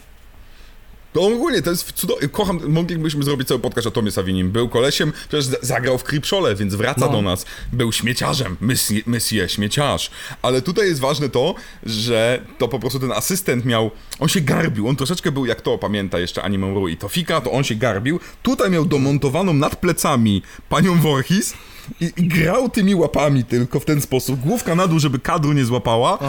No 1.15 1.22
ogólnie 1.22 1.61
to 1.61 1.69
jest 1.69 1.91
cudowne. 1.91 2.27
Kocham, 2.27 2.60
moglibyśmy 2.68 3.23
zrobić 3.23 3.48
cały 3.48 3.60
podcast 3.60 3.88
o 3.88 3.91
Tomie 3.91 4.11
Savinim. 4.11 4.52
Był 4.52 4.69
kolesiem, 4.69 5.14
przecież 5.30 5.45
zagrał 5.61 5.98
w 5.98 6.03
Creepshole, 6.03 6.56
więc 6.56 6.76
wraca 6.76 7.06
no. 7.06 7.11
do 7.11 7.22
nas. 7.22 7.45
Był 7.73 7.91
śmieciarzem, 7.91 8.57
Monsieur 9.06 9.52
śmieciarz. 9.52 10.11
Ale 10.41 10.61
tutaj 10.61 10.88
jest 10.88 10.99
ważne 10.99 11.30
to, 11.30 11.56
że 11.84 12.41
to 12.57 12.68
po 12.68 12.80
prostu 12.80 12.99
ten 12.99 13.11
asystent 13.11 13.65
miał, 13.65 13.91
on 14.19 14.30
się 14.30 14.41
garbił, 14.41 14.88
on 14.88 14.95
troszeczkę 14.95 15.31
był 15.31 15.45
jak 15.45 15.61
to, 15.61 15.77
pamięta 15.77 16.19
jeszcze 16.19 16.44
Animą 16.44 16.73
Ru 16.73 16.88
i 16.88 16.98
Tofika, 16.98 17.41
to 17.41 17.52
on 17.52 17.64
się 17.64 17.76
garbił. 17.76 18.19
Tutaj 18.44 18.72
miał 18.72 18.85
domontowaną 18.85 19.53
nad 19.53 19.76
plecami 19.76 20.41
panią 20.69 21.02
Voorhees, 21.02 21.53
i, 22.02 22.14
i, 22.18 22.28
grał 22.28 22.70
tymi 22.70 22.96
łapami 22.96 23.44
tylko 23.44 23.80
w 23.80 23.86
ten 23.86 24.02
sposób, 24.02 24.40
główka 24.40 24.76
na 24.76 24.88
dół, 24.88 25.00
żeby 25.00 25.20
kadru 25.20 25.54
nie 25.54 25.66
złapała 25.66 26.20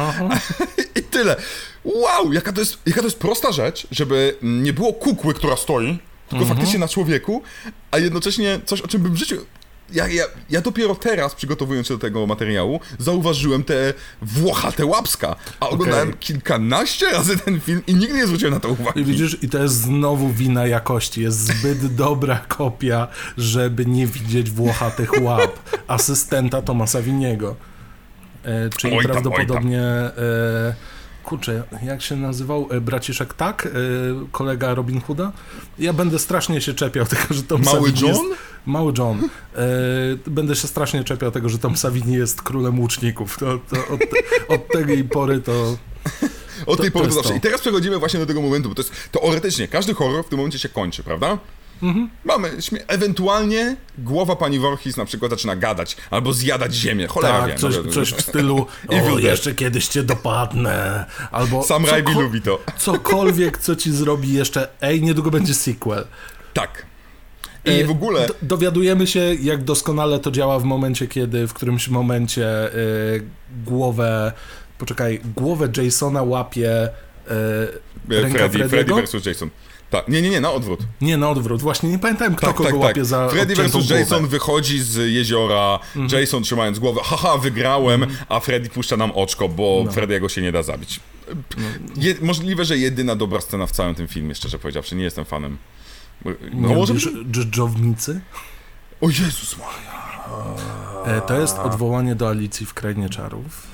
i 1.01 1.03
tyle. 1.03 1.37
Wow, 1.85 2.33
jaka 2.33 2.53
to, 2.53 2.61
jest, 2.61 2.79
jaka 2.87 3.01
to 3.01 3.07
jest 3.07 3.19
prosta 3.19 3.53
rzecz, 3.53 3.87
żeby 3.91 4.37
nie 4.43 4.73
było 4.73 4.93
kukły, 4.93 5.35
która 5.35 5.57
stoi, 5.57 5.99
tylko 6.29 6.43
mhm. 6.43 6.49
faktycznie 6.49 6.79
na 6.79 6.89
człowieku, 6.89 7.43
a 7.91 7.99
jednocześnie 7.99 8.61
coś, 8.65 8.81
o 8.81 8.89
czym 8.89 9.03
bym 9.03 9.13
w 9.13 9.17
życiu 9.17 9.37
ja, 9.95 10.09
ja, 10.09 10.25
ja 10.51 10.61
dopiero 10.61 10.95
teraz, 10.95 11.35
przygotowując 11.35 11.87
się 11.87 11.95
do 11.95 12.01
tego 12.01 12.27
materiału, 12.27 12.81
zauważyłem 12.99 13.65
te 13.65 13.95
włochate 14.23 14.87
łapska, 14.87 15.37
a 15.61 15.69
oglądałem 15.69 16.09
okay. 16.09 16.21
kilkanaście 16.21 17.11
razy 17.11 17.39
ten 17.39 17.61
film 17.61 17.83
i 17.87 17.95
nigdy 17.95 18.15
nie 18.15 18.27
zwróciłem 18.27 18.55
na 18.55 18.61
to 18.61 18.69
uwagi. 18.69 19.01
I 19.01 19.05
widzisz, 19.05 19.39
i 19.43 19.49
to 19.49 19.59
jest 19.59 19.75
znowu 19.75 20.33
wina 20.33 20.67
jakości. 20.67 21.23
Jest 21.23 21.39
zbyt 21.39 21.95
dobra 22.05 22.39
kopia, 22.49 23.09
żeby 23.37 23.87
nie 23.87 24.07
widzieć 24.07 24.51
włochatych 24.51 25.23
łap 25.23 25.59
asystenta 25.87 26.63
Tomasa 26.63 27.03
Winiego. 27.03 27.57
E, 28.45 28.71
czyli 28.77 28.97
oj 28.97 29.05
tam, 29.05 29.13
prawdopodobnie... 29.13 29.83
E, 29.83 30.94
kurczę, 31.25 31.63
jak 31.83 32.03
się 32.03 32.17
nazywał 32.17 32.69
e, 32.71 32.81
braciszek 32.81 33.35
tak, 33.35 33.67
e, 33.67 33.71
kolega 34.33 34.75
Robin 34.75 35.01
Hooda? 35.01 35.33
Ja 35.79 35.93
będę 35.93 36.19
strasznie 36.19 36.61
się 36.61 36.75
czepiał 36.75 37.07
tego, 37.07 37.23
że 37.31 37.43
Tom 37.43 37.63
Mały 37.63 37.89
Savini 37.89 38.01
John? 38.01 38.29
Jest, 38.29 38.41
Mały 38.67 38.93
John. 38.99 39.29
E, 39.57 39.61
będę 40.27 40.57
się 40.57 40.69
strasznie 40.69 41.05
czepiał 41.05 41.31
tego, 41.31 41.49
że 41.49 41.59
Tom 41.59 41.77
Savini 41.77 42.13
jest 42.13 42.43
królem 42.43 42.81
łuczników. 42.81 43.39
To, 43.39 43.59
to 43.59 43.77
od, 43.95 44.01
od 44.49 44.69
tej 44.73 45.05
pory 45.05 45.41
to... 45.41 45.77
Od 46.67 46.81
tej 46.81 46.91
pory 46.91 47.09
to 47.09 47.15
zawsze. 47.15 47.37
I 47.37 47.41
teraz 47.41 47.61
przechodzimy 47.61 47.99
właśnie 47.99 48.21
do 48.21 48.27
tego 48.27 48.43
momentu, 48.43 48.69
bo 48.69 48.75
to 48.75 48.83
jest 48.83 48.93
teoretycznie, 49.13 49.69
każdy 49.69 49.95
horror 49.95 50.25
w 50.25 50.29
tym 50.29 50.39
momencie 50.39 50.59
się 50.59 50.69
kończy, 50.69 51.03
prawda? 51.03 51.39
Mhm. 51.83 52.11
Mamy, 52.25 52.51
ewentualnie 52.89 53.77
głowa 53.99 54.37
pani 54.37 54.59
Voorhees 54.59 54.97
na 54.97 55.05
przykład 55.05 55.31
zaczyna 55.31 55.57
gadać, 55.57 55.97
albo 56.11 56.33
zjadać 56.33 56.75
ziemię, 56.75 57.07
cholera 57.07 57.39
tak, 57.39 57.49
wiem. 57.49 57.59
Coś, 57.59 57.95
coś 57.95 58.13
w 58.13 58.21
stylu, 58.21 58.67
o, 59.15 59.19
jeszcze 59.19 59.55
kiedyś 59.55 59.89
cię 59.89 60.03
dopadnę, 60.03 61.05
albo... 61.31 61.63
Sam 61.63 61.87
Raimi 61.87 62.15
lubi 62.15 62.43
to. 62.43 62.61
Cokolwiek, 62.79 63.59
co 63.59 63.77
ci 63.77 63.93
zrobi 63.93 64.33
jeszcze, 64.33 64.69
ej, 64.81 65.03
niedługo 65.03 65.31
będzie 65.31 65.55
sequel. 65.55 66.07
Tak. 66.55 66.87
I 67.65 67.71
e, 67.71 67.85
w 67.85 67.91
ogóle... 67.91 68.27
Do, 68.27 68.35
dowiadujemy 68.43 69.07
się, 69.07 69.21
jak 69.41 69.65
doskonale 69.65 70.19
to 70.19 70.31
działa 70.31 70.59
w 70.59 70.65
momencie, 70.65 71.09
kiedy 71.09 71.47
w 71.47 71.53
którymś 71.53 71.89
momencie 71.89 72.75
y, 72.75 73.23
głowę, 73.65 74.33
poczekaj, 74.79 75.21
głowę 75.37 75.69
Jasona 75.83 76.23
łapie 76.23 76.89
y, 78.09 78.21
ręka 78.23 78.49
Freddy, 78.49 78.69
Freddy 78.69 78.95
versus 78.95 79.27
Jason. 79.27 79.51
Tak, 79.95 80.09
nie, 80.09 80.23
nie, 80.23 80.31
nie, 80.31 80.41
na 80.41 80.53
odwrót. 80.53 80.81
Nie, 81.01 81.17
na 81.17 81.31
odwrót. 81.31 81.63
Właśnie 81.63 81.89
nie 81.89 81.99
pamiętałem, 81.99 82.35
kto 82.35 82.47
tak, 82.47 82.57
kogo 82.57 82.71
tak, 82.71 82.79
łapie 82.79 82.95
tak. 82.95 83.05
za 83.05 83.29
Freddy 83.29 83.55
vs. 83.55 83.91
Jason 83.91 84.27
wychodzi 84.27 84.79
z 84.79 85.13
jeziora, 85.13 85.79
mhm. 85.97 86.21
Jason 86.21 86.43
trzymając 86.43 86.79
głowę, 86.79 87.01
haha, 87.05 87.39
wygrałem, 87.39 88.03
mhm. 88.03 88.25
a 88.29 88.41
Freddy 88.41 88.69
puszcza 88.69 88.97
nam 88.97 89.11
oczko, 89.15 89.49
bo 89.49 89.83
no. 89.85 89.93
Freddy'ego 89.93 90.29
się 90.29 90.43
nie 90.43 90.53
da 90.53 90.63
zabić. 90.63 91.01
No. 91.57 91.65
Je, 91.97 92.15
możliwe, 92.21 92.65
że 92.65 92.79
jedyna 92.79 93.17
dobra 93.17 93.41
scena 93.41 93.67
w 93.67 93.73
całym 93.73 93.95
tym 93.95 94.09
filmie, 94.09 94.35
szczerze 94.35 94.59
powiedziawszy, 94.59 94.97
nie 94.97 95.05
jestem 95.05 95.25
fanem. 95.25 95.57
No, 96.25 96.69
nie 96.69 96.75
może... 96.75 96.95
dżdżownicy? 97.31 98.21
O 99.01 99.09
Jezus 99.09 99.57
Maria. 99.59 100.04
E, 101.07 101.21
to 101.21 101.41
jest 101.41 101.59
odwołanie 101.59 102.15
do 102.15 102.29
Alicji 102.29 102.67
w 102.67 102.75
Krainie 102.75 103.09
Czarów. 103.09 103.67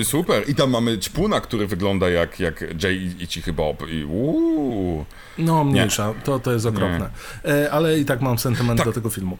E, 0.00 0.04
super. 0.04 0.50
I 0.50 0.54
tam 0.54 0.70
mamy 0.70 0.98
ćpuna, 0.98 1.40
który 1.40 1.66
wygląda 1.66 2.10
jak, 2.10 2.40
jak 2.40 2.64
Jay 2.82 3.10
i 3.18 3.28
Cichy 3.28 3.52
Bob. 3.52 3.88
I 3.88 4.04
uuu. 4.04 5.04
No, 5.38 5.64
mniejsza. 5.64 6.14
To, 6.24 6.38
to 6.38 6.52
jest 6.52 6.66
okropne. 6.66 7.10
E, 7.44 7.70
ale 7.70 7.98
i 7.98 8.04
tak 8.04 8.20
mam 8.20 8.38
sentyment 8.38 8.78
tak. 8.78 8.86
do 8.86 8.92
tego 8.92 9.10
filmu. 9.10 9.38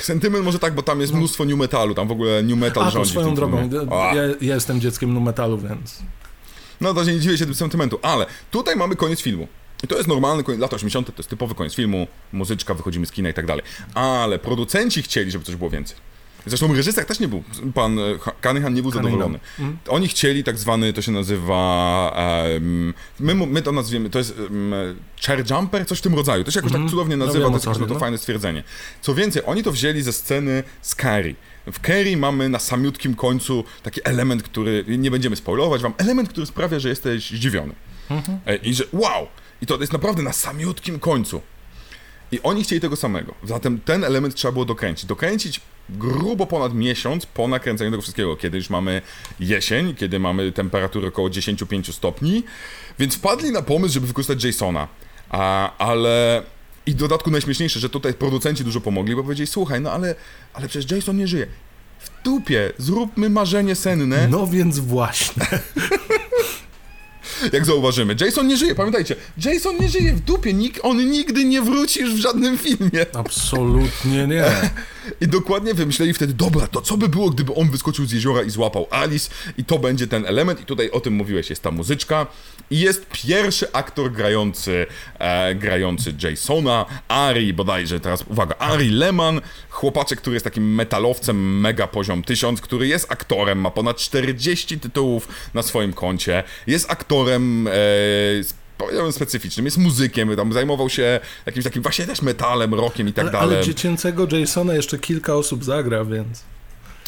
Sentyment 0.00 0.44
może 0.44 0.58
tak, 0.58 0.74
bo 0.74 0.82
tam 0.82 1.00
jest 1.00 1.12
no. 1.12 1.18
mnóstwo 1.18 1.44
new 1.44 1.58
metalu, 1.58 1.94
tam 1.94 2.08
w 2.08 2.12
ogóle 2.12 2.42
new 2.42 2.58
metal 2.58 2.84
A, 2.84 2.90
rządzi. 2.90 3.10
swoją 3.10 3.34
drogą, 3.34 3.70
ja, 3.90 4.14
ja, 4.14 4.54
jestem 4.54 4.80
dzieckiem 4.80 5.14
new 5.14 5.22
metalu, 5.22 5.58
więc... 5.58 6.02
No 6.80 6.94
to 6.94 7.04
nie 7.04 7.20
dziwię 7.20 7.38
się 7.38 7.44
tym 7.44 7.54
sentymentu, 7.54 7.98
ale 8.02 8.26
tutaj 8.50 8.76
mamy 8.76 8.96
koniec 8.96 9.20
filmu. 9.20 9.48
I 9.82 9.86
to 9.88 9.96
jest 9.96 10.08
normalny 10.08 10.44
koniec, 10.44 10.60
lata 10.60 10.76
80. 10.76 11.06
to 11.06 11.12
jest 11.16 11.30
typowy 11.30 11.54
koniec 11.54 11.74
filmu, 11.74 12.06
muzyczka, 12.32 12.74
wychodzimy 12.74 13.06
z 13.06 13.12
kina 13.12 13.28
i 13.28 13.34
tak 13.34 13.46
dalej. 13.46 13.64
Ale 13.94 14.38
producenci 14.38 15.02
chcieli, 15.02 15.30
żeby 15.30 15.44
coś 15.44 15.56
było 15.56 15.70
więcej. 15.70 15.96
Zresztą 16.46 16.74
reżyser 16.74 17.06
też 17.06 17.20
nie 17.20 17.28
był, 17.28 17.42
pan 17.74 17.98
e, 17.98 18.02
Cunningham 18.42 18.74
nie 18.74 18.82
był 18.82 18.92
Cunningham. 18.92 19.18
zadowolony. 19.18 19.40
Mm. 19.58 19.78
Oni 19.88 20.08
chcieli 20.08 20.44
tak 20.44 20.58
zwany, 20.58 20.92
to 20.92 21.02
się 21.02 21.12
nazywa, 21.12 22.12
um, 22.54 22.94
my, 23.20 23.34
my 23.34 23.62
to 23.62 23.72
nazwiemy, 23.72 24.10
to 24.10 24.18
jest 24.18 24.38
um, 24.38 24.74
chair 25.26 25.50
jumper, 25.50 25.86
coś 25.86 25.98
w 25.98 26.02
tym 26.02 26.14
rodzaju. 26.14 26.44
To 26.44 26.50
się 26.50 26.58
jakoś 26.58 26.72
mm. 26.72 26.72
tak 26.72 26.82
mhm. 26.82 26.90
cudownie 26.90 27.16
no 27.16 27.26
nazywa, 27.26 27.50
no, 27.50 27.58
to 27.58 27.70
jest 27.70 27.80
no 27.80 27.86
to 27.86 27.98
fajne 27.98 28.18
stwierdzenie. 28.18 28.64
Co 29.00 29.14
więcej, 29.14 29.42
oni 29.46 29.62
to 29.62 29.72
wzięli 29.72 30.02
ze 30.02 30.12
sceny 30.12 30.62
z 30.82 30.96
Carrie. 30.96 31.34
W 31.72 31.80
Kerry 31.80 32.16
mamy 32.16 32.48
na 32.48 32.58
samiutkim 32.58 33.14
końcu 33.14 33.64
taki 33.82 34.00
element, 34.04 34.42
który, 34.42 34.84
nie 34.88 35.10
będziemy 35.10 35.36
spoilować 35.36 35.82
wam, 35.82 35.94
element, 35.98 36.28
który 36.28 36.46
sprawia, 36.46 36.78
że 36.78 36.88
jesteś 36.88 37.30
zdziwiony. 37.30 37.74
Mhm. 38.10 38.38
E, 38.46 38.56
I 38.56 38.74
że 38.74 38.84
wow! 38.92 39.26
I 39.62 39.66
to 39.66 39.80
jest 39.80 39.92
naprawdę 39.92 40.22
na 40.22 40.32
samiutkim 40.32 40.98
końcu. 40.98 41.40
I 42.32 42.42
oni 42.42 42.64
chcieli 42.64 42.80
tego 42.80 42.96
samego. 42.96 43.34
Zatem 43.44 43.80
ten 43.80 44.04
element 44.04 44.34
trzeba 44.34 44.52
było 44.52 44.64
dokręcić. 44.64 45.04
Dokręcić 45.04 45.60
grubo 45.90 46.46
ponad 46.46 46.74
miesiąc 46.74 47.26
po 47.26 47.48
nakręceniu 47.48 47.90
tego 47.90 48.02
wszystkiego, 48.02 48.36
kiedy 48.36 48.58
już 48.58 48.70
mamy 48.70 49.02
jesień, 49.40 49.94
kiedy 49.94 50.18
mamy 50.18 50.52
temperaturę 50.52 51.08
około 51.08 51.28
10-5 51.28 51.92
stopni, 51.92 52.44
więc 52.98 53.14
wpadli 53.14 53.50
na 53.50 53.62
pomysł, 53.62 53.94
żeby 53.94 54.06
wykorzystać 54.06 54.44
Jasona. 54.44 54.88
A, 55.30 55.76
ale 55.78 56.42
i 56.86 56.92
w 56.92 56.94
dodatku 56.94 57.30
najśmieszniejsze, 57.30 57.80
że 57.80 57.88
tutaj 57.88 58.14
producenci 58.14 58.64
dużo 58.64 58.80
pomogli, 58.80 59.16
bo 59.16 59.22
powiedzieli, 59.22 59.46
słuchaj, 59.46 59.80
no 59.80 59.92
ale, 59.92 60.14
ale 60.54 60.68
przecież 60.68 60.90
Jason 60.90 61.16
nie 61.16 61.26
żyje. 61.26 61.46
W 62.00 62.22
dupie, 62.24 62.72
zróbmy 62.78 63.30
marzenie 63.30 63.74
senne. 63.74 64.28
No 64.28 64.46
więc 64.46 64.78
właśnie. 64.78 65.46
jak 67.52 67.64
zauważymy. 67.64 68.16
Jason 68.20 68.46
nie 68.46 68.56
żyje, 68.56 68.74
pamiętajcie, 68.74 69.16
Jason 69.44 69.76
nie 69.80 69.88
żyje 69.88 70.14
w 70.14 70.20
dupie, 70.20 70.54
Nik, 70.54 70.78
on 70.82 71.10
nigdy 71.10 71.44
nie 71.44 71.62
wróci 71.62 72.00
już 72.00 72.14
w 72.14 72.18
żadnym 72.18 72.58
filmie. 72.58 73.06
Absolutnie 73.12 74.26
nie. 74.26 74.44
I 75.20 75.28
dokładnie 75.28 75.74
wymyśleli 75.74 76.14
wtedy, 76.14 76.34
dobra, 76.34 76.66
to 76.66 76.80
co 76.80 76.96
by 76.96 77.08
było, 77.08 77.30
gdyby 77.30 77.54
on 77.54 77.70
wyskoczył 77.70 78.06
z 78.06 78.12
jeziora 78.12 78.42
i 78.42 78.50
złapał 78.50 78.86
Alice 78.90 79.30
i 79.58 79.64
to 79.64 79.78
będzie 79.78 80.06
ten 80.06 80.26
element 80.26 80.60
i 80.60 80.64
tutaj 80.64 80.90
o 80.90 81.00
tym 81.00 81.14
mówiłeś, 81.14 81.50
jest 81.50 81.62
ta 81.62 81.70
muzyczka 81.70 82.26
i 82.70 82.80
jest 82.80 83.06
pierwszy 83.12 83.72
aktor 83.72 84.12
grający, 84.12 84.86
e, 85.18 85.54
grający 85.54 86.14
Jasona, 86.22 86.86
Ari 87.08 87.52
bodajże, 87.52 88.00
teraz 88.00 88.24
uwaga, 88.26 88.54
Ari 88.58 88.90
Lehman, 88.90 89.40
chłopaczek, 89.70 90.20
który 90.20 90.34
jest 90.34 90.44
takim 90.44 90.74
metalowcem 90.74 91.60
mega 91.60 91.86
poziom 91.86 92.22
1000, 92.22 92.60
który 92.60 92.86
jest 92.86 93.12
aktorem, 93.12 93.60
ma 93.60 93.70
ponad 93.70 93.96
40 93.96 94.80
tytułów 94.80 95.28
na 95.54 95.62
swoim 95.62 95.92
koncie, 95.92 96.42
jest 96.66 96.90
aktorem 96.90 97.27
e, 97.32 98.68
powiedziałbym 98.78 99.12
specyficznym, 99.12 99.64
jest 99.64 99.78
muzykiem, 99.78 100.36
tam 100.36 100.52
zajmował 100.52 100.90
się 100.90 101.20
jakimś 101.46 101.64
takim 101.64 101.82
właśnie 101.82 102.06
też 102.06 102.22
metalem, 102.22 102.74
rockiem 102.74 103.08
i 103.08 103.12
tak 103.12 103.22
ale, 103.22 103.32
dalej. 103.32 103.56
Ale 103.56 103.66
dziecięcego 103.66 104.26
Jasona 104.36 104.74
jeszcze 104.74 104.98
kilka 104.98 105.34
osób 105.34 105.64
zagra, 105.64 106.04
więc... 106.04 106.42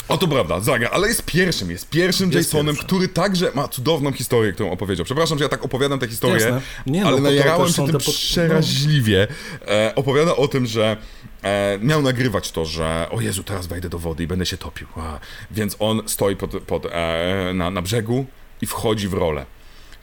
O 0.08 0.18
to 0.18 0.28
prawda, 0.28 0.60
zagra, 0.60 0.90
ale 0.90 1.08
jest 1.08 1.22
pierwszym, 1.22 1.70
jest 1.70 1.90
pierwszym 1.90 2.32
jest 2.32 2.48
Jasonem, 2.48 2.74
pierwszy. 2.74 2.86
który 2.86 3.08
także 3.08 3.50
ma 3.54 3.68
cudowną 3.68 4.12
historię, 4.12 4.52
którą 4.52 4.70
opowiedział. 4.70 5.04
Przepraszam, 5.04 5.38
że 5.38 5.44
ja 5.44 5.48
tak 5.48 5.64
opowiadam 5.64 5.98
tę 5.98 6.08
historię, 6.08 6.60
Nie, 6.86 7.02
no, 7.02 7.08
ale 7.08 7.20
najarałem 7.20 7.68
się 7.68 7.86
tym 7.86 7.92
pod... 7.92 8.14
przeraźliwie. 8.14 9.28
E, 9.68 9.92
opowiada 9.96 10.36
o 10.36 10.48
tym, 10.48 10.66
że 10.66 10.96
e, 11.42 11.78
miał 11.82 12.02
nagrywać 12.02 12.52
to, 12.52 12.64
że 12.64 13.06
o 13.10 13.20
Jezu, 13.20 13.42
teraz 13.42 13.66
wejdę 13.66 13.88
do 13.88 13.98
wody 13.98 14.22
i 14.22 14.26
będę 14.26 14.46
się 14.46 14.56
topił. 14.56 14.86
A, 14.96 15.18
więc 15.50 15.76
on 15.78 16.02
stoi 16.06 16.36
pod, 16.36 16.50
pod, 16.50 16.86
e, 16.86 17.52
na, 17.54 17.70
na 17.70 17.82
brzegu 17.82 18.26
i 18.62 18.66
wchodzi 18.66 19.08
w 19.08 19.14
rolę 19.14 19.46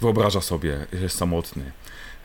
wyobraża 0.02 0.42
sobie, 0.42 0.86
że 0.94 1.04
jest 1.04 1.18
samotny, 1.18 1.72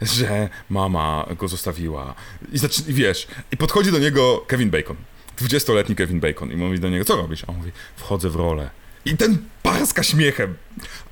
że 0.01 0.49
mama 0.69 1.25
go 1.39 1.47
zostawiła. 1.47 2.15
I 2.51 2.57
zaczyna, 2.57 2.87
wiesz, 2.89 3.27
i 3.51 3.57
podchodzi 3.57 3.91
do 3.91 3.99
niego 3.99 4.45
Kevin 4.47 4.69
Bacon. 4.69 4.95
20-letni 5.41 5.95
Kevin 5.95 6.19
Bacon 6.19 6.51
i 6.51 6.55
mówi 6.55 6.79
do 6.79 6.89
niego, 6.89 7.05
co 7.05 7.15
robisz? 7.15 7.43
A 7.43 7.47
on 7.47 7.55
mówi, 7.55 7.71
wchodzę 7.95 8.29
w 8.29 8.35
rolę. 8.35 8.69
I 9.05 9.17
ten 9.17 9.37
parska 9.63 10.03
śmiechem. 10.03 10.55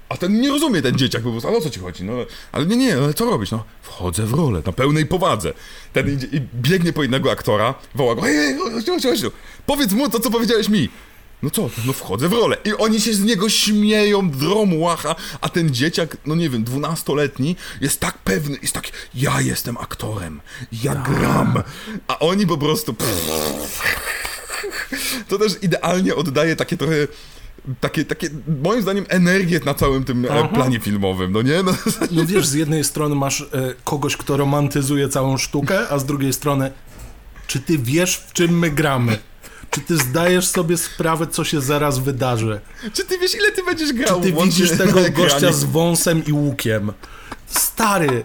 A 0.09 0.17
ten 0.17 0.41
nie 0.41 0.49
rozumie, 0.49 0.81
ten 0.81 0.97
dzieciak 0.97 1.23
po 1.23 1.31
prostu, 1.31 1.47
ale 1.47 1.57
o 1.57 1.61
co 1.61 1.69
ci 1.69 1.79
chodzi? 1.79 2.03
No, 2.03 2.13
ale 2.51 2.65
nie, 2.65 2.77
nie, 2.77 2.97
ale 2.97 3.13
co 3.13 3.25
robisz? 3.25 3.51
No, 3.51 3.63
wchodzę 3.81 4.25
w 4.25 4.33
rolę, 4.33 4.61
na 4.65 4.71
pełnej 4.71 5.05
powadze. 5.05 5.53
Ten 5.93 6.13
idzie, 6.13 6.27
i 6.31 6.41
biegnie 6.53 6.93
po 6.93 7.03
innego 7.03 7.31
aktora, 7.31 7.73
woła 7.95 8.15
go, 8.15 8.21
hej, 8.21 8.35
hej, 8.35 8.57
chodź, 8.57 8.85
chodź, 8.85 9.03
chodź, 9.03 9.33
powiedz 9.65 9.93
mu 9.93 10.09
to, 10.09 10.19
co 10.19 10.31
powiedziałeś 10.31 10.69
mi. 10.69 10.89
No 11.43 11.49
co, 11.49 11.69
no 11.85 11.93
wchodzę 11.93 12.29
w 12.29 12.33
rolę. 12.33 12.57
I 12.65 12.73
oni 12.73 13.01
się 13.01 13.13
z 13.13 13.23
niego 13.23 13.49
śmieją, 13.49 14.29
drą 14.29 14.73
łacha, 14.73 15.15
a 15.41 15.49
ten 15.49 15.73
dzieciak, 15.73 16.17
no 16.25 16.35
nie 16.35 16.49
wiem, 16.49 16.63
dwunastoletni, 16.63 17.55
jest 17.81 17.99
tak 17.99 18.17
pewny, 18.17 18.57
jest 18.61 18.73
tak, 18.73 18.89
ja 19.15 19.41
jestem 19.41 19.77
aktorem, 19.77 20.41
ja 20.83 20.95
gram. 20.95 21.63
A 22.07 22.19
oni 22.19 22.47
po 22.47 22.57
prostu... 22.57 22.95
To 25.27 25.37
też 25.37 25.53
idealnie 25.61 26.15
oddaje 26.15 26.55
takie 26.55 26.77
trochę 26.77 27.07
takie, 27.79 28.05
takie, 28.05 28.29
moim 28.63 28.81
zdaniem, 28.81 29.05
energię 29.09 29.59
na 29.65 29.73
całym 29.73 30.03
tym 30.03 30.25
e, 30.25 30.29
Aha. 30.31 30.47
planie 30.47 30.79
filmowym, 30.79 31.31
no 31.31 31.41
nie? 31.41 31.63
No, 31.63 31.73
no 32.11 32.25
wiesz, 32.25 32.47
z 32.47 32.53
jednej 32.53 32.83
strony 32.83 33.15
masz 33.15 33.41
e, 33.41 33.45
kogoś, 33.83 34.17
kto 34.17 34.37
romantyzuje 34.37 35.09
całą 35.09 35.37
sztukę, 35.37 35.89
a 35.89 35.99
z 35.99 36.05
drugiej 36.05 36.33
strony, 36.33 36.71
czy 37.47 37.59
ty 37.59 37.77
wiesz, 37.77 38.17
w 38.17 38.33
czym 38.33 38.59
my 38.59 38.71
gramy? 38.71 39.17
Czy 39.71 39.81
ty 39.81 39.97
zdajesz 39.97 40.47
sobie 40.47 40.77
sprawę, 40.77 41.27
co 41.27 41.43
się 41.43 41.61
zaraz 41.61 41.99
wydarzy? 41.99 42.61
Czy 42.93 43.05
ty 43.05 43.17
wiesz, 43.17 43.35
ile 43.35 43.51
ty 43.51 43.63
będziesz 43.63 43.93
grał? 43.93 44.21
Czy 44.21 44.31
ty 44.31 44.43
widzisz 44.43 44.77
tego 44.77 44.99
gościa 45.11 45.53
z 45.53 45.63
wąsem 45.63 46.25
i 46.25 46.31
łukiem? 46.31 46.93
Stary! 47.47 48.23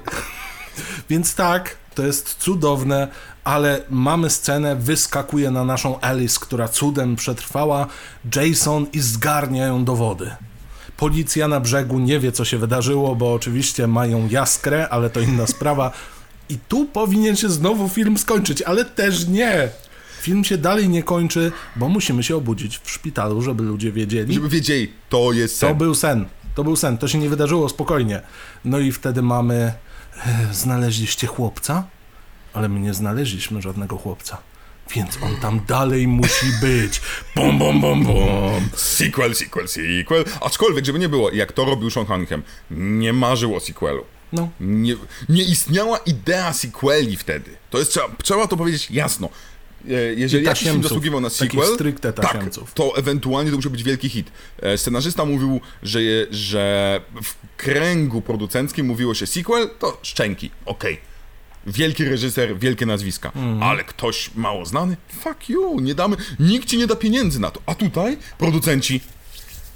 Więc 1.11 1.35
tak, 1.35 1.77
to 1.95 2.03
jest 2.03 2.37
cudowne, 2.39 3.09
ale 3.45 3.83
mamy 3.91 4.31
scenę, 4.31 4.77
wyskakuje 4.77 5.51
na 5.51 5.65
naszą 5.65 6.01
Alice, 6.01 6.39
która 6.41 6.69
cudem 6.69 7.17
przetrwała, 7.17 7.87
Jason 8.37 8.87
i 8.93 9.01
zgarnia 9.01 9.67
ją 9.67 9.85
do 9.85 9.97
wody. 9.97 10.31
Policja 10.97 11.49
na 11.49 11.61
brzegu 11.61 11.99
nie 11.99 12.21
wie, 12.21 12.33
co 12.33 12.45
się 12.45 12.59
wydarzyło, 12.59 13.17
bo 13.17 13.35
oczywiście 13.35 13.87
mają 13.87 14.29
jaskrę, 14.29 14.89
ale 14.89 15.11
to 15.11 15.21
inna 15.21 15.47
sprawa. 15.57 15.91
I 16.49 16.59
tu 16.69 16.85
powinien 16.85 17.37
się 17.37 17.49
znowu 17.49 17.89
film 17.89 18.19
skończyć, 18.19 18.63
ale 18.63 18.85
też 18.85 19.29
nie. 19.29 19.69
Film 20.27 20.45
się 20.45 20.59
dalej 20.59 20.89
nie 20.89 21.03
kończy, 21.03 21.53
bo 21.77 21.89
musimy 21.89 22.23
się 22.23 22.37
obudzić 22.37 22.79
w 22.79 22.91
szpitalu, 22.91 23.43
żeby 23.43 23.63
ludzie 23.63 23.93
wiedzieli. 23.93 24.35
Żeby 24.35 24.49
wiedzieli, 24.49 24.93
to 25.09 25.33
jest 25.33 25.57
sen. 25.57 25.69
To 25.69 25.75
był 25.75 25.95
sen. 25.95 26.27
To 26.55 26.65
był 26.65 26.77
sen. 26.77 26.99
To 26.99 27.09
się 27.09 27.19
nie 27.19 27.29
wydarzyło 27.29 27.69
spokojnie. 27.69 28.21
No 28.65 28.79
i 28.79 28.93
wtedy 28.93 29.23
mamy. 29.23 29.73
E, 30.27 30.55
znaleźliście 30.55 31.27
chłopca? 31.27 31.87
Ale 32.55 32.69
my 32.69 32.81
nie 32.81 32.95
znaleźliśmy 32.95 33.63
żadnego 33.63 33.97
chłopca. 33.97 34.39
Więc 34.95 35.19
on 35.23 35.37
tam 35.37 35.61
dalej 35.69 36.09
musi 36.09 36.47
być. 36.61 37.01
Bum, 37.37 37.59
bum, 37.59 37.81
bum, 37.81 38.05
bum. 38.05 38.69
Sequel, 38.75 39.35
sequel, 39.35 39.69
sequel. 39.69 40.25
Aczkolwiek, 40.41 40.85
żeby 40.85 40.99
nie 40.99 41.09
było, 41.09 41.31
jak 41.31 41.53
to 41.53 41.65
robił 41.65 41.91
Sean 41.91 42.07
Cunningham, 42.07 42.43
nie 42.71 43.13
marzył 43.13 43.57
o 43.57 43.61
sequelu. 43.61 44.05
No. 44.33 44.49
Nie, 44.61 44.97
nie 45.29 45.43
istniała 45.43 45.99
idea 45.99 46.53
sequeli 46.53 47.17
wtedy. 47.17 47.57
To 47.71 47.79
jest, 47.79 47.91
trzeba, 47.91 48.09
trzeba 48.23 48.47
to 48.47 48.57
powiedzieć 48.57 48.91
jasno. 48.91 49.29
E, 49.91 50.15
jeżeli 50.15 50.45
jakiś 50.45 50.63
film 50.63 50.83
zasługiwał 50.83 51.21
na 51.21 51.31
sequel, 51.31 51.77
tak, 52.15 52.45
to 52.75 52.97
ewentualnie 52.97 53.51
to 53.51 53.57
musiał 53.57 53.73
być 53.73 53.83
wielki 53.83 54.09
hit. 54.09 54.31
E, 54.63 54.79
scenarzysta 54.79 55.25
mówił, 55.25 55.61
że, 55.83 56.01
że 56.31 57.01
w 57.23 57.35
kręgu 57.57 58.23
producenckim 58.23 58.87
mówiło 58.87 59.15
się 59.15 59.27
sequel, 59.27 59.71
to 59.79 59.99
szczęki, 60.03 60.51
okej. 60.65 60.95
Okay. 60.95 61.17
Wielki 61.73 62.05
reżyser, 62.05 62.59
wielkie 62.59 62.87
nazwiska, 62.87 63.33
mm. 63.37 63.63
ale 63.63 63.85
ktoś 63.85 64.31
mało 64.35 64.67
znany? 64.67 64.97
Fuck 65.21 65.49
you, 65.49 65.81
nie 65.81 65.95
damy, 65.95 66.17
nikt 66.39 66.69
ci 66.69 66.79
nie 66.79 66.87
da 66.87 66.97
pieniędzy 66.97 67.41
na 67.41 67.51
to. 67.51 67.61
A 67.67 67.75
tutaj 67.75 68.19
producenci 68.39 69.01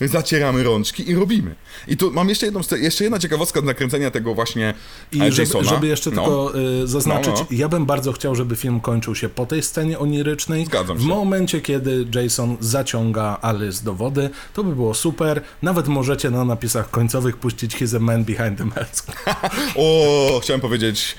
zacieramy 0.09 0.63
rączki 0.63 1.11
i 1.11 1.15
robimy. 1.15 1.55
I 1.89 1.97
tu 1.97 2.11
mam 2.13 2.29
jeszcze 2.29 2.47
jedną, 2.47 2.61
jeszcze 2.81 3.05
jedna 3.05 3.19
ciekawostka 3.19 3.61
nakręcenia 3.61 4.11
tego 4.11 4.35
właśnie 4.35 4.75
I 5.13 5.21
e, 5.23 5.33
żeby, 5.33 5.43
Jasona. 5.49 5.65
żeby 5.71 5.87
jeszcze 5.87 6.11
No. 6.11 6.23
tylko 6.23 6.59
y, 6.83 6.87
zaznaczyć, 6.87 7.35
No, 7.35 7.47
no. 7.51 7.57
ja 7.57 7.69
bym 7.69 7.87
bardzo 7.87 8.13
chciał, 8.13 8.35
żeby 8.35 8.57
film 8.57 8.81
kończył 8.81 9.15
się 9.15 9.29
po 9.29 9.47
tej 9.47 9.63
scenie 9.63 9.99
onirycznej. 9.99 10.67
Zgadzam 10.67 10.97
w 10.99 11.01
się. 11.01 11.07
momencie, 11.07 11.61
kiedy 11.61 12.07
Jason 12.15 12.57
zaciąga 12.61 13.39
Alice 13.43 13.85
do 13.85 13.95
wody, 13.95 14.31
to 14.55 14.65
by 14.65 14.75
było 14.75 14.95
super. 14.95 15.43
Nawet 15.63 15.89
możecie 15.89 16.31
na 16.31 16.45
napisach 16.45 16.91
końcowych 16.91 17.37
puścić 17.37 17.77
He's 17.77 17.97
a 17.97 18.01
man 18.01 18.25
behind 18.25 18.59
the 18.59 18.65
mask. 18.65 19.13
O, 19.77 20.41
chciałem 20.43 20.61
powiedzieć, 20.61 21.17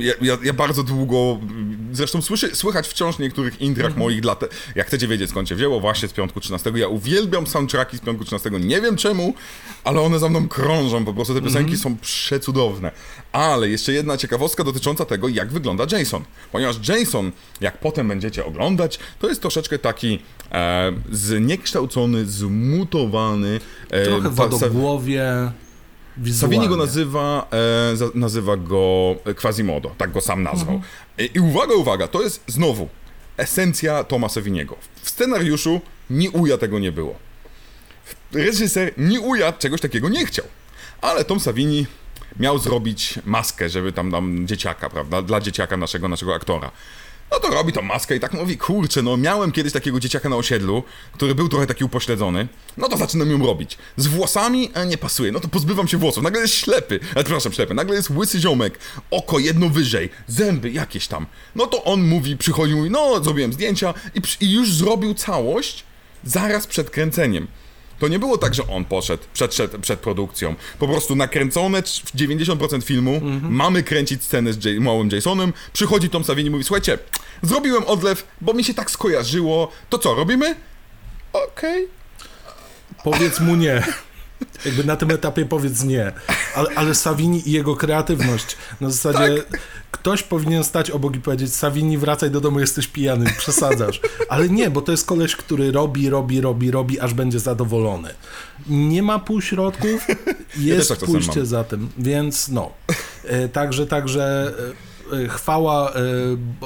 ja, 0.00 0.12
ja, 0.22 0.38
ja 0.42 0.52
bardzo 0.52 0.82
długo, 0.82 1.38
zresztą 1.92 2.22
słyszy, 2.22 2.56
słychać 2.56 2.88
wciąż 2.88 3.16
w 3.16 3.18
niektórych 3.18 3.60
intrach 3.60 3.86
Mhm. 3.86 4.00
moich, 4.04 4.20
dla 4.20 4.34
te, 4.36 4.46
jak 4.74 4.86
chcecie 4.86 5.08
wiedzieć 5.08 5.30
skąd 5.30 5.48
się 5.48 5.54
wzięło, 5.54 5.80
właśnie 5.80 6.08
z 6.08 6.12
Piątku 6.12 6.40
13. 6.40 6.72
Ja 6.74 6.88
uwielbiam 6.88 7.46
soundtracki 7.46 7.95
z 7.96 8.00
Piątku 8.00 8.24
13, 8.24 8.50
nie 8.50 8.80
wiem 8.80 8.96
czemu, 8.96 9.34
ale 9.84 10.00
one 10.00 10.18
za 10.18 10.28
mną 10.28 10.48
krążą, 10.48 11.04
po 11.04 11.14
prostu 11.14 11.34
te 11.34 11.42
piosenki 11.42 11.72
Mhm. 11.74 11.78
są 11.78 11.96
przecudowne. 11.96 12.90
Ale 13.32 13.68
jeszcze 13.68 13.92
jedna 13.92 14.16
ciekawostka 14.16 14.64
dotycząca 14.64 15.04
tego, 15.04 15.28
jak 15.28 15.48
wygląda 15.52 15.86
Jason. 15.98 16.24
Ponieważ 16.52 16.88
Jason, 16.88 17.32
jak 17.60 17.80
potem 17.80 18.08
będziecie 18.08 18.44
oglądać, 18.44 18.98
to 19.18 19.28
jest 19.28 19.40
troszeczkę 19.40 19.78
taki 19.78 20.18
e, 20.52 20.92
zniekształcony, 21.12 22.24
zmutowany. 22.26 23.60
E, 23.90 24.04
Trochę 24.04 24.30
wodogłowie. 24.30 25.22
Savini 26.32 26.56
go 26.56 26.62
wizualnie. 26.62 26.76
nazywa, 26.76 27.48
e, 27.92 27.96
za, 27.96 28.06
nazywa 28.14 28.56
go 28.56 29.14
e, 29.24 29.34
Quasimodo, 29.34 29.94
tak 29.98 30.12
go 30.12 30.20
sam 30.20 30.42
nazwał. 30.42 30.80
I, 31.18 31.30
I 31.34 31.40
uwaga, 31.40 31.74
uwaga, 31.74 32.08
to 32.08 32.22
jest 32.22 32.44
znowu 32.46 32.88
esencja 33.36 34.04
Toma 34.04 34.28
Saviniego. 34.28 34.76
W 35.02 35.10
scenariuszu 35.10 35.80
ni 36.10 36.28
uja 36.28 36.58
tego 36.58 36.78
nie 36.78 36.92
było. 36.92 37.14
Reżyser 38.32 38.92
ni 38.98 39.18
uja 39.18 39.52
czegoś 39.52 39.80
takiego 39.80 40.08
nie 40.08 40.26
chciał. 40.26 40.44
Ale 41.00 41.24
Tom 41.24 41.40
Savini 41.40 41.86
miał 42.40 42.58
zrobić 42.58 43.14
maskę, 43.24 43.68
żeby 43.68 43.92
tam 43.92 44.10
dam 44.10 44.46
dzieciaka, 44.46 44.90
prawda, 44.90 45.22
dla 45.22 45.40
dzieciaka 45.40 45.76
naszego, 45.76 46.08
naszego 46.08 46.34
aktora. 46.34 46.70
No 47.30 47.40
to 47.40 47.48
robi 47.48 47.72
tą 47.72 47.82
maskę 47.82 48.16
i 48.16 48.20
tak 48.20 48.32
mówi, 48.32 48.58
kurczę, 48.58 49.02
no 49.02 49.16
miałem 49.16 49.52
kiedyś 49.52 49.72
takiego 49.72 50.00
dzieciaka 50.00 50.28
na 50.28 50.36
osiedlu, 50.36 50.82
który 51.12 51.34
był 51.34 51.48
trochę 51.48 51.66
taki 51.66 51.84
upośledzony, 51.84 52.48
no 52.76 52.88
to 52.88 52.96
zaczynam 52.96 53.30
ją 53.30 53.46
robić. 53.46 53.78
Z 53.96 54.06
włosami 54.06 54.70
e, 54.74 54.86
nie 54.86 54.98
pasuje, 54.98 55.32
no 55.32 55.40
to 55.40 55.48
pozbywam 55.48 55.88
się 55.88 55.96
włosów, 55.98 56.22
nagle 56.22 56.40
jest 56.40 56.54
ślepy, 56.54 57.00
ale 57.14 57.24
przepraszam, 57.24 57.52
ślepy, 57.52 57.74
nagle 57.74 57.96
jest 57.96 58.10
łysy 58.10 58.40
ziomek, 58.40 58.78
oko 59.10 59.38
jedno 59.38 59.68
wyżej, 59.68 60.10
zęby 60.26 60.70
jakieś 60.70 61.06
tam. 61.08 61.26
No 61.54 61.66
to 61.66 61.84
on 61.84 62.02
mówi, 62.02 62.36
przychodził 62.36 62.84
i 62.84 62.90
no, 62.90 63.24
zrobiłem 63.24 63.52
zdjęcia 63.52 63.94
i, 64.14 64.44
i 64.44 64.52
już 64.52 64.72
zrobił 64.72 65.14
całość 65.14 65.84
zaraz 66.24 66.66
przed 66.66 66.90
kręceniem. 66.90 67.46
To 67.98 68.08
nie 68.08 68.18
było 68.18 68.38
tak, 68.38 68.54
że 68.54 68.66
on 68.66 68.84
poszedł 68.84 69.22
przed, 69.32 69.56
przed, 69.82 70.00
produkcją. 70.00 70.54
Po 70.78 70.88
prostu 70.88 71.16
nakręcone 71.16 71.82
trz- 71.82 72.02
90% 72.16 72.82
filmu, 72.82 73.20
mamy 73.42 73.82
kręcić 73.82 74.22
scenę 74.24 74.52
z 74.52 74.64
J- 74.64 74.80
małym 74.82 75.08
Jasonem, 75.12 75.52
przychodzi 75.72 76.10
Tom 76.10 76.24
Savini 76.24 76.48
i 76.48 76.50
mówi, 76.50 76.64
słuchajcie, 76.64 76.98
zrobiłem 77.42 77.84
odlew, 77.84 78.26
bo 78.40 78.52
mi 78.52 78.64
się 78.64 78.74
tak 78.74 78.90
skojarzyło, 78.90 79.72
to 79.90 79.98
co, 79.98 80.14
robimy? 80.14 80.54
Okej. 81.32 81.88
Powiedz 83.04 83.40
mu 83.40 83.56
nie. 83.56 83.82
Jakby 84.64 84.84
na 84.84 84.96
tym 84.96 85.10
etapie 85.10 85.44
powiedz 85.44 85.84
nie. 85.84 86.12
Ale, 86.54 86.68
ale 86.74 86.94
Savini 86.94 87.48
i 87.48 87.52
jego 87.52 87.76
kreatywność. 87.76 88.56
Na 88.80 88.90
zasadzie 88.90 89.42
ktoś 89.90 90.22
powinien 90.22 90.64
stać 90.64 90.90
obok 90.90 91.16
i 91.16 91.20
powiedzieć 91.20 91.54
Savini 91.54 91.98
wracaj 91.98 92.30
do 92.30 92.40
domu, 92.40 92.60
jesteś 92.60 92.86
pijany, 92.86 93.32
przesadzasz. 93.38 94.00
Ale 94.28 94.48
nie, 94.48 94.70
bo 94.70 94.80
to 94.82 94.92
jest 94.92 95.06
koleś, 95.06 95.36
który 95.36 95.72
robi, 95.72 96.10
robi, 96.10 96.40
robi, 96.40 96.70
robi, 96.70 97.00
aż 97.00 97.14
będzie 97.14 97.40
zadowolony. 97.40 98.14
Nie 98.68 99.02
ma 99.02 99.18
półśrodków, 99.18 100.06
jest 100.56 100.88
tak 100.88 100.98
czasem 100.98 101.14
pójście 101.14 101.46
za 101.46 101.64
tym, 101.64 101.88
więc 101.98 102.48
no. 102.48 102.70
E, 103.24 103.48
Także, 103.48 103.86
także 103.86 104.52
e, 105.12 105.16
e, 105.24 105.28
chwała 105.28 105.92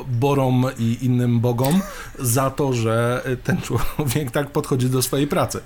Borom 0.09 0.67
i 0.79 0.99
innym 1.03 1.41
bogom 1.41 1.81
za 2.19 2.51
to, 2.51 2.73
że 2.73 3.25
ten 3.45 3.61
człowiek 3.63 4.31
tak 4.31 4.51
podchodzi 4.51 4.91
do 4.91 5.03
swojej 5.03 5.27
pracy. 5.27 5.61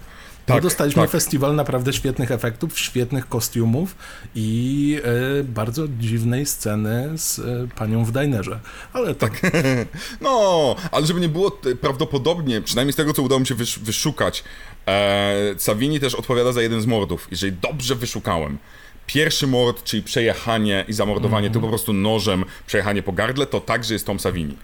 Tak, 0.47 0.62
dostaliśmy 0.62 1.03
tak. 1.03 1.11
festiwal 1.11 1.55
naprawdę 1.55 1.93
świetnych 1.93 2.31
efektów, 2.31 2.79
świetnych 2.79 3.29
kostiumów 3.29 3.97
i 4.35 5.01
e, 5.41 5.45
bardzo 5.45 5.89
dziwnej 5.89 6.47
sceny 6.47 7.19
z 7.19 7.39
e, 7.39 7.43
panią 7.77 8.05
w 8.05 8.12
dinerze. 8.12 8.61
Ale 8.93 9.15
tak. 9.15 9.33
No, 10.21 10.77
ale 10.93 11.07
żeby 11.07 11.21
nie 11.21 11.29
było 11.29 11.51
prawdopodobnie, 11.81 12.62
przynajmniej 12.62 12.93
z 12.93 12.97
tego, 12.97 13.12
co 13.12 13.23
udało 13.23 13.41
mi 13.41 13.47
się 13.47 13.55
wysz, 13.55 13.79
wyszukać, 13.79 14.45
e, 14.87 15.55
Savini 15.59 16.01
też 16.01 16.15
odpowiada 16.15 16.53
za 16.53 16.62
jeden 16.62 16.81
z 16.81 16.87
mordów. 16.87 17.29
Jeżeli 17.31 17.53
dobrze 17.53 17.95
wyszukałem, 17.95 18.59
pierwszy 19.07 19.47
mord, 19.47 19.85
czyli 19.85 20.03
przejechanie 20.03 20.85
i 20.89 20.93
zamordowanie, 20.93 21.51
to 21.51 21.61
po 21.61 21.69
prostu 21.69 21.93
nożem, 21.93 22.45
przejechanie 22.66 23.03
po 23.03 23.12
gardle, 23.12 23.47
to 23.47 23.61
także 23.61 23.95
jest 23.95 24.07
Tom 24.07 24.21
Savini. 24.21 24.57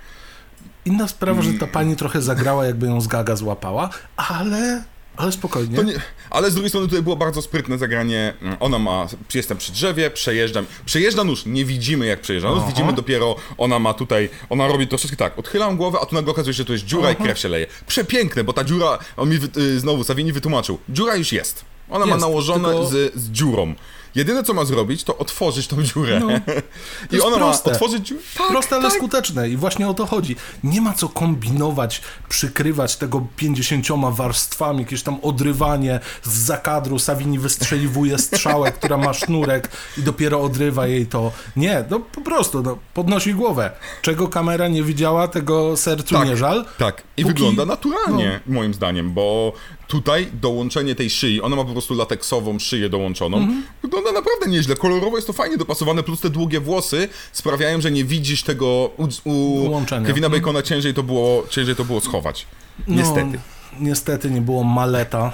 Inna 0.84 1.08
sprawa, 1.08 1.42
że 1.42 1.52
ta 1.52 1.66
pani 1.66 1.96
trochę 1.96 2.22
zagrała, 2.22 2.66
jakby 2.66 2.86
ją 2.86 3.00
z 3.00 3.06
gaga 3.06 3.36
złapała, 3.36 3.90
ale, 4.16 4.84
ale 5.16 5.32
spokojnie. 5.32 5.76
To 5.76 5.82
nie, 5.82 5.94
ale 6.30 6.50
z 6.50 6.54
drugiej 6.54 6.68
strony 6.70 6.86
tutaj 6.88 7.02
było 7.02 7.16
bardzo 7.16 7.42
sprytne 7.42 7.78
zagranie. 7.78 8.34
Ona 8.60 8.78
ma, 8.78 9.06
jestem 9.34 9.58
przy 9.58 9.72
drzewie, 9.72 10.10
przejeżdżam. 10.10 10.66
Przejeżdża 10.84 11.24
nóż, 11.24 11.46
nie 11.46 11.64
widzimy 11.64 12.06
jak 12.06 12.20
przejeżdża 12.20 12.48
nóż, 12.48 12.58
Aha. 12.58 12.68
widzimy 12.68 12.92
dopiero, 12.92 13.36
ona 13.58 13.78
ma 13.78 13.94
tutaj, 13.94 14.28
ona 14.50 14.68
robi 14.68 14.88
troszeczkę 14.88 15.16
tak, 15.16 15.38
odchylam 15.38 15.76
głowę, 15.76 15.98
a 16.02 16.06
tu 16.06 16.14
nagle 16.14 16.32
okazuje 16.32 16.54
się, 16.54 16.58
że 16.58 16.64
to 16.64 16.72
jest 16.72 16.84
dziura 16.84 17.10
i 17.12 17.16
krew 17.16 17.38
się 17.38 17.48
leje. 17.48 17.66
Przepiękne, 17.86 18.44
bo 18.44 18.52
ta 18.52 18.64
dziura, 18.64 18.98
on 19.16 19.28
mi 19.30 19.38
y, 19.56 19.80
znowu 19.80 20.04
Savini 20.04 20.32
wytłumaczył, 20.32 20.78
dziura 20.88 21.16
już 21.16 21.32
jest. 21.32 21.64
Ona 21.90 22.06
ma 22.06 22.12
Jest, 22.12 22.20
nałożone 22.20 22.68
tylko- 22.68 22.86
z, 22.86 23.14
z 23.14 23.30
dziurą. 23.30 23.74
Jedyne 24.14 24.42
co 24.44 24.54
ma 24.54 24.64
zrobić, 24.64 25.04
to 25.04 25.18
otworzyć 25.18 25.66
tą 25.66 25.82
dziurę. 25.82 26.20
No, 26.20 26.28
I 27.18 27.20
ona 27.20 27.36
proste. 27.36 27.70
ma 27.70 27.74
otworzyć 27.76 28.06
dziurę. 28.06 28.20
Tak, 28.38 28.48
Proste, 28.48 28.76
ale 28.76 28.84
tak. 28.88 28.98
skuteczne 28.98 29.48
i 29.48 29.56
właśnie 29.56 29.88
o 29.88 29.94
to 29.94 30.06
chodzi. 30.06 30.36
Nie 30.64 30.80
ma 30.80 30.92
co 30.92 31.08
kombinować, 31.08 32.02
przykrywać 32.28 32.96
tego 32.96 33.26
50 33.36 33.86
warstwami, 34.10 34.80
jakieś 34.80 35.02
tam 35.02 35.18
odrywanie 35.22 36.00
z 36.22 36.30
zakadru. 36.38 36.98
Savini 36.98 37.38
wystrzeliwuje 37.38 38.18
strzałę, 38.18 38.72
która 38.78 38.96
ma 38.96 39.12
sznurek 39.12 39.68
i 39.98 40.02
dopiero 40.02 40.40
odrywa 40.42 40.86
jej 40.86 41.06
to. 41.06 41.32
Nie, 41.56 41.84
no 41.90 42.00
po 42.00 42.20
prostu, 42.20 42.62
no, 42.62 42.78
podnosi 42.94 43.34
głowę. 43.34 43.70
Czego 44.02 44.28
kamera 44.28 44.68
nie 44.68 44.82
widziała, 44.82 45.28
tego 45.28 45.76
sercu 45.76 46.14
Tak, 46.14 46.28
nie 46.28 46.36
żal. 46.36 46.64
Tak, 46.78 47.02
i 47.16 47.22
Póki- 47.22 47.34
wygląda 47.34 47.64
naturalnie, 47.64 48.40
moim 48.46 48.74
zdaniem, 48.74 49.12
bo 49.12 49.52
tutaj 49.90 50.28
dołączenie 50.40 50.94
tej 50.94 51.10
szyi, 51.10 51.42
ona 51.42 51.56
ma 51.56 51.64
po 51.64 51.72
prostu 51.72 51.94
lateksową 51.94 52.58
szyję 52.58 52.88
dołączoną, 52.88 53.36
Mhm. 53.38 53.62
wygląda 53.82 54.12
naprawdę 54.12 54.46
nieźle. 54.46 54.76
Kolorowo 54.76 55.16
jest 55.16 55.26
to 55.26 55.32
fajnie 55.32 55.56
dopasowane, 55.56 56.02
plus 56.02 56.20
te 56.20 56.30
długie 56.30 56.60
włosy 56.60 57.08
sprawiają, 57.32 57.80
że 57.80 57.90
nie 57.90 58.04
widzisz 58.04 58.42
tego 58.42 58.90
u, 58.96 59.08
u. 59.24 59.70
Kevina 60.06 60.26
Mhm. 60.26 60.32
Bacona 60.42 60.62
ciężej 60.62 60.94
to 60.94 61.02
było, 61.02 61.46
ciężej 61.50 61.76
to 61.76 61.84
było 61.84 62.00
schować. 62.00 62.46
Niestety. 62.88 63.32
No, 63.32 63.78
niestety 63.80 64.30
nie 64.30 64.40
było 64.40 64.64
maleta 64.64 65.32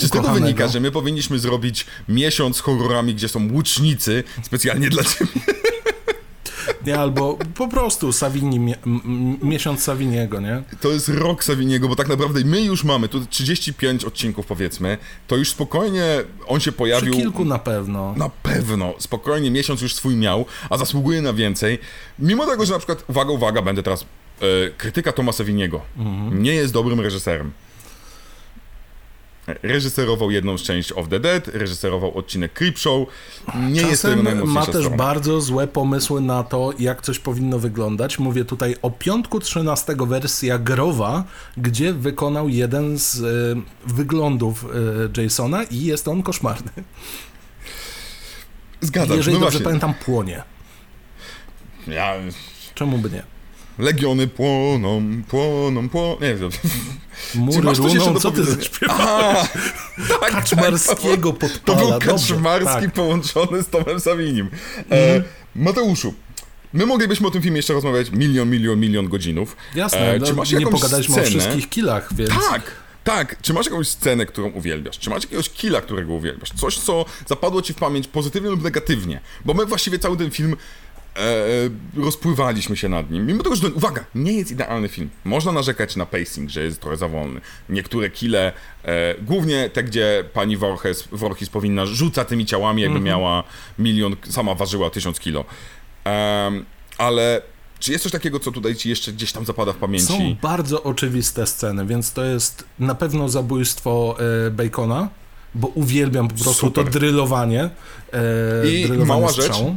Czy 0.00 0.08
z 0.08 0.10
tego 0.10 0.28
wynika, 0.28 0.68
że 0.68 0.80
my 0.80 0.90
powinniśmy 0.90 1.38
zrobić 1.38 1.86
miesiąc 2.08 2.56
z 2.56 2.60
horrorami, 2.60 3.14
gdzie 3.14 3.28
są 3.28 3.52
łucznicy, 3.52 4.24
specjalnie 4.42 4.90
dla 4.90 5.04
ciebie? 5.04 5.30
Nie, 6.86 6.98
albo 6.98 7.38
po 7.54 7.68
prostu 7.68 8.12
Savini, 8.12 8.74
miesiąc 9.42 9.82
Saviniego, 9.82 10.40
nie? 10.40 10.62
To 10.80 10.88
jest 10.88 11.08
rok 11.08 11.44
Saviniego, 11.44 11.88
bo 11.88 11.96
tak 11.96 12.08
naprawdę 12.08 12.40
my 12.44 12.62
już 12.62 12.84
mamy 12.84 13.08
tu 13.08 13.26
35 13.26 14.04
odcinków 14.04 14.46
powiedzmy, 14.46 14.98
to 15.26 15.36
już 15.36 15.50
spokojnie 15.50 16.04
on 16.46 16.60
się 16.60 16.72
Przy 16.72 16.78
pojawił... 16.78 17.14
kilku 17.14 17.44
na 17.44 17.58
pewno. 17.58 18.14
Na 18.16 18.30
pewno, 18.42 18.94
spokojnie 18.98 19.50
miesiąc 19.50 19.82
już 19.82 19.94
swój 19.94 20.16
miał, 20.16 20.46
a 20.70 20.76
zasługuje 20.76 21.22
na 21.22 21.32
więcej. 21.32 21.78
Mimo 22.18 22.46
tego, 22.46 22.66
że 22.66 22.72
na 22.72 22.78
przykład, 22.78 23.04
uwaga, 23.08 23.30
uwaga, 23.32 23.62
będę 23.62 23.82
teraz, 23.82 24.04
e, 24.40 24.70
krytyka 24.70 25.12
Toma 25.12 25.32
Saviniego 25.32 25.80
nie 26.32 26.54
jest 26.54 26.72
dobrym 26.72 27.00
reżyserem. 27.00 27.52
Reżyserował 29.46 30.30
jedną 30.30 30.58
z 30.58 30.62
części 30.62 30.94
of 30.94 31.08
the 31.08 31.20
Dead, 31.20 31.48
reżyserował 31.48 32.18
odcinek 32.18 32.52
Creepshow. 32.52 33.08
Nie 33.70 33.82
jest 33.82 34.02
to 34.02 34.08
jego 34.10 34.22
Czasem 34.22 34.48
ma 34.48 34.66
też 34.66 34.76
strona. 34.76 34.96
bardzo 34.96 35.40
złe 35.40 35.66
pomysły 35.66 36.20
na 36.20 36.42
to, 36.44 36.70
jak 36.78 37.02
coś 37.02 37.18
powinno 37.18 37.58
wyglądać. 37.58 38.18
Mówię 38.18 38.44
tutaj 38.44 38.76
o 38.82 38.90
piątku 38.90 39.40
13 39.40 39.94
wersja 40.06 40.58
growa, 40.58 41.24
gdzie 41.56 41.92
wykonał 41.92 42.48
jeden 42.48 42.98
z 42.98 43.20
e, 43.20 43.62
wyglądów 43.94 44.66
e, 45.18 45.22
Jasona 45.22 45.62
i 45.62 45.84
jest 45.84 46.08
on 46.08 46.22
koszmarny. 46.22 46.70
Zgadzam 48.80 49.08
się, 49.10 49.16
Jeżeli 49.16 49.34
no 49.34 49.40
dobrze 49.40 49.58
właśnie. 49.58 49.64
pamiętam, 49.64 49.94
płonie. 50.04 50.42
Ja, 51.88 52.14
Czemu 52.74 52.98
by 52.98 53.10
nie? 53.10 53.22
Legiony 53.78 54.26
płoną, 54.26 55.02
płoną, 55.28 55.88
płoną. 55.88 56.16
Nie 56.20 56.34
wiem. 56.34 56.50
Mury 57.34 57.62
masz 57.62 57.76
coś 57.76 57.84
jeszcze 57.84 57.98
runą, 57.98 58.14
do 58.14 58.20
co 58.20 58.30
ty 58.30 58.44
zaśpiewałeś? 58.44 59.48
tak, 60.20 60.30
Kaczmarskiego 60.32 61.32
To 61.32 61.38
podpala. 61.38 61.78
był 61.80 61.90
Dobrze, 61.90 62.06
Kaczmarski 62.34 62.82
tak. 62.84 62.92
połączony 62.92 63.62
z 63.62 63.66
Tomem 63.68 64.00
Savinim. 64.00 64.50
E, 64.90 65.22
Mateuszu, 65.56 66.14
my 66.72 66.86
moglibyśmy 66.86 67.26
o 67.26 67.30
tym 67.30 67.42
filmie 67.42 67.56
jeszcze 67.56 67.72
rozmawiać 67.72 68.10
milion, 68.10 68.50
milion, 68.50 68.80
milion 68.80 69.08
godzinów. 69.08 69.56
Jasne, 69.74 69.98
E, 70.14 70.18
no, 70.18 70.26
czy 70.26 70.34
masz 70.34 70.52
nie 70.52 70.66
pogadaliśmy 70.66 71.14
scenę? 71.14 71.26
o 71.26 71.30
wszystkich 71.30 71.68
killach, 71.68 72.14
więc... 72.14 72.30
Tak, 72.50 72.62
Tak, 73.04 73.36
czy 73.42 73.52
masz 73.54 73.66
jakąś 73.66 73.88
scenę, 73.88 74.26
którą 74.26 74.50
uwielbiasz? 74.50 74.98
Czy 74.98 75.10
masz 75.10 75.22
jakiegoś 75.22 75.50
killa, 75.50 75.80
którego 75.80 76.12
uwielbiasz? 76.12 76.48
Coś, 76.56 76.78
co 76.78 77.04
zapadło 77.26 77.62
ci 77.62 77.72
w 77.72 77.76
pamięć 77.76 78.08
pozytywnie 78.08 78.50
lub 78.50 78.62
negatywnie? 78.64 79.20
Bo 79.44 79.54
my 79.54 79.66
właściwie 79.66 79.98
cały 79.98 80.16
ten 80.16 80.30
film 80.30 80.52
e, 80.52 80.91
rozpływaliśmy 81.96 82.76
się 82.76 82.88
nad 82.88 83.10
nim. 83.10 83.26
Mimo 83.26 83.42
tego, 83.42 83.56
że, 83.56 83.68
uwaga, 83.68 84.04
nie 84.14 84.32
jest 84.32 84.50
idealny 84.50 84.88
film. 84.88 85.10
Można 85.24 85.52
narzekać 85.52 85.96
na 85.96 86.06
pacing, 86.06 86.50
że 86.50 86.62
jest 86.62 86.80
trochę 86.80 86.96
za 86.96 87.08
wolny. 87.08 87.40
Niektóre 87.68 88.10
kile, 88.10 88.52
e, 88.84 89.14
głównie 89.22 89.70
te, 89.70 89.82
gdzie 89.82 90.24
pani 90.32 90.56
Voorhees, 90.56 91.08
Voorhees 91.12 91.48
powinna 91.50 91.86
rzucać 91.86 92.28
tymi 92.28 92.46
ciałami, 92.46 92.82
jakby 92.82 92.98
mm 92.98 93.04
-hmm. 93.04 93.10
miała 93.10 93.44
milion, 93.78 94.16
sama 94.28 94.54
ważyła 94.54 94.90
tysiąc 94.90 95.20
kilo. 95.20 95.44
Um, 96.04 96.64
ale 96.98 97.42
czy 97.78 97.92
jest 97.92 98.02
coś 98.02 98.12
takiego, 98.12 98.40
co 98.40 98.52
tutaj 98.52 98.74
ci 98.74 98.88
jeszcze 98.88 99.12
gdzieś 99.12 99.32
tam 99.32 99.44
zapada 99.44 99.72
w 99.72 99.76
pamięci? 99.76 100.06
Są 100.06 100.36
bardzo 100.42 100.82
oczywiste 100.82 101.46
sceny, 101.46 101.86
więc 101.86 102.12
to 102.12 102.24
jest 102.24 102.64
na 102.78 102.94
pewno 102.94 103.28
zabójstwo 103.28 104.16
e, 104.46 104.50
Bacona, 104.50 105.08
bo 105.54 105.68
uwielbiam 105.68 106.28
po 106.28 106.34
prostu 106.34 106.66
Super. 106.66 106.84
to 106.84 106.90
drylowanie. 106.90 107.70
E, 108.12 108.68
I 108.68 108.86
drylowanie 108.86 109.08
mała 109.08 109.32
rzecz, 109.32 109.56
e, 109.56 109.76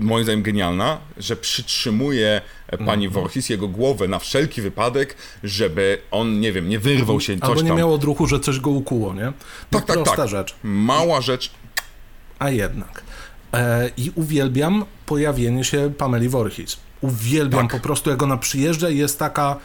moim 0.00 0.24
zdaniem 0.24 0.42
genialna, 0.42 0.98
że 1.16 1.36
przytrzymuje 1.36 2.40
pani 2.86 3.06
mm. 3.06 3.28
Jego 3.48 3.68
głowę 3.68 4.08
na 4.08 4.18
wszelki 4.18 4.62
wypadek, 4.62 5.16
żeby 5.44 5.98
on, 6.10 6.40
nie 6.40 6.52
wiem, 6.52 6.68
nie 6.68 6.78
wyrwał 6.78 7.20
się 7.20 7.38
coś 7.38 7.48
Albo 7.48 7.62
nie 7.62 7.68
tam. 7.68 7.78
miał 7.78 7.94
odruchu, 7.94 8.26
że 8.26 8.40
coś 8.40 8.60
go 8.60 8.70
ukuło, 8.70 9.14
nie? 9.14 9.32
No, 9.72 9.80
tak, 9.80 9.86
tak, 9.86 10.16
tak. 10.16 10.28
rzecz. 10.28 10.54
Mała 10.62 11.20
rzecz. 11.20 11.50
A 12.38 12.50
jednak. 12.50 13.02
E, 13.52 13.90
I 13.96 14.12
uwielbiam 14.14 14.84
pojawienie 15.06 15.64
się 15.64 15.92
Pameli 15.98 16.28
Voorhees. 16.28 16.76
Uwielbiam 17.00 17.68
tak. 17.68 17.80
po 17.80 17.86
prostu, 17.86 18.10
jak 18.10 18.22
ona 18.22 18.36
przyjeżdża 18.36 18.90
i 18.90 18.96
jest 18.96 19.18
taka 19.18 19.56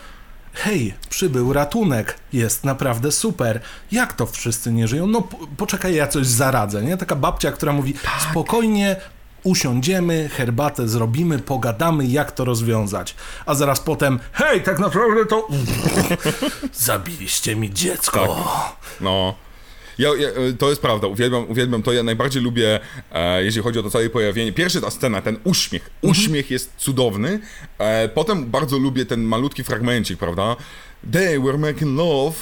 hej, 0.55 0.93
przybył 1.09 1.53
ratunek, 1.53 2.19
jest 2.33 2.63
naprawdę 2.63 3.11
super. 3.11 3.61
Jak 3.91 4.13
to 4.13 4.25
wszyscy 4.25 4.71
nie 4.71 4.87
żyją? 4.87 5.07
No 5.07 5.27
poczekaj, 5.57 5.95
ja 5.95 6.07
coś 6.07 6.27
zaradzę, 6.27 6.83
nie? 6.83 6.97
Taka 6.97 7.15
babcia, 7.15 7.51
która 7.51 7.73
mówi, 7.73 7.93
tak. 7.93 8.21
spokojnie, 8.31 8.95
usiądziemy, 9.45 10.29
herbatę 10.29 10.87
zrobimy, 10.87 11.39
pogadamy, 11.39 12.05
jak 12.05 12.31
to 12.31 12.45
rozwiązać. 12.45 13.15
A 13.45 13.55
zaraz 13.55 13.79
potem, 13.79 14.19
hej, 14.33 14.63
tak 14.63 14.79
naprawdę 14.79 15.25
to... 15.25 15.47
Zabiliście 16.73 17.55
mi 17.55 17.73
dziecko. 17.73 18.19
Tak. 18.19 19.01
No. 19.01 19.35
Ja, 19.97 20.09
ja, 20.09 20.29
to 20.59 20.69
jest 20.69 20.81
prawda, 20.81 21.07
uwielbiam, 21.07 21.49
uwielbiam 21.49 21.83
to. 21.83 21.93
Ja 21.93 22.03
najbardziej 22.03 22.43
lubię, 22.43 22.79
e, 23.11 23.43
jeśli 23.43 23.61
chodzi 23.61 23.79
o 23.79 23.83
to 23.83 23.89
całe 23.89 24.09
pojawienie. 24.09 24.53
Pierwszy 24.53 24.81
ta 24.81 24.91
scena, 24.91 25.21
ten 25.21 25.37
uśmiech. 25.43 25.83
Mhm. 25.83 26.11
Uśmiech 26.11 26.51
jest 26.51 26.73
cudowny. 26.77 27.39
E, 27.77 28.09
potem 28.09 28.45
bardzo 28.45 28.77
lubię 28.77 29.05
ten 29.05 29.23
malutki 29.23 29.63
fragmencik, 29.63 30.19
prawda? 30.19 30.55
They 31.11 31.39
were 31.39 31.57
making 31.57 31.97
love 31.97 32.35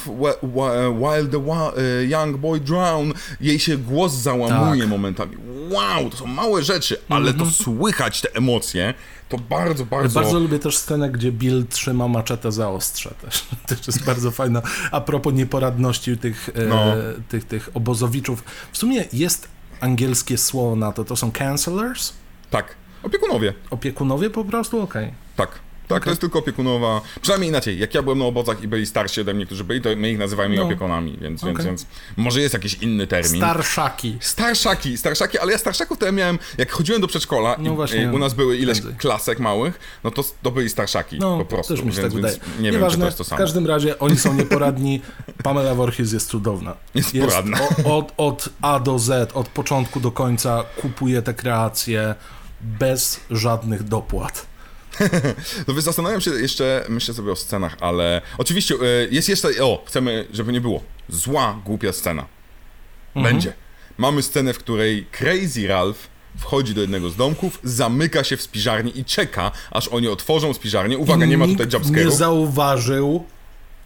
while 0.92 1.26
the 1.26 1.38
e, 1.76 2.04
young 2.04 2.36
boy 2.36 2.60
drowned. 2.60 3.16
Jej 3.40 3.58
się 3.58 3.76
głos 3.76 4.12
załamuje 4.12 4.80
tak. 4.80 4.90
momentami. 4.90 5.36
Wow, 5.70 6.10
to 6.10 6.16
są 6.16 6.26
małe 6.26 6.62
rzeczy, 6.62 6.96
ale 7.08 7.26
to 7.32 7.44
mhm. 7.44 7.50
słychać 7.50 8.20
te 8.20 8.34
emocje. 8.34 8.94
To 9.28 9.38
bardzo, 9.38 9.86
bardzo... 9.86 10.20
Bardzo 10.20 10.38
lubię 10.38 10.58
też 10.58 10.76
scenę, 10.76 11.10
gdzie 11.10 11.32
Bill 11.32 11.66
trzyma 11.66 12.08
maczetę 12.08 12.52
za 12.52 12.70
ostrze 12.70 13.14
też. 13.22 13.46
To 13.66 13.74
jest 13.86 14.04
bardzo 14.04 14.30
fajna. 14.30 14.62
A 14.90 15.00
propos 15.00 15.34
nieporadności 15.34 16.18
tych, 16.18 16.50
e, 16.54 16.64
no. 16.64 16.94
e, 16.94 17.14
tych, 17.28 17.44
tych 17.44 17.70
obozowiczów. 17.74 18.44
W 18.72 18.78
sumie 18.78 19.04
jest 19.12 19.48
angielskie 19.80 20.38
słowo 20.38 20.76
na 20.76 20.92
to. 20.92 21.04
To 21.04 21.16
są 21.16 21.32
counselors? 21.32 22.12
Tak. 22.50 22.74
Opiekunowie. 23.02 23.54
Opiekunowie 23.70 24.30
po 24.30 24.44
prostu? 24.44 24.80
Okej. 24.80 25.04
Okay. 25.04 25.14
Tak. 25.36 25.63
Tak, 25.88 25.96
okay. 25.96 26.04
to 26.04 26.10
jest 26.10 26.20
tylko 26.20 26.38
opiekunowa. 26.38 27.00
Przynajmniej 27.20 27.48
inaczej, 27.48 27.78
jak 27.78 27.94
ja 27.94 28.02
byłem 28.02 28.18
na 28.18 28.24
obozach 28.24 28.62
i 28.62 28.68
byli 28.68 28.86
starsi 28.86 29.20
ode 29.20 29.34
mnie, 29.34 29.46
którzy 29.46 29.64
byli, 29.64 29.80
to 29.80 29.88
my 29.96 30.10
ich 30.10 30.18
nazywamy 30.18 30.56
no. 30.56 30.62
opiekunami, 30.62 31.18
więc, 31.20 31.42
okay. 31.42 31.54
więc, 31.54 31.64
więc 31.64 31.86
może 32.16 32.40
jest 32.40 32.54
jakiś 32.54 32.74
inny 32.74 33.06
termin. 33.06 33.40
Starszaki. 33.40 34.16
Starszaki, 34.20 34.96
starszaki, 34.98 35.38
ale 35.38 35.52
ja 35.52 35.58
starszaków 35.58 35.98
to 35.98 36.06
ja 36.06 36.12
miałem, 36.12 36.38
jak 36.58 36.72
chodziłem 36.72 37.00
do 37.00 37.06
przedszkola 37.06 37.56
no 37.58 37.72
i, 37.72 37.74
właśnie, 37.74 38.02
i 38.02 38.06
u 38.06 38.18
nas 38.18 38.34
były 38.34 38.56
ileś 38.56 38.80
prędzej. 38.80 38.98
klasek 38.98 39.40
małych, 39.40 40.00
no 40.04 40.10
to, 40.10 40.24
to 40.42 40.50
byli 40.50 40.70
starszaki 40.70 41.18
no, 41.18 41.38
po 41.38 41.44
prostu. 41.44 41.74
Też 41.74 41.84
mi 41.84 41.92
się 41.92 42.02
więc, 42.02 42.14
tak 42.14 42.22
wydaje. 42.22 42.36
nie 42.60 42.70
Nieważne, 42.70 42.80
wiem, 42.80 42.90
czy 42.90 42.98
to 42.98 43.04
jest 43.04 43.18
to 43.18 43.24
samo. 43.24 43.36
W 43.36 43.40
każdym 43.40 43.66
razie 43.66 43.98
oni 43.98 44.16
są 44.16 44.34
nieporadni. 44.34 45.00
Pamela 45.44 45.74
Voorhees 45.74 46.12
jest 46.12 46.28
cudowna. 46.28 46.76
Jest, 46.94 47.14
jest 47.14 47.28
poradna. 47.28 47.58
Od, 47.84 48.12
od 48.16 48.48
A 48.62 48.80
do 48.80 48.98
Z, 48.98 49.32
od 49.32 49.48
początku 49.48 50.00
do 50.00 50.10
końca 50.10 50.64
kupuje 50.76 51.22
te 51.22 51.34
kreacje 51.34 52.14
bez 52.60 53.20
żadnych 53.30 53.82
dopłat. 53.82 54.53
no 55.68 55.74
więc 55.74 55.84
zastanawiam 55.84 56.20
się 56.20 56.30
jeszcze, 56.30 56.84
myślę 56.88 57.14
sobie 57.14 57.32
o 57.32 57.36
scenach, 57.36 57.76
ale 57.80 58.22
oczywiście 58.38 58.74
e, 58.74 58.78
jest 59.10 59.28
jeszcze, 59.28 59.48
o, 59.60 59.84
chcemy, 59.86 60.26
żeby 60.32 60.52
nie 60.52 60.60
było, 60.60 60.82
zła, 61.08 61.60
głupia 61.64 61.92
scena. 61.92 62.26
Mhm. 63.14 63.34
Będzie. 63.34 63.52
Mamy 63.98 64.22
scenę, 64.22 64.54
w 64.54 64.58
której 64.58 65.06
Crazy 65.12 65.66
Ralph 65.66 66.08
wchodzi 66.38 66.74
do 66.74 66.80
jednego 66.80 67.10
z 67.10 67.16
domków, 67.16 67.58
zamyka 67.62 68.24
się 68.24 68.36
w 68.36 68.42
spiżarni 68.42 68.98
i 68.98 69.04
czeka, 69.04 69.50
aż 69.70 69.88
oni 69.88 70.08
otworzą 70.08 70.54
spiżarnię. 70.54 70.98
Uwaga, 70.98 71.26
I 71.26 71.28
nie 71.28 71.38
ma 71.38 71.46
tutaj 71.46 71.66
jumpscare'u. 71.66 72.04
nie 72.04 72.10
zauważył 72.10 73.24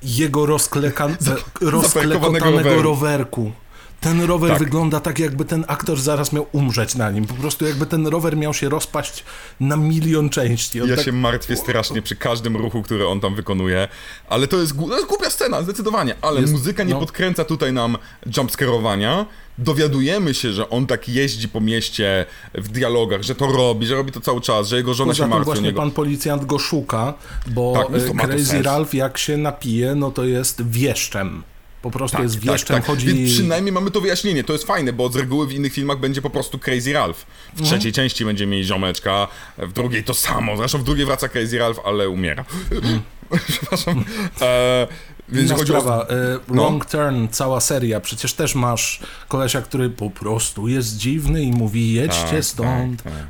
jego 0.02 0.46
rozkleka... 0.46 1.08
rozklekotanego 1.60 2.82
rowerku. 2.82 3.52
Ten 4.00 4.22
rower 4.22 4.50
tak. 4.50 4.58
wygląda 4.58 5.00
tak, 5.00 5.18
jakby 5.18 5.44
ten 5.44 5.64
aktor 5.68 6.00
zaraz 6.00 6.32
miał 6.32 6.46
umrzeć 6.52 6.94
na 6.94 7.10
nim. 7.10 7.26
Po 7.26 7.34
prostu 7.34 7.66
jakby 7.66 7.86
ten 7.86 8.06
rower 8.06 8.36
miał 8.36 8.54
się 8.54 8.68
rozpaść 8.68 9.24
na 9.60 9.76
milion 9.76 10.30
części. 10.30 10.82
On 10.82 10.88
ja 10.88 10.96
tak... 10.96 11.04
się 11.04 11.12
martwię 11.12 11.56
strasznie 11.56 12.02
przy 12.02 12.16
każdym 12.16 12.56
ruchu, 12.56 12.82
który 12.82 13.08
on 13.08 13.20
tam 13.20 13.34
wykonuje. 13.34 13.88
Ale 14.28 14.46
to 14.46 14.58
jest, 14.58 14.76
to 14.76 14.96
jest 14.96 15.08
głupia 15.08 15.30
scena, 15.30 15.62
zdecydowanie. 15.62 16.14
Ale 16.22 16.40
jest, 16.40 16.52
muzyka 16.52 16.84
nie 16.84 16.94
no... 16.94 17.00
podkręca 17.00 17.44
tutaj 17.44 17.72
nam 17.72 17.98
jumpscareowania. 18.36 19.26
Dowiadujemy 19.58 20.34
się, 20.34 20.52
że 20.52 20.70
on 20.70 20.86
tak 20.86 21.08
jeździ 21.08 21.48
po 21.48 21.60
mieście 21.60 22.26
w 22.54 22.68
dialogach, 22.68 23.22
że 23.22 23.34
to 23.34 23.46
robi, 23.46 23.86
że 23.86 23.94
robi 23.94 24.12
to 24.12 24.20
cały 24.20 24.40
czas, 24.40 24.68
że 24.68 24.76
jego 24.76 24.94
żona 24.94 25.10
Poza 25.10 25.24
się 25.24 25.30
martwi 25.30 25.44
właśnie 25.44 25.72
pan 25.72 25.90
policjant 25.90 26.44
go 26.44 26.58
szuka, 26.58 27.14
bo 27.46 27.72
tak, 27.74 28.14
no 28.14 28.24
Crazy 28.24 28.62
Ralph 28.62 28.94
jak 28.94 29.18
się 29.18 29.36
napije, 29.36 29.94
no 29.94 30.10
to 30.10 30.24
jest 30.24 30.68
wieszczem. 30.68 31.42
Po 31.82 31.90
prostu 31.90 32.16
tak, 32.16 32.24
jest 32.24 32.34
tak, 32.34 32.44
wieszczem, 32.44 32.76
tak, 32.76 32.86
tak. 32.86 32.94
chodzi... 32.94 33.06
Więc 33.06 33.32
przynajmniej 33.32 33.72
mamy 33.72 33.90
to 33.90 34.00
wyjaśnienie, 34.00 34.44
to 34.44 34.52
jest 34.52 34.64
fajne, 34.64 34.92
bo 34.92 35.08
z 35.08 35.16
reguły 35.16 35.46
w 35.46 35.52
innych 35.52 35.72
filmach 35.72 35.98
będzie 35.98 36.22
po 36.22 36.30
prostu 36.30 36.58
Crazy 36.58 36.92
Ralph. 36.92 37.18
W 37.18 37.60
mhm. 37.60 37.66
trzeciej 37.66 37.92
części 37.92 38.24
będzie 38.24 38.46
mieć 38.46 38.66
ziomeczka, 38.66 39.28
w 39.58 39.72
drugiej 39.72 40.04
to 40.04 40.14
samo. 40.14 40.56
Zresztą 40.56 40.78
w 40.78 40.84
drugiej 40.84 41.06
wraca 41.06 41.28
Crazy 41.28 41.58
Ralph, 41.58 41.80
ale 41.84 42.08
umiera. 42.08 42.44
Mm. 42.70 43.00
Przepraszam. 43.48 44.04
E, 44.40 44.86
więc 45.28 45.50
Inna 45.50 45.64
sprawa, 45.64 45.96
o... 45.96 46.10
E, 46.10 46.38
no. 46.48 46.62
Long 46.62 46.86
Turn, 46.86 47.26
cała 47.30 47.60
seria, 47.60 48.00
przecież 48.00 48.34
też 48.34 48.54
masz 48.54 49.00
kolesia, 49.28 49.62
który 49.62 49.90
po 49.90 50.10
prostu 50.10 50.68
jest 50.68 50.96
dziwny 50.96 51.42
i 51.42 51.52
mówi 51.52 51.92
jedźcie 51.92 52.30
tak, 52.30 52.44
stąd. 52.44 53.02
Tak, 53.02 53.12
tak. 53.12 53.22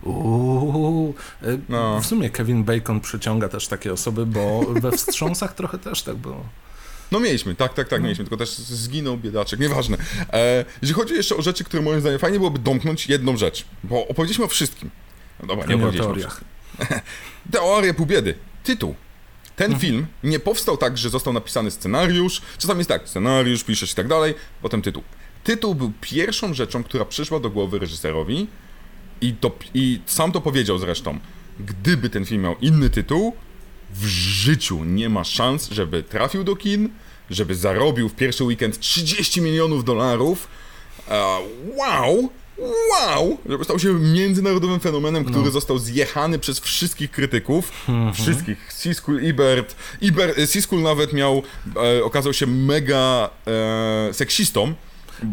E, 1.42 1.58
no. 1.68 2.00
W 2.00 2.06
sumie 2.06 2.30
Kevin 2.30 2.64
Bacon 2.64 3.00
przyciąga 3.00 3.48
też 3.48 3.68
takie 3.68 3.92
osoby, 3.92 4.26
bo 4.26 4.60
we 4.60 4.92
Wstrząsach 4.92 5.54
trochę 5.54 5.78
też 5.78 6.02
tak 6.02 6.16
było. 6.16 6.44
No 7.12 7.20
mieliśmy, 7.20 7.54
tak, 7.54 7.74
tak, 7.74 7.88
tak, 7.88 8.00
no. 8.00 8.04
mieliśmy, 8.04 8.24
tylko 8.24 8.36
też 8.36 8.50
zginął 8.50 9.16
biedaczek, 9.16 9.60
nieważne. 9.60 9.96
E, 10.32 10.64
jeżeli 10.82 11.00
chodzi 11.00 11.14
jeszcze 11.14 11.36
o 11.36 11.42
rzeczy, 11.42 11.64
które 11.64 11.82
moim 11.82 12.00
zdaniem 12.00 12.18
fajnie 12.18 12.38
byłoby 12.38 12.58
domknąć 12.58 13.08
jedną 13.08 13.36
rzecz, 13.36 13.64
bo 13.84 14.08
opowiedzieliśmy 14.08 14.44
o 14.44 14.48
wszystkim. 14.48 14.90
No 15.40 15.46
dobra, 15.46 15.66
nie 15.66 15.74
opowiedzieliśmy 15.74 16.10
o 16.10 16.14
teoriach. 16.14 16.40
Teoria 17.52 17.94
pół 17.94 18.06
biedy. 18.06 18.34
Tytuł. 18.64 18.94
Ten 19.56 19.72
mhm. 19.72 19.80
film 19.80 20.06
nie 20.24 20.40
powstał 20.40 20.76
tak, 20.76 20.98
że 20.98 21.10
został 21.10 21.32
napisany 21.32 21.70
scenariusz, 21.70 22.42
czasami 22.58 22.78
jest 22.78 22.88
tak, 22.88 23.08
scenariusz, 23.08 23.64
piszesz 23.64 23.92
i 23.92 23.94
tak 23.94 24.08
dalej, 24.08 24.34
potem 24.62 24.82
tytuł. 24.82 25.02
Tytuł 25.44 25.74
był 25.74 25.92
pierwszą 26.00 26.54
rzeczą, 26.54 26.84
która 26.84 27.04
przyszła 27.04 27.40
do 27.40 27.50
głowy 27.50 27.78
reżyserowi 27.78 28.46
i, 29.20 29.32
to, 29.32 29.50
i 29.74 30.00
sam 30.06 30.32
to 30.32 30.40
powiedział 30.40 30.78
zresztą. 30.78 31.18
Gdyby 31.60 32.10
ten 32.10 32.24
film 32.24 32.42
miał 32.42 32.56
inny 32.60 32.90
tytuł, 32.90 33.36
w 33.94 34.06
życiu 34.06 34.84
nie 34.84 35.08
ma 35.08 35.24
szans, 35.24 35.70
żeby 35.70 36.02
trafił 36.02 36.44
do 36.44 36.56
kin, 36.56 36.88
żeby 37.30 37.54
zarobił 37.54 38.08
w 38.08 38.14
pierwszy 38.14 38.44
weekend 38.44 38.80
30 38.80 39.40
milionów 39.40 39.84
dolarów. 39.84 40.48
Uh, 41.06 41.14
wow! 41.76 42.30
Wow! 42.58 43.38
Żeby 43.48 43.64
stał 43.64 43.78
się 43.78 43.94
międzynarodowym 43.94 44.80
fenomenem, 44.80 45.24
który 45.24 45.44
no. 45.44 45.50
został 45.50 45.78
zjechany 45.78 46.38
przez 46.38 46.60
wszystkich 46.60 47.10
krytyków. 47.10 47.72
Mm 47.88 48.10
-hmm. 48.10 48.14
Wszystkich. 48.14 48.72
Siskel, 48.82 49.24
Ibert. 49.24 49.76
Ibert 50.00 50.52
Siskel 50.52 50.82
nawet 50.82 51.12
miał, 51.12 51.42
e, 51.76 52.04
okazał 52.04 52.32
się 52.32 52.46
mega 52.46 53.30
e, 53.46 54.14
seksistą 54.14 54.74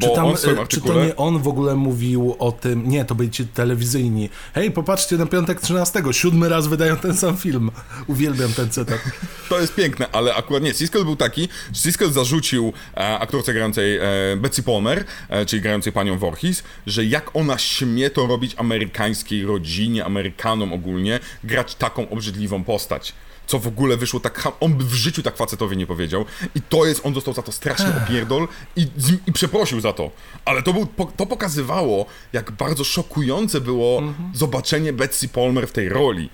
czy, 0.01 0.09
tam, 0.15 0.27
artykule... 0.27 0.67
czy 0.67 0.81
to 0.81 1.05
nie 1.05 1.15
on 1.15 1.39
w 1.39 1.47
ogóle 1.47 1.75
mówił 1.75 2.35
o 2.39 2.51
tym, 2.51 2.89
nie, 2.89 3.05
to 3.05 3.15
byli 3.15 3.29
ci 3.29 3.47
telewizyjni. 3.47 4.29
Hej, 4.53 4.71
popatrzcie 4.71 5.17
na 5.17 5.25
piątek 5.25 5.61
13, 5.61 6.03
siódmy 6.11 6.49
raz 6.49 6.67
wydają 6.67 6.97
ten 6.97 7.17
sam 7.17 7.37
film. 7.37 7.71
Uwielbiam 8.07 8.53
ten 8.53 8.69
cytat. 8.69 8.99
To 9.49 9.59
jest 9.59 9.75
piękne, 9.75 10.07
ale 10.11 10.35
akurat 10.35 10.63
nie, 10.63 10.73
Siskel 10.73 11.05
był 11.05 11.15
taki, 11.15 11.49
Siskel 11.73 12.11
zarzucił 12.11 12.73
e, 12.93 13.19
aktorce 13.19 13.53
grającej 13.53 13.97
e, 13.97 14.01
Betsy 14.37 14.63
Palmer, 14.63 15.03
e, 15.29 15.45
czyli 15.45 15.61
grającej 15.61 15.93
panią 15.93 16.17
Voorhees, 16.17 16.63
że 16.87 17.05
jak 17.05 17.35
ona 17.35 17.57
śmie 17.57 18.09
to 18.09 18.27
robić 18.27 18.55
amerykańskiej 18.57 19.45
rodzinie, 19.45 20.05
Amerykanom 20.05 20.73
ogólnie, 20.73 21.19
grać 21.43 21.75
taką 21.75 22.09
obrzydliwą 22.09 22.63
postać 22.63 23.13
co 23.47 23.59
w 23.59 23.67
ogóle 23.67 23.97
wyszło 23.97 24.19
tak, 24.19 24.47
on 24.59 24.73
by 24.73 24.83
w 24.83 24.93
życiu 24.93 25.23
tak 25.23 25.37
facetowi 25.37 25.77
nie 25.77 25.87
powiedział 25.87 26.25
i 26.55 26.61
to 26.61 26.85
jest, 26.85 27.05
on 27.05 27.13
dostał 27.13 27.33
za 27.33 27.41
to 27.41 27.51
straszny 27.51 27.93
opierdol 28.03 28.47
i, 28.75 28.87
i 29.27 29.33
przeprosił 29.33 29.81
za 29.81 29.93
to, 29.93 30.11
ale 30.45 30.63
to, 30.63 30.73
był, 30.73 30.87
to 31.17 31.25
pokazywało, 31.25 32.05
jak 32.33 32.51
bardzo 32.51 32.83
szokujące 32.83 33.61
było 33.61 33.99
mhm. 33.99 34.31
zobaczenie 34.33 34.93
Betsy 34.93 35.27
Palmer 35.27 35.67
w 35.67 35.71
tej 35.71 35.89
roli. 35.89 36.29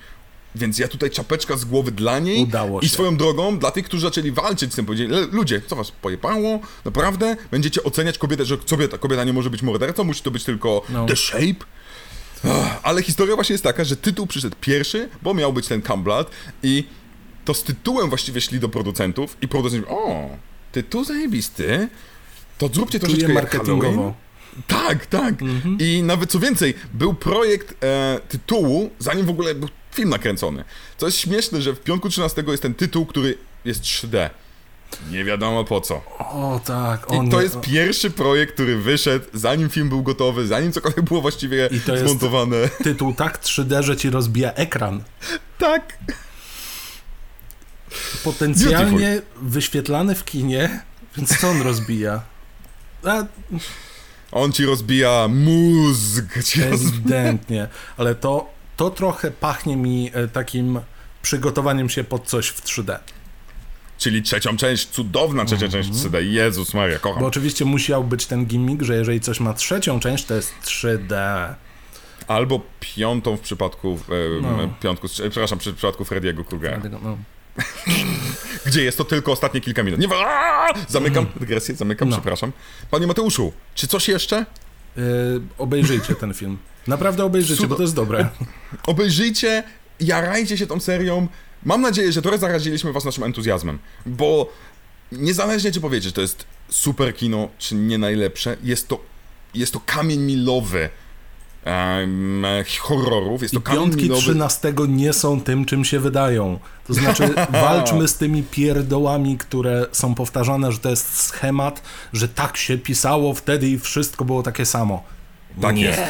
Więc 0.54 0.78
ja 0.78 0.88
tutaj 0.88 1.10
czapeczka 1.10 1.56
z 1.56 1.64
głowy 1.64 1.90
dla 1.90 2.18
niej 2.18 2.42
Udało 2.42 2.80
i 2.80 2.88
swoją 2.88 3.16
drogą 3.16 3.58
dla 3.58 3.70
tych, 3.70 3.84
którzy 3.84 4.02
zaczęli 4.02 4.32
walczyć 4.32 4.72
z 4.72 4.76
tym, 4.76 4.86
powiedzieli, 4.86 5.14
ludzie, 5.32 5.62
co 5.66 5.76
was 5.76 5.90
pojebało? 5.90 6.60
Naprawdę? 6.84 7.36
Będziecie 7.50 7.82
oceniać 7.82 8.18
kobietę, 8.18 8.44
że 8.44 8.58
kobieta, 8.58 8.98
kobieta 8.98 9.24
nie 9.24 9.32
może 9.32 9.50
być 9.50 9.62
mordercą, 9.62 10.04
musi 10.04 10.22
to 10.22 10.30
być 10.30 10.44
tylko 10.44 10.82
no. 10.88 11.06
the 11.06 11.16
shape? 11.16 11.64
Ale 12.82 13.02
historia 13.02 13.34
właśnie 13.34 13.54
jest 13.54 13.64
taka, 13.64 13.84
że 13.84 13.96
tytuł 13.96 14.26
przyszedł 14.26 14.56
pierwszy, 14.60 15.08
bo 15.22 15.34
miał 15.34 15.52
być 15.52 15.68
ten 15.68 15.82
Camblat 15.82 16.30
i 16.62 16.84
to 17.44 17.54
z 17.54 17.62
tytułem 17.62 18.08
właściwie 18.08 18.40
szli 18.40 18.60
do 18.60 18.68
producentów 18.68 19.36
i 19.42 19.48
producenci 19.48 19.88
o, 19.88 20.30
tytuł 20.72 21.04
zajebisty, 21.04 21.88
to 22.58 22.68
zróbcie 22.68 23.00
troszeczkę 23.00 23.32
marketingowo. 23.32 24.14
Tak, 24.66 25.06
tak. 25.06 25.42
Mhm. 25.42 25.76
I 25.80 26.02
nawet 26.02 26.30
co 26.30 26.38
więcej, 26.38 26.74
był 26.94 27.14
projekt 27.14 27.84
e, 27.84 28.20
tytułu, 28.28 28.90
zanim 28.98 29.26
w 29.26 29.30
ogóle 29.30 29.54
był 29.54 29.68
film 29.92 30.08
nakręcony. 30.08 30.64
Co 30.98 31.06
jest 31.06 31.18
śmieszne, 31.18 31.62
że 31.62 31.72
w 31.72 31.80
Pionku 31.80 32.08
13 32.08 32.44
jest 32.48 32.62
ten 32.62 32.74
tytuł, 32.74 33.06
który 33.06 33.38
jest 33.64 33.82
3D. 33.82 34.30
Nie 35.10 35.24
wiadomo 35.24 35.64
po 35.64 35.80
co. 35.80 35.94
O 36.18 36.60
tak. 36.64 37.06
I 37.12 37.30
to 37.30 37.42
jest 37.42 37.60
pierwszy 37.60 38.10
projekt, 38.10 38.54
który 38.54 38.76
wyszedł, 38.78 39.24
zanim 39.34 39.68
film 39.68 39.88
był 39.88 40.02
gotowy, 40.02 40.46
zanim 40.46 40.72
cokolwiek 40.72 41.04
było 41.04 41.20
właściwie 41.20 41.68
I 41.72 41.80
to 41.80 41.96
zmontowane. 41.96 42.56
Jest 42.56 42.78
tytuł 42.78 43.14
tak 43.14 43.42
3D, 43.42 43.82
że 43.82 43.96
ci 43.96 44.10
rozbija 44.10 44.52
ekran. 44.52 45.02
Tak. 45.58 45.98
Potencjalnie 48.24 49.08
Beautiful. 49.08 49.48
wyświetlany 49.48 50.14
w 50.14 50.24
kinie, 50.24 50.80
więc 51.16 51.40
co 51.40 51.48
on 51.48 51.62
rozbija? 51.62 52.22
A... 53.04 53.24
On 54.32 54.52
ci 54.52 54.66
rozbija 54.66 55.28
mózg. 55.28 56.24
Ci 56.48 56.62
Ewidentnie, 56.62 57.68
ale 57.96 58.14
to, 58.14 58.50
to 58.76 58.90
trochę 58.90 59.30
pachnie 59.30 59.76
mi 59.76 60.10
e, 60.14 60.28
takim 60.28 60.80
przygotowaniem 61.22 61.88
się 61.88 62.04
pod 62.04 62.26
coś 62.26 62.48
w 62.48 62.62
3D. 62.62 62.98
Czyli 63.98 64.22
trzecią 64.22 64.56
część, 64.56 64.88
cudowna 64.88 65.44
trzecia 65.44 65.66
mm 65.66 65.80
-hmm. 65.80 65.84
część 65.84 65.90
3D. 65.90 66.22
Jezus 66.22 66.74
Maria, 66.74 66.98
kocham. 66.98 67.20
Bo 67.20 67.26
oczywiście 67.26 67.64
musiał 67.64 68.04
być 68.04 68.26
ten 68.26 68.46
gimmick, 68.46 68.82
że 68.82 68.96
jeżeli 68.96 69.20
coś 69.20 69.40
ma 69.40 69.54
trzecią 69.54 70.00
część, 70.00 70.24
to 70.24 70.34
jest 70.34 70.52
3D. 70.64 71.14
Albo 72.28 72.60
piątą 72.80 73.36
w 73.36 73.40
przypadku, 73.40 73.98
e, 74.08 74.42
no. 74.42 74.74
piątku, 74.80 75.08
przepraszam, 75.08 75.58
w 75.58 75.62
przypadku 75.62 76.04
Freddy'ego 76.04 76.44
Krugera. 76.44 76.80
No. 77.02 77.18
Gdzie 78.66 78.84
jest 78.84 78.98
to 78.98 79.04
tylko 79.04 79.32
ostatnie 79.32 79.60
kilka 79.60 79.82
minut. 79.82 80.00
Nie, 80.00 80.08
zamykam 80.88 81.24
mm. 81.24 81.38
dygresję, 81.40 81.74
zamykam, 81.74 82.08
no. 82.08 82.16
przepraszam. 82.16 82.52
Panie 82.90 83.06
Mateuszu, 83.06 83.52
czy 83.74 83.86
coś 83.86 84.08
jeszcze? 84.08 84.46
Yy, 84.96 85.02
obejrzyjcie 85.58 86.14
ten 86.14 86.34
film. 86.34 86.58
Naprawdę 86.86 87.24
obejrzyjcie, 87.24 87.60
Cud... 87.60 87.70
bo 87.70 87.76
to 87.76 87.82
jest 87.82 87.94
dobre. 87.94 88.28
Obejrzyjcie, 88.86 89.62
jarajcie 90.00 90.58
się 90.58 90.66
tą 90.66 90.80
serią. 90.80 91.28
Mam 91.64 91.80
nadzieję, 91.80 92.12
że 92.12 92.22
trochę 92.22 92.38
zaraziliśmy 92.38 92.92
was 92.92 93.04
naszym 93.04 93.24
entuzjazmem, 93.24 93.78
bo 94.06 94.52
niezależnie 95.12 95.72
czy 95.72 95.80
powiecie, 95.80 96.08
że 96.08 96.12
to 96.12 96.20
jest 96.20 96.44
super 96.68 97.14
kino, 97.14 97.48
czy 97.58 97.74
nie 97.74 97.98
najlepsze, 97.98 98.56
jest 98.62 98.88
to, 98.88 99.00
jest 99.54 99.72
to 99.72 99.80
kamień 99.86 100.20
milowy 100.20 100.88
um, 101.66 102.44
horrorów. 102.80 103.42
Jest 103.42 103.54
I 103.54 103.60
to 103.60 103.72
piątki 103.72 104.02
milowy... 104.02 104.22
13 104.22 104.74
nie 104.88 105.12
są 105.12 105.40
tym, 105.40 105.64
czym 105.64 105.84
się 105.84 106.00
wydają. 106.00 106.58
To 106.86 106.94
znaczy 106.94 107.34
walczmy 107.62 108.08
z 108.08 108.16
tymi 108.16 108.42
pierdołami, 108.42 109.38
które 109.38 109.86
są 109.92 110.14
powtarzane, 110.14 110.72
że 110.72 110.78
to 110.78 110.90
jest 110.90 111.22
schemat, 111.22 111.82
że 112.12 112.28
tak 112.28 112.56
się 112.56 112.78
pisało 112.78 113.34
wtedy 113.34 113.68
i 113.68 113.78
wszystko 113.78 114.24
było 114.24 114.42
takie 114.42 114.66
samo. 114.66 115.02
Tak 115.60 115.76
nie. 115.76 115.82
jest. 115.82 116.02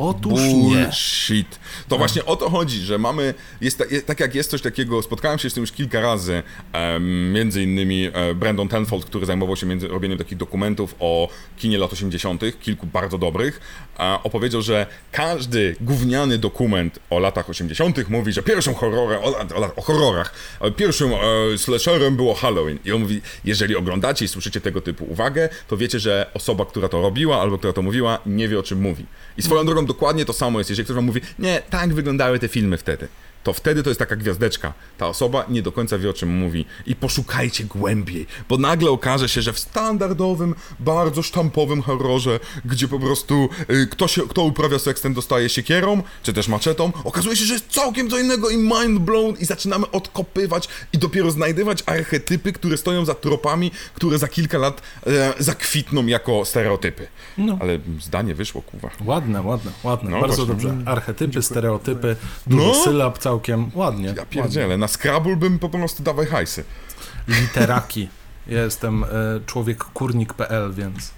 Otóż 0.00 0.40
Bullshit. 0.40 1.50
nie. 1.50 1.84
To 1.88 1.98
właśnie 1.98 2.24
o 2.24 2.36
to 2.36 2.50
chodzi, 2.50 2.80
że 2.80 2.98
mamy, 2.98 3.34
jest, 3.60 3.84
tak 4.06 4.20
jak 4.20 4.34
jest 4.34 4.50
coś 4.50 4.62
takiego, 4.62 5.02
spotkałem 5.02 5.38
się 5.38 5.50
z 5.50 5.54
tym 5.54 5.60
już 5.60 5.72
kilka 5.72 6.00
razy, 6.00 6.42
um, 6.74 7.32
między 7.32 7.62
innymi 7.62 8.08
um, 8.08 8.38
Brandon 8.38 8.68
Tenfold, 8.68 9.04
który 9.04 9.26
zajmował 9.26 9.56
się 9.56 9.66
między, 9.66 9.88
robieniem 9.88 10.18
takich 10.18 10.38
dokumentów 10.38 10.94
o 11.00 11.28
kinie 11.56 11.78
lat 11.78 11.92
80., 11.92 12.42
kilku 12.60 12.86
bardzo 12.86 13.18
dobrych, 13.18 13.60
opowiedział, 14.22 14.62
że 14.62 14.86
każdy 15.12 15.76
gówniany 15.80 16.38
dokument 16.38 16.98
o 17.10 17.18
latach 17.18 17.50
80. 17.50 18.08
mówi, 18.08 18.32
że 18.32 18.42
pierwszym 18.42 18.74
horrorem, 18.74 19.20
o, 19.22 19.38
o, 19.56 19.74
o 19.76 19.82
horrorach, 19.82 20.34
pierwszym 20.76 21.10
e, 21.12 21.58
slasherem 21.58 22.16
było 22.16 22.34
Halloween. 22.34 22.78
I 22.84 22.92
on 22.92 23.00
mówi, 23.00 23.20
jeżeli 23.44 23.76
oglądacie 23.76 24.24
i 24.24 24.28
słyszycie 24.28 24.60
tego 24.60 24.80
typu 24.80 25.04
uwagę, 25.04 25.48
to 25.68 25.76
wiecie, 25.76 25.98
że 25.98 26.30
osoba, 26.34 26.66
która 26.66 26.88
to 26.88 27.02
robiła 27.02 27.40
albo 27.40 27.58
która 27.58 27.72
to 27.72 27.82
mówiła, 27.82 28.18
nie 28.26 28.48
wie 28.48 28.58
o 28.58 28.62
czym 28.62 28.80
mówi. 28.80 29.06
I 29.36 29.42
swoją 29.42 29.66
drogą 29.66 29.86
dokładnie 29.92 30.24
to 30.24 30.32
samo 30.32 30.58
jest, 30.60 30.70
jeżeli 30.70 30.84
ktoś 30.84 30.94
wam 30.94 31.04
mówi, 31.04 31.20
nie, 31.38 31.62
tak 31.70 31.94
wyglądały 31.94 32.38
te 32.38 32.48
filmy 32.48 32.76
wtedy 32.76 33.08
to 33.42 33.52
wtedy 33.52 33.82
to 33.82 33.90
jest 33.90 33.98
taka 33.98 34.16
gwiazdeczka. 34.16 34.72
Ta 34.98 35.06
osoba 35.06 35.44
nie 35.48 35.62
do 35.62 35.72
końca 35.72 35.98
wie 35.98 36.10
o 36.10 36.12
czym 36.12 36.28
mówi 36.28 36.64
i 36.86 36.96
poszukajcie 36.96 37.64
głębiej, 37.64 38.26
bo 38.48 38.56
nagle 38.58 38.90
okaże 38.90 39.28
się, 39.28 39.42
że 39.42 39.52
w 39.52 39.58
standardowym, 39.58 40.54
bardzo 40.80 41.22
sztampowym 41.22 41.82
horrorze, 41.82 42.40
gdzie 42.64 42.88
po 42.88 42.98
prostu 42.98 43.48
y, 43.70 43.86
kto, 43.90 44.08
się, 44.08 44.22
kto 44.22 44.42
uprawia 44.42 44.78
seks, 44.78 45.02
ten 45.02 45.14
dostaje 45.14 45.48
siekierą, 45.48 46.02
czy 46.22 46.32
też 46.32 46.48
maczetą, 46.48 46.92
okazuje 47.04 47.36
się, 47.36 47.44
że 47.44 47.54
jest 47.54 47.68
całkiem 47.68 48.10
co 48.10 48.18
innego 48.18 48.50
i 48.50 48.56
mind 48.56 48.98
blown 49.00 49.34
i 49.38 49.44
zaczynamy 49.44 49.90
odkopywać 49.90 50.68
i 50.92 50.98
dopiero 50.98 51.30
znajdywać 51.30 51.82
archetypy, 51.86 52.52
które 52.52 52.76
stoją 52.76 53.04
za 53.04 53.14
tropami, 53.14 53.70
które 53.94 54.18
za 54.18 54.28
kilka 54.28 54.58
lat 54.58 54.82
e, 55.06 55.34
zakwitną 55.38 56.06
jako 56.06 56.44
stereotypy. 56.44 57.06
No. 57.38 57.58
Ale 57.60 57.78
zdanie 58.00 58.34
wyszło, 58.34 58.62
kuwa. 58.62 58.90
Ładne, 59.04 59.42
ładne, 59.42 59.70
ładne. 59.82 60.10
No, 60.10 60.20
Bardzo 60.20 60.46
właśnie. 60.46 60.70
dobrze. 60.70 60.90
Archetypy, 60.90 61.42
stereotypy, 61.42 62.16
dużo 62.46 62.66
no. 62.66 62.84
sylab, 62.84 63.18
całkiem 63.30 63.70
ładnie. 63.74 64.14
Ja 64.16 64.26
pierdzielę, 64.26 64.76
na 64.78 64.88
Scrabble 64.88 65.36
bym 65.36 65.58
po 65.58 65.68
prostu 65.68 66.02
dawaj 66.02 66.26
hajsy. 66.26 66.64
Literaki. 67.28 68.08
Ja 68.46 68.62
jestem 68.62 69.04
e, 69.04 69.06
człowiek 69.46 69.84
kurnik.pl, 69.84 70.72
więc... 70.72 71.10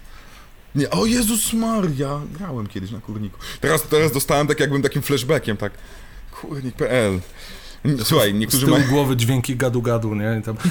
Nie, 0.75 0.91
o 0.91 1.07
Jezus 1.07 1.53
Maria, 1.53 2.21
grałem 2.39 2.67
kiedyś 2.67 2.91
na 2.91 3.01
kurniku. 3.01 3.39
Teraz, 3.61 3.83
teraz 3.83 4.13
dostałem 4.13 4.47
tak 4.47 4.61
jakbym 4.61 4.83
takim 4.83 5.03
flashbackiem, 5.03 5.57
tak, 5.57 5.73
kurnik.pl. 6.41 7.21
Słuchaj, 8.05 8.35
niektórzy 8.35 8.67
mają... 8.67 8.89
głowy 8.89 9.17
dźwięki 9.17 9.57
gadu-gadu, 9.57 10.15
nie? 10.15 10.39
I 10.41 10.43
tam... 10.43 10.57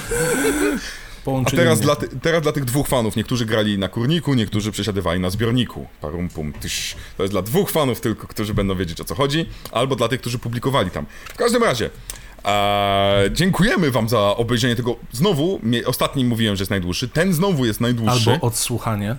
A 1.46 1.52
teraz 1.52 1.80
dla, 1.80 1.96
ty, 1.96 2.20
teraz 2.22 2.42
dla 2.42 2.52
tych 2.52 2.66
dwóch 2.66 2.88
fanów, 2.88 3.16
niektórzy 3.16 3.46
grali 3.46 3.78
na 3.78 3.88
kurniku, 3.90 4.34
niektórzy 4.34 4.72
przesiadywali 4.72 5.20
na 5.20 5.30
zbiorniku. 5.30 5.88
Parum 6.02 6.30
pum, 6.30 6.54
tyś. 6.54 6.96
To 7.18 7.24
jest 7.24 7.34
dla 7.34 7.42
dwóch 7.42 7.72
fanów 7.72 8.02
tylko, 8.02 8.28
którzy 8.28 8.54
będą 8.54 8.76
wiedzieć 8.76 9.02
o 9.02 9.04
co 9.04 9.16
chodzi, 9.16 9.46
albo 9.72 9.96
dla 9.96 10.08
tych, 10.08 10.22
którzy 10.22 10.40
publikowali 10.40 10.92
tam. 10.92 11.06
W 11.26 11.38
każdym 11.38 11.64
razie, 11.64 11.90
dziękujemy 13.32 13.92
wam 13.92 14.10
za 14.10 14.20
obejrzenie 14.20 14.76
tego. 14.76 14.96
Znowu, 15.12 15.60
ostatni 15.86 16.26
mówiłem, 16.26 16.56
że 16.56 16.62
jest 16.62 16.72
najdłuższy, 16.72 17.10
ten 17.10 17.34
znowu 17.34 17.66
jest 17.66 17.82
najdłuższy. 17.82 18.32
Albo 18.32 18.48
odsłuchanie. 18.48 19.16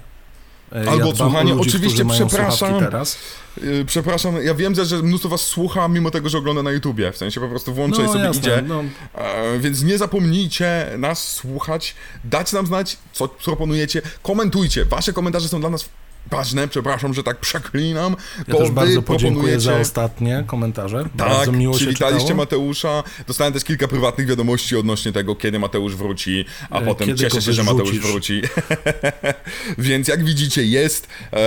E, 0.75 0.91
Albo 0.91 1.05
ja 1.05 1.11
odsłuchanie, 1.11 1.55
ludzi, 1.55 1.69
oczywiście 1.69 2.05
przepraszam. 2.05 2.81
Teraz. 2.81 3.19
E, 3.59 3.85
przepraszam, 3.87 4.43
ja 4.43 4.55
wiem, 4.55 4.75
że 4.85 5.03
mnóstwo 5.03 5.29
was 5.29 5.41
słucha, 5.41 5.89
mimo 5.89 6.11
tego, 6.11 6.29
że 6.29 6.39
ogląda 6.39 6.63
na 6.63 6.71
YouTubie. 6.71 7.13
W 7.13 7.17
sensie 7.17 7.41
po 7.41 7.49
prostu 7.49 7.75
włączę 7.75 8.03
no, 8.03 8.05
i 8.05 8.13
sobie 8.13 8.25
jasne, 8.25 8.41
idzie. 8.41 8.63
No. 8.69 8.85
E, 9.15 9.59
więc 9.59 9.83
nie 9.83 9.99
zapomnijcie 9.99 10.87
nas 10.99 11.33
słuchać, 11.33 11.95
dać 12.25 12.53
nam 12.53 12.67
znać, 12.67 12.97
co 13.13 13.29
proponujecie, 13.29 14.03
komentujcie. 14.23 14.85
Wasze 14.85 15.13
komentarze 15.13 15.49
są 15.49 15.61
dla 15.61 15.71
nas 15.71 15.89
ważne, 16.31 16.69
przepraszam, 16.69 17.15
że 17.15 17.23
tak 17.23 17.41
przeklinam. 17.41 18.17
Ja 18.49 18.55
też 18.55 18.71
bardzo 18.71 19.03
podziękuję 19.03 19.61
za 19.61 19.77
ostatnie 19.77 20.45
komentarze. 20.47 21.05
Tak, 21.17 21.29
bardzo 21.29 21.53
miło 21.53 21.75
przywitaliście 21.75 22.35
Mateusza. 22.35 23.03
Dostałem 23.27 23.53
też 23.53 23.65
kilka 23.65 23.89
prywatnych 23.89 24.27
wiadomości 24.27 24.77
odnośnie 24.77 25.13
tego, 25.13 25.37
kiedy 25.37 25.59
Mateusz 25.59 25.97
wróci, 25.97 26.45
a 26.71 26.81
e, 26.81 26.87
potem 26.87 27.17
cieszę 27.17 27.43
się, 27.43 27.53
że 27.53 27.65
Mateusz 27.65 27.99
wróci. 27.99 28.43
Więc 29.79 30.09
jak 30.09 30.25
widzicie, 30.25 30.65
jest. 30.65 31.09
E, 31.33 31.39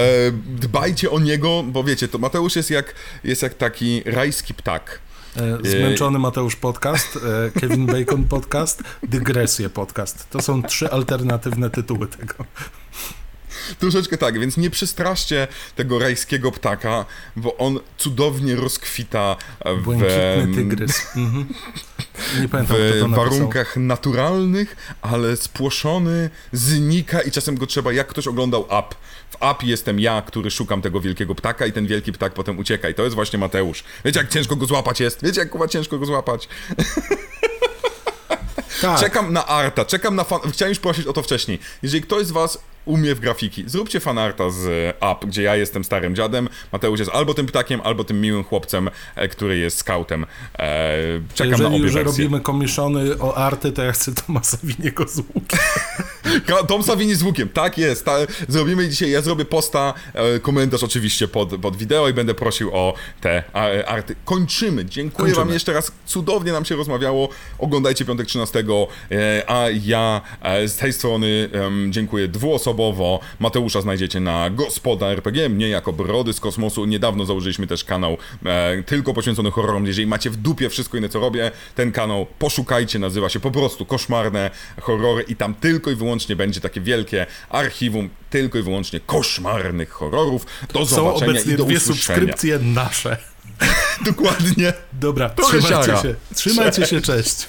dbajcie 0.48 1.12
o 1.12 1.20
niego, 1.20 1.64
bo 1.64 1.84
wiecie, 1.84 2.08
to 2.08 2.18
Mateusz 2.18 2.56
jest 2.56 2.72
jak, 2.72 2.96
jest 3.24 3.42
jak 3.42 3.54
taki 3.54 4.04
rajski 4.06 4.54
ptak. 4.54 5.00
E, 5.38 5.70
zmęczony 5.70 6.20
Mateusz 6.20 6.56
podcast, 6.56 7.20
Kevin 7.60 7.86
Bacon 7.86 8.24
podcast, 8.24 8.84
Dygresje 9.04 9.70
podcast. 9.70 10.30
To 10.30 10.42
są 10.42 10.64
trzy 10.64 10.92
alternatywne 10.92 11.70
tytuły 11.70 12.08
tego. 12.08 12.34
Troszeczkę 13.80 14.18
tak, 14.18 14.40
więc 14.40 14.58
nie 14.58 14.70
przestraszcie 14.70 15.48
tego 15.76 16.00
rajskiego 16.00 16.52
ptaka, 16.52 17.06
bo 17.36 17.58
on 17.58 17.80
cudownie 17.98 18.56
rozkwita 18.56 19.36
w... 19.66 19.82
Błękitny 19.82 20.56
tygrys. 20.56 21.02
Mhm. 21.16 21.46
Nie 22.42 22.50
pamiętam, 22.50 22.78
w 22.78 23.16
warunkach 23.16 23.78
naturalnych, 23.78 24.76
ale 25.02 25.38
spłoszony, 25.38 26.30
znika 26.52 27.22
i 27.22 27.32
czasem 27.32 27.58
go 27.58 27.68
trzeba, 27.68 27.94
jak 27.94 28.08
ktoś 28.08 28.28
oglądał 28.28 28.62
Up. 28.62 28.96
W 29.30 29.36
Up 29.36 29.56
jestem 29.64 30.00
ja, 30.00 30.22
który 30.22 30.52
szukam 30.52 30.82
tego 30.82 31.02
wielkiego 31.02 31.36
ptaka 31.36 31.66
i 31.66 31.72
ten 31.72 31.88
wielki 31.88 32.14
ptak 32.14 32.34
potem 32.34 32.60
ucieka 32.60 32.90
i 32.90 32.94
to 32.94 33.04
jest 33.04 33.16
właśnie 33.16 33.40
Mateusz. 33.40 33.84
Wiecie, 34.06 34.20
jak 34.20 34.30
ciężko 34.30 34.56
go 34.56 34.66
złapać 34.66 35.00
jest? 35.00 35.24
Wiecie, 35.24 35.40
jak 35.40 35.50
kuwa 35.50 35.68
ciężko 35.68 36.00
go 36.00 36.06
złapać? 36.06 36.48
Tak. 38.82 39.00
Czekam 39.04 39.34
na 39.34 39.48
arta, 39.48 39.86
czekam 39.86 40.16
na 40.16 40.24
fan... 40.24 40.40
Chciałem 40.52 40.70
już 40.70 40.80
prosić 40.80 41.08
o 41.08 41.14
to 41.14 41.22
wcześniej. 41.22 41.60
Jeżeli 41.84 42.04
ktoś 42.04 42.26
z 42.26 42.32
was 42.32 42.60
umie 42.86 43.16
w 43.16 43.20
grafiki. 43.20 43.64
Zróbcie 43.68 44.00
fanarta 44.00 44.50
z 44.50 44.96
app, 45.02 45.26
gdzie 45.26 45.42
ja 45.42 45.56
jestem 45.56 45.84
starym 45.84 46.16
dziadem, 46.16 46.50
Mateusz 46.72 47.00
jest 47.00 47.12
albo 47.14 47.34
tym 47.34 47.46
ptakiem, 47.46 47.82
albo 47.84 48.04
tym 48.04 48.22
miłym 48.22 48.44
chłopcem, 48.44 48.90
e, 49.16 49.28
który 49.28 49.58
jest 49.58 49.78
scoutem. 49.78 50.26
E, 50.60 50.98
czekam 51.34 51.52
Jeżeli 51.52 51.70
na 51.70 51.76
obie 51.76 51.84
już 51.84 51.94
wersje. 51.94 52.24
robimy 52.24 52.42
komiszony 52.42 53.20
o 53.20 53.38
arty, 53.38 53.72
to 53.72 53.84
ja 53.84 53.92
chcę 53.92 54.12
Tomasa 54.14 54.58
Winiego 54.64 55.08
z 55.08 55.18
łukiem. 55.18 55.60
Tom 56.68 56.84
Savini 56.84 57.16
z 57.16 57.24
łukiem, 57.24 57.50
tak 57.50 57.78
jest. 57.78 58.06
Ta, 58.06 58.18
zrobimy 58.48 58.90
dzisiaj, 58.90 59.12
ja 59.12 59.22
zrobię 59.22 59.46
posta, 59.46 59.94
e, 60.14 60.40
komentarz 60.40 60.84
oczywiście 60.84 61.28
pod, 61.28 61.58
pod 61.62 61.76
wideo 61.78 62.10
i 62.10 62.14
będę 62.14 62.34
prosił 62.34 62.70
o 62.74 62.94
te 63.22 63.44
arty. 63.88 64.16
Kończymy. 64.26 64.86
Dziękuję 64.86 65.18
Kończymy. 65.18 65.46
wam 65.46 65.54
jeszcze 65.54 65.74
raz. 65.74 65.92
Cudownie 66.06 66.52
nam 66.52 66.66
się 66.66 66.76
rozmawiało. 66.76 67.30
Oglądajcie 67.60 68.06
piątek 68.06 68.28
13, 68.28 68.64
e, 69.12 69.44
a 69.48 69.66
ja 69.84 70.22
e, 70.42 70.68
z 70.68 70.78
tej 70.78 70.94
strony 70.94 71.50
dziękuję 71.90 72.28
dwuosobowo. 72.76 73.20
Mateusza 73.40 73.82
znajdziecie 73.82 74.20
na 74.20 74.50
Gospoda 74.50 75.08
RPG, 75.08 75.50
mnie 75.50 75.70
jako 75.70 75.94
Brody 75.94 76.34
z 76.34 76.40
Kosmosu. 76.40 76.86
Niedawno 76.86 77.26
założyliśmy 77.26 77.68
też 77.68 77.84
kanał 77.84 78.18
tylko 78.86 79.14
poświęcony 79.14 79.52
horrorom. 79.52 79.86
Jeżeli 79.86 80.08
macie 80.08 80.30
w 80.30 80.36
dupie 80.36 80.70
wszystko 80.70 80.98
inne, 80.98 81.10
co 81.10 81.20
robię, 81.20 81.52
ten 81.76 81.92
kanał 81.92 82.28
poszukajcie, 82.40 83.00
nazywa 83.00 83.30
się 83.30 83.40
po 83.40 83.52
prostu 83.52 83.86
Koszmarne 83.86 84.52
Horrory 84.82 85.24
i 85.24 85.36
tam 85.36 85.54
tylko 85.54 85.92
i 85.92 85.96
wyłącznie 85.96 86.36
będzie 86.36 86.62
takie 86.62 86.82
wielkie 86.82 87.26
archiwum 87.50 88.10
tylko 88.30 88.60
i 88.60 88.62
wyłącznie 88.62 89.00
koszmarnych 89.00 89.90
horrorów. 89.90 90.46
Do 90.74 90.86
Są 90.86 90.96
zobaczenia 90.96 91.32
obecnie 91.32 91.54
i 91.54 91.58
do 91.58 91.66
dwie 91.66 91.80
subskrypcje 91.80 92.60
nasze. 92.60 93.18
Dokładnie. 94.06 94.74
Dobra, 94.94 95.30
trzymajcie 95.30 95.98
się. 96.02 96.16
Trzymajcie 96.36 96.86
się, 96.86 97.02
cześć. 97.02 97.48